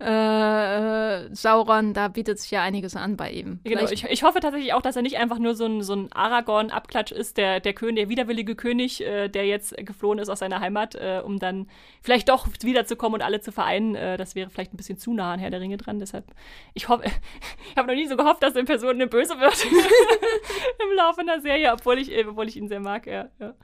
äh, 0.00 1.18
äh, 1.18 1.34
Sauron, 1.34 1.92
da 1.92 2.08
bietet 2.08 2.38
sich 2.38 2.50
ja 2.50 2.62
einiges 2.62 2.96
an 2.96 3.16
bei 3.16 3.30
ihm. 3.30 3.60
Genau, 3.64 3.84
ich, 3.84 4.04
ich, 4.04 4.22
hoffe 4.22 4.40
tatsächlich 4.40 4.72
auch, 4.72 4.82
dass 4.82 4.96
er 4.96 5.02
nicht 5.02 5.18
einfach 5.18 5.38
nur 5.38 5.54
so 5.54 5.66
ein, 5.66 5.82
so 5.82 5.94
ein 5.94 6.12
Aragorn-Abklatsch 6.12 7.12
ist, 7.12 7.36
der, 7.36 7.60
der 7.60 7.72
König, 7.72 7.96
der 7.96 8.08
widerwillige 8.08 8.54
König, 8.54 9.04
äh, 9.04 9.28
der 9.28 9.46
jetzt 9.46 9.76
geflohen 9.78 10.18
ist 10.18 10.28
aus 10.28 10.38
seiner 10.38 10.60
Heimat, 10.60 10.94
äh, 10.94 11.20
um 11.24 11.38
dann 11.38 11.68
vielleicht 12.00 12.28
doch 12.28 12.46
wiederzukommen 12.60 13.20
und 13.20 13.22
alle 13.22 13.40
zu 13.40 13.50
vereinen. 13.50 13.94
Äh, 13.94 14.16
das 14.16 14.34
wäre 14.34 14.50
vielleicht 14.50 14.72
ein 14.72 14.76
bisschen 14.76 14.98
zu 14.98 15.12
nah 15.12 15.32
an 15.32 15.40
Herr 15.40 15.50
der 15.50 15.60
Ringe 15.60 15.76
dran. 15.76 15.98
Deshalb, 15.98 16.26
ich 16.74 16.88
hoffe, 16.88 17.04
ich 17.70 17.76
habe 17.76 17.88
noch 17.88 17.94
nie 17.94 18.06
so 18.06 18.16
gehofft, 18.16 18.42
dass 18.42 18.54
eine 18.54 18.64
Person 18.64 18.90
eine 18.90 19.08
Böse 19.08 19.38
wird 19.38 19.64
im 19.64 20.96
Laufe 20.96 21.20
einer 21.20 21.40
Serie, 21.40 21.72
obwohl 21.72 21.98
ich, 21.98 22.12
obwohl 22.26 22.48
ich 22.48 22.56
ihn 22.56 22.68
sehr 22.68 22.80
mag, 22.80 23.06
ja. 23.06 23.28
ja. 23.40 23.54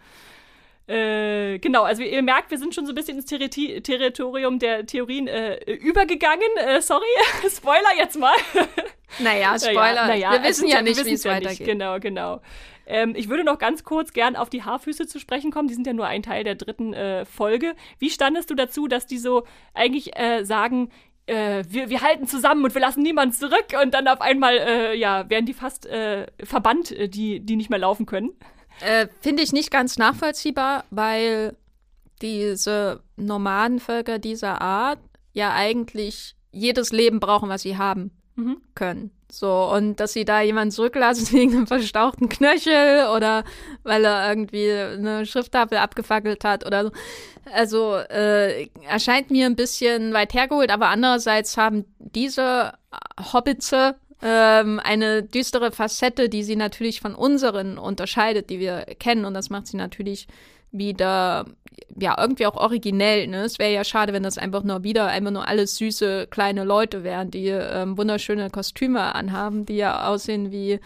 Äh, 0.86 1.58
genau, 1.60 1.84
also 1.84 2.02
ihr 2.02 2.22
merkt, 2.22 2.50
wir 2.50 2.58
sind 2.58 2.74
schon 2.74 2.84
so 2.84 2.92
ein 2.92 2.94
bisschen 2.94 3.16
ins 3.16 3.26
Ter 3.26 3.38
Territorium 3.48 4.58
der 4.58 4.84
Theorien 4.84 5.28
äh, 5.28 5.72
übergegangen. 5.72 6.48
Äh, 6.58 6.82
sorry, 6.82 7.06
Spoiler 7.48 7.96
jetzt 7.96 8.18
mal. 8.18 8.34
Naja, 9.18 9.58
Spoiler. 9.58 10.06
Naja, 10.06 10.32
wir 10.32 10.42
wissen 10.42 10.68
ja 10.68 10.82
nicht, 10.82 11.02
wie 11.04 11.12
es 11.12 11.24
weitergeht. 11.24 11.60
Nicht. 11.60 11.70
Genau, 11.70 11.98
genau. 12.00 12.40
Ähm, 12.86 13.14
ich 13.16 13.28
würde 13.28 13.44
noch 13.44 13.58
ganz 13.58 13.84
kurz 13.84 14.12
gern 14.12 14.36
auf 14.36 14.50
die 14.50 14.62
Haarfüße 14.62 15.06
zu 15.06 15.18
sprechen 15.18 15.50
kommen. 15.50 15.68
Die 15.68 15.74
sind 15.74 15.86
ja 15.86 15.92
nur 15.94 16.06
ein 16.06 16.22
Teil 16.22 16.44
der 16.44 16.54
dritten 16.54 16.92
äh, 16.92 17.24
Folge. 17.24 17.74
Wie 17.98 18.10
standest 18.10 18.50
du 18.50 18.54
dazu, 18.54 18.86
dass 18.86 19.06
die 19.06 19.18
so 19.18 19.44
eigentlich 19.72 20.18
äh, 20.18 20.44
sagen, 20.44 20.90
äh, 21.26 21.64
wir, 21.66 21.88
wir 21.88 22.02
halten 22.02 22.26
zusammen 22.26 22.64
und 22.64 22.74
wir 22.74 22.82
lassen 22.82 23.02
niemanden 23.02 23.34
zurück 23.34 23.68
und 23.82 23.94
dann 23.94 24.08
auf 24.08 24.20
einmal, 24.20 24.58
äh, 24.58 24.94
ja, 24.94 25.28
werden 25.30 25.46
die 25.46 25.54
fast 25.54 25.86
äh, 25.86 26.26
verbannt, 26.42 26.92
äh, 26.92 27.08
die, 27.08 27.40
die 27.40 27.56
nicht 27.56 27.70
mehr 27.70 27.78
laufen 27.78 28.04
können? 28.04 28.32
Äh, 28.80 29.08
Finde 29.20 29.42
ich 29.42 29.52
nicht 29.52 29.70
ganz 29.70 29.98
nachvollziehbar, 29.98 30.84
weil 30.90 31.56
diese 32.22 33.02
Nomadenvölker 33.16 34.18
dieser 34.18 34.60
Art 34.60 34.98
ja 35.32 35.52
eigentlich 35.52 36.36
jedes 36.52 36.92
Leben 36.92 37.20
brauchen, 37.20 37.48
was 37.48 37.62
sie 37.62 37.76
haben. 37.76 38.12
mhm. 38.36 38.60
können. 38.74 39.10
So, 39.30 39.70
und 39.72 39.98
dass 39.98 40.12
sie 40.12 40.24
da 40.24 40.40
jemanden 40.40 40.70
zurücklassen 40.70 41.32
wegen 41.32 41.52
einem 41.52 41.66
verstauchten 41.66 42.28
Knöchel 42.28 43.08
oder 43.14 43.44
weil 43.82 44.04
er 44.04 44.28
irgendwie 44.28 44.70
eine 44.70 45.26
Schrifttafel 45.26 45.78
abgefackelt 45.78 46.44
hat 46.44 46.66
oder 46.66 46.84
so. 46.84 46.90
Also 47.52 47.96
äh, 47.96 48.68
erscheint 48.88 49.30
mir 49.30 49.46
ein 49.46 49.56
bisschen 49.56 50.14
weit 50.14 50.32
hergeholt, 50.34 50.70
aber 50.70 50.88
andererseits 50.88 51.56
haben 51.56 51.84
diese 51.98 52.72
Hobbitze 53.32 53.96
ähm, 54.22 54.80
eine 54.82 55.22
düstere 55.22 55.72
Facette, 55.72 56.28
die 56.28 56.42
sie 56.42 56.56
natürlich 56.56 57.00
von 57.00 57.14
unseren 57.14 57.78
unterscheidet, 57.78 58.50
die 58.50 58.60
wir 58.60 58.84
kennen. 58.98 59.24
Und 59.24 59.34
das 59.34 59.50
macht 59.50 59.66
sie 59.66 59.76
natürlich 59.76 60.26
wieder, 60.70 61.46
ja, 61.96 62.16
irgendwie 62.18 62.46
auch 62.46 62.56
originell. 62.56 63.26
Ne? 63.26 63.42
Es 63.44 63.58
wäre 63.58 63.72
ja 63.72 63.84
schade, 63.84 64.12
wenn 64.12 64.22
das 64.22 64.38
einfach 64.38 64.64
nur 64.64 64.82
wieder 64.82 65.06
einfach 65.06 65.30
nur 65.30 65.46
alles 65.46 65.76
süße 65.76 66.26
kleine 66.28 66.64
Leute 66.64 67.04
wären, 67.04 67.30
die 67.30 67.48
ähm, 67.48 67.96
wunderschöne 67.96 68.50
Kostüme 68.50 69.14
anhaben, 69.14 69.66
die 69.66 69.76
ja 69.76 70.08
aussehen 70.08 70.50
wie, 70.50 70.80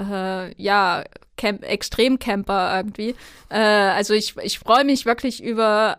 äh, 0.00 0.62
ja, 0.62 1.04
Camp 1.36 1.64
Extremcamper 1.64 2.76
irgendwie. 2.76 3.14
Äh, 3.48 3.58
also 3.58 4.14
ich, 4.14 4.36
ich 4.42 4.58
freue 4.58 4.84
mich 4.84 5.06
wirklich 5.06 5.42
über, 5.42 5.98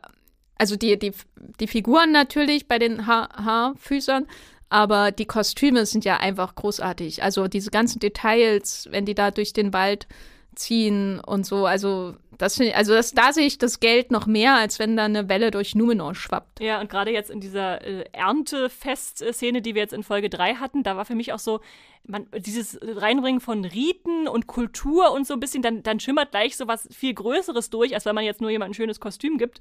also 0.57 0.75
die, 0.75 0.97
die, 0.99 1.13
die 1.59 1.67
Figuren 1.67 2.11
natürlich 2.11 2.67
bei 2.67 2.77
den 2.77 3.07
ha 3.07 3.29
Haarfüßern, 3.33 4.27
aber 4.71 5.11
die 5.11 5.25
Kostüme 5.25 5.85
sind 5.85 6.05
ja 6.05 6.17
einfach 6.17 6.55
großartig. 6.55 7.23
Also 7.23 7.49
diese 7.49 7.71
ganzen 7.71 7.99
Details, 7.99 8.87
wenn 8.89 9.05
die 9.05 9.15
da 9.15 9.29
durch 9.29 9.51
den 9.51 9.73
Wald 9.73 10.07
ziehen 10.55 11.19
und 11.19 11.45
so. 11.45 11.65
Also 11.65 12.15
das 12.37 12.59
ich, 12.59 12.75
also 12.75 12.93
das, 12.93 13.13
da 13.13 13.33
sehe 13.33 13.45
ich 13.45 13.57
das 13.57 13.81
Geld 13.81 14.11
noch 14.11 14.25
mehr, 14.27 14.55
als 14.55 14.79
wenn 14.79 14.95
da 14.95 15.05
eine 15.05 15.27
Welle 15.27 15.51
durch 15.51 15.75
Numenor 15.75 16.15
schwappt. 16.15 16.61
Ja, 16.61 16.79
und 16.79 16.89
gerade 16.89 17.11
jetzt 17.11 17.29
in 17.29 17.41
dieser 17.41 17.81
äh, 17.85 18.05
Erntefest-Szene, 18.13 19.61
die 19.61 19.75
wir 19.75 19.81
jetzt 19.81 19.93
in 19.93 20.03
Folge 20.03 20.29
3 20.29 20.55
hatten, 20.55 20.83
da 20.83 20.95
war 20.95 21.03
für 21.03 21.15
mich 21.15 21.33
auch 21.33 21.39
so, 21.39 21.59
man, 22.03 22.27
dieses 22.37 22.79
Reinbringen 22.81 23.41
von 23.41 23.65
Riten 23.65 24.27
und 24.27 24.47
Kultur 24.47 25.11
und 25.11 25.27
so 25.27 25.33
ein 25.33 25.39
bisschen, 25.39 25.61
dann, 25.61 25.83
dann 25.83 25.99
schimmert 25.99 26.31
gleich 26.31 26.57
so 26.57 26.67
was 26.67 26.87
viel 26.91 27.13
Größeres 27.13 27.69
durch, 27.69 27.93
als 27.93 28.05
wenn 28.05 28.15
man 28.15 28.23
jetzt 28.23 28.41
nur 28.41 28.49
jemand 28.49 28.71
ein 28.71 28.75
schönes 28.75 28.99
Kostüm 28.99 29.37
gibt. 29.37 29.59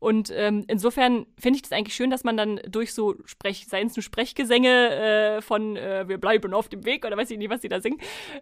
Und 0.00 0.32
ähm, 0.34 0.64
insofern 0.66 1.26
finde 1.38 1.58
ich 1.58 1.62
das 1.62 1.72
eigentlich 1.72 1.94
schön, 1.94 2.10
dass 2.10 2.24
man 2.24 2.36
dann 2.36 2.58
durch 2.66 2.94
so 2.94 3.16
Sprech, 3.26 3.66
seien 3.68 3.86
es 3.86 3.96
nur 3.96 4.02
Sprechgesänge 4.02 5.36
äh, 5.38 5.42
von 5.42 5.76
äh, 5.76 6.08
Wir 6.08 6.18
bleiben 6.18 6.54
auf 6.54 6.68
dem 6.68 6.84
Weg 6.86 7.04
oder 7.04 7.16
weiß 7.16 7.30
ich 7.30 7.38
nicht, 7.38 7.50
was 7.50 7.60
sie 7.60 7.68
da 7.68 7.80
singen, 7.80 7.98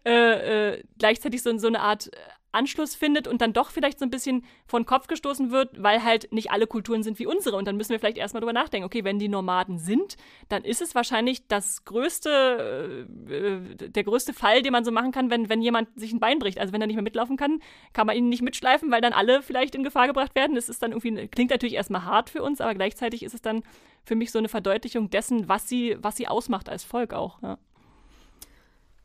äh, 0.07 0.73
äh 0.73 0.83
gleichzeitig 0.99 1.43
so, 1.43 1.57
so 1.59 1.67
eine 1.67 1.81
Art 1.81 2.11
Anschluss 2.53 2.95
findet 2.95 3.29
und 3.29 3.43
dann 3.43 3.53
doch 3.53 3.71
vielleicht 3.71 3.99
so 3.99 4.05
ein 4.05 4.11
bisschen 4.11 4.45
von 4.67 4.87
Kopf 4.87 5.07
gestoßen 5.07 5.51
wird, 5.51 5.83
weil 5.83 6.03
halt 6.03 6.33
nicht 6.33 6.51
alle 6.51 6.67
Kulturen 6.67 7.03
sind 7.03 7.19
wie 7.19 7.27
unsere. 7.27 7.57
Und 7.57 7.69
dann 7.69 7.77
müssen 7.77 7.91
wir 7.91 7.99
vielleicht 7.99 8.17
erstmal 8.17 8.41
drüber 8.41 8.53
nachdenken, 8.53 8.87
okay, 8.87 9.05
wenn 9.05 9.19
die 9.19 9.29
Nomaden 9.29 9.79
sind, 9.79 10.17
dann 10.49 10.65
ist 10.65 10.81
es 10.81 10.95
wahrscheinlich 10.95 11.47
das 11.47 11.85
größte, 11.85 13.07
äh, 13.29 13.89
der 13.89 14.05
größte 14.05 14.33
Fall, 14.33 14.63
den 14.63 14.73
man 14.73 14.85
so 14.85 14.91
machen 14.91 15.13
kann, 15.13 15.31
wenn, 15.31 15.49
wenn 15.49 15.61
jemand 15.61 15.89
sich 15.99 16.13
ein 16.13 16.21
Bein 16.21 16.39
bricht. 16.39 16.59
Also 16.59 16.73
wenn 16.73 16.81
er 16.81 16.87
nicht 16.87 16.97
mehr 16.97 17.03
mitlaufen 17.03 17.37
kann, 17.37 17.61
kann 17.93 18.07
man 18.07 18.17
ihn 18.17 18.29
nicht 18.29 18.43
mitschleifen, 18.43 18.91
weil 18.91 19.01
dann 19.01 19.13
alle 19.13 19.43
vielleicht 19.43 19.75
in 19.75 19.85
Gefahr 19.85 20.07
gebracht 20.07 20.35
werden. 20.35 20.55
Das 20.55 20.69
ist 20.69 20.83
dann 20.83 20.93
irgendwie, 20.93 21.29
klingt 21.29 21.51
natürlich 21.51 21.75
erstmal 21.75 22.05
hart 22.05 22.31
für 22.31 22.43
uns, 22.43 22.61
aber 22.61 22.75
gleichzeitig 22.75 23.23
ist 23.23 23.35
es 23.35 23.43
dann 23.43 23.63
für 24.05 24.15
mich 24.15 24.31
so 24.31 24.39
eine 24.39 24.49
Verdeutlichung 24.49 25.11
dessen, 25.11 25.49
was 25.49 25.69
sie, 25.69 25.97
was 26.01 26.17
sie 26.17 26.29
ausmacht 26.29 26.69
als 26.69 26.83
Volk 26.83 27.13
auch. 27.13 27.43
Ja. 27.43 27.59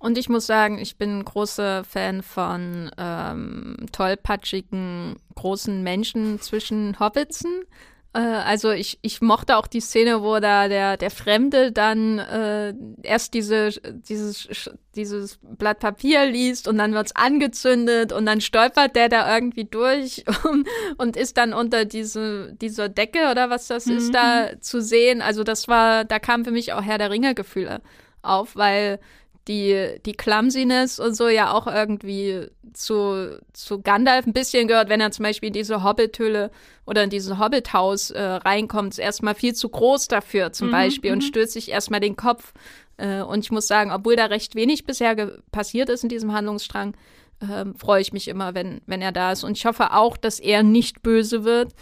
Und 0.03 0.17
ich 0.17 0.27
muss 0.27 0.45
sagen, 0.45 0.79
ich 0.79 0.97
bin 0.97 1.19
ein 1.19 1.23
großer 1.23 1.85
Fan 1.85 2.23
von 2.23 2.91
ähm, 2.97 3.77
tollpatschigen, 3.93 5.15
großen 5.35 5.81
Menschen 5.81 6.41
zwischen 6.41 6.99
Hobbitzen. 6.99 7.63
Äh, 8.11 8.19
also 8.19 8.71
ich, 8.71 8.99
ich 9.01 9.21
mochte 9.21 9.55
auch 9.55 9.65
die 9.65 9.79
Szene, 9.79 10.21
wo 10.21 10.41
da 10.41 10.67
der, 10.67 10.97
der 10.97 11.09
Fremde 11.09 11.71
dann 11.71 12.19
äh, 12.19 12.73
erst 13.01 13.33
diese, 13.33 13.69
dieses, 14.09 14.69
dieses 14.93 15.39
Blatt 15.41 15.79
Papier 15.79 16.25
liest 16.25 16.67
und 16.67 16.79
dann 16.79 16.91
wird's 16.91 17.15
angezündet 17.15 18.11
und 18.11 18.25
dann 18.25 18.41
stolpert 18.41 18.97
der 18.97 19.07
da 19.07 19.33
irgendwie 19.33 19.63
durch 19.63 20.25
und, 20.43 20.67
und 20.97 21.15
ist 21.15 21.37
dann 21.37 21.53
unter 21.53 21.85
diese, 21.85 22.51
dieser 22.55 22.89
Decke 22.89 23.31
oder 23.31 23.49
was 23.49 23.67
das 23.67 23.85
mhm. 23.85 23.95
ist 23.95 24.13
da 24.13 24.59
zu 24.59 24.81
sehen. 24.81 25.21
Also 25.21 25.45
das 25.45 25.69
war, 25.69 26.03
da 26.03 26.19
kam 26.19 26.43
für 26.43 26.51
mich 26.51 26.73
auch 26.73 26.83
Herr 26.83 26.97
der 26.97 27.09
Ringe-Gefühle 27.09 27.79
auf, 28.21 28.57
weil 28.57 28.99
die, 29.47 29.99
die 30.05 30.13
Clumsiness 30.13 30.99
und 30.99 31.15
so 31.15 31.27
ja 31.27 31.51
auch 31.51 31.67
irgendwie 31.67 32.47
zu, 32.73 33.39
zu 33.53 33.81
Gandalf 33.81 34.25
ein 34.25 34.33
bisschen 34.33 34.67
gehört, 34.67 34.89
wenn 34.89 35.01
er 35.01 35.11
zum 35.11 35.23
Beispiel 35.23 35.47
in 35.47 35.53
diese 35.53 35.83
Hobbit-Hülle 35.83 36.49
oder 36.85 37.03
in 37.03 37.09
dieses 37.09 37.37
Hobbit-Haus 37.37 38.11
äh, 38.11 38.21
reinkommt, 38.21 38.93
ist 38.93 38.99
erstmal 38.99 39.35
viel 39.35 39.53
zu 39.53 39.69
groß 39.69 40.07
dafür 40.07 40.53
zum 40.53 40.67
mhm, 40.67 40.71
Beispiel 40.71 41.11
und 41.11 41.19
mhm. 41.19 41.27
stößt 41.27 41.53
sich 41.53 41.69
erstmal 41.69 41.99
den 41.99 42.15
Kopf. 42.15 42.53
Äh, 42.97 43.21
und 43.21 43.39
ich 43.39 43.51
muss 43.51 43.67
sagen, 43.67 43.91
obwohl 43.91 44.15
da 44.15 44.25
recht 44.25 44.55
wenig 44.55 44.85
bisher 44.85 45.15
passiert 45.51 45.89
ist 45.89 46.03
in 46.03 46.09
diesem 46.09 46.33
Handlungsstrang, 46.33 46.95
äh, 47.41 47.65
freue 47.77 48.01
ich 48.01 48.13
mich 48.13 48.27
immer, 48.27 48.55
wenn, 48.55 48.81
wenn 48.85 49.01
er 49.01 49.11
da 49.11 49.31
ist. 49.33 49.43
Und 49.43 49.57
ich 49.57 49.65
hoffe 49.65 49.93
auch, 49.93 50.17
dass 50.17 50.39
er 50.39 50.63
nicht 50.63 51.03
böse 51.03 51.43
wird, 51.43 51.73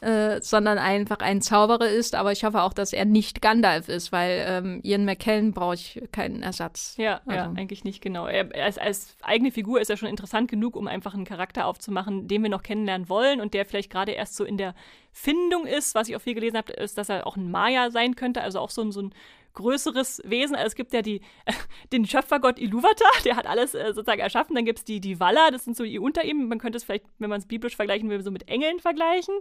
äh, 0.00 0.40
sondern 0.40 0.78
einfach 0.78 1.18
ein 1.18 1.40
Zauberer 1.40 1.88
ist. 1.88 2.14
Aber 2.14 2.32
ich 2.32 2.44
hoffe 2.44 2.62
auch, 2.62 2.72
dass 2.72 2.92
er 2.92 3.04
nicht 3.04 3.42
Gandalf 3.42 3.88
ist, 3.88 4.12
weil 4.12 4.44
ähm, 4.48 4.80
Ian 4.82 5.04
McKellen 5.04 5.52
brauche 5.52 5.74
ich 5.74 6.00
keinen 6.12 6.42
Ersatz. 6.42 6.94
Ja, 6.98 7.20
also. 7.26 7.32
ja, 7.32 7.52
eigentlich 7.56 7.84
nicht, 7.84 8.00
genau. 8.00 8.26
Er, 8.26 8.54
als, 8.54 8.78
als 8.78 9.16
eigene 9.22 9.50
Figur 9.50 9.80
ist 9.80 9.90
er 9.90 9.96
schon 9.96 10.08
interessant 10.08 10.50
genug, 10.50 10.76
um 10.76 10.88
einfach 10.88 11.14
einen 11.14 11.24
Charakter 11.24 11.66
aufzumachen, 11.66 12.28
den 12.28 12.42
wir 12.42 12.50
noch 12.50 12.62
kennenlernen 12.62 13.08
wollen 13.08 13.40
und 13.40 13.54
der 13.54 13.64
vielleicht 13.64 13.90
gerade 13.90 14.12
erst 14.12 14.36
so 14.36 14.44
in 14.44 14.56
der 14.56 14.74
Findung 15.12 15.66
ist. 15.66 15.94
Was 15.94 16.08
ich 16.08 16.16
auch 16.16 16.22
viel 16.22 16.34
gelesen 16.34 16.56
habe, 16.56 16.72
ist, 16.72 16.98
dass 16.98 17.08
er 17.08 17.26
auch 17.26 17.36
ein 17.36 17.50
Maya 17.50 17.90
sein 17.90 18.14
könnte, 18.16 18.42
also 18.42 18.60
auch 18.60 18.70
so, 18.70 18.88
so 18.90 19.02
ein 19.02 19.14
größeres 19.54 20.22
Wesen. 20.24 20.54
Also 20.54 20.68
es 20.68 20.74
gibt 20.74 20.92
ja 20.92 21.02
die, 21.02 21.20
den 21.92 22.06
Schöpfergott 22.06 22.58
Iluvata, 22.58 23.04
der 23.24 23.36
hat 23.36 23.46
alles 23.46 23.74
äh, 23.74 23.92
sozusagen 23.92 24.20
erschaffen. 24.20 24.54
Dann 24.54 24.64
gibt 24.64 24.78
es 24.78 24.84
die, 24.84 25.00
die 25.00 25.20
Walla, 25.20 25.50
das 25.50 25.64
sind 25.64 25.76
so 25.76 25.84
die 25.84 25.98
unter 25.98 26.24
ihm. 26.24 26.48
Man 26.48 26.58
könnte 26.58 26.76
es 26.76 26.84
vielleicht, 26.84 27.04
wenn 27.18 27.30
man 27.30 27.40
es 27.40 27.46
biblisch 27.46 27.76
vergleichen 27.76 28.08
will, 28.10 28.22
so 28.22 28.30
mit 28.30 28.48
Engeln 28.48 28.80
vergleichen. 28.80 29.34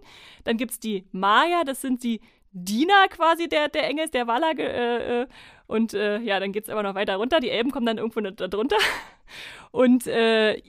Dann 0.43 0.58
gibt 0.58 0.72
es 0.72 0.80
die 0.80 1.05
Maya, 1.12 1.64
das 1.64 1.82
sind 1.82 2.03
die 2.03 2.22
Diener 2.64 3.08
quasi 3.10 3.47
der, 3.47 3.70
der 3.70 3.88
Engels, 3.88 4.12
der 4.12 4.28
Walla. 4.28 4.51
Äh, 4.51 5.22
äh, 5.22 5.28
und 5.68 5.93
äh, 5.93 6.20
ja, 6.20 6.39
dann 6.39 6.53
geht 6.53 6.64
es 6.64 6.70
aber 6.70 6.84
noch 6.84 6.95
weiter 6.95 7.18
runter. 7.18 7.39
Die 7.39 7.49
Elben 7.49 7.72
kommen 7.72 7.86
dann 7.86 7.97
irgendwo 7.97 8.22
da 8.22 8.47
drunter. 8.47 8.78
Und 9.72 10.08
äh, 10.08 10.62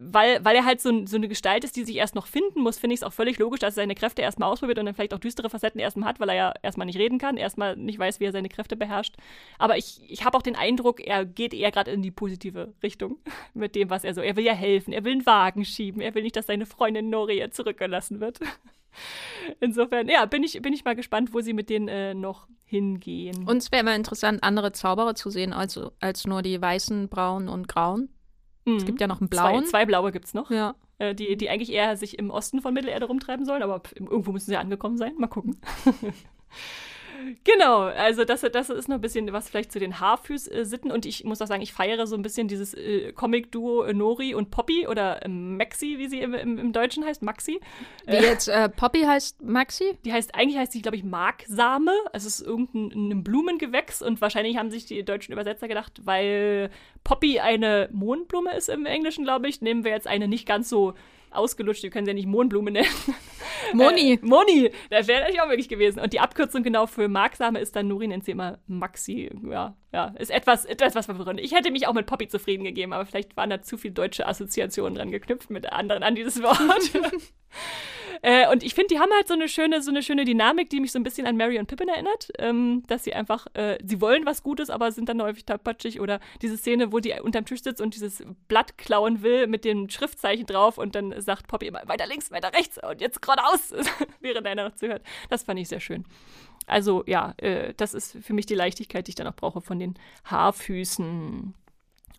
weil, 0.00 0.42
weil 0.44 0.56
er 0.56 0.64
halt 0.64 0.80
so, 0.80 1.06
so, 1.06 1.16
eine 1.16 1.28
Gestalt 1.28 1.62
ist, 1.62 1.76
die 1.76 1.84
sich 1.84 1.96
erst 1.96 2.14
noch 2.14 2.26
finden 2.26 2.60
muss, 2.60 2.78
finde 2.78 2.94
ich 2.94 3.00
es 3.00 3.04
auch 3.04 3.12
völlig 3.12 3.38
logisch, 3.38 3.60
dass 3.60 3.74
er 3.74 3.82
seine 3.82 3.94
Kräfte 3.94 4.22
erstmal 4.22 4.50
ausprobiert 4.50 4.78
und 4.78 4.86
dann 4.86 4.94
vielleicht 4.94 5.12
auch 5.12 5.18
düstere 5.18 5.50
Facetten 5.50 5.80
erstmal 5.80 6.08
hat, 6.08 6.20
weil 6.20 6.30
er 6.30 6.34
ja 6.34 6.54
erstmal 6.62 6.86
nicht 6.86 6.98
reden 6.98 7.18
kann, 7.18 7.36
erstmal 7.36 7.76
nicht 7.76 7.98
weiß, 7.98 8.20
wie 8.20 8.24
er 8.24 8.32
seine 8.32 8.48
Kräfte 8.48 8.76
beherrscht. 8.76 9.16
Aber 9.58 9.76
ich, 9.76 10.00
ich 10.08 10.24
habe 10.24 10.36
auch 10.38 10.42
den 10.42 10.56
Eindruck, 10.56 11.00
er 11.00 11.26
geht 11.26 11.52
eher 11.52 11.70
gerade 11.70 11.90
in 11.90 12.02
die 12.02 12.10
positive 12.10 12.72
Richtung 12.82 13.18
mit 13.54 13.74
dem, 13.74 13.90
was 13.90 14.04
er 14.04 14.14
so. 14.14 14.22
Er 14.22 14.36
will 14.36 14.44
ja 14.44 14.54
helfen, 14.54 14.92
er 14.92 15.04
will 15.04 15.12
einen 15.12 15.26
Wagen 15.26 15.64
schieben, 15.64 16.00
er 16.00 16.14
will 16.14 16.22
nicht, 16.22 16.36
dass 16.36 16.46
seine 16.46 16.66
Freundin 16.66 17.10
Noria 17.10 17.50
zurückgelassen 17.50 18.20
wird. 18.20 18.40
Insofern, 19.60 20.08
ja, 20.08 20.24
bin 20.26 20.42
ich, 20.42 20.60
bin 20.62 20.72
ich 20.72 20.84
mal 20.84 20.94
gespannt, 20.94 21.34
wo 21.34 21.40
sie 21.40 21.52
mit 21.52 21.70
denen 21.70 21.88
äh, 21.88 22.14
noch 22.14 22.48
hingehen. 22.64 23.46
Und 23.46 23.58
es 23.58 23.72
wäre 23.72 23.84
mal 23.84 23.96
interessant, 23.96 24.42
andere 24.42 24.72
Zauberer 24.72 25.14
zu 25.14 25.30
sehen, 25.30 25.52
als, 25.52 25.78
als 26.00 26.26
nur 26.26 26.42
die 26.42 26.60
weißen, 26.60 27.08
braunen 27.08 27.48
und 27.48 27.68
grauen. 27.68 28.08
Mhm. 28.64 28.76
Es 28.76 28.84
gibt 28.84 29.00
ja 29.00 29.06
noch 29.06 29.20
einen 29.20 29.28
blauen. 29.28 29.64
Zwei, 29.64 29.70
zwei 29.70 29.86
blaue 29.86 30.12
gibt 30.12 30.26
es 30.26 30.34
noch. 30.34 30.50
Ja. 30.50 30.74
Äh, 30.98 31.14
die, 31.14 31.36
die 31.36 31.50
eigentlich 31.50 31.72
eher 31.72 31.96
sich 31.96 32.18
im 32.18 32.30
Osten 32.30 32.60
von 32.62 32.74
Mittelerde 32.74 33.06
rumtreiben 33.06 33.44
sollen, 33.44 33.62
aber 33.62 33.82
irgendwo 33.94 34.32
müssen 34.32 34.50
sie 34.50 34.56
angekommen 34.56 34.96
sein. 34.96 35.14
Mal 35.18 35.26
gucken. 35.26 35.60
Genau, 37.44 37.82
also 37.82 38.24
das, 38.24 38.40
das 38.40 38.70
ist 38.70 38.88
noch 38.88 38.96
ein 38.96 39.00
bisschen 39.00 39.32
was 39.32 39.48
vielleicht 39.48 39.72
zu 39.72 39.78
den 39.78 40.00
Haarfüß-Sitten 40.00 40.90
und 40.90 41.06
ich 41.06 41.24
muss 41.24 41.40
auch 41.40 41.46
sagen, 41.46 41.62
ich 41.62 41.72
feiere 41.72 42.06
so 42.06 42.16
ein 42.16 42.22
bisschen 42.22 42.48
dieses 42.48 42.74
äh, 42.74 43.12
Comic-Duo 43.12 43.92
Nori 43.92 44.34
und 44.34 44.50
Poppy 44.50 44.86
oder 44.86 45.24
äh, 45.24 45.28
Maxi, 45.28 45.98
wie 45.98 46.08
sie 46.08 46.20
im, 46.20 46.34
im, 46.34 46.58
im, 46.58 46.72
Deutschen 46.72 47.04
heißt, 47.04 47.22
Maxi. 47.22 47.60
Wie 48.06 48.12
äh, 48.16 48.22
jetzt 48.22 48.48
äh, 48.48 48.68
Poppy 48.68 49.02
heißt 49.02 49.42
Maxi? 49.42 49.96
Die 50.04 50.12
heißt, 50.12 50.34
eigentlich 50.34 50.58
heißt 50.58 50.72
sie, 50.72 50.82
glaube 50.82 50.96
ich, 50.96 51.04
Marksame. 51.04 51.92
Also 52.12 52.28
es 52.28 52.40
ist 52.40 52.46
irgendein 52.46 53.22
Blumengewächs 53.24 54.02
und 54.02 54.20
wahrscheinlich 54.20 54.56
haben 54.56 54.70
sich 54.70 54.86
die 54.86 55.04
deutschen 55.04 55.32
Übersetzer 55.32 55.68
gedacht, 55.68 56.00
weil 56.04 56.70
Poppy 57.04 57.40
eine 57.40 57.88
Mondblume 57.92 58.56
ist 58.56 58.68
im 58.68 58.86
Englischen, 58.86 59.24
glaube 59.24 59.48
ich, 59.48 59.60
nehmen 59.60 59.84
wir 59.84 59.90
jetzt 59.90 60.06
eine 60.06 60.28
nicht 60.28 60.46
ganz 60.46 60.68
so 60.68 60.94
ausgelutscht, 61.36 61.82
wir 61.82 61.90
können 61.90 62.06
sie 62.06 62.10
ja 62.10 62.14
nicht 62.14 62.26
Mohnblume 62.26 62.70
nennen. 62.70 62.88
Moni. 63.72 64.14
Äh, 64.14 64.18
Moni, 64.22 64.70
das 64.90 65.08
wäre 65.08 65.20
natürlich 65.20 65.40
auch 65.40 65.48
möglich 65.48 65.68
gewesen. 65.68 66.00
Und 66.00 66.12
die 66.12 66.20
Abkürzung 66.20 66.62
genau 66.62 66.86
für 66.86 67.08
Marksame 67.08 67.60
ist 67.60 67.76
dann, 67.76 67.88
Nuri 67.88 68.08
nennt 68.08 68.24
sie 68.24 68.32
immer 68.32 68.58
Maxi. 68.66 69.30
Ja, 69.48 69.76
ja, 69.92 70.14
ist 70.18 70.30
etwas, 70.30 70.64
etwas 70.64 70.94
was 70.94 71.06
verwirrend. 71.06 71.40
Ich 71.40 71.52
hätte 71.52 71.70
mich 71.70 71.86
auch 71.86 71.94
mit 71.94 72.06
Poppy 72.06 72.28
zufrieden 72.28 72.64
gegeben, 72.64 72.92
aber 72.92 73.06
vielleicht 73.06 73.36
waren 73.36 73.50
da 73.50 73.62
zu 73.62 73.76
viele 73.76 73.94
deutsche 73.94 74.26
Assoziationen 74.26 74.94
dran 74.94 75.10
geknüpft 75.10 75.50
mit 75.50 75.72
anderen 75.72 76.02
an 76.02 76.14
dieses 76.14 76.42
Wort. 76.42 76.58
äh, 78.22 78.50
und 78.50 78.62
ich 78.62 78.74
finde, 78.74 78.94
die 78.94 79.00
haben 79.00 79.10
halt 79.12 79.28
so 79.28 79.34
eine 79.34 79.48
schöne, 79.48 79.82
so 79.82 79.90
eine 79.90 80.02
schöne 80.02 80.24
Dynamik, 80.24 80.70
die 80.70 80.80
mich 80.80 80.92
so 80.92 80.98
ein 80.98 81.02
bisschen 81.02 81.26
an 81.26 81.36
Mary 81.36 81.58
und 81.58 81.66
Pippin 81.66 81.88
erinnert, 81.88 82.30
ähm, 82.38 82.82
dass 82.86 83.04
sie 83.04 83.14
einfach, 83.14 83.46
äh, 83.54 83.78
sie 83.84 84.00
wollen 84.00 84.26
was 84.26 84.42
Gutes, 84.42 84.70
aber 84.70 84.92
sind 84.92 85.08
dann 85.08 85.22
häufig 85.22 85.44
tapatschig 85.44 86.00
oder 86.00 86.20
diese 86.42 86.56
Szene, 86.56 86.92
wo 86.92 87.00
die 87.00 87.12
unterm 87.20 87.44
Tisch 87.44 87.62
sitzt 87.62 87.80
und 87.80 87.94
dieses 87.94 88.22
Blatt 88.48 88.78
klauen 88.78 89.22
will 89.22 89.46
mit 89.46 89.64
dem 89.64 89.88
Schriftzeichen 89.88 90.46
drauf 90.46 90.78
und 90.78 90.94
dann 90.94 91.20
sagt 91.20 91.48
Poppy 91.48 91.66
immer 91.66 91.82
weiter 91.86 92.06
links, 92.06 92.30
weiter 92.30 92.52
rechts 92.52 92.78
und 92.82 93.00
jetzt 93.00 93.22
geradeaus, 93.22 93.72
während 94.20 94.46
einer 94.46 94.64
noch 94.68 94.74
zuhört. 94.74 95.02
Das 95.30 95.44
fand 95.44 95.60
ich 95.60 95.68
sehr 95.68 95.80
schön. 95.80 96.04
also 96.66 97.04
ja, 97.06 97.34
äh, 97.38 97.74
das 97.76 97.94
ist 97.94 98.16
für 98.22 98.32
mich 98.32 98.46
die 98.46 98.54
Leichtigkeit, 98.54 99.06
die 99.06 99.10
ich 99.10 99.16
dann 99.16 99.26
auch 99.26 99.36
brauche 99.36 99.60
von 99.60 99.78
den 99.78 99.94
Haarfüßen. 100.24 101.54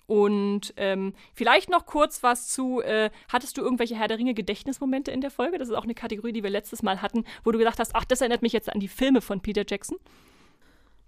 Und 0.08 0.74
ähm, 0.78 1.14
vielleicht 1.34 1.70
noch 1.70 1.86
kurz 1.86 2.22
was 2.22 2.48
zu, 2.48 2.82
äh, 2.82 3.10
hattest 3.28 3.58
du 3.58 3.62
irgendwelche 3.62 3.96
Herr 3.96 4.08
der 4.08 4.20
Ringe 4.20 4.34
Gedächtnismomente 4.34 5.12
in 5.12 5.22
der 5.22 5.32
Folge? 5.32 5.58
Das 5.58 5.70
ist 5.70 5.74
auch 5.74 5.84
eine 5.84 5.96
Kategorie, 5.96 6.34
die 6.34 6.44
wir 6.44 6.52
letztes 6.52 6.84
Mal 6.84 7.02
hatten, 7.02 7.26
wo 7.44 7.52
du 7.52 7.58
gesagt 7.58 7.80
hast, 7.80 7.96
ach, 7.96 8.06
das 8.06 8.22
erinnert 8.22 8.42
mich 8.42 8.54
jetzt 8.54 8.72
an 8.72 8.80
die 8.80 8.88
Filme 8.88 9.22
von 9.22 9.42
Peter 9.42 9.64
Jackson. 9.68 9.98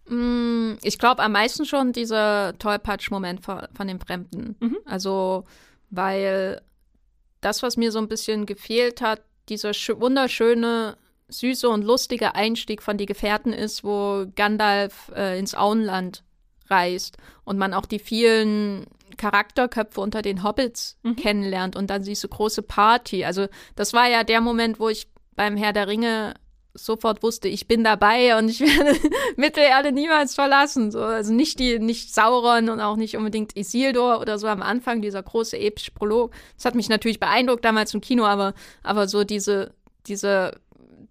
Mm, 0.08 0.78
ich 0.82 0.98
glaube 0.98 1.22
am 1.22 1.34
meisten 1.34 1.66
schon 1.66 1.92
dieser 1.92 2.58
Tollpatsch-Moment 2.58 3.44
von, 3.44 3.68
von 3.74 3.88
dem 3.88 4.00
Fremden. 4.00 4.56
Mhm. 4.60 4.78
Also, 4.86 5.44
weil 5.90 6.62
das, 7.42 7.62
was 7.62 7.78
mir 7.78 7.92
so 7.92 8.00
ein 8.00 8.08
bisschen 8.08 8.46
gefehlt 8.46 9.02
hat, 9.02 9.22
dieser 9.50 9.72
wunderschöne, 9.72 10.98
süße 11.30 11.70
und 11.70 11.84
lustige 11.84 12.36
Einstieg 12.36 12.82
von 12.82 12.98
die 12.98 13.06
Gefährten 13.06 13.54
ist, 13.54 13.84
wo 13.84 14.26
Gandalf 14.36 15.12
äh, 15.16 15.38
ins 15.38 15.56
Auenland 15.56 16.24
reist 16.70 17.18
und 17.44 17.58
man 17.58 17.74
auch 17.74 17.86
die 17.86 18.00
vielen 18.00 18.86
Charakterköpfe 19.18 20.00
unter 20.02 20.22
den 20.22 20.44
Hobbits 20.44 20.98
mhm. 21.04 21.16
kennenlernt 21.16 21.76
und 21.76 21.90
dann 21.90 22.04
diese 22.04 22.28
große 22.28 22.62
Party. 22.62 23.26
Also 23.26 23.48
das 23.76 23.94
war 23.94 24.10
ja 24.10 24.24
der 24.24 24.42
Moment, 24.42 24.80
wo 24.80 24.90
ich 24.90 25.08
beim 25.36 25.58
Herr 25.58 25.74
der 25.74 25.88
Ringe 25.88 26.36
sofort 26.78 27.24
wusste, 27.24 27.48
ich 27.48 27.68
bin 27.68 27.84
dabei 27.84 28.38
und 28.38 28.50
ich 28.50 28.60
werde 28.62 28.98
Mittelerde 29.36 29.92
niemals 29.92 30.36
verlassen. 30.36 30.92
So, 30.92 31.02
also 31.02 31.34
nicht 31.34 31.60
die, 31.60 31.80
nicht 31.80 32.14
Sauron 32.14 32.70
und 32.70 32.80
auch 32.80 32.96
nicht 32.96 33.18
unbedingt 33.18 33.58
Isildur 33.58 34.20
oder 34.22 34.38
so 34.38 34.48
am 34.48 34.62
Anfang, 34.62 35.02
dieser 35.02 35.24
große 35.24 35.58
epische 35.58 35.92
Prolog. 35.92 36.32
Das 36.56 36.66
hat 36.66 36.76
mich 36.76 36.90
natürlich 36.90 37.20
beeindruckt 37.20 37.66
damals 37.66 37.94
im 37.94 38.02
Kino, 38.02 38.26
aber, 38.26 38.54
aber 38.84 39.08
so 39.08 39.24
diese, 39.24 39.74
diese 40.08 40.60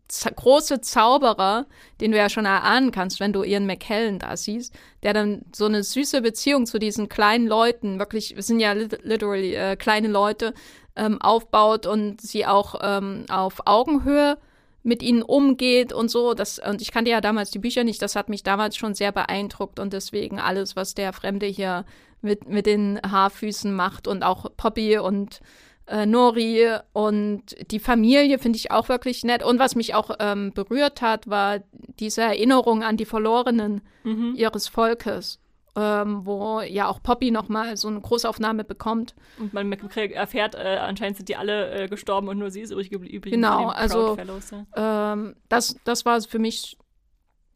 große 0.09 0.80
Zauberer, 0.80 1.66
den 2.00 2.12
du 2.12 2.18
ja 2.18 2.28
schon 2.28 2.44
erahnen 2.44 2.92
kannst, 2.92 3.20
wenn 3.20 3.32
du 3.32 3.42
Ian 3.42 3.66
McKellen 3.66 4.18
da 4.18 4.36
siehst, 4.36 4.74
der 5.02 5.12
dann 5.12 5.42
so 5.54 5.64
eine 5.66 5.82
süße 5.82 6.22
Beziehung 6.22 6.66
zu 6.66 6.78
diesen 6.78 7.09
kleinen 7.09 7.46
Leuten, 7.46 7.98
wirklich, 7.98 8.36
wir 8.36 8.42
sind 8.42 8.61
ja 8.61 8.72
literally 8.72 9.54
äh, 9.54 9.76
kleine 9.76 10.09
Leute, 10.09 10.54
ähm, 10.96 11.20
aufbaut 11.20 11.86
und 11.86 12.20
sie 12.20 12.46
auch 12.46 12.76
ähm, 12.82 13.26
auf 13.28 13.66
Augenhöhe 13.66 14.38
mit 14.82 15.02
ihnen 15.02 15.22
umgeht 15.22 15.92
und 15.92 16.11
so. 16.11 16.34
Das, 16.34 16.59
und 16.59 16.80
ich 16.80 16.92
kannte 16.92 17.11
ja 17.11 17.20
damals 17.20 17.50
die 17.50 17.59
Bücher 17.59 17.84
nicht, 17.84 18.00
das 18.00 18.16
hat 18.16 18.28
mich 18.28 18.42
damals 18.42 18.76
schon 18.76 18.94
sehr 18.94 19.12
beeindruckt 19.12 19.78
und 19.78 19.92
deswegen 19.92 20.40
alles, 20.40 20.76
was 20.76 20.94
der 20.94 21.12
Fremde 21.12 21.46
hier 21.46 21.84
mit, 22.22 22.48
mit 22.48 22.66
den 22.66 23.00
Haarfüßen 23.02 23.74
macht 23.74 24.09
und 24.09 24.22
auch 24.22 24.46
Poppy 24.57 24.98
und 24.98 25.40
äh, 25.87 26.07
Nori 26.07 26.68
und 26.93 27.43
die 27.70 27.78
Familie 27.78 28.39
finde 28.39 28.57
ich 28.57 28.70
auch 28.70 28.89
wirklich 28.89 29.24
nett. 29.24 29.43
Und 29.43 29.59
was 29.59 29.74
mich 29.76 29.95
auch 29.95 30.11
ähm, 30.18 30.53
berührt 30.53 31.01
hat, 31.01 31.28
war 31.28 31.61
diese 32.01 32.22
Erinnerung 32.22 32.82
an 32.82 32.97
die 32.97 33.05
Verlorenen 33.05 33.82
mhm. 34.05 34.34
ihres 34.37 34.68
Volkes. 34.68 35.41
Ähm, 35.78 36.24
wo 36.24 36.62
ja 36.62 36.89
auch 36.89 37.03
Poppy 37.03 37.30
nochmal 37.30 37.76
so 37.76 37.89
eine 37.89 38.01
Großaufnahme 38.01 38.64
bekommt. 38.64 39.14
Und 39.39 39.53
man 39.53 39.70
erfährt, 39.70 40.55
äh, 40.55 40.78
anscheinend 40.80 41.18
sind 41.18 41.28
die 41.28 41.37
alle 41.37 41.82
äh, 41.82 41.87
gestorben 41.87 42.28
und 42.28 42.39
nur 42.39 42.51
sie 42.51 42.62
ist 42.62 42.70
übrig 42.70 42.89
geblieben. 42.89 43.22
Genau, 43.22 43.68
also 43.68 44.16
ja. 44.16 45.12
ähm, 45.12 45.37
das, 45.51 45.76
das 45.84 46.07
war 46.07 46.18
für 46.22 46.39
mich, 46.39 46.78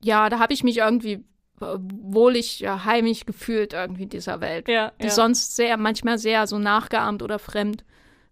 ja, 0.03 0.29
da 0.29 0.39
habe 0.39 0.53
ich 0.53 0.63
mich 0.63 0.77
irgendwie 0.77 1.25
äh, 1.63 1.79
wohlig 1.79 2.61
ja, 2.61 2.85
heimisch 2.85 3.25
gefühlt 3.25 3.73
irgendwie 3.73 4.03
in 4.03 4.11
dieser 4.11 4.43
Welt, 4.43 4.69
ja, 4.69 4.93
die 5.01 5.07
ja. 5.07 5.11
sonst 5.11 5.57
sehr, 5.57 5.79
manchmal 5.79 6.19
sehr 6.19 6.47
so 6.47 6.59
nachgeahmt 6.59 7.23
oder 7.23 7.39
fremd 7.39 7.87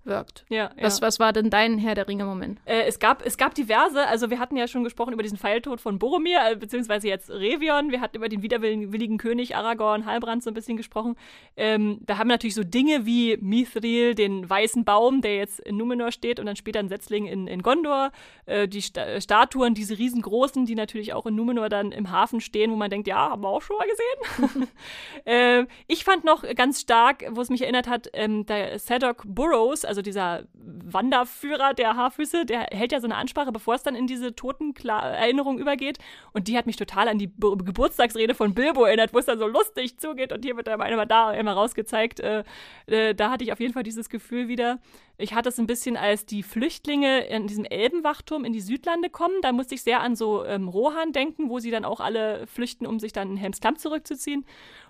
wirkt. 0.08 0.44
Ja, 0.48 0.70
was, 0.80 0.98
ja. 0.98 1.06
was 1.06 1.20
war 1.20 1.32
denn 1.32 1.50
dein 1.50 1.78
Herr 1.78 1.94
der 1.94 2.08
Ringe-Moment? 2.08 2.60
Äh, 2.64 2.82
es, 2.82 2.98
gab, 2.98 3.24
es 3.24 3.36
gab 3.36 3.54
diverse, 3.54 4.06
also 4.06 4.30
wir 4.30 4.38
hatten 4.38 4.56
ja 4.56 4.66
schon 4.66 4.84
gesprochen 4.84 5.12
über 5.12 5.22
diesen 5.22 5.38
Pfeiltod 5.38 5.80
von 5.80 5.98
Boromir, 5.98 6.40
äh, 6.50 6.56
beziehungsweise 6.56 7.08
jetzt 7.08 7.30
Revion, 7.30 7.90
wir 7.90 8.00
hatten 8.00 8.16
über 8.16 8.28
den 8.28 8.42
widerwilligen 8.42 9.18
König 9.18 9.54
Aragorn, 9.54 10.06
Halbrand 10.06 10.42
so 10.42 10.50
ein 10.50 10.54
bisschen 10.54 10.76
gesprochen. 10.76 11.16
Ähm, 11.56 12.00
da 12.02 12.18
haben 12.18 12.28
wir 12.28 12.34
natürlich 12.34 12.54
so 12.54 12.64
Dinge 12.64 13.06
wie 13.06 13.36
Mithril, 13.40 14.14
den 14.14 14.48
weißen 14.48 14.84
Baum, 14.84 15.20
der 15.20 15.36
jetzt 15.36 15.60
in 15.60 15.76
Numenor 15.76 16.12
steht 16.12 16.40
und 16.40 16.46
dann 16.46 16.56
später 16.56 16.80
ein 16.80 16.88
Setzling 16.88 17.26
in, 17.26 17.46
in 17.46 17.62
Gondor, 17.62 18.10
äh, 18.46 18.66
die 18.66 18.82
Sta 18.82 19.20
Statuen, 19.20 19.74
diese 19.74 19.98
riesengroßen, 19.98 20.66
die 20.66 20.74
natürlich 20.74 21.12
auch 21.12 21.26
in 21.26 21.34
Numenor 21.34 21.68
dann 21.68 21.92
im 21.92 22.10
Hafen 22.10 22.40
stehen, 22.40 22.70
wo 22.70 22.76
man 22.76 22.90
denkt, 22.90 23.06
ja, 23.06 23.30
haben 23.30 23.42
wir 23.42 23.48
auch 23.48 23.62
schon 23.62 23.76
mal 23.76 23.86
gesehen. 23.88 24.68
äh, 25.24 25.66
ich 25.86 26.04
fand 26.04 26.24
noch 26.24 26.44
ganz 26.54 26.80
stark, 26.80 27.24
wo 27.30 27.40
es 27.40 27.50
mich 27.50 27.62
erinnert 27.62 27.88
hat, 27.88 28.08
ähm, 28.12 28.46
der 28.46 28.78
Sadok 28.78 29.22
Burrows, 29.26 29.84
also 29.84 29.97
dieser 30.02 30.44
Wanderführer 30.54 31.74
der 31.74 31.96
Haarfüße, 31.96 32.44
der 32.46 32.68
hält 32.70 32.92
ja 32.92 33.00
so 33.00 33.06
eine 33.06 33.16
Ansprache, 33.16 33.52
bevor 33.52 33.74
es 33.74 33.82
dann 33.82 33.94
in 33.94 34.06
diese 34.06 34.34
Totenerinnerung 34.34 35.58
übergeht. 35.58 35.98
Und 36.32 36.48
die 36.48 36.56
hat 36.56 36.66
mich 36.66 36.76
total 36.76 37.08
an 37.08 37.18
die 37.18 37.26
Be 37.26 37.56
Geburtstagsrede 37.56 38.34
von 38.34 38.54
Bilbo 38.54 38.84
erinnert, 38.84 39.12
wo 39.14 39.18
es 39.18 39.26
dann 39.26 39.38
so 39.38 39.46
lustig 39.46 39.98
zugeht. 39.98 40.32
Und 40.32 40.44
hier 40.44 40.56
wird 40.56 40.66
dann 40.66 40.80
einmal 40.80 41.06
da, 41.06 41.28
einmal 41.28 41.54
rausgezeigt. 41.54 42.20
Äh, 42.20 42.44
äh, 42.86 43.14
da 43.14 43.30
hatte 43.30 43.44
ich 43.44 43.52
auf 43.52 43.60
jeden 43.60 43.72
Fall 43.72 43.82
dieses 43.82 44.08
Gefühl 44.08 44.48
wieder. 44.48 44.78
Ich 45.16 45.34
hatte 45.34 45.48
es 45.48 45.58
ein 45.58 45.66
bisschen, 45.66 45.96
als 45.96 46.26
die 46.26 46.42
Flüchtlinge 46.42 47.26
in 47.26 47.46
diesem 47.48 47.64
Elbenwachturm 47.64 48.44
in 48.44 48.52
die 48.52 48.60
Südlande 48.60 49.10
kommen. 49.10 49.34
Da 49.42 49.52
musste 49.52 49.74
ich 49.74 49.82
sehr 49.82 50.00
an 50.00 50.14
so 50.14 50.44
ähm, 50.44 50.68
Rohan 50.68 51.12
denken, 51.12 51.50
wo 51.50 51.58
sie 51.58 51.70
dann 51.70 51.84
auch 51.84 52.00
alle 52.00 52.46
flüchten, 52.46 52.86
um 52.86 53.00
sich 53.00 53.12
dann 53.12 53.30
in 53.30 53.36
Helms 53.36 53.60
Klamm 53.60 53.76
zurückzuziehen. 53.76 54.44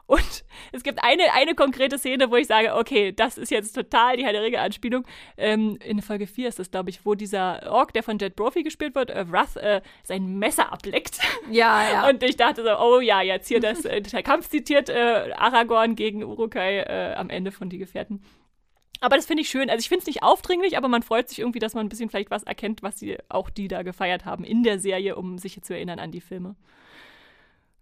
Und 0.08 0.44
es 0.72 0.82
gibt 0.82 1.04
eine, 1.04 1.32
eine 1.34 1.54
konkrete 1.54 1.98
Szene, 1.98 2.30
wo 2.30 2.36
ich 2.36 2.48
sage, 2.48 2.74
okay, 2.74 3.12
das 3.12 3.38
ist 3.38 3.50
jetzt 3.50 3.74
total 3.74 4.16
die 4.16 4.24
Herr 4.24 4.32
der 4.32 4.42
Ringe-Anspielung. 4.42 5.04
Ähm, 5.36 5.78
in 5.84 6.02
Folge 6.02 6.26
4 6.26 6.48
ist 6.48 6.58
das, 6.58 6.70
glaube 6.70 6.90
ich, 6.90 7.04
wo 7.04 7.14
dieser 7.14 7.70
Ork, 7.70 7.92
der 7.92 8.02
von 8.02 8.18
Jet 8.18 8.34
Brophy 8.34 8.62
gespielt 8.62 8.94
wird, 8.94 9.10
äh, 9.10 9.30
Wrath, 9.30 9.56
äh, 9.56 9.82
sein 10.02 10.38
Messer 10.38 10.72
ableckt. 10.72 11.20
Ja, 11.50 11.82
ja. 11.90 12.08
Und 12.08 12.22
ich 12.22 12.36
dachte 12.36 12.62
so, 12.62 12.70
oh 12.78 13.00
ja, 13.00 13.22
jetzt 13.22 13.48
hier 13.48 13.60
das, 13.60 13.84
äh, 13.84 14.02
der 14.02 14.22
Kampf 14.22 14.48
zitiert 14.48 14.88
äh, 14.88 15.32
Aragorn 15.36 15.94
gegen 15.94 16.22
Urukai 16.22 16.80
äh, 16.80 17.14
am 17.14 17.30
Ende 17.30 17.52
von 17.52 17.70
Die 17.70 17.78
Gefährten. 17.78 18.22
Aber 19.00 19.16
das 19.16 19.26
finde 19.26 19.42
ich 19.42 19.48
schön. 19.48 19.70
Also 19.70 19.80
ich 19.80 19.88
finde 19.88 20.00
es 20.00 20.06
nicht 20.06 20.22
aufdringlich, 20.22 20.76
aber 20.76 20.88
man 20.88 21.02
freut 21.02 21.28
sich 21.28 21.38
irgendwie, 21.38 21.58
dass 21.58 21.74
man 21.74 21.86
ein 21.86 21.88
bisschen 21.88 22.10
vielleicht 22.10 22.30
was 22.30 22.42
erkennt, 22.42 22.82
was 22.82 22.98
sie 22.98 23.16
auch 23.28 23.50
die 23.50 23.68
da 23.68 23.82
gefeiert 23.82 24.24
haben 24.24 24.44
in 24.44 24.62
der 24.62 24.78
Serie, 24.78 25.16
um 25.16 25.38
sich 25.38 25.60
zu 25.62 25.74
erinnern 25.74 25.98
an 25.98 26.12
die 26.12 26.20
Filme. 26.20 26.56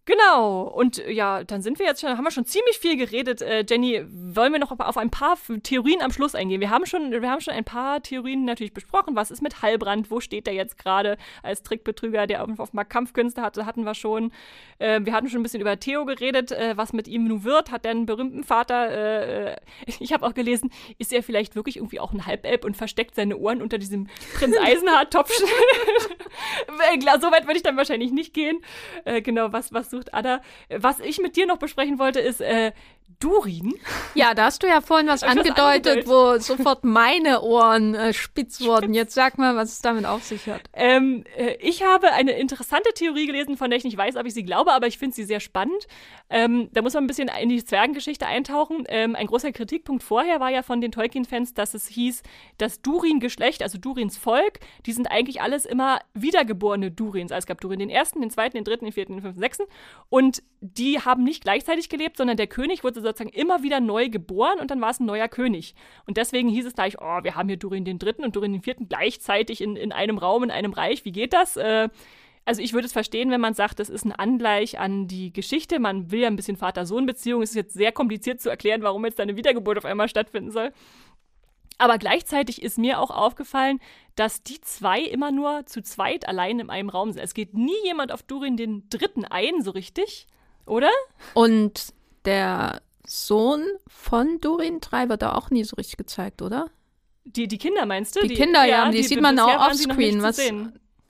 Genau. 0.06 0.62
Und 0.62 1.00
äh, 1.00 1.10
ja, 1.10 1.42
dann 1.42 1.62
sind 1.62 1.80
wir 1.80 1.86
jetzt 1.86 2.00
schon, 2.00 2.10
haben 2.10 2.22
wir 2.22 2.30
schon 2.30 2.44
ziemlich 2.46 2.78
viel 2.78 2.96
geredet. 2.96 3.42
Äh, 3.42 3.64
Jenny, 3.68 4.04
wollen 4.08 4.52
wir 4.52 4.60
noch 4.60 4.70
auf 4.78 4.96
ein 4.96 5.10
paar 5.10 5.36
Theorien 5.64 6.00
am 6.00 6.12
Schluss 6.12 6.36
eingehen? 6.36 6.60
Wir 6.60 6.70
haben 6.70 6.86
schon, 6.86 7.10
wir 7.10 7.28
haben 7.28 7.40
schon 7.40 7.54
ein 7.54 7.64
paar 7.64 8.00
Theorien 8.00 8.44
natürlich 8.44 8.72
besprochen. 8.72 9.16
Was 9.16 9.32
ist 9.32 9.42
mit 9.42 9.62
Heilbrand? 9.62 10.08
Wo 10.10 10.20
steht 10.20 10.46
der 10.46 10.54
jetzt 10.54 10.78
gerade 10.78 11.18
als 11.42 11.64
Trickbetrüger, 11.64 12.28
der 12.28 12.44
auf, 12.44 12.60
auf 12.60 12.72
mal 12.72 12.84
Kampfkünste 12.84 13.42
hatte? 13.42 13.66
Hatten 13.66 13.82
wir 13.82 13.94
schon. 13.94 14.30
Äh, 14.78 15.00
wir 15.02 15.12
hatten 15.12 15.28
schon 15.28 15.40
ein 15.40 15.42
bisschen 15.42 15.60
über 15.60 15.78
Theo 15.80 16.04
geredet, 16.04 16.52
äh, 16.52 16.76
was 16.76 16.92
mit 16.92 17.08
ihm 17.08 17.26
nun 17.26 17.42
wird. 17.42 17.72
Hat 17.72 17.84
er 17.84 17.90
einen 17.90 18.06
berühmten 18.06 18.44
Vater? 18.44 18.88
Äh, 18.90 19.52
äh, 19.54 19.56
ich 19.98 20.12
habe 20.12 20.24
auch 20.24 20.34
gelesen, 20.34 20.70
ist 20.98 21.12
er 21.12 21.24
vielleicht 21.24 21.56
wirklich 21.56 21.78
irgendwie 21.78 21.98
auch 21.98 22.12
ein 22.12 22.26
Halbelb 22.26 22.64
und 22.64 22.76
versteckt 22.76 23.16
seine 23.16 23.36
Ohren 23.36 23.60
unter 23.60 23.78
diesem 23.78 24.06
Prinz 24.34 24.56
Eisenhardt-Topf? 24.56 25.30
so 27.20 27.32
weit 27.32 27.46
würde 27.46 27.56
ich 27.56 27.62
dann 27.62 27.76
wahrscheinlich 27.76 28.12
nicht 28.12 28.34
gehen. 28.34 28.60
genau, 29.22 29.52
was, 29.52 29.72
was 29.72 29.90
so 29.90 29.95
sucht 29.96 30.14
Ada. 30.14 30.40
Was 30.68 31.00
ich 31.00 31.18
mit 31.18 31.36
dir 31.36 31.46
noch 31.46 31.58
besprechen 31.58 31.98
wollte, 31.98 32.20
ist 32.20 32.40
äh, 32.40 32.72
Durin. 33.18 33.74
Ja, 34.14 34.34
da 34.34 34.46
hast 34.46 34.62
du 34.62 34.66
ja 34.66 34.80
vorhin 34.80 35.06
was 35.06 35.22
angedeutet, 35.22 36.06
wo 36.06 36.38
sofort 36.38 36.84
meine 36.84 37.40
Ohren 37.40 37.94
äh, 37.94 38.12
spitz 38.12 38.60
wurden. 38.60 38.92
Jetzt 38.92 39.14
sag 39.14 39.38
mal, 39.38 39.56
was 39.56 39.72
es 39.72 39.80
damit 39.80 40.04
auf 40.04 40.22
sich 40.22 40.46
hat. 40.48 40.62
Ähm, 40.74 41.24
äh, 41.36 41.56
ich 41.60 41.82
habe 41.82 42.12
eine 42.12 42.32
interessante 42.32 42.90
Theorie 42.94 43.26
gelesen, 43.26 43.56
von 43.56 43.70
der 43.70 43.78
ich 43.78 43.84
nicht 43.84 43.96
weiß, 43.96 44.16
ob 44.16 44.26
ich 44.26 44.34
sie 44.34 44.44
glaube, 44.44 44.72
aber 44.72 44.86
ich 44.86 44.98
finde 44.98 45.16
sie 45.16 45.24
sehr 45.24 45.40
spannend. 45.40 45.86
Ähm, 46.28 46.68
da 46.72 46.82
muss 46.82 46.92
man 46.94 47.04
ein 47.04 47.06
bisschen 47.06 47.30
in 47.40 47.48
die 47.48 47.64
Zwergengeschichte 47.64 48.26
eintauchen. 48.26 48.84
Ähm, 48.88 49.16
ein 49.16 49.26
großer 49.26 49.52
Kritikpunkt 49.52 50.02
vorher 50.02 50.38
war 50.40 50.50
ja 50.50 50.62
von 50.62 50.80
den 50.80 50.92
Tolkien-Fans, 50.92 51.54
dass 51.54 51.72
es 51.74 51.86
hieß, 51.88 52.22
das 52.58 52.82
Durin-Geschlecht, 52.82 53.62
also 53.62 53.78
Durins 53.78 54.18
Volk, 54.18 54.60
die 54.84 54.92
sind 54.92 55.10
eigentlich 55.10 55.40
alles 55.40 55.64
immer 55.64 56.00
wiedergeborene 56.12 56.90
Durins. 56.90 57.32
Also 57.32 57.44
es 57.44 57.46
gab 57.46 57.60
Durin 57.62 57.78
den 57.78 57.90
ersten, 57.90 58.20
den 58.20 58.30
zweiten, 58.30 58.56
den 58.56 58.64
dritten, 58.64 58.84
den 58.84 58.92
vierten, 58.92 59.14
den 59.14 59.22
fünften, 59.22 59.40
sechsten. 59.40 59.64
Und 60.10 60.42
die 60.74 61.00
haben 61.00 61.24
nicht 61.24 61.42
gleichzeitig 61.42 61.88
gelebt, 61.88 62.16
sondern 62.16 62.36
der 62.36 62.46
König 62.46 62.84
wurde 62.84 63.00
sozusagen 63.00 63.30
immer 63.30 63.62
wieder 63.62 63.80
neu 63.80 64.08
geboren 64.08 64.58
und 64.60 64.70
dann 64.70 64.80
war 64.80 64.90
es 64.90 65.00
ein 65.00 65.06
neuer 65.06 65.28
König. 65.28 65.74
Und 66.06 66.16
deswegen 66.16 66.48
hieß 66.48 66.66
es 66.66 66.74
gleich, 66.74 67.00
oh, 67.00 67.22
wir 67.22 67.34
haben 67.34 67.48
hier 67.48 67.58
Durin 67.58 67.84
den 67.84 67.98
Dritten 67.98 68.24
und 68.24 68.36
Durin 68.36 68.52
den 68.52 68.62
Vierten 68.62 68.88
gleichzeitig 68.88 69.60
in, 69.60 69.76
in 69.76 69.92
einem 69.92 70.18
Raum, 70.18 70.44
in 70.44 70.50
einem 70.50 70.72
Reich. 70.72 71.04
Wie 71.04 71.12
geht 71.12 71.32
das? 71.32 71.56
Äh, 71.56 71.88
also 72.44 72.62
ich 72.62 72.72
würde 72.72 72.86
es 72.86 72.92
verstehen, 72.92 73.30
wenn 73.30 73.40
man 73.40 73.54
sagt, 73.54 73.80
das 73.80 73.88
ist 73.90 74.04
ein 74.04 74.12
Angleich 74.12 74.78
an 74.78 75.08
die 75.08 75.32
Geschichte. 75.32 75.80
Man 75.80 76.10
will 76.12 76.20
ja 76.20 76.28
ein 76.28 76.36
bisschen 76.36 76.56
Vater-Sohn-Beziehung. 76.56 77.42
Es 77.42 77.50
ist 77.50 77.56
jetzt 77.56 77.74
sehr 77.74 77.92
kompliziert 77.92 78.40
zu 78.40 78.48
erklären, 78.48 78.82
warum 78.82 79.04
jetzt 79.04 79.20
eine 79.20 79.36
Wiedergeburt 79.36 79.78
auf 79.78 79.84
einmal 79.84 80.08
stattfinden 80.08 80.52
soll. 80.52 80.72
Aber 81.78 81.98
gleichzeitig 81.98 82.62
ist 82.62 82.78
mir 82.78 83.00
auch 83.00 83.10
aufgefallen, 83.10 83.80
dass 84.14 84.42
die 84.42 84.60
zwei 84.60 85.00
immer 85.00 85.30
nur 85.30 85.66
zu 85.66 85.82
zweit 85.82 86.26
allein 86.28 86.60
in 86.60 86.70
einem 86.70 86.88
Raum 86.88 87.12
sind. 87.12 87.22
Es 87.22 87.34
geht 87.34 87.54
nie 87.54 87.76
jemand 87.84 88.12
auf 88.12 88.22
Durin 88.22 88.56
den 88.56 88.88
Dritten 88.88 89.24
ein, 89.24 89.60
so 89.60 89.72
richtig, 89.72 90.26
oder? 90.66 90.90
Und 91.34 91.94
der 92.24 92.82
Sohn 93.06 93.64
von 93.86 94.40
Durin 94.40 94.80
3 94.80 95.08
wird 95.08 95.22
da 95.22 95.34
auch 95.34 95.50
nie 95.50 95.64
so 95.64 95.76
richtig 95.76 95.96
gezeigt, 95.96 96.42
oder? 96.42 96.66
Die, 97.24 97.48
die 97.48 97.58
Kinder 97.58 97.86
meinst 97.86 98.16
du? 98.16 98.20
Die, 98.20 98.28
die 98.28 98.34
Kinder, 98.34 98.64
ja, 98.64 98.88
die, 98.90 98.98
die 98.98 99.02
sieht 99.02 99.20
man 99.20 99.38
auch 99.38 99.68
offscreen. 99.68 100.22
Was, 100.22 100.40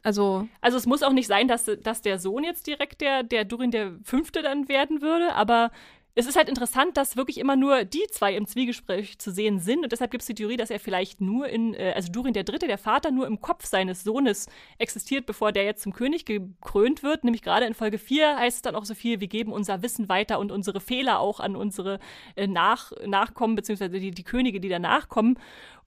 Also, 0.03 0.49
also 0.61 0.77
es 0.77 0.87
muss 0.87 1.03
auch 1.03 1.13
nicht 1.13 1.27
sein, 1.27 1.49
dass, 1.49 1.71
dass 1.83 2.01
der 2.03 2.19
Sohn 2.19 2.45
jetzt 2.45 2.67
direkt 2.67 3.01
der, 3.01 3.23
der 3.23 3.45
Durin 3.45 3.71
der 3.71 3.93
Fünfte 4.03 4.43
dann 4.43 4.69
werden 4.69 5.03
würde, 5.03 5.35
aber 5.35 5.71
es 6.19 6.27
ist 6.27 6.35
halt 6.35 6.49
interessant, 6.49 6.97
dass 6.97 7.19
wirklich 7.19 7.37
immer 7.37 7.57
nur 7.57 7.85
die 7.85 8.07
zwei 8.11 8.35
im 8.35 8.47
Zwiegespräch 8.47 9.19
zu 9.19 9.31
sehen 9.31 9.61
sind. 9.61 9.85
Und 9.85 9.93
deshalb 9.93 10.11
gibt 10.11 10.23
es 10.23 10.27
die 10.27 10.35
Theorie, 10.35 10.57
dass 10.57 10.71
er 10.71 10.81
vielleicht 10.81 11.21
nur 11.21 11.47
in, 11.47 11.75
äh, 11.75 11.93
also 11.95 12.11
Durin 12.11 12.33
der 12.33 12.45
Dritte, 12.45 12.67
der 12.67 12.79
Vater, 12.79 13.11
nur 13.11 13.27
im 13.27 13.43
Kopf 13.43 13.67
seines 13.67 14.03
Sohnes 14.03 14.49
existiert, 14.79 15.27
bevor 15.27 15.53
der 15.53 15.65
jetzt 15.65 15.83
zum 15.83 15.93
König 15.93 16.25
gekrönt 16.25 17.03
wird. 17.03 17.25
Nämlich 17.25 17.43
gerade 17.43 17.67
in 17.67 17.75
Folge 17.75 17.99
4 17.99 18.39
heißt 18.39 18.57
es 18.57 18.63
dann 18.63 18.77
auch 18.77 18.87
so 18.87 18.95
viel, 18.95 19.21
wir 19.21 19.29
geben 19.29 19.53
unser 19.53 19.83
Wissen 19.83 20.09
weiter 20.09 20.39
und 20.39 20.53
unsere 20.53 20.81
Fehler 20.81 21.21
auch 21.21 21.39
an 21.39 21.55
unsere 21.55 21.99
äh, 22.35 22.47
Nach 22.47 22.93
Nachkommen, 23.05 23.55
beziehungsweise 23.55 24.01
die, 24.01 24.11
die 24.11 24.25
Könige, 24.25 24.59
die 24.59 24.71
danach 24.71 25.11
kommen. 25.11 25.39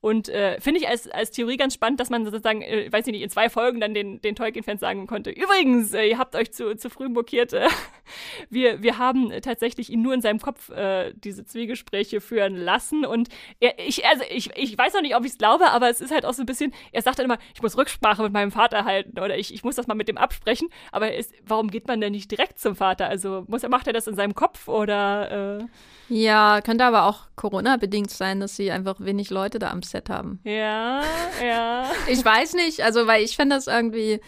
Und 0.02 0.30
äh, 0.30 0.58
finde 0.60 0.80
ich 0.80 0.88
als, 0.88 1.08
als 1.10 1.30
Theorie 1.30 1.58
ganz 1.58 1.74
spannend, 1.74 2.00
dass 2.00 2.08
man 2.08 2.24
sozusagen, 2.24 2.62
äh, 2.62 2.90
weiß 2.90 3.06
ich 3.06 3.12
nicht, 3.12 3.22
in 3.22 3.28
zwei 3.28 3.50
Folgen 3.50 3.80
dann 3.80 3.92
den, 3.92 4.22
den 4.22 4.34
Tolkien-Fans 4.34 4.80
sagen 4.80 5.06
konnte, 5.06 5.30
übrigens, 5.30 5.92
äh, 5.92 6.06
ihr 6.06 6.18
habt 6.18 6.36
euch 6.36 6.52
zu, 6.52 6.74
zu 6.74 6.88
früh 6.88 7.10
blockiert. 7.10 7.52
Äh, 7.52 7.68
wir, 8.48 8.82
wir 8.82 8.96
haben 8.96 9.30
tatsächlich 9.42 9.90
ihn 9.90 10.00
nur 10.00 10.14
in 10.14 10.19
seinem 10.22 10.40
Kopf 10.40 10.70
äh, 10.70 11.12
diese 11.14 11.44
Zwiegespräche 11.44 12.20
führen 12.20 12.56
lassen. 12.56 13.04
Und 13.04 13.28
er, 13.60 13.78
ich, 13.78 14.06
also 14.06 14.24
ich, 14.30 14.50
ich 14.56 14.76
weiß 14.76 14.94
noch 14.94 15.02
nicht, 15.02 15.16
ob 15.16 15.24
ich 15.24 15.32
es 15.32 15.38
glaube, 15.38 15.70
aber 15.70 15.90
es 15.90 16.00
ist 16.00 16.12
halt 16.12 16.24
auch 16.24 16.34
so 16.34 16.42
ein 16.42 16.46
bisschen, 16.46 16.72
er 16.92 17.02
sagt 17.02 17.18
dann 17.18 17.26
immer, 17.26 17.38
ich 17.54 17.62
muss 17.62 17.76
Rücksprache 17.76 18.22
mit 18.22 18.32
meinem 18.32 18.50
Vater 18.50 18.84
halten 18.84 19.18
oder 19.18 19.36
ich, 19.36 19.52
ich 19.54 19.64
muss 19.64 19.76
das 19.76 19.86
mal 19.86 19.94
mit 19.94 20.08
dem 20.08 20.18
absprechen. 20.18 20.68
Aber 20.92 21.12
ist, 21.14 21.32
warum 21.44 21.70
geht 21.70 21.88
man 21.88 22.00
denn 22.00 22.12
nicht 22.12 22.30
direkt 22.30 22.58
zum 22.58 22.76
Vater? 22.76 23.08
Also 23.08 23.44
muss 23.48 23.62
er, 23.62 23.68
macht 23.68 23.86
er 23.86 23.92
das 23.92 24.06
in 24.06 24.16
seinem 24.16 24.34
Kopf 24.34 24.68
oder 24.68 25.60
äh 25.60 25.64
ja, 26.12 26.60
könnte 26.60 26.84
aber 26.84 27.04
auch 27.04 27.28
Corona-bedingt 27.36 28.10
sein, 28.10 28.40
dass 28.40 28.56
sie 28.56 28.72
einfach 28.72 28.96
wenig 28.98 29.30
Leute 29.30 29.60
da 29.60 29.70
am 29.70 29.82
Set 29.82 30.10
haben. 30.10 30.40
Ja, 30.42 31.02
ja. 31.42 31.88
Ich 32.08 32.24
weiß 32.24 32.54
nicht, 32.54 32.82
also 32.82 33.06
weil 33.06 33.22
ich 33.22 33.36
finde 33.36 33.54
das 33.54 33.68
irgendwie, 33.68 34.20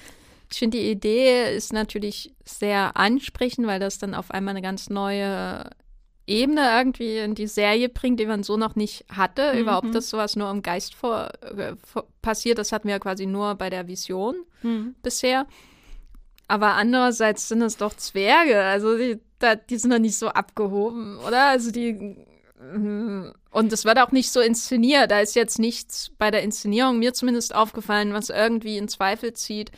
ich 0.52 0.58
finde 0.58 0.78
die 0.78 0.90
Idee 0.90 1.54
ist 1.54 1.72
natürlich 1.72 2.34
sehr 2.44 2.96
ansprechend, 2.96 3.66
weil 3.66 3.80
das 3.80 3.98
dann 3.98 4.14
auf 4.14 4.30
einmal 4.30 4.52
eine 4.52 4.62
ganz 4.62 4.90
neue 4.90 5.64
Ebene 6.26 6.60
irgendwie 6.76 7.18
in 7.18 7.34
die 7.34 7.46
Serie 7.46 7.88
bringt, 7.88 8.20
die 8.20 8.26
man 8.26 8.42
so 8.42 8.56
noch 8.56 8.76
nicht 8.76 9.04
hatte. 9.08 9.54
Mhm. 9.54 9.60
Überhaupt, 9.60 9.94
dass 9.94 10.10
sowas 10.10 10.36
nur 10.36 10.50
im 10.50 10.62
Geist 10.62 10.94
vor, 10.94 11.30
äh, 11.40 11.74
vor, 11.84 12.06
passiert, 12.20 12.58
das 12.58 12.70
hatten 12.70 12.88
wir 12.88 12.98
quasi 13.00 13.26
nur 13.26 13.54
bei 13.54 13.70
der 13.70 13.88
Vision 13.88 14.36
mhm. 14.62 14.94
bisher. 15.02 15.46
Aber 16.48 16.74
andererseits 16.74 17.48
sind 17.48 17.62
es 17.62 17.78
doch 17.78 17.94
Zwerge. 17.94 18.62
Also 18.62 18.96
die, 18.96 19.18
die 19.70 19.78
sind 19.78 19.90
doch 19.90 19.98
nicht 19.98 20.18
so 20.18 20.28
abgehoben, 20.28 21.18
oder? 21.26 21.46
Also 21.46 21.70
die. 21.70 22.16
Mhm. 22.60 23.32
Und 23.50 23.72
es 23.72 23.84
wird 23.84 23.98
auch 23.98 24.12
nicht 24.12 24.30
so 24.30 24.40
inszeniert. 24.40 25.10
Da 25.10 25.20
ist 25.20 25.34
jetzt 25.34 25.58
nichts 25.58 26.12
bei 26.18 26.30
der 26.30 26.42
Inszenierung 26.42 26.98
mir 26.98 27.14
zumindest 27.14 27.54
aufgefallen, 27.54 28.12
was 28.12 28.30
irgendwie 28.30 28.76
in 28.76 28.88
Zweifel 28.88 29.32
zieht, 29.32 29.72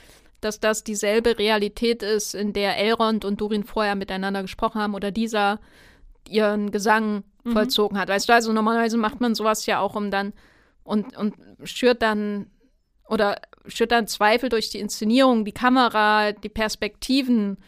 dass 0.45 0.61
das 0.61 0.85
dieselbe 0.85 1.39
Realität 1.39 2.03
ist, 2.03 2.35
in 2.35 2.53
der 2.53 2.79
Elrond 2.79 3.25
und 3.25 3.41
Durin 3.41 3.65
vorher 3.65 3.95
miteinander 3.95 4.43
gesprochen 4.43 4.81
haben 4.81 4.95
oder 4.95 5.11
dieser 5.11 5.61
ihren 6.29 6.71
Gesang 6.71 7.25
mhm. 7.43 7.53
vollzogen 7.53 7.99
hat. 7.99 8.09
Weißt 8.09 8.29
du, 8.29 8.33
also 8.33 8.53
normalerweise 8.53 8.97
macht 8.97 9.21
man 9.21 9.35
sowas 9.35 9.66
ja 9.66 9.81
auch, 9.81 9.95
um 9.95 10.11
dann 10.11 10.33
und, 10.83 11.16
und 11.16 11.35
schürt 11.65 12.03
dann 12.03 12.51
oder 13.09 13.41
schürt 13.66 13.93
dann 13.93 14.07
Zweifel 14.07 14.49
durch 14.49 14.71
die 14.71 14.79
Inszenierung, 14.79 15.45
die 15.45 15.53
Kamera, 15.53 16.33
die 16.33 16.49
Perspektiven 16.49 17.59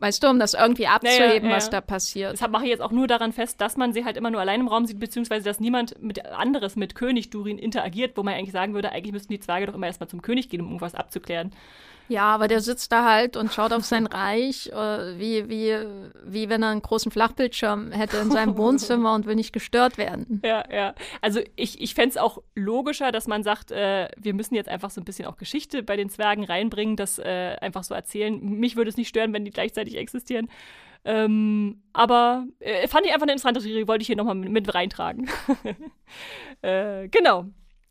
Weißt 0.00 0.22
du, 0.22 0.28
um 0.28 0.38
das 0.38 0.54
irgendwie 0.54 0.86
abzuheben, 0.86 1.48
ja, 1.48 1.50
ja, 1.50 1.56
was 1.56 1.70
da 1.70 1.80
passiert. 1.80 2.32
Deshalb 2.32 2.52
mache 2.52 2.64
ich 2.64 2.70
jetzt 2.70 2.82
auch 2.82 2.92
nur 2.92 3.08
daran 3.08 3.32
fest, 3.32 3.60
dass 3.60 3.76
man 3.76 3.92
sie 3.92 4.04
halt 4.04 4.16
immer 4.16 4.30
nur 4.30 4.40
allein 4.40 4.60
im 4.60 4.68
Raum 4.68 4.86
sieht, 4.86 5.00
beziehungsweise 5.00 5.44
dass 5.44 5.58
niemand 5.58 6.00
mit 6.00 6.24
anderes 6.24 6.76
mit 6.76 6.94
König 6.94 7.30
Durin 7.30 7.58
interagiert, 7.58 8.16
wo 8.16 8.22
man 8.22 8.34
eigentlich 8.34 8.52
sagen 8.52 8.74
würde, 8.74 8.92
eigentlich 8.92 9.12
müssten 9.12 9.32
die 9.32 9.40
Zwerge 9.40 9.66
doch 9.66 9.74
immer 9.74 9.88
erstmal 9.88 10.08
zum 10.08 10.22
König 10.22 10.50
gehen, 10.50 10.60
um 10.60 10.68
irgendwas 10.68 10.94
abzuklären. 10.94 11.50
Ja, 12.08 12.24
aber 12.24 12.48
der 12.48 12.60
sitzt 12.60 12.90
da 12.90 13.04
halt 13.04 13.36
und 13.36 13.52
schaut 13.52 13.72
auf 13.72 13.84
sein 13.84 14.06
Reich, 14.06 14.68
äh, 14.68 15.18
wie, 15.18 15.48
wie, 15.48 15.76
wie 16.24 16.48
wenn 16.48 16.62
er 16.62 16.70
einen 16.70 16.82
großen 16.82 17.12
Flachbildschirm 17.12 17.92
hätte 17.92 18.16
in 18.16 18.30
seinem 18.30 18.56
Wohnzimmer 18.58 19.14
und 19.14 19.26
will 19.26 19.34
nicht 19.34 19.52
gestört 19.52 19.98
werden. 19.98 20.40
Ja, 20.44 20.64
ja. 20.72 20.94
Also 21.20 21.40
ich, 21.56 21.80
ich 21.80 21.94
fände 21.94 22.10
es 22.10 22.16
auch 22.16 22.42
logischer, 22.54 23.12
dass 23.12 23.26
man 23.26 23.42
sagt, 23.42 23.70
äh, 23.70 24.08
wir 24.16 24.34
müssen 24.34 24.54
jetzt 24.54 24.68
einfach 24.68 24.90
so 24.90 25.00
ein 25.00 25.04
bisschen 25.04 25.26
auch 25.26 25.36
Geschichte 25.36 25.82
bei 25.82 25.96
den 25.96 26.08
Zwergen 26.08 26.44
reinbringen, 26.44 26.96
das 26.96 27.18
äh, 27.18 27.56
einfach 27.60 27.84
so 27.84 27.94
erzählen. 27.94 28.40
Mich 28.42 28.76
würde 28.76 28.88
es 28.88 28.96
nicht 28.96 29.08
stören, 29.08 29.32
wenn 29.32 29.44
die 29.44 29.50
gleichzeitig 29.50 29.96
existieren. 29.96 30.48
Ähm, 31.04 31.82
aber 31.92 32.46
äh, 32.58 32.88
fand 32.88 33.06
ich 33.06 33.12
einfach 33.12 33.24
eine 33.24 33.32
interessante 33.32 33.60
Serie, 33.60 33.86
wollte 33.86 34.02
ich 34.02 34.06
hier 34.06 34.16
nochmal 34.16 34.34
mit, 34.34 34.50
mit 34.50 34.74
reintragen. 34.74 35.28
äh, 36.62 37.08
genau. 37.08 37.46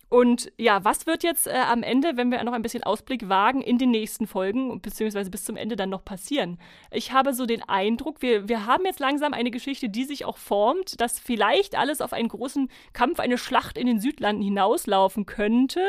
Und 0.09 0.51
ja, 0.57 0.85
was 0.85 1.05
wird 1.05 1.23
jetzt 1.23 1.47
äh, 1.47 1.51
am 1.51 1.83
Ende, 1.83 2.15
wenn 2.15 2.31
wir 2.31 2.41
noch 2.43 2.53
ein 2.53 2.61
bisschen 2.61 2.83
Ausblick 2.83 3.27
wagen, 3.27 3.61
in 3.61 3.77
den 3.77 3.91
nächsten 3.91 4.25
Folgen, 4.25 4.81
beziehungsweise 4.81 5.29
bis 5.29 5.43
zum 5.43 5.57
Ende 5.57 5.75
dann 5.75 5.89
noch 5.89 6.05
passieren? 6.05 6.59
Ich 6.91 7.11
habe 7.11 7.33
so 7.33 7.45
den 7.45 7.61
Eindruck, 7.67 8.21
wir, 8.21 8.47
wir 8.47 8.65
haben 8.65 8.85
jetzt 8.85 9.01
langsam 9.01 9.33
eine 9.33 9.51
Geschichte, 9.51 9.89
die 9.89 10.05
sich 10.05 10.23
auch 10.23 10.37
formt, 10.37 11.01
dass 11.01 11.19
vielleicht 11.19 11.77
alles 11.77 11.99
auf 11.99 12.13
einen 12.13 12.29
großen 12.29 12.69
Kampf, 12.93 13.19
eine 13.19 13.37
Schlacht 13.37 13.77
in 13.77 13.85
den 13.85 13.99
Südlanden 13.99 14.43
hinauslaufen 14.43 15.25
könnte. 15.25 15.81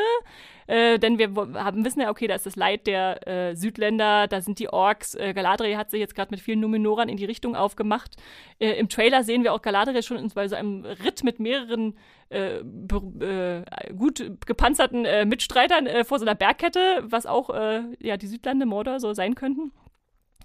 Äh, 0.69 0.99
denn 0.99 1.17
wir 1.17 1.29
haben, 1.55 1.83
wissen 1.83 1.99
ja, 1.99 2.11
okay, 2.11 2.27
da 2.27 2.35
ist 2.35 2.45
das 2.45 2.55
Leid 2.55 2.85
der 2.85 3.27
äh, 3.27 3.55
Südländer, 3.55 4.27
da 4.27 4.39
sind 4.39 4.59
die 4.59 4.69
Orks. 4.69 5.15
Äh, 5.15 5.33
Galadriel 5.33 5.75
hat 5.75 5.89
sich 5.89 5.99
jetzt 5.99 6.13
gerade 6.13 6.29
mit 6.29 6.41
vielen 6.41 6.59
Numenorern 6.59 7.09
in 7.09 7.17
die 7.17 7.25
Richtung 7.25 7.55
aufgemacht. 7.55 8.17
Äh, 8.59 8.73
Im 8.73 8.87
Trailer 8.87 9.23
sehen 9.23 9.43
wir 9.43 9.53
auch 9.53 9.63
Galadriel 9.63 10.03
schon 10.03 10.29
bei 10.35 10.47
so 10.47 10.55
einem 10.55 10.85
Ritt 10.85 11.23
mit 11.23 11.39
mehreren 11.39 11.97
äh, 12.29 12.57
äh, 12.59 13.63
gut 13.97 14.31
gepanzerten 14.45 15.07
Mitstreitern 15.27 16.05
vor 16.05 16.19
so 16.19 16.25
einer 16.25 16.35
Bergkette, 16.35 17.01
was 17.01 17.25
auch 17.25 17.49
ja, 17.99 18.17
die 18.17 18.27
Südlande, 18.27 18.67
Mordor 18.67 18.99
so 18.99 19.13
sein 19.13 19.33
könnten 19.33 19.71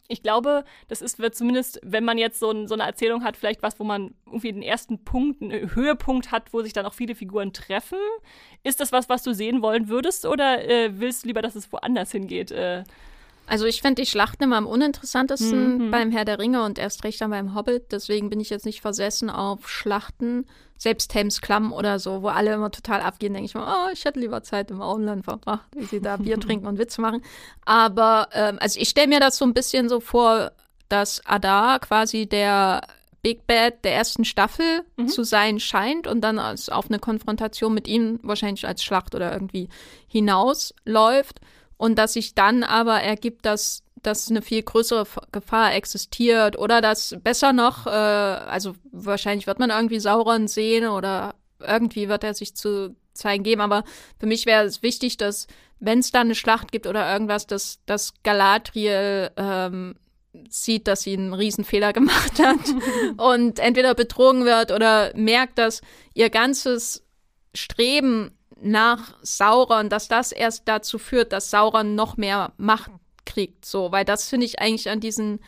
ich 0.08 0.22
glaube, 0.22 0.64
das 0.88 1.00
ist, 1.00 1.18
wird 1.18 1.34
zumindest, 1.34 1.80
wenn 1.82 2.04
man 2.04 2.18
jetzt 2.18 2.38
so, 2.38 2.50
ein, 2.50 2.68
so, 2.68 2.74
eine 2.74 2.82
Erzählung 2.82 3.24
hat, 3.24 3.36
vielleicht 3.36 3.62
was, 3.62 3.80
wo 3.80 3.84
man 3.84 4.14
irgendwie 4.26 4.52
den 4.52 4.62
ersten 4.62 5.02
Punkt, 5.04 5.42
einen 5.42 5.74
Höhepunkt 5.74 6.30
hat, 6.30 6.52
wo 6.52 6.62
sich 6.62 6.72
dann 6.74 6.84
auch 6.84 6.92
viele 6.92 7.14
Figuren 7.14 7.52
treffen. 7.52 7.98
Ist 8.62 8.80
das 8.80 8.92
was, 8.92 9.08
was 9.08 9.22
du 9.22 9.32
sehen 9.32 9.62
wollen 9.62 9.88
würdest 9.88 10.26
oder 10.26 10.68
äh, 10.68 11.00
willst 11.00 11.24
du 11.24 11.28
lieber, 11.28 11.42
dass 11.42 11.54
es 11.54 11.72
woanders 11.72 12.12
hingeht? 12.12 12.50
Äh? 12.50 12.84
Also 13.46 13.66
ich 13.66 13.82
finde 13.82 14.02
die 14.02 14.08
Schlachten 14.08 14.44
immer 14.44 14.56
am 14.56 14.66
uninteressantesten 14.66 15.86
mhm. 15.86 15.90
beim 15.90 16.10
Herr 16.10 16.24
der 16.24 16.38
Ringe 16.38 16.64
und 16.64 16.78
erst 16.78 17.04
recht 17.04 17.20
dann 17.20 17.30
beim 17.30 17.54
Hobbit. 17.54 17.92
Deswegen 17.92 18.30
bin 18.30 18.40
ich 18.40 18.50
jetzt 18.50 18.64
nicht 18.64 18.80
versessen 18.80 19.30
auf 19.30 19.68
Schlachten, 19.68 20.46
selbst 20.76 21.10
Thames 21.10 21.40
Klamm 21.40 21.72
oder 21.72 21.98
so, 21.98 22.22
wo 22.22 22.28
alle 22.28 22.54
immer 22.54 22.70
total 22.70 23.00
abgehen. 23.00 23.34
Denke 23.34 23.46
ich 23.46 23.54
mir, 23.54 23.66
oh, 23.66 23.90
ich 23.92 24.04
hätte 24.04 24.20
lieber 24.20 24.42
Zeit 24.42 24.70
im 24.70 24.80
Auenland 24.80 25.24
verbracht, 25.24 25.66
wie 25.74 25.84
sie 25.84 26.00
da 26.00 26.16
Bier 26.18 26.40
trinken 26.40 26.66
und 26.66 26.78
Witze 26.78 27.00
machen. 27.00 27.22
Aber 27.64 28.28
ähm, 28.32 28.58
also 28.60 28.80
ich 28.80 28.88
stelle 28.88 29.08
mir 29.08 29.20
das 29.20 29.36
so 29.36 29.44
ein 29.44 29.54
bisschen 29.54 29.88
so 29.88 30.00
vor, 30.00 30.52
dass 30.88 31.24
Adar 31.26 31.80
quasi 31.80 32.26
der 32.26 32.80
Big 33.22 33.46
Bad 33.46 33.84
der 33.84 33.94
ersten 33.94 34.24
Staffel 34.24 34.82
mhm. 34.96 35.08
zu 35.08 35.24
sein 35.24 35.58
scheint 35.58 36.06
und 36.06 36.20
dann 36.20 36.38
als, 36.38 36.68
auf 36.68 36.90
eine 36.90 36.98
Konfrontation 36.98 37.72
mit 37.72 37.88
ihm 37.88 38.20
wahrscheinlich 38.22 38.66
als 38.66 38.84
Schlacht 38.84 39.14
oder 39.14 39.32
irgendwie 39.32 39.70
hinausläuft 40.08 41.40
und 41.84 41.96
dass 41.96 42.14
sich 42.14 42.34
dann 42.34 42.62
aber 42.62 43.02
ergibt, 43.02 43.44
dass, 43.44 43.82
dass 44.00 44.30
eine 44.30 44.40
viel 44.40 44.62
größere 44.62 45.06
Gefahr 45.32 45.74
existiert 45.74 46.58
oder 46.58 46.80
dass 46.80 47.14
besser 47.22 47.52
noch, 47.52 47.86
äh, 47.86 47.90
also 47.90 48.72
wahrscheinlich 48.90 49.46
wird 49.46 49.58
man 49.58 49.68
irgendwie 49.68 50.00
Sauron 50.00 50.48
sehen 50.48 50.88
oder 50.88 51.34
irgendwie 51.60 52.08
wird 52.08 52.24
er 52.24 52.32
sich 52.32 52.56
zu 52.56 52.96
zeigen 53.12 53.44
geben, 53.44 53.60
aber 53.60 53.84
für 54.18 54.24
mich 54.24 54.46
wäre 54.46 54.64
es 54.64 54.82
wichtig, 54.82 55.18
dass 55.18 55.46
wenn 55.78 55.98
es 55.98 56.10
da 56.10 56.22
eine 56.22 56.34
Schlacht 56.34 56.72
gibt 56.72 56.86
oder 56.86 57.12
irgendwas, 57.12 57.46
dass, 57.46 57.80
dass 57.84 58.14
Galadriel 58.22 59.30
ähm, 59.36 59.96
sieht, 60.48 60.88
dass 60.88 61.02
sie 61.02 61.12
einen 61.12 61.34
Riesenfehler 61.34 61.92
gemacht 61.92 62.38
hat 62.38 62.60
und 63.18 63.58
entweder 63.58 63.94
betrogen 63.94 64.46
wird 64.46 64.72
oder 64.72 65.12
merkt, 65.16 65.58
dass 65.58 65.82
ihr 66.14 66.30
ganzes 66.30 67.04
Streben 67.52 68.33
nach 68.60 69.16
Sauron, 69.22 69.88
dass 69.88 70.08
das 70.08 70.32
erst 70.32 70.68
dazu 70.68 70.98
führt, 70.98 71.32
dass 71.32 71.50
Sauron 71.50 71.94
noch 71.94 72.16
mehr 72.16 72.52
Macht 72.56 72.90
kriegt, 73.26 73.64
so, 73.64 73.92
weil 73.92 74.04
das 74.04 74.28
finde 74.28 74.46
ich 74.46 74.60
eigentlich 74.60 74.90
an 74.90 75.00
diesen 75.00 75.40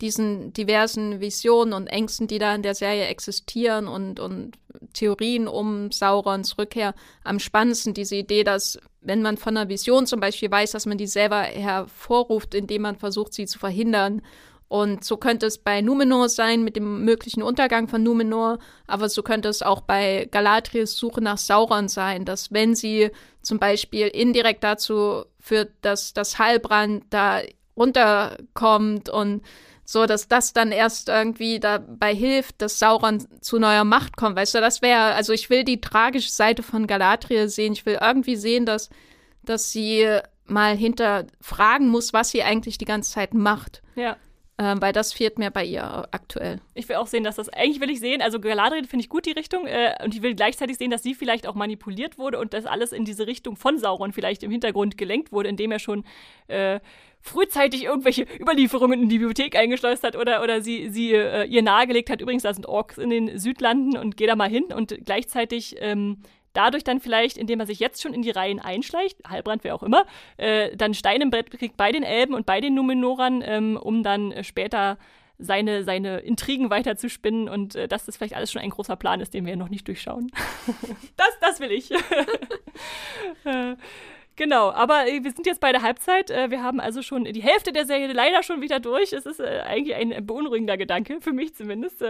diesen 0.00 0.52
diversen 0.52 1.20
Visionen 1.20 1.72
und 1.72 1.88
Ängsten, 1.88 2.28
die 2.28 2.38
da 2.38 2.54
in 2.54 2.62
der 2.62 2.74
Serie 2.74 3.06
existieren 3.06 3.88
und, 3.88 4.20
und 4.20 4.56
Theorien 4.92 5.48
um 5.48 5.90
Saurons 5.90 6.56
Rückkehr 6.56 6.94
am 7.24 7.40
spannendsten. 7.40 7.94
Diese 7.94 8.14
Idee, 8.14 8.44
dass 8.44 8.78
wenn 9.00 9.22
man 9.22 9.36
von 9.36 9.56
einer 9.56 9.68
Vision 9.68 10.06
zum 10.06 10.20
Beispiel 10.20 10.50
weiß, 10.50 10.72
dass 10.72 10.86
man 10.86 10.98
die 10.98 11.06
selber 11.06 11.42
hervorruft, 11.42 12.54
indem 12.54 12.82
man 12.82 12.96
versucht, 12.96 13.34
sie 13.34 13.46
zu 13.46 13.58
verhindern 13.58 14.22
und 14.68 15.02
so 15.02 15.16
könnte 15.16 15.46
es 15.46 15.58
bei 15.58 15.80
Numenor 15.80 16.28
sein, 16.28 16.62
mit 16.62 16.76
dem 16.76 17.04
möglichen 17.04 17.42
Untergang 17.42 17.88
von 17.88 18.02
Numenor, 18.02 18.58
aber 18.86 19.08
so 19.08 19.22
könnte 19.22 19.48
es 19.48 19.62
auch 19.62 19.80
bei 19.80 20.28
Galadriels 20.30 20.94
Suche 20.94 21.22
nach 21.22 21.38
Sauron 21.38 21.88
sein, 21.88 22.26
dass 22.26 22.52
wenn 22.52 22.74
sie 22.74 23.10
zum 23.40 23.58
Beispiel 23.58 24.08
indirekt 24.08 24.62
dazu 24.62 25.24
führt, 25.40 25.72
dass 25.80 26.12
das 26.12 26.38
Heilbrand 26.38 27.04
da 27.08 27.40
runterkommt 27.78 29.08
und 29.08 29.42
so, 29.84 30.04
dass 30.04 30.28
das 30.28 30.52
dann 30.52 30.70
erst 30.70 31.08
irgendwie 31.08 31.60
dabei 31.60 32.14
hilft, 32.14 32.60
dass 32.60 32.78
Sauron 32.78 33.26
zu 33.40 33.58
neuer 33.58 33.84
Macht 33.84 34.18
kommt. 34.18 34.36
Weißt 34.36 34.54
du, 34.54 34.60
das 34.60 34.82
wäre, 34.82 35.14
also 35.14 35.32
ich 35.32 35.48
will 35.48 35.64
die 35.64 35.80
tragische 35.80 36.30
Seite 36.30 36.62
von 36.62 36.86
Galadriel 36.86 37.48
sehen. 37.48 37.72
Ich 37.72 37.86
will 37.86 37.96
irgendwie 37.98 38.36
sehen, 38.36 38.66
dass, 38.66 38.90
dass 39.42 39.72
sie 39.72 40.06
mal 40.44 40.76
hinterfragen 40.76 41.88
muss, 41.88 42.12
was 42.12 42.30
sie 42.30 42.42
eigentlich 42.42 42.76
die 42.76 42.84
ganze 42.84 43.12
Zeit 43.12 43.32
macht. 43.32 43.80
Ja. 43.94 44.18
Ähm, 44.60 44.82
weil 44.82 44.92
das 44.92 45.12
fehlt 45.12 45.38
mir 45.38 45.52
bei 45.52 45.64
ihr 45.64 46.08
aktuell. 46.10 46.60
Ich 46.74 46.88
will 46.88 46.96
auch 46.96 47.06
sehen, 47.06 47.22
dass 47.22 47.36
das, 47.36 47.48
eigentlich 47.48 47.80
will 47.80 47.90
ich 47.90 48.00
sehen, 48.00 48.20
also 48.20 48.40
Galadriel 48.40 48.88
finde 48.88 49.04
ich 49.04 49.08
gut 49.08 49.24
die 49.24 49.30
Richtung 49.30 49.66
äh, 49.68 49.94
und 50.02 50.16
ich 50.16 50.22
will 50.22 50.34
gleichzeitig 50.34 50.78
sehen, 50.78 50.90
dass 50.90 51.04
sie 51.04 51.14
vielleicht 51.14 51.46
auch 51.46 51.54
manipuliert 51.54 52.18
wurde 52.18 52.40
und 52.40 52.52
dass 52.52 52.66
alles 52.66 52.90
in 52.90 53.04
diese 53.04 53.28
Richtung 53.28 53.54
von 53.54 53.78
Sauron 53.78 54.12
vielleicht 54.12 54.42
im 54.42 54.50
Hintergrund 54.50 54.98
gelenkt 54.98 55.30
wurde, 55.30 55.48
indem 55.48 55.70
er 55.70 55.78
schon 55.78 56.02
äh, 56.48 56.80
frühzeitig 57.20 57.84
irgendwelche 57.84 58.26
Überlieferungen 58.40 59.00
in 59.00 59.08
die 59.08 59.18
Bibliothek 59.18 59.54
eingeschleust 59.54 60.02
hat 60.02 60.16
oder, 60.16 60.42
oder 60.42 60.60
sie, 60.60 60.88
sie 60.88 61.12
äh, 61.12 61.44
ihr 61.44 61.62
nahegelegt 61.62 62.10
hat, 62.10 62.20
übrigens, 62.20 62.42
da 62.42 62.52
sind 62.52 62.66
Orks 62.66 62.98
in 62.98 63.10
den 63.10 63.38
Südlanden 63.38 63.96
und 63.96 64.16
geh 64.16 64.26
da 64.26 64.34
mal 64.34 64.50
hin 64.50 64.64
und 64.74 64.92
gleichzeitig 65.04 65.76
ähm, 65.78 66.18
dadurch 66.58 66.82
dann 66.82 67.00
vielleicht, 67.00 67.38
indem 67.38 67.60
er 67.60 67.66
sich 67.66 67.78
jetzt 67.78 68.02
schon 68.02 68.12
in 68.12 68.22
die 68.22 68.30
Reihen 68.30 68.58
einschleicht, 68.58 69.18
Halbrand, 69.26 69.62
wer 69.62 69.74
auch 69.74 69.84
immer, 69.84 70.06
äh, 70.36 70.76
dann 70.76 70.92
Stein 70.92 71.20
im 71.20 71.30
Brett 71.30 71.50
kriegt 71.52 71.76
bei 71.76 71.92
den 71.92 72.02
Elben 72.02 72.34
und 72.34 72.46
bei 72.46 72.60
den 72.60 72.74
Numenorern, 72.74 73.42
ähm, 73.46 73.78
um 73.80 74.02
dann 74.02 74.32
äh, 74.32 74.42
später 74.42 74.98
seine, 75.38 75.84
seine 75.84 76.18
Intrigen 76.18 76.68
weiter 76.68 76.96
zu 76.96 77.08
spinnen 77.08 77.48
und 77.48 77.76
äh, 77.76 77.86
dass 77.86 78.06
das 78.06 78.16
vielleicht 78.16 78.34
alles 78.34 78.50
schon 78.50 78.60
ein 78.60 78.70
großer 78.70 78.96
Plan 78.96 79.20
ist, 79.20 79.34
den 79.34 79.46
wir 79.46 79.54
noch 79.54 79.68
nicht 79.68 79.86
durchschauen. 79.86 80.32
das, 81.16 81.30
das 81.40 81.60
will 81.60 81.70
ich. 81.70 81.90
äh, 83.44 83.76
Genau, 84.38 84.70
aber 84.70 85.08
äh, 85.08 85.24
wir 85.24 85.32
sind 85.32 85.46
jetzt 85.46 85.60
bei 85.60 85.72
der 85.72 85.82
Halbzeit. 85.82 86.30
Äh, 86.30 86.50
wir 86.50 86.62
haben 86.62 86.78
also 86.78 87.02
schon 87.02 87.24
die 87.24 87.42
Hälfte 87.42 87.72
der 87.72 87.86
Serie 87.86 88.12
leider 88.12 88.44
schon 88.44 88.60
wieder 88.60 88.78
durch. 88.78 89.12
Es 89.12 89.26
ist 89.26 89.40
äh, 89.40 89.62
eigentlich 89.66 89.96
ein 89.96 90.24
beunruhigender 90.24 90.76
Gedanke, 90.76 91.20
für 91.20 91.32
mich 91.32 91.56
zumindest. 91.56 92.04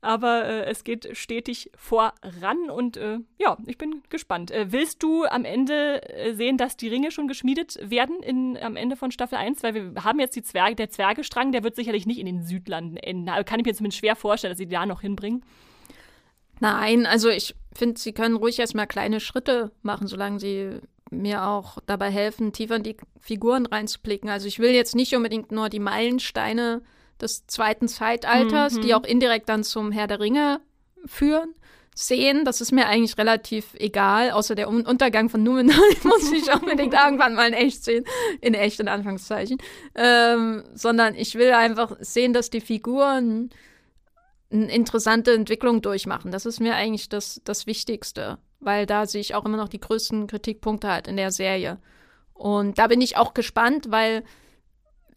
Aber 0.00 0.66
es 0.68 0.84
geht 0.84 1.16
stetig 1.16 1.72
voran 1.76 2.70
und 2.70 3.00
ja, 3.36 3.56
ich 3.66 3.78
bin 3.78 4.02
gespannt. 4.10 4.52
willst 4.54 5.02
du 5.02 5.24
am 5.24 5.44
Ende 5.44 6.00
sehen, 6.34 6.56
dass 6.56 6.76
die 6.76 6.86
Ringe 6.88 7.10
schon 7.10 7.26
geschmiedet 7.26 7.78
werden 7.82 8.22
in, 8.22 8.56
am 8.58 8.76
Ende 8.76 8.94
von 8.94 9.10
Staffel 9.10 9.38
1? 9.38 9.64
Weil 9.64 9.74
wir 9.74 10.04
haben 10.04 10.20
jetzt 10.20 10.36
die 10.36 10.42
Zwerge, 10.42 10.76
der 10.76 10.90
Zwergestrang, 10.90 11.50
der 11.50 11.64
wird 11.64 11.74
sicherlich 11.74 12.06
nicht 12.06 12.20
in 12.20 12.26
den 12.26 12.44
Südlanden 12.44 12.96
enden. 12.96 13.28
Aber 13.28 13.42
kann 13.42 13.58
ich 13.58 13.66
mir 13.66 13.74
zumindest 13.74 13.98
schwer 13.98 14.14
vorstellen, 14.14 14.52
dass 14.52 14.58
sie 14.58 14.68
da 14.68 14.86
noch 14.86 15.00
hinbringen. 15.00 15.42
Nein, 16.60 17.06
also 17.06 17.28
ich 17.28 17.54
finde, 17.72 17.98
sie 18.00 18.12
können 18.12 18.36
ruhig 18.36 18.58
erstmal 18.58 18.86
kleine 18.86 19.20
Schritte 19.20 19.72
machen, 19.82 20.06
solange 20.06 20.40
sie 20.40 20.80
mir 21.10 21.46
auch 21.46 21.78
dabei 21.86 22.10
helfen, 22.10 22.52
tiefer 22.52 22.76
in 22.76 22.82
die 22.82 22.96
Figuren 23.20 23.66
reinzublicken. 23.66 24.28
Also 24.28 24.46
ich 24.46 24.58
will 24.58 24.70
jetzt 24.70 24.94
nicht 24.94 25.14
unbedingt 25.14 25.52
nur 25.52 25.68
die 25.68 25.78
Meilensteine 25.78 26.82
des 27.20 27.46
zweiten 27.46 27.88
Zeitalters, 27.88 28.74
mhm. 28.74 28.80
die 28.82 28.94
auch 28.94 29.04
indirekt 29.04 29.48
dann 29.48 29.64
zum 29.64 29.92
Herr 29.92 30.06
der 30.06 30.20
Ringe 30.20 30.60
führen, 31.04 31.54
sehen. 31.94 32.44
Das 32.44 32.60
ist 32.60 32.72
mir 32.72 32.86
eigentlich 32.86 33.18
relativ 33.18 33.74
egal, 33.74 34.30
außer 34.30 34.54
der 34.54 34.68
Untergang 34.68 35.28
von 35.28 35.42
Numenor 35.42 35.76
muss 36.04 36.32
ich 36.32 36.52
unbedingt 36.52 36.94
irgendwann 37.04 37.34
mal 37.34 37.48
in 37.48 37.54
echt 37.54 37.84
sehen, 37.84 38.04
in 38.40 38.54
echt 38.54 38.80
in 38.80 38.88
Anführungszeichen. 38.88 39.58
Ähm, 39.94 40.64
sondern 40.74 41.14
ich 41.14 41.34
will 41.34 41.52
einfach 41.52 41.96
sehen, 42.00 42.32
dass 42.32 42.50
die 42.50 42.60
Figuren 42.60 43.50
eine 44.50 44.72
interessante 44.72 45.32
Entwicklung 45.32 45.82
durchmachen. 45.82 46.30
Das 46.30 46.46
ist 46.46 46.60
mir 46.60 46.74
eigentlich 46.74 47.08
das, 47.08 47.40
das 47.44 47.66
Wichtigste 47.66 48.38
weil 48.60 48.86
da 48.86 49.06
sehe 49.06 49.20
ich 49.20 49.34
auch 49.34 49.44
immer 49.44 49.56
noch 49.56 49.68
die 49.68 49.80
größten 49.80 50.26
Kritikpunkte 50.26 50.88
halt 50.88 51.08
in 51.08 51.16
der 51.16 51.30
Serie. 51.30 51.78
Und 52.34 52.78
da 52.78 52.86
bin 52.86 53.00
ich 53.00 53.16
auch 53.16 53.34
gespannt, 53.34 53.90
weil 53.90 54.24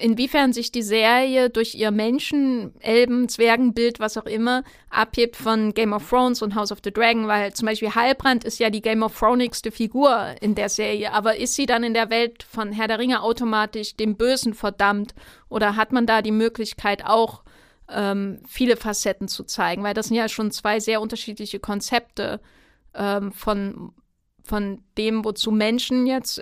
inwiefern 0.02 0.54
sich 0.54 0.72
die 0.72 0.82
Serie 0.82 1.50
durch 1.50 1.76
ihr 1.76 1.92
Menschen, 1.92 2.74
Elben, 2.80 3.30
Zwergenbild, 3.30 4.00
was 4.00 4.18
auch 4.18 4.26
immer, 4.26 4.64
abhebt 4.90 5.36
von 5.36 5.74
Game 5.74 5.94
of 5.94 6.10
Thrones 6.10 6.42
und 6.42 6.56
House 6.56 6.72
of 6.72 6.80
the 6.84 6.92
Dragon, 6.92 7.28
weil 7.28 7.54
zum 7.54 7.68
Beispiel 7.68 7.94
Heilbrand 7.94 8.44
ist 8.44 8.60
ja 8.60 8.70
die 8.70 8.82
Game 8.82 9.04
of 9.04 9.18
Thronesigste 9.18 9.72
Figur 9.72 10.36
in 10.42 10.56
der 10.56 10.70
Serie, 10.70 11.14
aber 11.14 11.38
ist 11.38 11.56
sie 11.56 11.66
dann 11.66 11.84
in 11.84 11.94
der 11.94 12.10
Welt 12.10 12.44
von 12.44 12.72
Herr 12.72 12.88
der 12.88 13.00
Ringe 13.00 13.22
automatisch 13.22 13.96
dem 13.96 14.16
Bösen 14.16 14.54
verdammt 14.54 15.14
oder 15.50 15.76
hat 15.76 15.92
man 15.92 16.06
da 16.06 16.22
die 16.22 16.32
Möglichkeit 16.32 17.06
auch 17.06 17.44
ähm, 17.90 18.40
viele 18.48 18.78
Facetten 18.78 19.28
zu 19.28 19.44
zeigen, 19.44 19.84
weil 19.84 19.94
das 19.94 20.08
sind 20.08 20.18
ja 20.18 20.30
schon 20.30 20.52
zwei 20.52 20.80
sehr 20.80 21.02
unterschiedliche 21.02 21.60
Konzepte 21.60 22.40
ähm, 22.94 23.32
von, 23.32 23.94
von 24.44 24.84
dem, 24.98 25.24
wozu 25.24 25.52
Menschen 25.52 26.06
jetzt, 26.08 26.42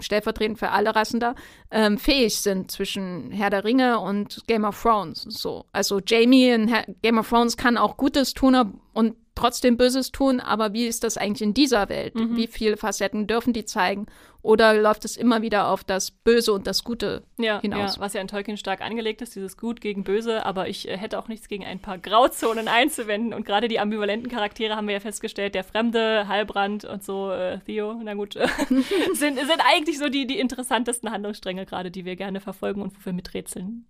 stellvertretend 0.00 0.58
für 0.58 0.70
alle 0.70 0.94
Rassen 0.94 1.20
da, 1.20 1.34
ähm, 1.70 1.98
fähig 1.98 2.36
sind 2.36 2.70
zwischen 2.70 3.30
Herr 3.30 3.50
der 3.50 3.64
Ringe 3.64 4.00
und 4.00 4.42
Game 4.46 4.64
of 4.64 4.80
Thrones. 4.80 5.22
So. 5.28 5.64
Also 5.72 6.00
Jamie 6.04 6.50
in 6.50 6.72
Game 7.02 7.18
of 7.18 7.28
Thrones 7.28 7.56
kann 7.56 7.76
auch 7.76 7.96
Gutes 7.96 8.34
tun 8.34 8.80
und 8.92 9.16
trotzdem 9.36 9.76
Böses 9.76 10.10
tun, 10.10 10.40
aber 10.40 10.72
wie 10.72 10.86
ist 10.86 11.04
das 11.04 11.16
eigentlich 11.16 11.42
in 11.42 11.54
dieser 11.54 11.88
Welt? 11.88 12.16
Mhm. 12.16 12.36
Wie 12.36 12.48
viele 12.48 12.76
Facetten 12.76 13.28
dürfen 13.28 13.52
die 13.52 13.64
zeigen? 13.64 14.06
Oder 14.42 14.74
läuft 14.74 15.04
es 15.04 15.16
immer 15.16 15.42
wieder 15.42 15.68
auf 15.68 15.82
das 15.82 16.12
Böse 16.12 16.52
und 16.52 16.68
das 16.68 16.84
Gute 16.84 17.24
ja, 17.36 17.60
hinaus? 17.60 17.96
Ja, 17.96 18.00
was 18.00 18.12
ja 18.12 18.20
in 18.20 18.28
Tolkien 18.28 18.56
stark 18.56 18.80
angelegt 18.80 19.20
ist, 19.20 19.34
dieses 19.34 19.56
Gut 19.56 19.80
gegen 19.80 20.04
Böse, 20.04 20.46
aber 20.46 20.68
ich 20.68 20.88
äh, 20.88 20.96
hätte 20.96 21.18
auch 21.18 21.26
nichts 21.26 21.48
gegen 21.48 21.64
ein 21.64 21.80
paar 21.80 21.98
Grauzonen 21.98 22.68
einzuwenden. 22.68 23.34
Und 23.34 23.44
gerade 23.44 23.68
die 23.68 23.80
ambivalenten 23.80 24.30
Charaktere 24.30 24.76
haben 24.76 24.86
wir 24.86 24.94
ja 24.94 25.00
festgestellt, 25.00 25.54
der 25.54 25.64
Fremde, 25.64 26.28
Halbrand 26.28 26.84
und 26.84 27.04
so, 27.04 27.30
äh, 27.32 27.58
Theo, 27.66 28.00
na 28.02 28.14
gut, 28.14 28.34
sind, 29.14 29.36
sind 29.36 29.60
eigentlich 29.68 29.98
so 29.98 30.08
die, 30.08 30.26
die 30.26 30.38
interessantesten 30.38 31.10
Handlungsstränge 31.10 31.66
gerade, 31.66 31.90
die 31.90 32.04
wir 32.04 32.16
gerne 32.16 32.40
verfolgen 32.40 32.82
und 32.82 32.92
wo 32.96 33.04
wir 33.04 33.12
miträtseln. 33.12 33.84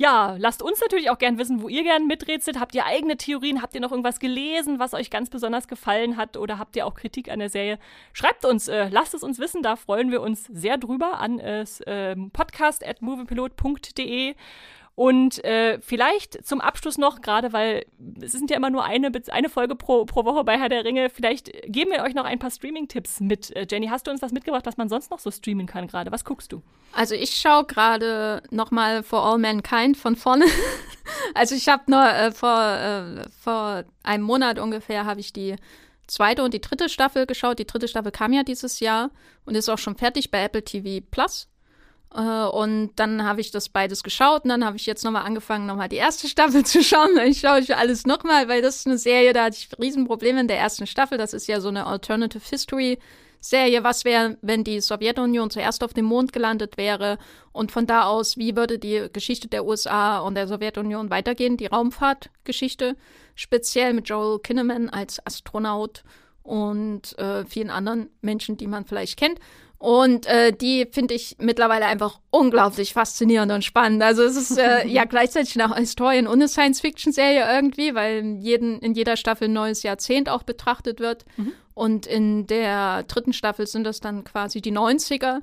Ja, 0.00 0.36
lasst 0.38 0.62
uns 0.62 0.80
natürlich 0.80 1.10
auch 1.10 1.18
gern 1.18 1.38
wissen, 1.38 1.60
wo 1.60 1.68
ihr 1.68 1.82
gern 1.82 2.06
miträtselt. 2.06 2.60
Habt 2.60 2.72
ihr 2.76 2.86
eigene 2.86 3.16
Theorien? 3.16 3.60
Habt 3.60 3.74
ihr 3.74 3.80
noch 3.80 3.90
irgendwas 3.90 4.20
gelesen, 4.20 4.78
was 4.78 4.94
euch 4.94 5.10
ganz 5.10 5.28
besonders 5.28 5.66
gefallen 5.66 6.16
hat? 6.16 6.36
Oder 6.36 6.56
habt 6.60 6.76
ihr 6.76 6.86
auch 6.86 6.94
Kritik 6.94 7.28
an 7.28 7.40
der 7.40 7.48
Serie? 7.48 7.80
Schreibt 8.12 8.44
uns, 8.44 8.68
äh, 8.68 8.88
lasst 8.90 9.14
es 9.14 9.24
uns 9.24 9.40
wissen. 9.40 9.60
Da 9.64 9.74
freuen 9.74 10.12
wir 10.12 10.20
uns 10.20 10.44
sehr 10.44 10.78
drüber 10.78 11.18
an 11.18 11.40
äh, 11.40 11.64
podcast 12.32 12.86
at 12.86 13.02
moviepilot.de. 13.02 14.36
Und 14.98 15.44
äh, 15.44 15.78
vielleicht 15.80 16.44
zum 16.44 16.60
Abschluss 16.60 16.98
noch, 16.98 17.20
gerade 17.20 17.52
weil 17.52 17.86
es 18.20 18.32
sind 18.32 18.50
ja 18.50 18.56
immer 18.56 18.68
nur 18.68 18.84
eine, 18.84 19.12
eine 19.28 19.48
Folge 19.48 19.76
pro, 19.76 20.04
pro 20.06 20.24
Woche 20.24 20.42
bei 20.42 20.58
Herr 20.58 20.68
der 20.68 20.84
Ringe, 20.84 21.08
vielleicht 21.08 21.52
geben 21.66 21.92
wir 21.92 22.02
euch 22.02 22.14
noch 22.14 22.24
ein 22.24 22.40
paar 22.40 22.50
Streaming-Tipps 22.50 23.20
mit. 23.20 23.54
Äh, 23.54 23.68
Jenny, 23.70 23.86
hast 23.86 24.08
du 24.08 24.10
uns 24.10 24.22
was 24.22 24.32
mitgebracht, 24.32 24.66
was 24.66 24.76
man 24.76 24.88
sonst 24.88 25.12
noch 25.12 25.20
so 25.20 25.30
streamen 25.30 25.68
kann 25.68 25.86
gerade? 25.86 26.10
Was 26.10 26.24
guckst 26.24 26.50
du? 26.50 26.64
Also 26.94 27.14
ich 27.14 27.36
schaue 27.36 27.64
gerade 27.64 28.42
nochmal 28.50 29.04
For 29.04 29.24
All 29.24 29.38
Mankind 29.38 29.96
von 29.96 30.16
vorne. 30.16 30.46
also 31.34 31.54
ich 31.54 31.68
habe 31.68 31.84
nur 31.86 32.04
äh, 32.04 32.32
vor, 32.32 32.60
äh, 32.60 33.22
vor 33.40 33.84
einem 34.02 34.24
Monat 34.24 34.58
ungefähr 34.58 35.04
habe 35.04 35.20
ich 35.20 35.32
die 35.32 35.54
zweite 36.08 36.42
und 36.42 36.54
die 36.54 36.60
dritte 36.60 36.88
Staffel 36.88 37.26
geschaut. 37.26 37.60
Die 37.60 37.68
dritte 37.68 37.86
Staffel 37.86 38.10
kam 38.10 38.32
ja 38.32 38.42
dieses 38.42 38.80
Jahr 38.80 39.12
und 39.44 39.54
ist 39.54 39.68
auch 39.68 39.78
schon 39.78 39.94
fertig 39.94 40.32
bei 40.32 40.42
Apple 40.42 40.64
TV 40.64 41.06
Plus. 41.08 41.46
Äh, 42.14 42.20
und 42.20 42.92
dann 42.96 43.24
habe 43.24 43.40
ich 43.40 43.50
das 43.50 43.68
beides 43.68 44.02
geschaut 44.02 44.44
und 44.44 44.50
dann 44.50 44.64
habe 44.64 44.76
ich 44.76 44.86
jetzt 44.86 45.04
nochmal 45.04 45.24
angefangen, 45.24 45.66
nochmal 45.66 45.88
die 45.88 45.96
erste 45.96 46.28
Staffel 46.28 46.64
zu 46.64 46.82
schauen. 46.82 47.16
Ich 47.26 47.40
schaue 47.40 47.60
ich 47.60 47.74
alles 47.76 48.06
nochmal, 48.06 48.48
weil 48.48 48.62
das 48.62 48.76
ist 48.76 48.86
eine 48.86 48.98
Serie, 48.98 49.32
da 49.32 49.44
hatte 49.44 49.56
ich 49.58 49.68
Riesenprobleme 49.78 50.40
in 50.40 50.48
der 50.48 50.58
ersten 50.58 50.86
Staffel. 50.86 51.18
Das 51.18 51.32
ist 51.32 51.46
ja 51.46 51.60
so 51.60 51.68
eine 51.68 51.86
Alternative 51.86 52.42
History 52.48 52.98
Serie. 53.40 53.84
Was 53.84 54.04
wäre, 54.04 54.36
wenn 54.42 54.64
die 54.64 54.80
Sowjetunion 54.80 55.50
zuerst 55.50 55.84
auf 55.84 55.94
dem 55.94 56.06
Mond 56.06 56.32
gelandet 56.32 56.76
wäre? 56.76 57.18
Und 57.52 57.72
von 57.72 57.86
da 57.86 58.04
aus, 58.04 58.36
wie 58.36 58.56
würde 58.56 58.78
die 58.78 59.08
Geschichte 59.12 59.48
der 59.48 59.64
USA 59.64 60.18
und 60.20 60.34
der 60.34 60.48
Sowjetunion 60.48 61.10
weitergehen? 61.10 61.56
Die 61.56 61.66
Raumfahrtgeschichte, 61.66 62.96
speziell 63.34 63.94
mit 63.94 64.08
Joel 64.08 64.40
Kinnaman 64.40 64.88
als 64.88 65.24
Astronaut 65.24 66.02
und 66.42 67.16
äh, 67.18 67.44
vielen 67.44 67.70
anderen 67.70 68.10
Menschen, 68.22 68.56
die 68.56 68.66
man 68.66 68.86
vielleicht 68.86 69.18
kennt. 69.18 69.38
Und 69.78 70.26
äh, 70.26 70.52
die 70.52 70.88
finde 70.90 71.14
ich 71.14 71.36
mittlerweile 71.38 71.86
einfach 71.86 72.18
unglaublich 72.30 72.92
faszinierend 72.92 73.52
und 73.52 73.64
spannend. 73.64 74.02
Also 74.02 74.24
es 74.24 74.36
ist 74.36 74.58
äh, 74.58 74.86
ja 74.88 75.04
gleichzeitig 75.04 75.60
eine 75.60 75.74
Historien- 75.76 76.26
und 76.26 76.34
eine 76.34 76.48
Science-Fiction-Serie 76.48 77.46
irgendwie, 77.48 77.94
weil 77.94 78.18
in, 78.18 78.40
jeden, 78.40 78.80
in 78.80 78.94
jeder 78.94 79.16
Staffel 79.16 79.46
ein 79.48 79.52
neues 79.52 79.84
Jahrzehnt 79.84 80.28
auch 80.28 80.42
betrachtet 80.42 80.98
wird. 80.98 81.24
Mhm. 81.36 81.52
Und 81.74 82.06
in 82.06 82.48
der 82.48 83.04
dritten 83.04 83.32
Staffel 83.32 83.68
sind 83.68 83.84
das 83.84 84.00
dann 84.00 84.24
quasi 84.24 84.60
die 84.60 84.72
90er 84.72 85.42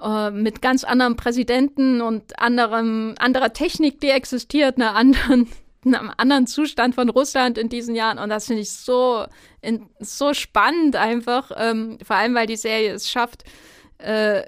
äh, 0.00 0.30
mit 0.30 0.62
ganz 0.62 0.84
anderem 0.84 1.16
Präsidenten 1.16 2.00
und 2.02 2.38
anderem, 2.38 3.16
anderer 3.18 3.52
Technik, 3.52 4.00
die 4.00 4.10
existiert, 4.10 4.76
einer 4.76 4.94
anderen 4.94 5.48
einem 5.84 6.12
anderen 6.16 6.46
Zustand 6.46 6.94
von 6.94 7.08
Russland 7.08 7.58
in 7.58 7.68
diesen 7.68 7.96
Jahren 7.96 8.20
und 8.20 8.28
das 8.28 8.46
finde 8.46 8.62
ich 8.62 8.70
so, 8.70 9.26
in, 9.60 9.86
so 9.98 10.32
spannend 10.32 10.94
einfach, 10.94 11.50
ähm, 11.56 11.98
vor 12.04 12.14
allem 12.14 12.36
weil 12.36 12.46
die 12.46 12.54
Serie 12.54 12.92
es 12.92 13.10
schafft, 13.10 13.42
äh, 14.02 14.42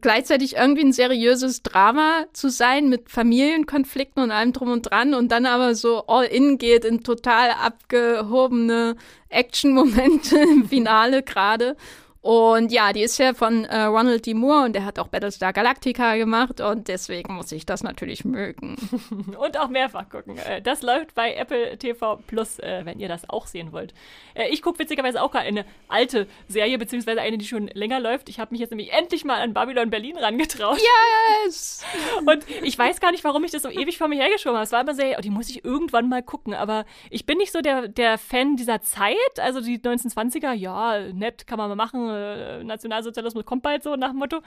gleichzeitig 0.00 0.56
irgendwie 0.56 0.84
ein 0.84 0.92
seriöses 0.92 1.62
Drama 1.62 2.26
zu 2.32 2.48
sein 2.48 2.88
mit 2.88 3.10
Familienkonflikten 3.10 4.22
und 4.22 4.30
allem 4.30 4.52
drum 4.52 4.70
und 4.70 4.82
dran 4.82 5.14
und 5.14 5.32
dann 5.32 5.46
aber 5.46 5.74
so 5.74 6.06
all 6.06 6.24
in 6.24 6.58
geht 6.58 6.84
in 6.84 7.02
total 7.02 7.50
abgehobene 7.50 8.96
Action-Momente 9.28 10.38
im 10.38 10.68
Finale 10.68 11.22
gerade. 11.22 11.76
Und 12.22 12.70
ja, 12.70 12.92
die 12.92 13.00
ist 13.00 13.18
ja 13.18 13.32
von 13.32 13.64
äh, 13.64 13.84
Ronald 13.84 14.26
D. 14.26 14.34
Moore 14.34 14.66
und 14.66 14.74
der 14.74 14.84
hat 14.84 14.98
auch 14.98 15.08
Battlestar 15.08 15.54
Galactica 15.54 16.16
gemacht 16.16 16.60
und 16.60 16.88
deswegen 16.88 17.32
muss 17.32 17.50
ich 17.50 17.64
das 17.64 17.82
natürlich 17.82 18.26
mögen. 18.26 18.76
und 19.38 19.58
auch 19.58 19.68
mehrfach 19.68 20.06
gucken. 20.10 20.36
Äh, 20.36 20.60
das 20.60 20.82
läuft 20.82 21.14
bei 21.14 21.32
Apple 21.34 21.78
TV 21.78 22.16
Plus, 22.26 22.58
äh, 22.58 22.82
wenn 22.84 23.00
ihr 23.00 23.08
das 23.08 23.30
auch 23.30 23.46
sehen 23.46 23.72
wollt. 23.72 23.94
Äh, 24.34 24.50
ich 24.50 24.60
gucke 24.60 24.78
witzigerweise 24.80 25.22
auch 25.22 25.30
gerade 25.30 25.46
eine 25.46 25.64
alte 25.88 26.26
Serie, 26.46 26.76
beziehungsweise 26.76 27.22
eine, 27.22 27.38
die 27.38 27.46
schon 27.46 27.68
länger 27.68 28.00
läuft. 28.00 28.28
Ich 28.28 28.38
habe 28.38 28.50
mich 28.50 28.60
jetzt 28.60 28.70
nämlich 28.70 28.92
endlich 28.92 29.24
mal 29.24 29.40
an 29.40 29.54
Babylon 29.54 29.88
Berlin 29.88 30.18
rangetraut. 30.18 30.78
Yes! 31.46 31.82
und 32.26 32.44
ich 32.62 32.78
weiß 32.78 33.00
gar 33.00 33.12
nicht, 33.12 33.24
warum 33.24 33.44
ich 33.44 33.50
das 33.50 33.62
so 33.62 33.70
ewig 33.70 33.96
vor 33.96 34.08
mir 34.08 34.20
hergeschoben 34.20 34.56
habe. 34.56 34.64
Es 34.64 34.72
war 34.72 34.82
immer 34.82 34.94
so, 34.94 35.02
oh, 35.02 35.22
die 35.22 35.30
muss 35.30 35.48
ich 35.48 35.64
irgendwann 35.64 36.10
mal 36.10 36.22
gucken. 36.22 36.52
Aber 36.52 36.84
ich 37.08 37.24
bin 37.24 37.38
nicht 37.38 37.52
so 37.52 37.62
der, 37.62 37.88
der 37.88 38.18
Fan 38.18 38.56
dieser 38.56 38.82
Zeit. 38.82 39.16
Also 39.38 39.62
die 39.62 39.78
1920er, 39.78 40.52
ja, 40.52 41.00
nett, 41.14 41.46
kann 41.46 41.56
man 41.56 41.70
mal 41.70 41.76
machen 41.76 42.09
äh, 42.10 42.64
Nationalsozialismus 42.64 43.44
kommt 43.44 43.62
bald 43.62 43.82
so 43.82 43.96
nach 43.96 44.10
dem 44.10 44.18
Motto. 44.18 44.40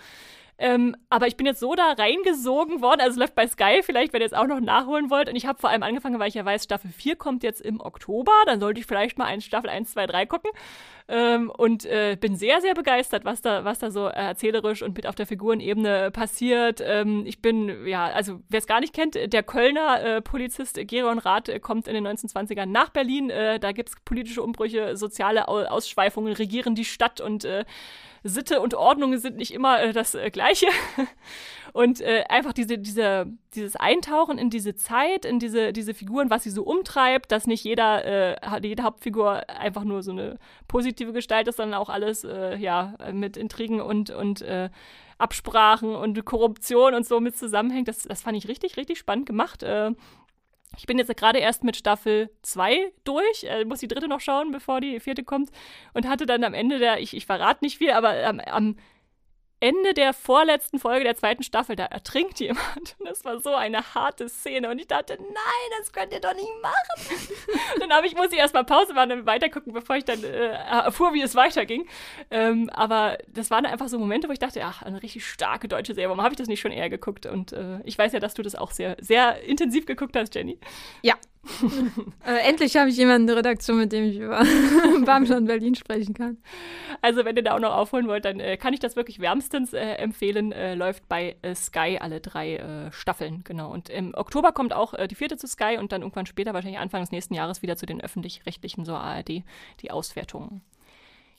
Ähm, 0.59 0.95
aber 1.09 1.27
ich 1.27 1.35
bin 1.35 1.47
jetzt 1.47 1.59
so 1.59 1.73
da 1.73 1.93
reingesogen 1.93 2.81
worden, 2.81 3.01
also 3.01 3.13
es 3.13 3.17
läuft 3.17 3.33
bei 3.33 3.47
Sky 3.47 3.81
vielleicht, 3.81 4.13
wenn 4.13 4.21
ihr 4.21 4.25
jetzt 4.25 4.35
auch 4.35 4.45
noch 4.45 4.59
nachholen 4.59 5.09
wollt. 5.09 5.27
Und 5.27 5.35
ich 5.35 5.47
habe 5.47 5.59
vor 5.59 5.71
allem 5.71 5.81
angefangen, 5.83 6.19
weil 6.19 6.27
ich 6.27 6.35
ja 6.35 6.45
weiß, 6.45 6.63
Staffel 6.63 6.91
4 6.91 7.15
kommt 7.15 7.43
jetzt 7.43 7.61
im 7.61 7.81
Oktober. 7.81 8.31
Dann 8.45 8.59
sollte 8.59 8.79
ich 8.79 8.85
vielleicht 8.85 9.17
mal 9.17 9.25
eine 9.25 9.41
Staffel 9.41 9.69
1, 9.69 9.91
2, 9.93 10.05
3 10.07 10.25
gucken. 10.27 10.51
Ähm, 11.07 11.49
und 11.49 11.85
äh, 11.85 12.17
bin 12.19 12.35
sehr, 12.35 12.61
sehr 12.61 12.73
begeistert, 12.73 13.25
was 13.25 13.41
da, 13.41 13.65
was 13.65 13.79
da 13.79 13.91
so 13.91 14.07
äh, 14.07 14.11
erzählerisch 14.11 14.81
und 14.81 14.95
mit 14.95 15.05
auf 15.05 15.15
der 15.15 15.25
Figurenebene 15.25 16.11
passiert. 16.11 16.81
Ähm, 16.85 17.23
ich 17.25 17.41
bin, 17.41 17.85
ja, 17.85 18.05
also 18.05 18.39
wer 18.49 18.59
es 18.59 18.67
gar 18.67 18.79
nicht 18.79 18.93
kennt, 18.93 19.15
der 19.15 19.43
Kölner 19.43 20.01
äh, 20.01 20.21
Polizist 20.21 20.79
Geron 20.87 21.19
Rath 21.19 21.49
kommt 21.61 21.87
in 21.87 21.93
den 21.93 22.07
1920ern 22.07 22.67
nach 22.67 22.89
Berlin. 22.89 23.29
Äh, 23.29 23.59
da 23.59 23.73
gibt 23.73 23.89
es 23.89 23.95
politische 24.05 24.41
Umbrüche, 24.41 24.95
soziale 24.95 25.47
Ausschweifungen, 25.47 26.33
regieren 26.33 26.75
die 26.75 26.85
Stadt 26.85 27.19
und 27.19 27.43
äh, 27.43 27.65
Sitte 28.23 28.61
und 28.61 28.73
Ordnung 28.73 29.17
sind 29.17 29.37
nicht 29.37 29.53
immer 29.53 29.81
äh, 29.81 29.93
das 29.93 30.15
äh, 30.15 30.29
Gleiche. 30.31 30.67
Und 31.73 32.01
äh, 32.01 32.23
einfach 32.29 32.53
diese, 32.53 32.77
diese, 32.77 33.25
dieses 33.55 33.75
Eintauchen 33.75 34.37
in 34.37 34.51
diese 34.51 34.75
Zeit, 34.75 35.25
in 35.25 35.39
diese, 35.39 35.73
diese 35.73 35.95
Figuren, 35.95 36.29
was 36.29 36.43
sie 36.43 36.51
so 36.51 36.61
umtreibt, 36.61 37.31
dass 37.31 37.47
nicht 37.47 37.63
jeder, 37.63 38.05
äh, 38.05 38.59
jede 38.61 38.83
Hauptfigur 38.83 39.49
einfach 39.49 39.83
nur 39.83 40.03
so 40.03 40.11
eine 40.11 40.37
positive 40.67 41.13
Gestalt 41.13 41.47
ist, 41.47 41.57
sondern 41.57 41.81
auch 41.81 41.89
alles 41.89 42.25
äh, 42.25 42.57
ja, 42.57 42.93
mit 43.11 43.37
Intrigen 43.37 43.81
und, 43.81 44.11
und 44.11 44.43
äh, 44.43 44.69
Absprachen 45.17 45.95
und 45.95 46.23
Korruption 46.25 46.93
und 46.93 47.07
so 47.07 47.19
mit 47.19 47.37
zusammenhängt. 47.37 47.87
Das, 47.87 48.03
das 48.03 48.21
fand 48.21 48.37
ich 48.37 48.47
richtig, 48.47 48.77
richtig 48.77 48.99
spannend 48.99 49.25
gemacht. 49.25 49.65
Ich 50.77 50.85
bin 50.85 50.97
jetzt 50.97 51.15
gerade 51.15 51.39
erst 51.39 51.63
mit 51.63 51.75
Staffel 51.75 52.29
2 52.41 52.91
durch, 53.03 53.43
äh, 53.43 53.65
muss 53.65 53.79
die 53.79 53.87
dritte 53.87 54.07
noch 54.07 54.21
schauen, 54.21 54.51
bevor 54.51 54.81
die 54.81 54.99
vierte 54.99 55.23
kommt. 55.23 55.49
Und 55.93 56.07
hatte 56.07 56.25
dann 56.25 56.43
am 56.43 56.53
Ende 56.53 56.79
der, 56.79 56.99
ich, 56.99 57.15
ich 57.15 57.25
verrate 57.25 57.63
nicht 57.63 57.77
viel, 57.77 57.91
aber 57.91 58.25
am, 58.25 58.39
am 58.39 58.75
Ende 59.63 59.93
der 59.93 60.11
vorletzten 60.11 60.77
Folge 60.77 61.05
der 61.05 61.15
zweiten 61.15 61.41
Staffel, 61.41 61.77
da 61.77 61.85
ertrinkt 61.85 62.41
jemand. 62.41 62.97
Und 62.99 63.07
das 63.07 63.23
war 63.23 63.39
so 63.39 63.55
eine 63.55 63.95
harte 63.95 64.27
Szene. 64.27 64.69
Und 64.69 64.77
ich 64.77 64.87
dachte, 64.87 65.15
nein, 65.17 65.79
das 65.79 65.93
könnt 65.93 66.11
ihr 66.11 66.19
doch 66.19 66.33
nicht 66.33 66.51
machen. 66.61 67.29
dann 67.79 67.93
habe 67.93 68.05
ich, 68.05 68.13
muss 68.13 68.33
ich 68.33 68.39
erstmal 68.39 68.65
Pause 68.65 68.93
machen 68.93 69.13
und 69.13 69.25
weitergucken, 69.25 69.71
bevor 69.71 69.95
ich 69.95 70.03
dann 70.03 70.21
äh, 70.21 70.47
erfuhr, 70.47 71.13
wie 71.13 71.21
es 71.21 71.35
weiterging. 71.35 71.87
Ähm, 72.29 72.69
aber 72.71 73.17
das 73.27 73.51
waren 73.51 73.65
einfach 73.65 73.87
so 73.87 73.97
Momente, 73.97 74.27
wo 74.27 74.33
ich 74.33 74.39
dachte, 74.39 74.61
ach, 74.65 74.81
eine 74.81 75.01
richtig 75.01 75.25
starke 75.25 75.69
deutsche 75.69 75.93
Serie. 75.93 76.09
Warum 76.09 76.21
habe 76.21 76.33
ich 76.33 76.37
das 76.37 76.49
nicht 76.49 76.59
schon 76.59 76.73
eher 76.73 76.89
geguckt? 76.89 77.25
Und 77.25 77.53
äh, 77.53 77.79
ich 77.85 77.97
weiß 77.97 78.11
ja, 78.11 78.19
dass 78.19 78.33
du 78.33 78.41
das 78.41 78.55
auch 78.55 78.71
sehr, 78.71 78.97
sehr 78.99 79.43
intensiv 79.43 79.85
geguckt 79.85 80.17
hast, 80.17 80.35
Jenny. 80.35 80.59
Ja, 81.03 81.15
äh, 82.25 82.47
endlich 82.47 82.77
habe 82.77 82.89
ich 82.89 82.97
jemanden 82.97 83.23
in 83.23 83.27
der 83.27 83.37
Redaktion, 83.37 83.77
mit 83.77 83.91
dem 83.91 84.05
ich 84.05 84.17
über 84.17 84.43
Babylon 85.05 85.45
Berlin 85.45 85.75
sprechen 85.75 86.13
kann. 86.13 86.37
Also, 87.01 87.25
wenn 87.25 87.35
ihr 87.35 87.43
da 87.43 87.55
auch 87.55 87.59
noch 87.59 87.73
aufholen 87.73 88.07
wollt, 88.07 88.25
dann 88.25 88.39
äh, 88.39 88.55
kann 88.57 88.73
ich 88.73 88.79
das 88.79 88.95
wirklich 88.95 89.19
wärmstens 89.19 89.73
äh, 89.73 89.79
empfehlen. 89.79 90.51
Äh, 90.53 90.75
läuft 90.75 91.07
bei 91.09 91.35
äh, 91.41 91.53
Sky 91.53 91.97
alle 91.99 92.21
drei 92.21 92.55
äh, 92.55 92.91
Staffeln, 92.91 93.41
genau. 93.43 93.71
Und 93.71 93.89
im 93.89 94.13
Oktober 94.15 94.53
kommt 94.53 94.73
auch 94.73 94.93
die 95.07 95.15
vierte 95.15 95.37
zu 95.37 95.47
Sky 95.47 95.77
und 95.79 95.91
dann 95.91 96.01
irgendwann 96.01 96.25
später, 96.25 96.53
wahrscheinlich 96.53 96.79
Anfang 96.79 97.01
des 97.01 97.11
nächsten 97.11 97.33
Jahres, 97.33 97.61
wieder 97.61 97.75
zu 97.75 97.85
den 97.85 97.99
öffentlich-rechtlichen, 97.99 98.85
so 98.85 98.93
ARD, 98.93 99.43
die 99.81 99.91
Auswertungen. 99.91 100.61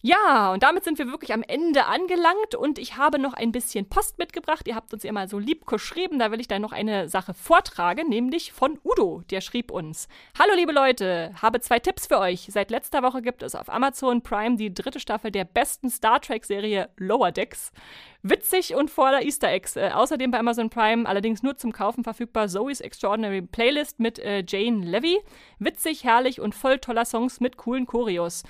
Ja, 0.06 0.52
und 0.52 0.62
damit 0.62 0.84
sind 0.84 0.98
wir 0.98 1.06
wirklich 1.06 1.32
am 1.32 1.42
Ende 1.42 1.86
angelangt 1.86 2.54
und 2.54 2.78
ich 2.78 2.98
habe 2.98 3.18
noch 3.18 3.32
ein 3.32 3.52
bisschen 3.52 3.88
Post 3.88 4.18
mitgebracht. 4.18 4.68
Ihr 4.68 4.74
habt 4.74 4.92
uns 4.92 5.02
mal 5.04 5.28
so 5.28 5.38
lieb 5.38 5.64
geschrieben, 5.64 6.18
da 6.18 6.30
will 6.30 6.42
ich 6.42 6.46
dann 6.46 6.60
noch 6.60 6.72
eine 6.72 7.08
Sache 7.08 7.32
vortragen, 7.32 8.10
nämlich 8.10 8.52
von 8.52 8.78
Udo, 8.84 9.22
der 9.30 9.40
schrieb 9.40 9.70
uns. 9.70 10.06
Hallo 10.38 10.52
liebe 10.56 10.72
Leute, 10.72 11.32
habe 11.40 11.60
zwei 11.60 11.78
Tipps 11.78 12.06
für 12.06 12.18
euch. 12.18 12.48
Seit 12.50 12.70
letzter 12.70 13.02
Woche 13.02 13.22
gibt 13.22 13.42
es 13.42 13.54
auf 13.54 13.70
Amazon 13.70 14.20
Prime 14.20 14.56
die 14.56 14.74
dritte 14.74 15.00
Staffel 15.00 15.30
der 15.30 15.46
besten 15.46 15.88
Star 15.88 16.20
Trek-Serie 16.20 16.90
Lower 16.98 17.32
Decks. 17.32 17.72
Witzig 18.20 18.74
und 18.74 18.90
voller 18.90 19.22
Easter 19.22 19.48
Eggs. 19.48 19.74
Äh, 19.74 19.88
außerdem 19.94 20.30
bei 20.30 20.38
Amazon 20.38 20.68
Prime 20.68 21.08
allerdings 21.08 21.42
nur 21.42 21.56
zum 21.56 21.72
Kaufen 21.72 22.04
verfügbar 22.04 22.48
Zoe's 22.48 22.82
Extraordinary 22.82 23.40
Playlist 23.40 24.00
mit 24.00 24.18
äh, 24.18 24.44
Jane 24.46 24.84
Levy. 24.84 25.18
Witzig, 25.58 26.04
herrlich 26.04 26.42
und 26.42 26.54
voll 26.54 26.78
toller 26.78 27.06
Songs 27.06 27.40
mit 27.40 27.56
coolen 27.56 27.86
Choreos. 27.86 28.42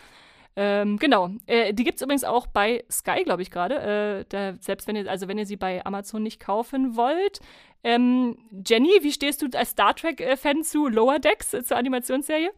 Ähm, 0.57 0.99
genau. 0.99 1.31
Äh, 1.47 1.75
die 1.75 1.85
gibt 1.85 1.97
es 1.97 2.03
übrigens 2.03 2.25
auch 2.25 2.47
bei 2.47 2.85
Sky, 2.91 3.25
glaube 3.25 3.43
ich, 3.43 3.51
gerade. 3.51 4.25
Äh, 4.31 4.55
selbst 4.61 4.87
wenn 4.87 4.97
ihr, 4.97 5.11
also 5.11 5.29
wenn 5.29 5.39
ihr 5.39 5.47
sie 5.47 5.57
bei 5.57 5.85
Amazon 5.85 6.23
nicht 6.23 6.41
kaufen 6.41 6.97
wollt. 6.97 7.41
Ähm, 7.83 8.39
Jenny, 8.67 8.91
wie 9.03 9.13
stehst 9.13 9.43
du 9.43 9.49
als 9.57 9.71
Star 9.71 9.95
Trek-Fan 9.95 10.63
zu 10.63 10.89
Lower 10.89 11.19
Decks, 11.19 11.53
äh, 11.55 11.65
zur 11.65 11.77
Animationsserie? 11.77 12.51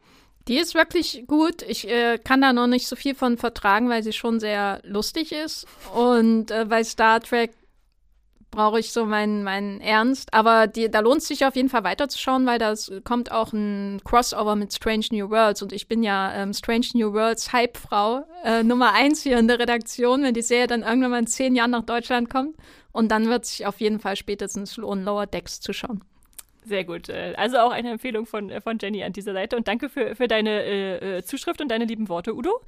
Die 0.46 0.58
ist 0.58 0.74
wirklich 0.74 1.24
gut. 1.26 1.62
Ich 1.62 1.88
äh, 1.88 2.18
kann 2.18 2.40
da 2.40 2.52
noch 2.52 2.68
nicht 2.68 2.86
so 2.86 2.94
viel 2.94 3.16
von 3.16 3.36
vertragen, 3.36 3.88
weil 3.88 4.04
sie 4.04 4.12
schon 4.12 4.38
sehr 4.38 4.80
lustig 4.84 5.32
ist. 5.32 5.66
Und 5.94 6.52
äh, 6.52 6.66
bei 6.68 6.84
Star 6.84 7.20
Trek 7.20 7.52
brauche 8.56 8.80
ich 8.80 8.90
so 8.90 9.04
meinen, 9.04 9.44
meinen 9.44 9.80
Ernst. 9.80 10.32
Aber 10.32 10.66
die, 10.66 10.90
da 10.90 11.00
lohnt 11.00 11.18
es 11.18 11.28
sich 11.28 11.44
auf 11.44 11.54
jeden 11.54 11.68
Fall 11.68 11.84
weiterzuschauen, 11.84 12.46
weil 12.46 12.58
da 12.58 12.74
kommt 13.04 13.30
auch 13.30 13.52
ein 13.52 14.00
Crossover 14.02 14.56
mit 14.56 14.72
Strange 14.72 15.06
New 15.12 15.30
Worlds. 15.30 15.62
Und 15.62 15.72
ich 15.72 15.86
bin 15.86 16.02
ja 16.02 16.32
ähm, 16.34 16.52
Strange 16.54 16.86
New 16.94 17.12
Worlds 17.12 17.52
Hype-Frau 17.52 18.24
äh, 18.44 18.62
Nummer 18.64 18.94
eins 18.94 19.22
hier 19.22 19.38
in 19.38 19.46
der 19.46 19.58
Redaktion, 19.58 20.22
wenn 20.22 20.34
die 20.34 20.42
Serie 20.42 20.66
dann 20.66 20.82
irgendwann 20.82 21.10
mal 21.10 21.18
in 21.20 21.26
zehn 21.26 21.54
Jahren 21.54 21.70
nach 21.70 21.84
Deutschland 21.84 22.30
kommt. 22.30 22.56
Und 22.92 23.10
dann 23.10 23.28
wird 23.28 23.44
sich 23.44 23.66
auf 23.66 23.78
jeden 23.78 24.00
Fall 24.00 24.16
spätestens 24.16 24.78
lohnen, 24.78 25.04
Lower 25.04 25.26
Decks 25.26 25.60
zu 25.60 25.74
schauen. 25.74 26.02
Sehr 26.64 26.84
gut. 26.84 27.10
Äh, 27.10 27.34
also 27.36 27.58
auch 27.58 27.70
eine 27.70 27.90
Empfehlung 27.90 28.24
von, 28.24 28.50
äh, 28.50 28.62
von 28.62 28.78
Jenny 28.80 29.04
an 29.04 29.12
dieser 29.12 29.34
Seite. 29.34 29.56
Und 29.56 29.68
danke 29.68 29.90
für, 29.90 30.16
für 30.16 30.28
deine 30.28 30.64
äh, 30.64 31.18
äh, 31.18 31.22
Zuschrift 31.22 31.60
und 31.60 31.68
deine 31.68 31.84
lieben 31.84 32.08
Worte, 32.08 32.34
Udo. 32.34 32.60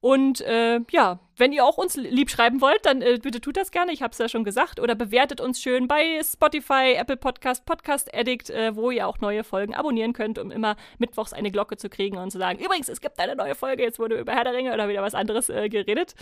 Und 0.00 0.40
äh, 0.40 0.80
ja, 0.90 1.20
wenn 1.36 1.52
ihr 1.52 1.64
auch 1.64 1.76
uns 1.76 1.96
lieb 1.96 2.30
schreiben 2.30 2.60
wollt, 2.60 2.86
dann 2.86 3.02
äh, 3.02 3.18
bitte 3.22 3.40
tut 3.40 3.56
das 3.56 3.70
gerne. 3.70 3.92
Ich 3.92 4.02
habe 4.02 4.12
es 4.12 4.18
ja 4.18 4.28
schon 4.28 4.44
gesagt. 4.44 4.80
Oder 4.80 4.94
bewertet 4.94 5.40
uns 5.40 5.60
schön 5.60 5.86
bei 5.86 6.20
Spotify, 6.22 6.94
Apple 6.96 7.16
Podcast, 7.16 7.66
Podcast 7.66 8.14
Addict, 8.14 8.50
äh, 8.50 8.74
wo 8.74 8.90
ihr 8.90 9.06
auch 9.06 9.18
neue 9.20 9.44
Folgen 9.44 9.74
abonnieren 9.74 10.12
könnt, 10.12 10.38
um 10.38 10.50
immer 10.50 10.76
mittwochs 10.98 11.32
eine 11.32 11.50
Glocke 11.50 11.76
zu 11.76 11.88
kriegen 11.88 12.16
und 12.16 12.30
zu 12.30 12.38
sagen, 12.38 12.58
übrigens, 12.58 12.88
es 12.88 13.00
gibt 13.00 13.18
eine 13.18 13.36
neue 13.36 13.54
Folge, 13.54 13.82
jetzt 13.82 13.98
wurde 13.98 14.18
über 14.18 14.32
Herr 14.32 14.44
der 14.44 14.54
Ringe 14.54 14.72
oder 14.72 14.88
wieder 14.88 15.02
was 15.02 15.14
anderes 15.14 15.48
äh, 15.48 15.68
geredet. 15.68 16.14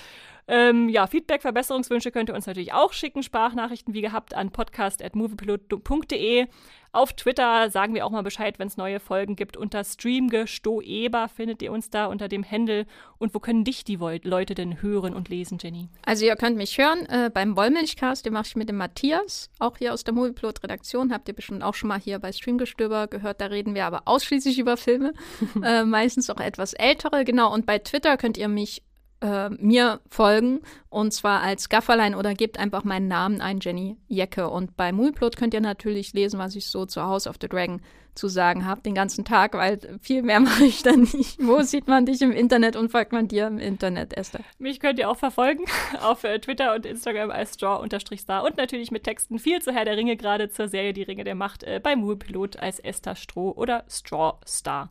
Ähm, 0.48 0.88
ja, 0.88 1.06
Feedback, 1.06 1.42
Verbesserungswünsche 1.42 2.10
könnt 2.10 2.28
ihr 2.30 2.34
uns 2.34 2.46
natürlich 2.46 2.72
auch 2.72 2.92
schicken. 2.92 3.22
Sprachnachrichten 3.22 3.94
wie 3.94 4.02
gehabt 4.02 4.34
an 4.34 4.50
podcast.moviepilot.de. 4.50 6.46
Auf 6.94 7.12
Twitter 7.12 7.70
sagen 7.70 7.94
wir 7.94 8.06
auch 8.06 8.10
mal 8.10 8.22
Bescheid, 8.22 8.60
wenn 8.60 8.68
es 8.68 8.76
neue 8.76 9.00
Folgen 9.00 9.34
gibt. 9.34 9.56
Unter 9.56 9.82
Streamgestoeber 9.82 11.28
findet 11.28 11.60
ihr 11.60 11.72
uns 11.72 11.90
da 11.90 12.06
unter 12.06 12.28
dem 12.28 12.44
Händel. 12.44 12.86
Und 13.18 13.34
wo 13.34 13.40
können 13.40 13.64
dich 13.64 13.82
die 13.82 13.96
Leute 13.96 14.54
denn 14.54 14.80
hören 14.80 15.03
und 15.12 15.28
lesen, 15.28 15.58
Jenny? 15.60 15.88
Also 16.06 16.24
ihr 16.24 16.36
könnt 16.36 16.56
mich 16.56 16.78
hören 16.78 17.04
äh, 17.06 17.30
beim 17.32 17.56
Wollmilchcast, 17.56 18.24
den 18.24 18.32
mache 18.32 18.46
ich 18.46 18.56
mit 18.56 18.70
dem 18.70 18.76
Matthias, 18.76 19.50
auch 19.58 19.76
hier 19.76 19.92
aus 19.92 20.04
der 20.04 20.14
Movieplot-Redaktion. 20.14 21.12
Habt 21.12 21.28
ihr 21.28 21.34
bestimmt 21.34 21.62
auch 21.62 21.74
schon 21.74 21.88
mal 21.88 22.00
hier 22.00 22.18
bei 22.18 22.32
Streamgestöber 22.32 23.08
gehört. 23.08 23.42
Da 23.42 23.46
reden 23.46 23.74
wir 23.74 23.84
aber 23.84 24.02
ausschließlich 24.06 24.58
über 24.58 24.78
Filme, 24.78 25.12
äh, 25.62 25.84
meistens 25.84 26.30
auch 26.30 26.40
etwas 26.40 26.72
ältere. 26.72 27.24
Genau, 27.24 27.52
und 27.52 27.66
bei 27.66 27.78
Twitter 27.78 28.16
könnt 28.16 28.38
ihr 28.38 28.48
mich 28.48 28.82
äh, 29.24 29.48
mir 29.48 30.00
folgen 30.08 30.60
und 30.90 31.12
zwar 31.12 31.40
als 31.40 31.70
Gafferlein 31.70 32.14
oder 32.14 32.34
gebt 32.34 32.58
einfach 32.58 32.84
meinen 32.84 33.08
Namen 33.08 33.40
ein, 33.40 33.58
Jenny 33.60 33.96
Jecke. 34.06 34.50
Und 34.50 34.76
bei 34.76 34.92
Movieplot 34.92 35.36
könnt 35.36 35.54
ihr 35.54 35.60
natürlich 35.60 36.12
lesen, 36.12 36.38
was 36.38 36.54
ich 36.54 36.66
so 36.66 36.84
zu 36.84 37.02
House 37.02 37.26
of 37.26 37.36
the 37.40 37.48
Dragon 37.48 37.80
zu 38.14 38.28
sagen 38.28 38.64
habe, 38.64 38.82
den 38.82 38.94
ganzen 38.94 39.24
Tag, 39.24 39.54
weil 39.54 39.98
viel 40.00 40.22
mehr 40.22 40.40
mache 40.40 40.64
ich 40.64 40.82
dann 40.82 41.00
nicht. 41.00 41.38
Wo 41.40 41.62
sieht 41.62 41.88
man 41.88 42.06
dich 42.06 42.20
im 42.20 42.32
Internet 42.32 42.76
und 42.76 42.90
folgt 42.90 43.12
man 43.12 43.26
dir 43.26 43.46
im 43.46 43.58
Internet, 43.58 44.14
Esther? 44.16 44.40
Mich 44.58 44.78
könnt 44.78 44.98
ihr 44.98 45.10
auch 45.10 45.16
verfolgen 45.16 45.64
auf 46.02 46.22
äh, 46.24 46.38
Twitter 46.38 46.74
und 46.74 46.84
Instagram 46.84 47.30
als 47.30 47.54
Straw-Star 47.54 48.44
und 48.44 48.58
natürlich 48.58 48.90
mit 48.90 49.04
Texten 49.04 49.38
viel 49.38 49.62
zu 49.62 49.72
Herr 49.72 49.86
der 49.86 49.96
Ringe, 49.96 50.16
gerade 50.16 50.50
zur 50.50 50.68
Serie 50.68 50.92
Die 50.92 51.02
Ringe 51.02 51.24
der 51.24 51.34
Macht 51.34 51.64
äh, 51.64 51.80
bei 51.82 51.96
Moviepilot 51.96 52.58
als 52.58 52.78
Esther 52.78 53.16
Stroh 53.16 53.52
oder 53.52 53.84
Straw 53.88 54.34
Star. 54.46 54.90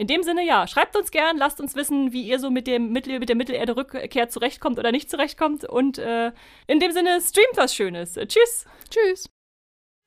In 0.00 0.06
dem 0.06 0.22
Sinne, 0.22 0.42
ja, 0.42 0.66
schreibt 0.66 0.96
uns 0.96 1.10
gern, 1.10 1.36
lasst 1.36 1.60
uns 1.60 1.76
wissen, 1.76 2.14
wie 2.14 2.22
ihr 2.22 2.38
so 2.38 2.50
mit, 2.50 2.66
dem 2.66 2.90
Mittel, 2.90 3.18
mit 3.18 3.28
der 3.28 3.36
Mittelerde-Rückkehr 3.36 4.30
zurechtkommt 4.30 4.78
oder 4.78 4.92
nicht 4.92 5.10
zurechtkommt. 5.10 5.66
Und 5.66 5.98
äh, 5.98 6.32
in 6.66 6.80
dem 6.80 6.92
Sinne, 6.92 7.20
streamt 7.20 7.54
was 7.56 7.74
Schönes. 7.74 8.14
Tschüss. 8.14 8.64
Tschüss. 8.88 9.28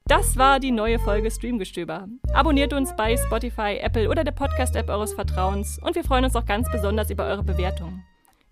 Das 0.07 0.35
war 0.35 0.59
die 0.59 0.71
neue 0.71 0.97
Folge 0.97 1.29
Streamgestöber. 1.29 2.07
Abonniert 2.33 2.73
uns 2.73 2.95
bei 2.95 3.15
Spotify, 3.15 3.77
Apple 3.83 4.09
oder 4.09 4.23
der 4.23 4.31
Podcast-App 4.31 4.89
eures 4.89 5.13
Vertrauens 5.13 5.79
und 5.83 5.93
wir 5.93 6.03
freuen 6.03 6.25
uns 6.25 6.35
auch 6.35 6.47
ganz 6.47 6.71
besonders 6.71 7.11
über 7.11 7.27
eure 7.27 7.43
Bewertungen. 7.43 8.03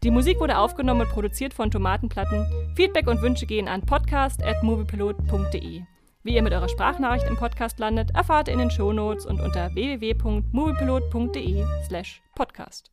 Die 0.03 0.11
Musik 0.11 0.39
wurde 0.39 0.59
aufgenommen 0.59 1.01
und 1.01 1.09
produziert 1.09 1.55
von 1.55 1.72
Tomatenplatten. 1.72 2.45
Feedback 2.76 3.07
und 3.07 3.23
Wünsche 3.23 3.47
gehen 3.47 3.68
an 3.68 3.81
podcast.moviepilot.de. 3.81 5.81
Wie 6.23 6.35
ihr 6.35 6.43
mit 6.43 6.53
eurer 6.53 6.69
Sprachnachricht 6.69 7.26
im 7.27 7.35
Podcast 7.35 7.80
landet, 7.80 8.11
erfahrt 8.14 8.48
ihr 8.48 8.53
in 8.53 8.60
den 8.60 8.69
Shownotes 8.69 9.26
und 9.26 9.41
unter 9.41 9.73
www.moviepilot.de 9.73 11.65
slash 11.88 12.22
podcast. 12.35 12.91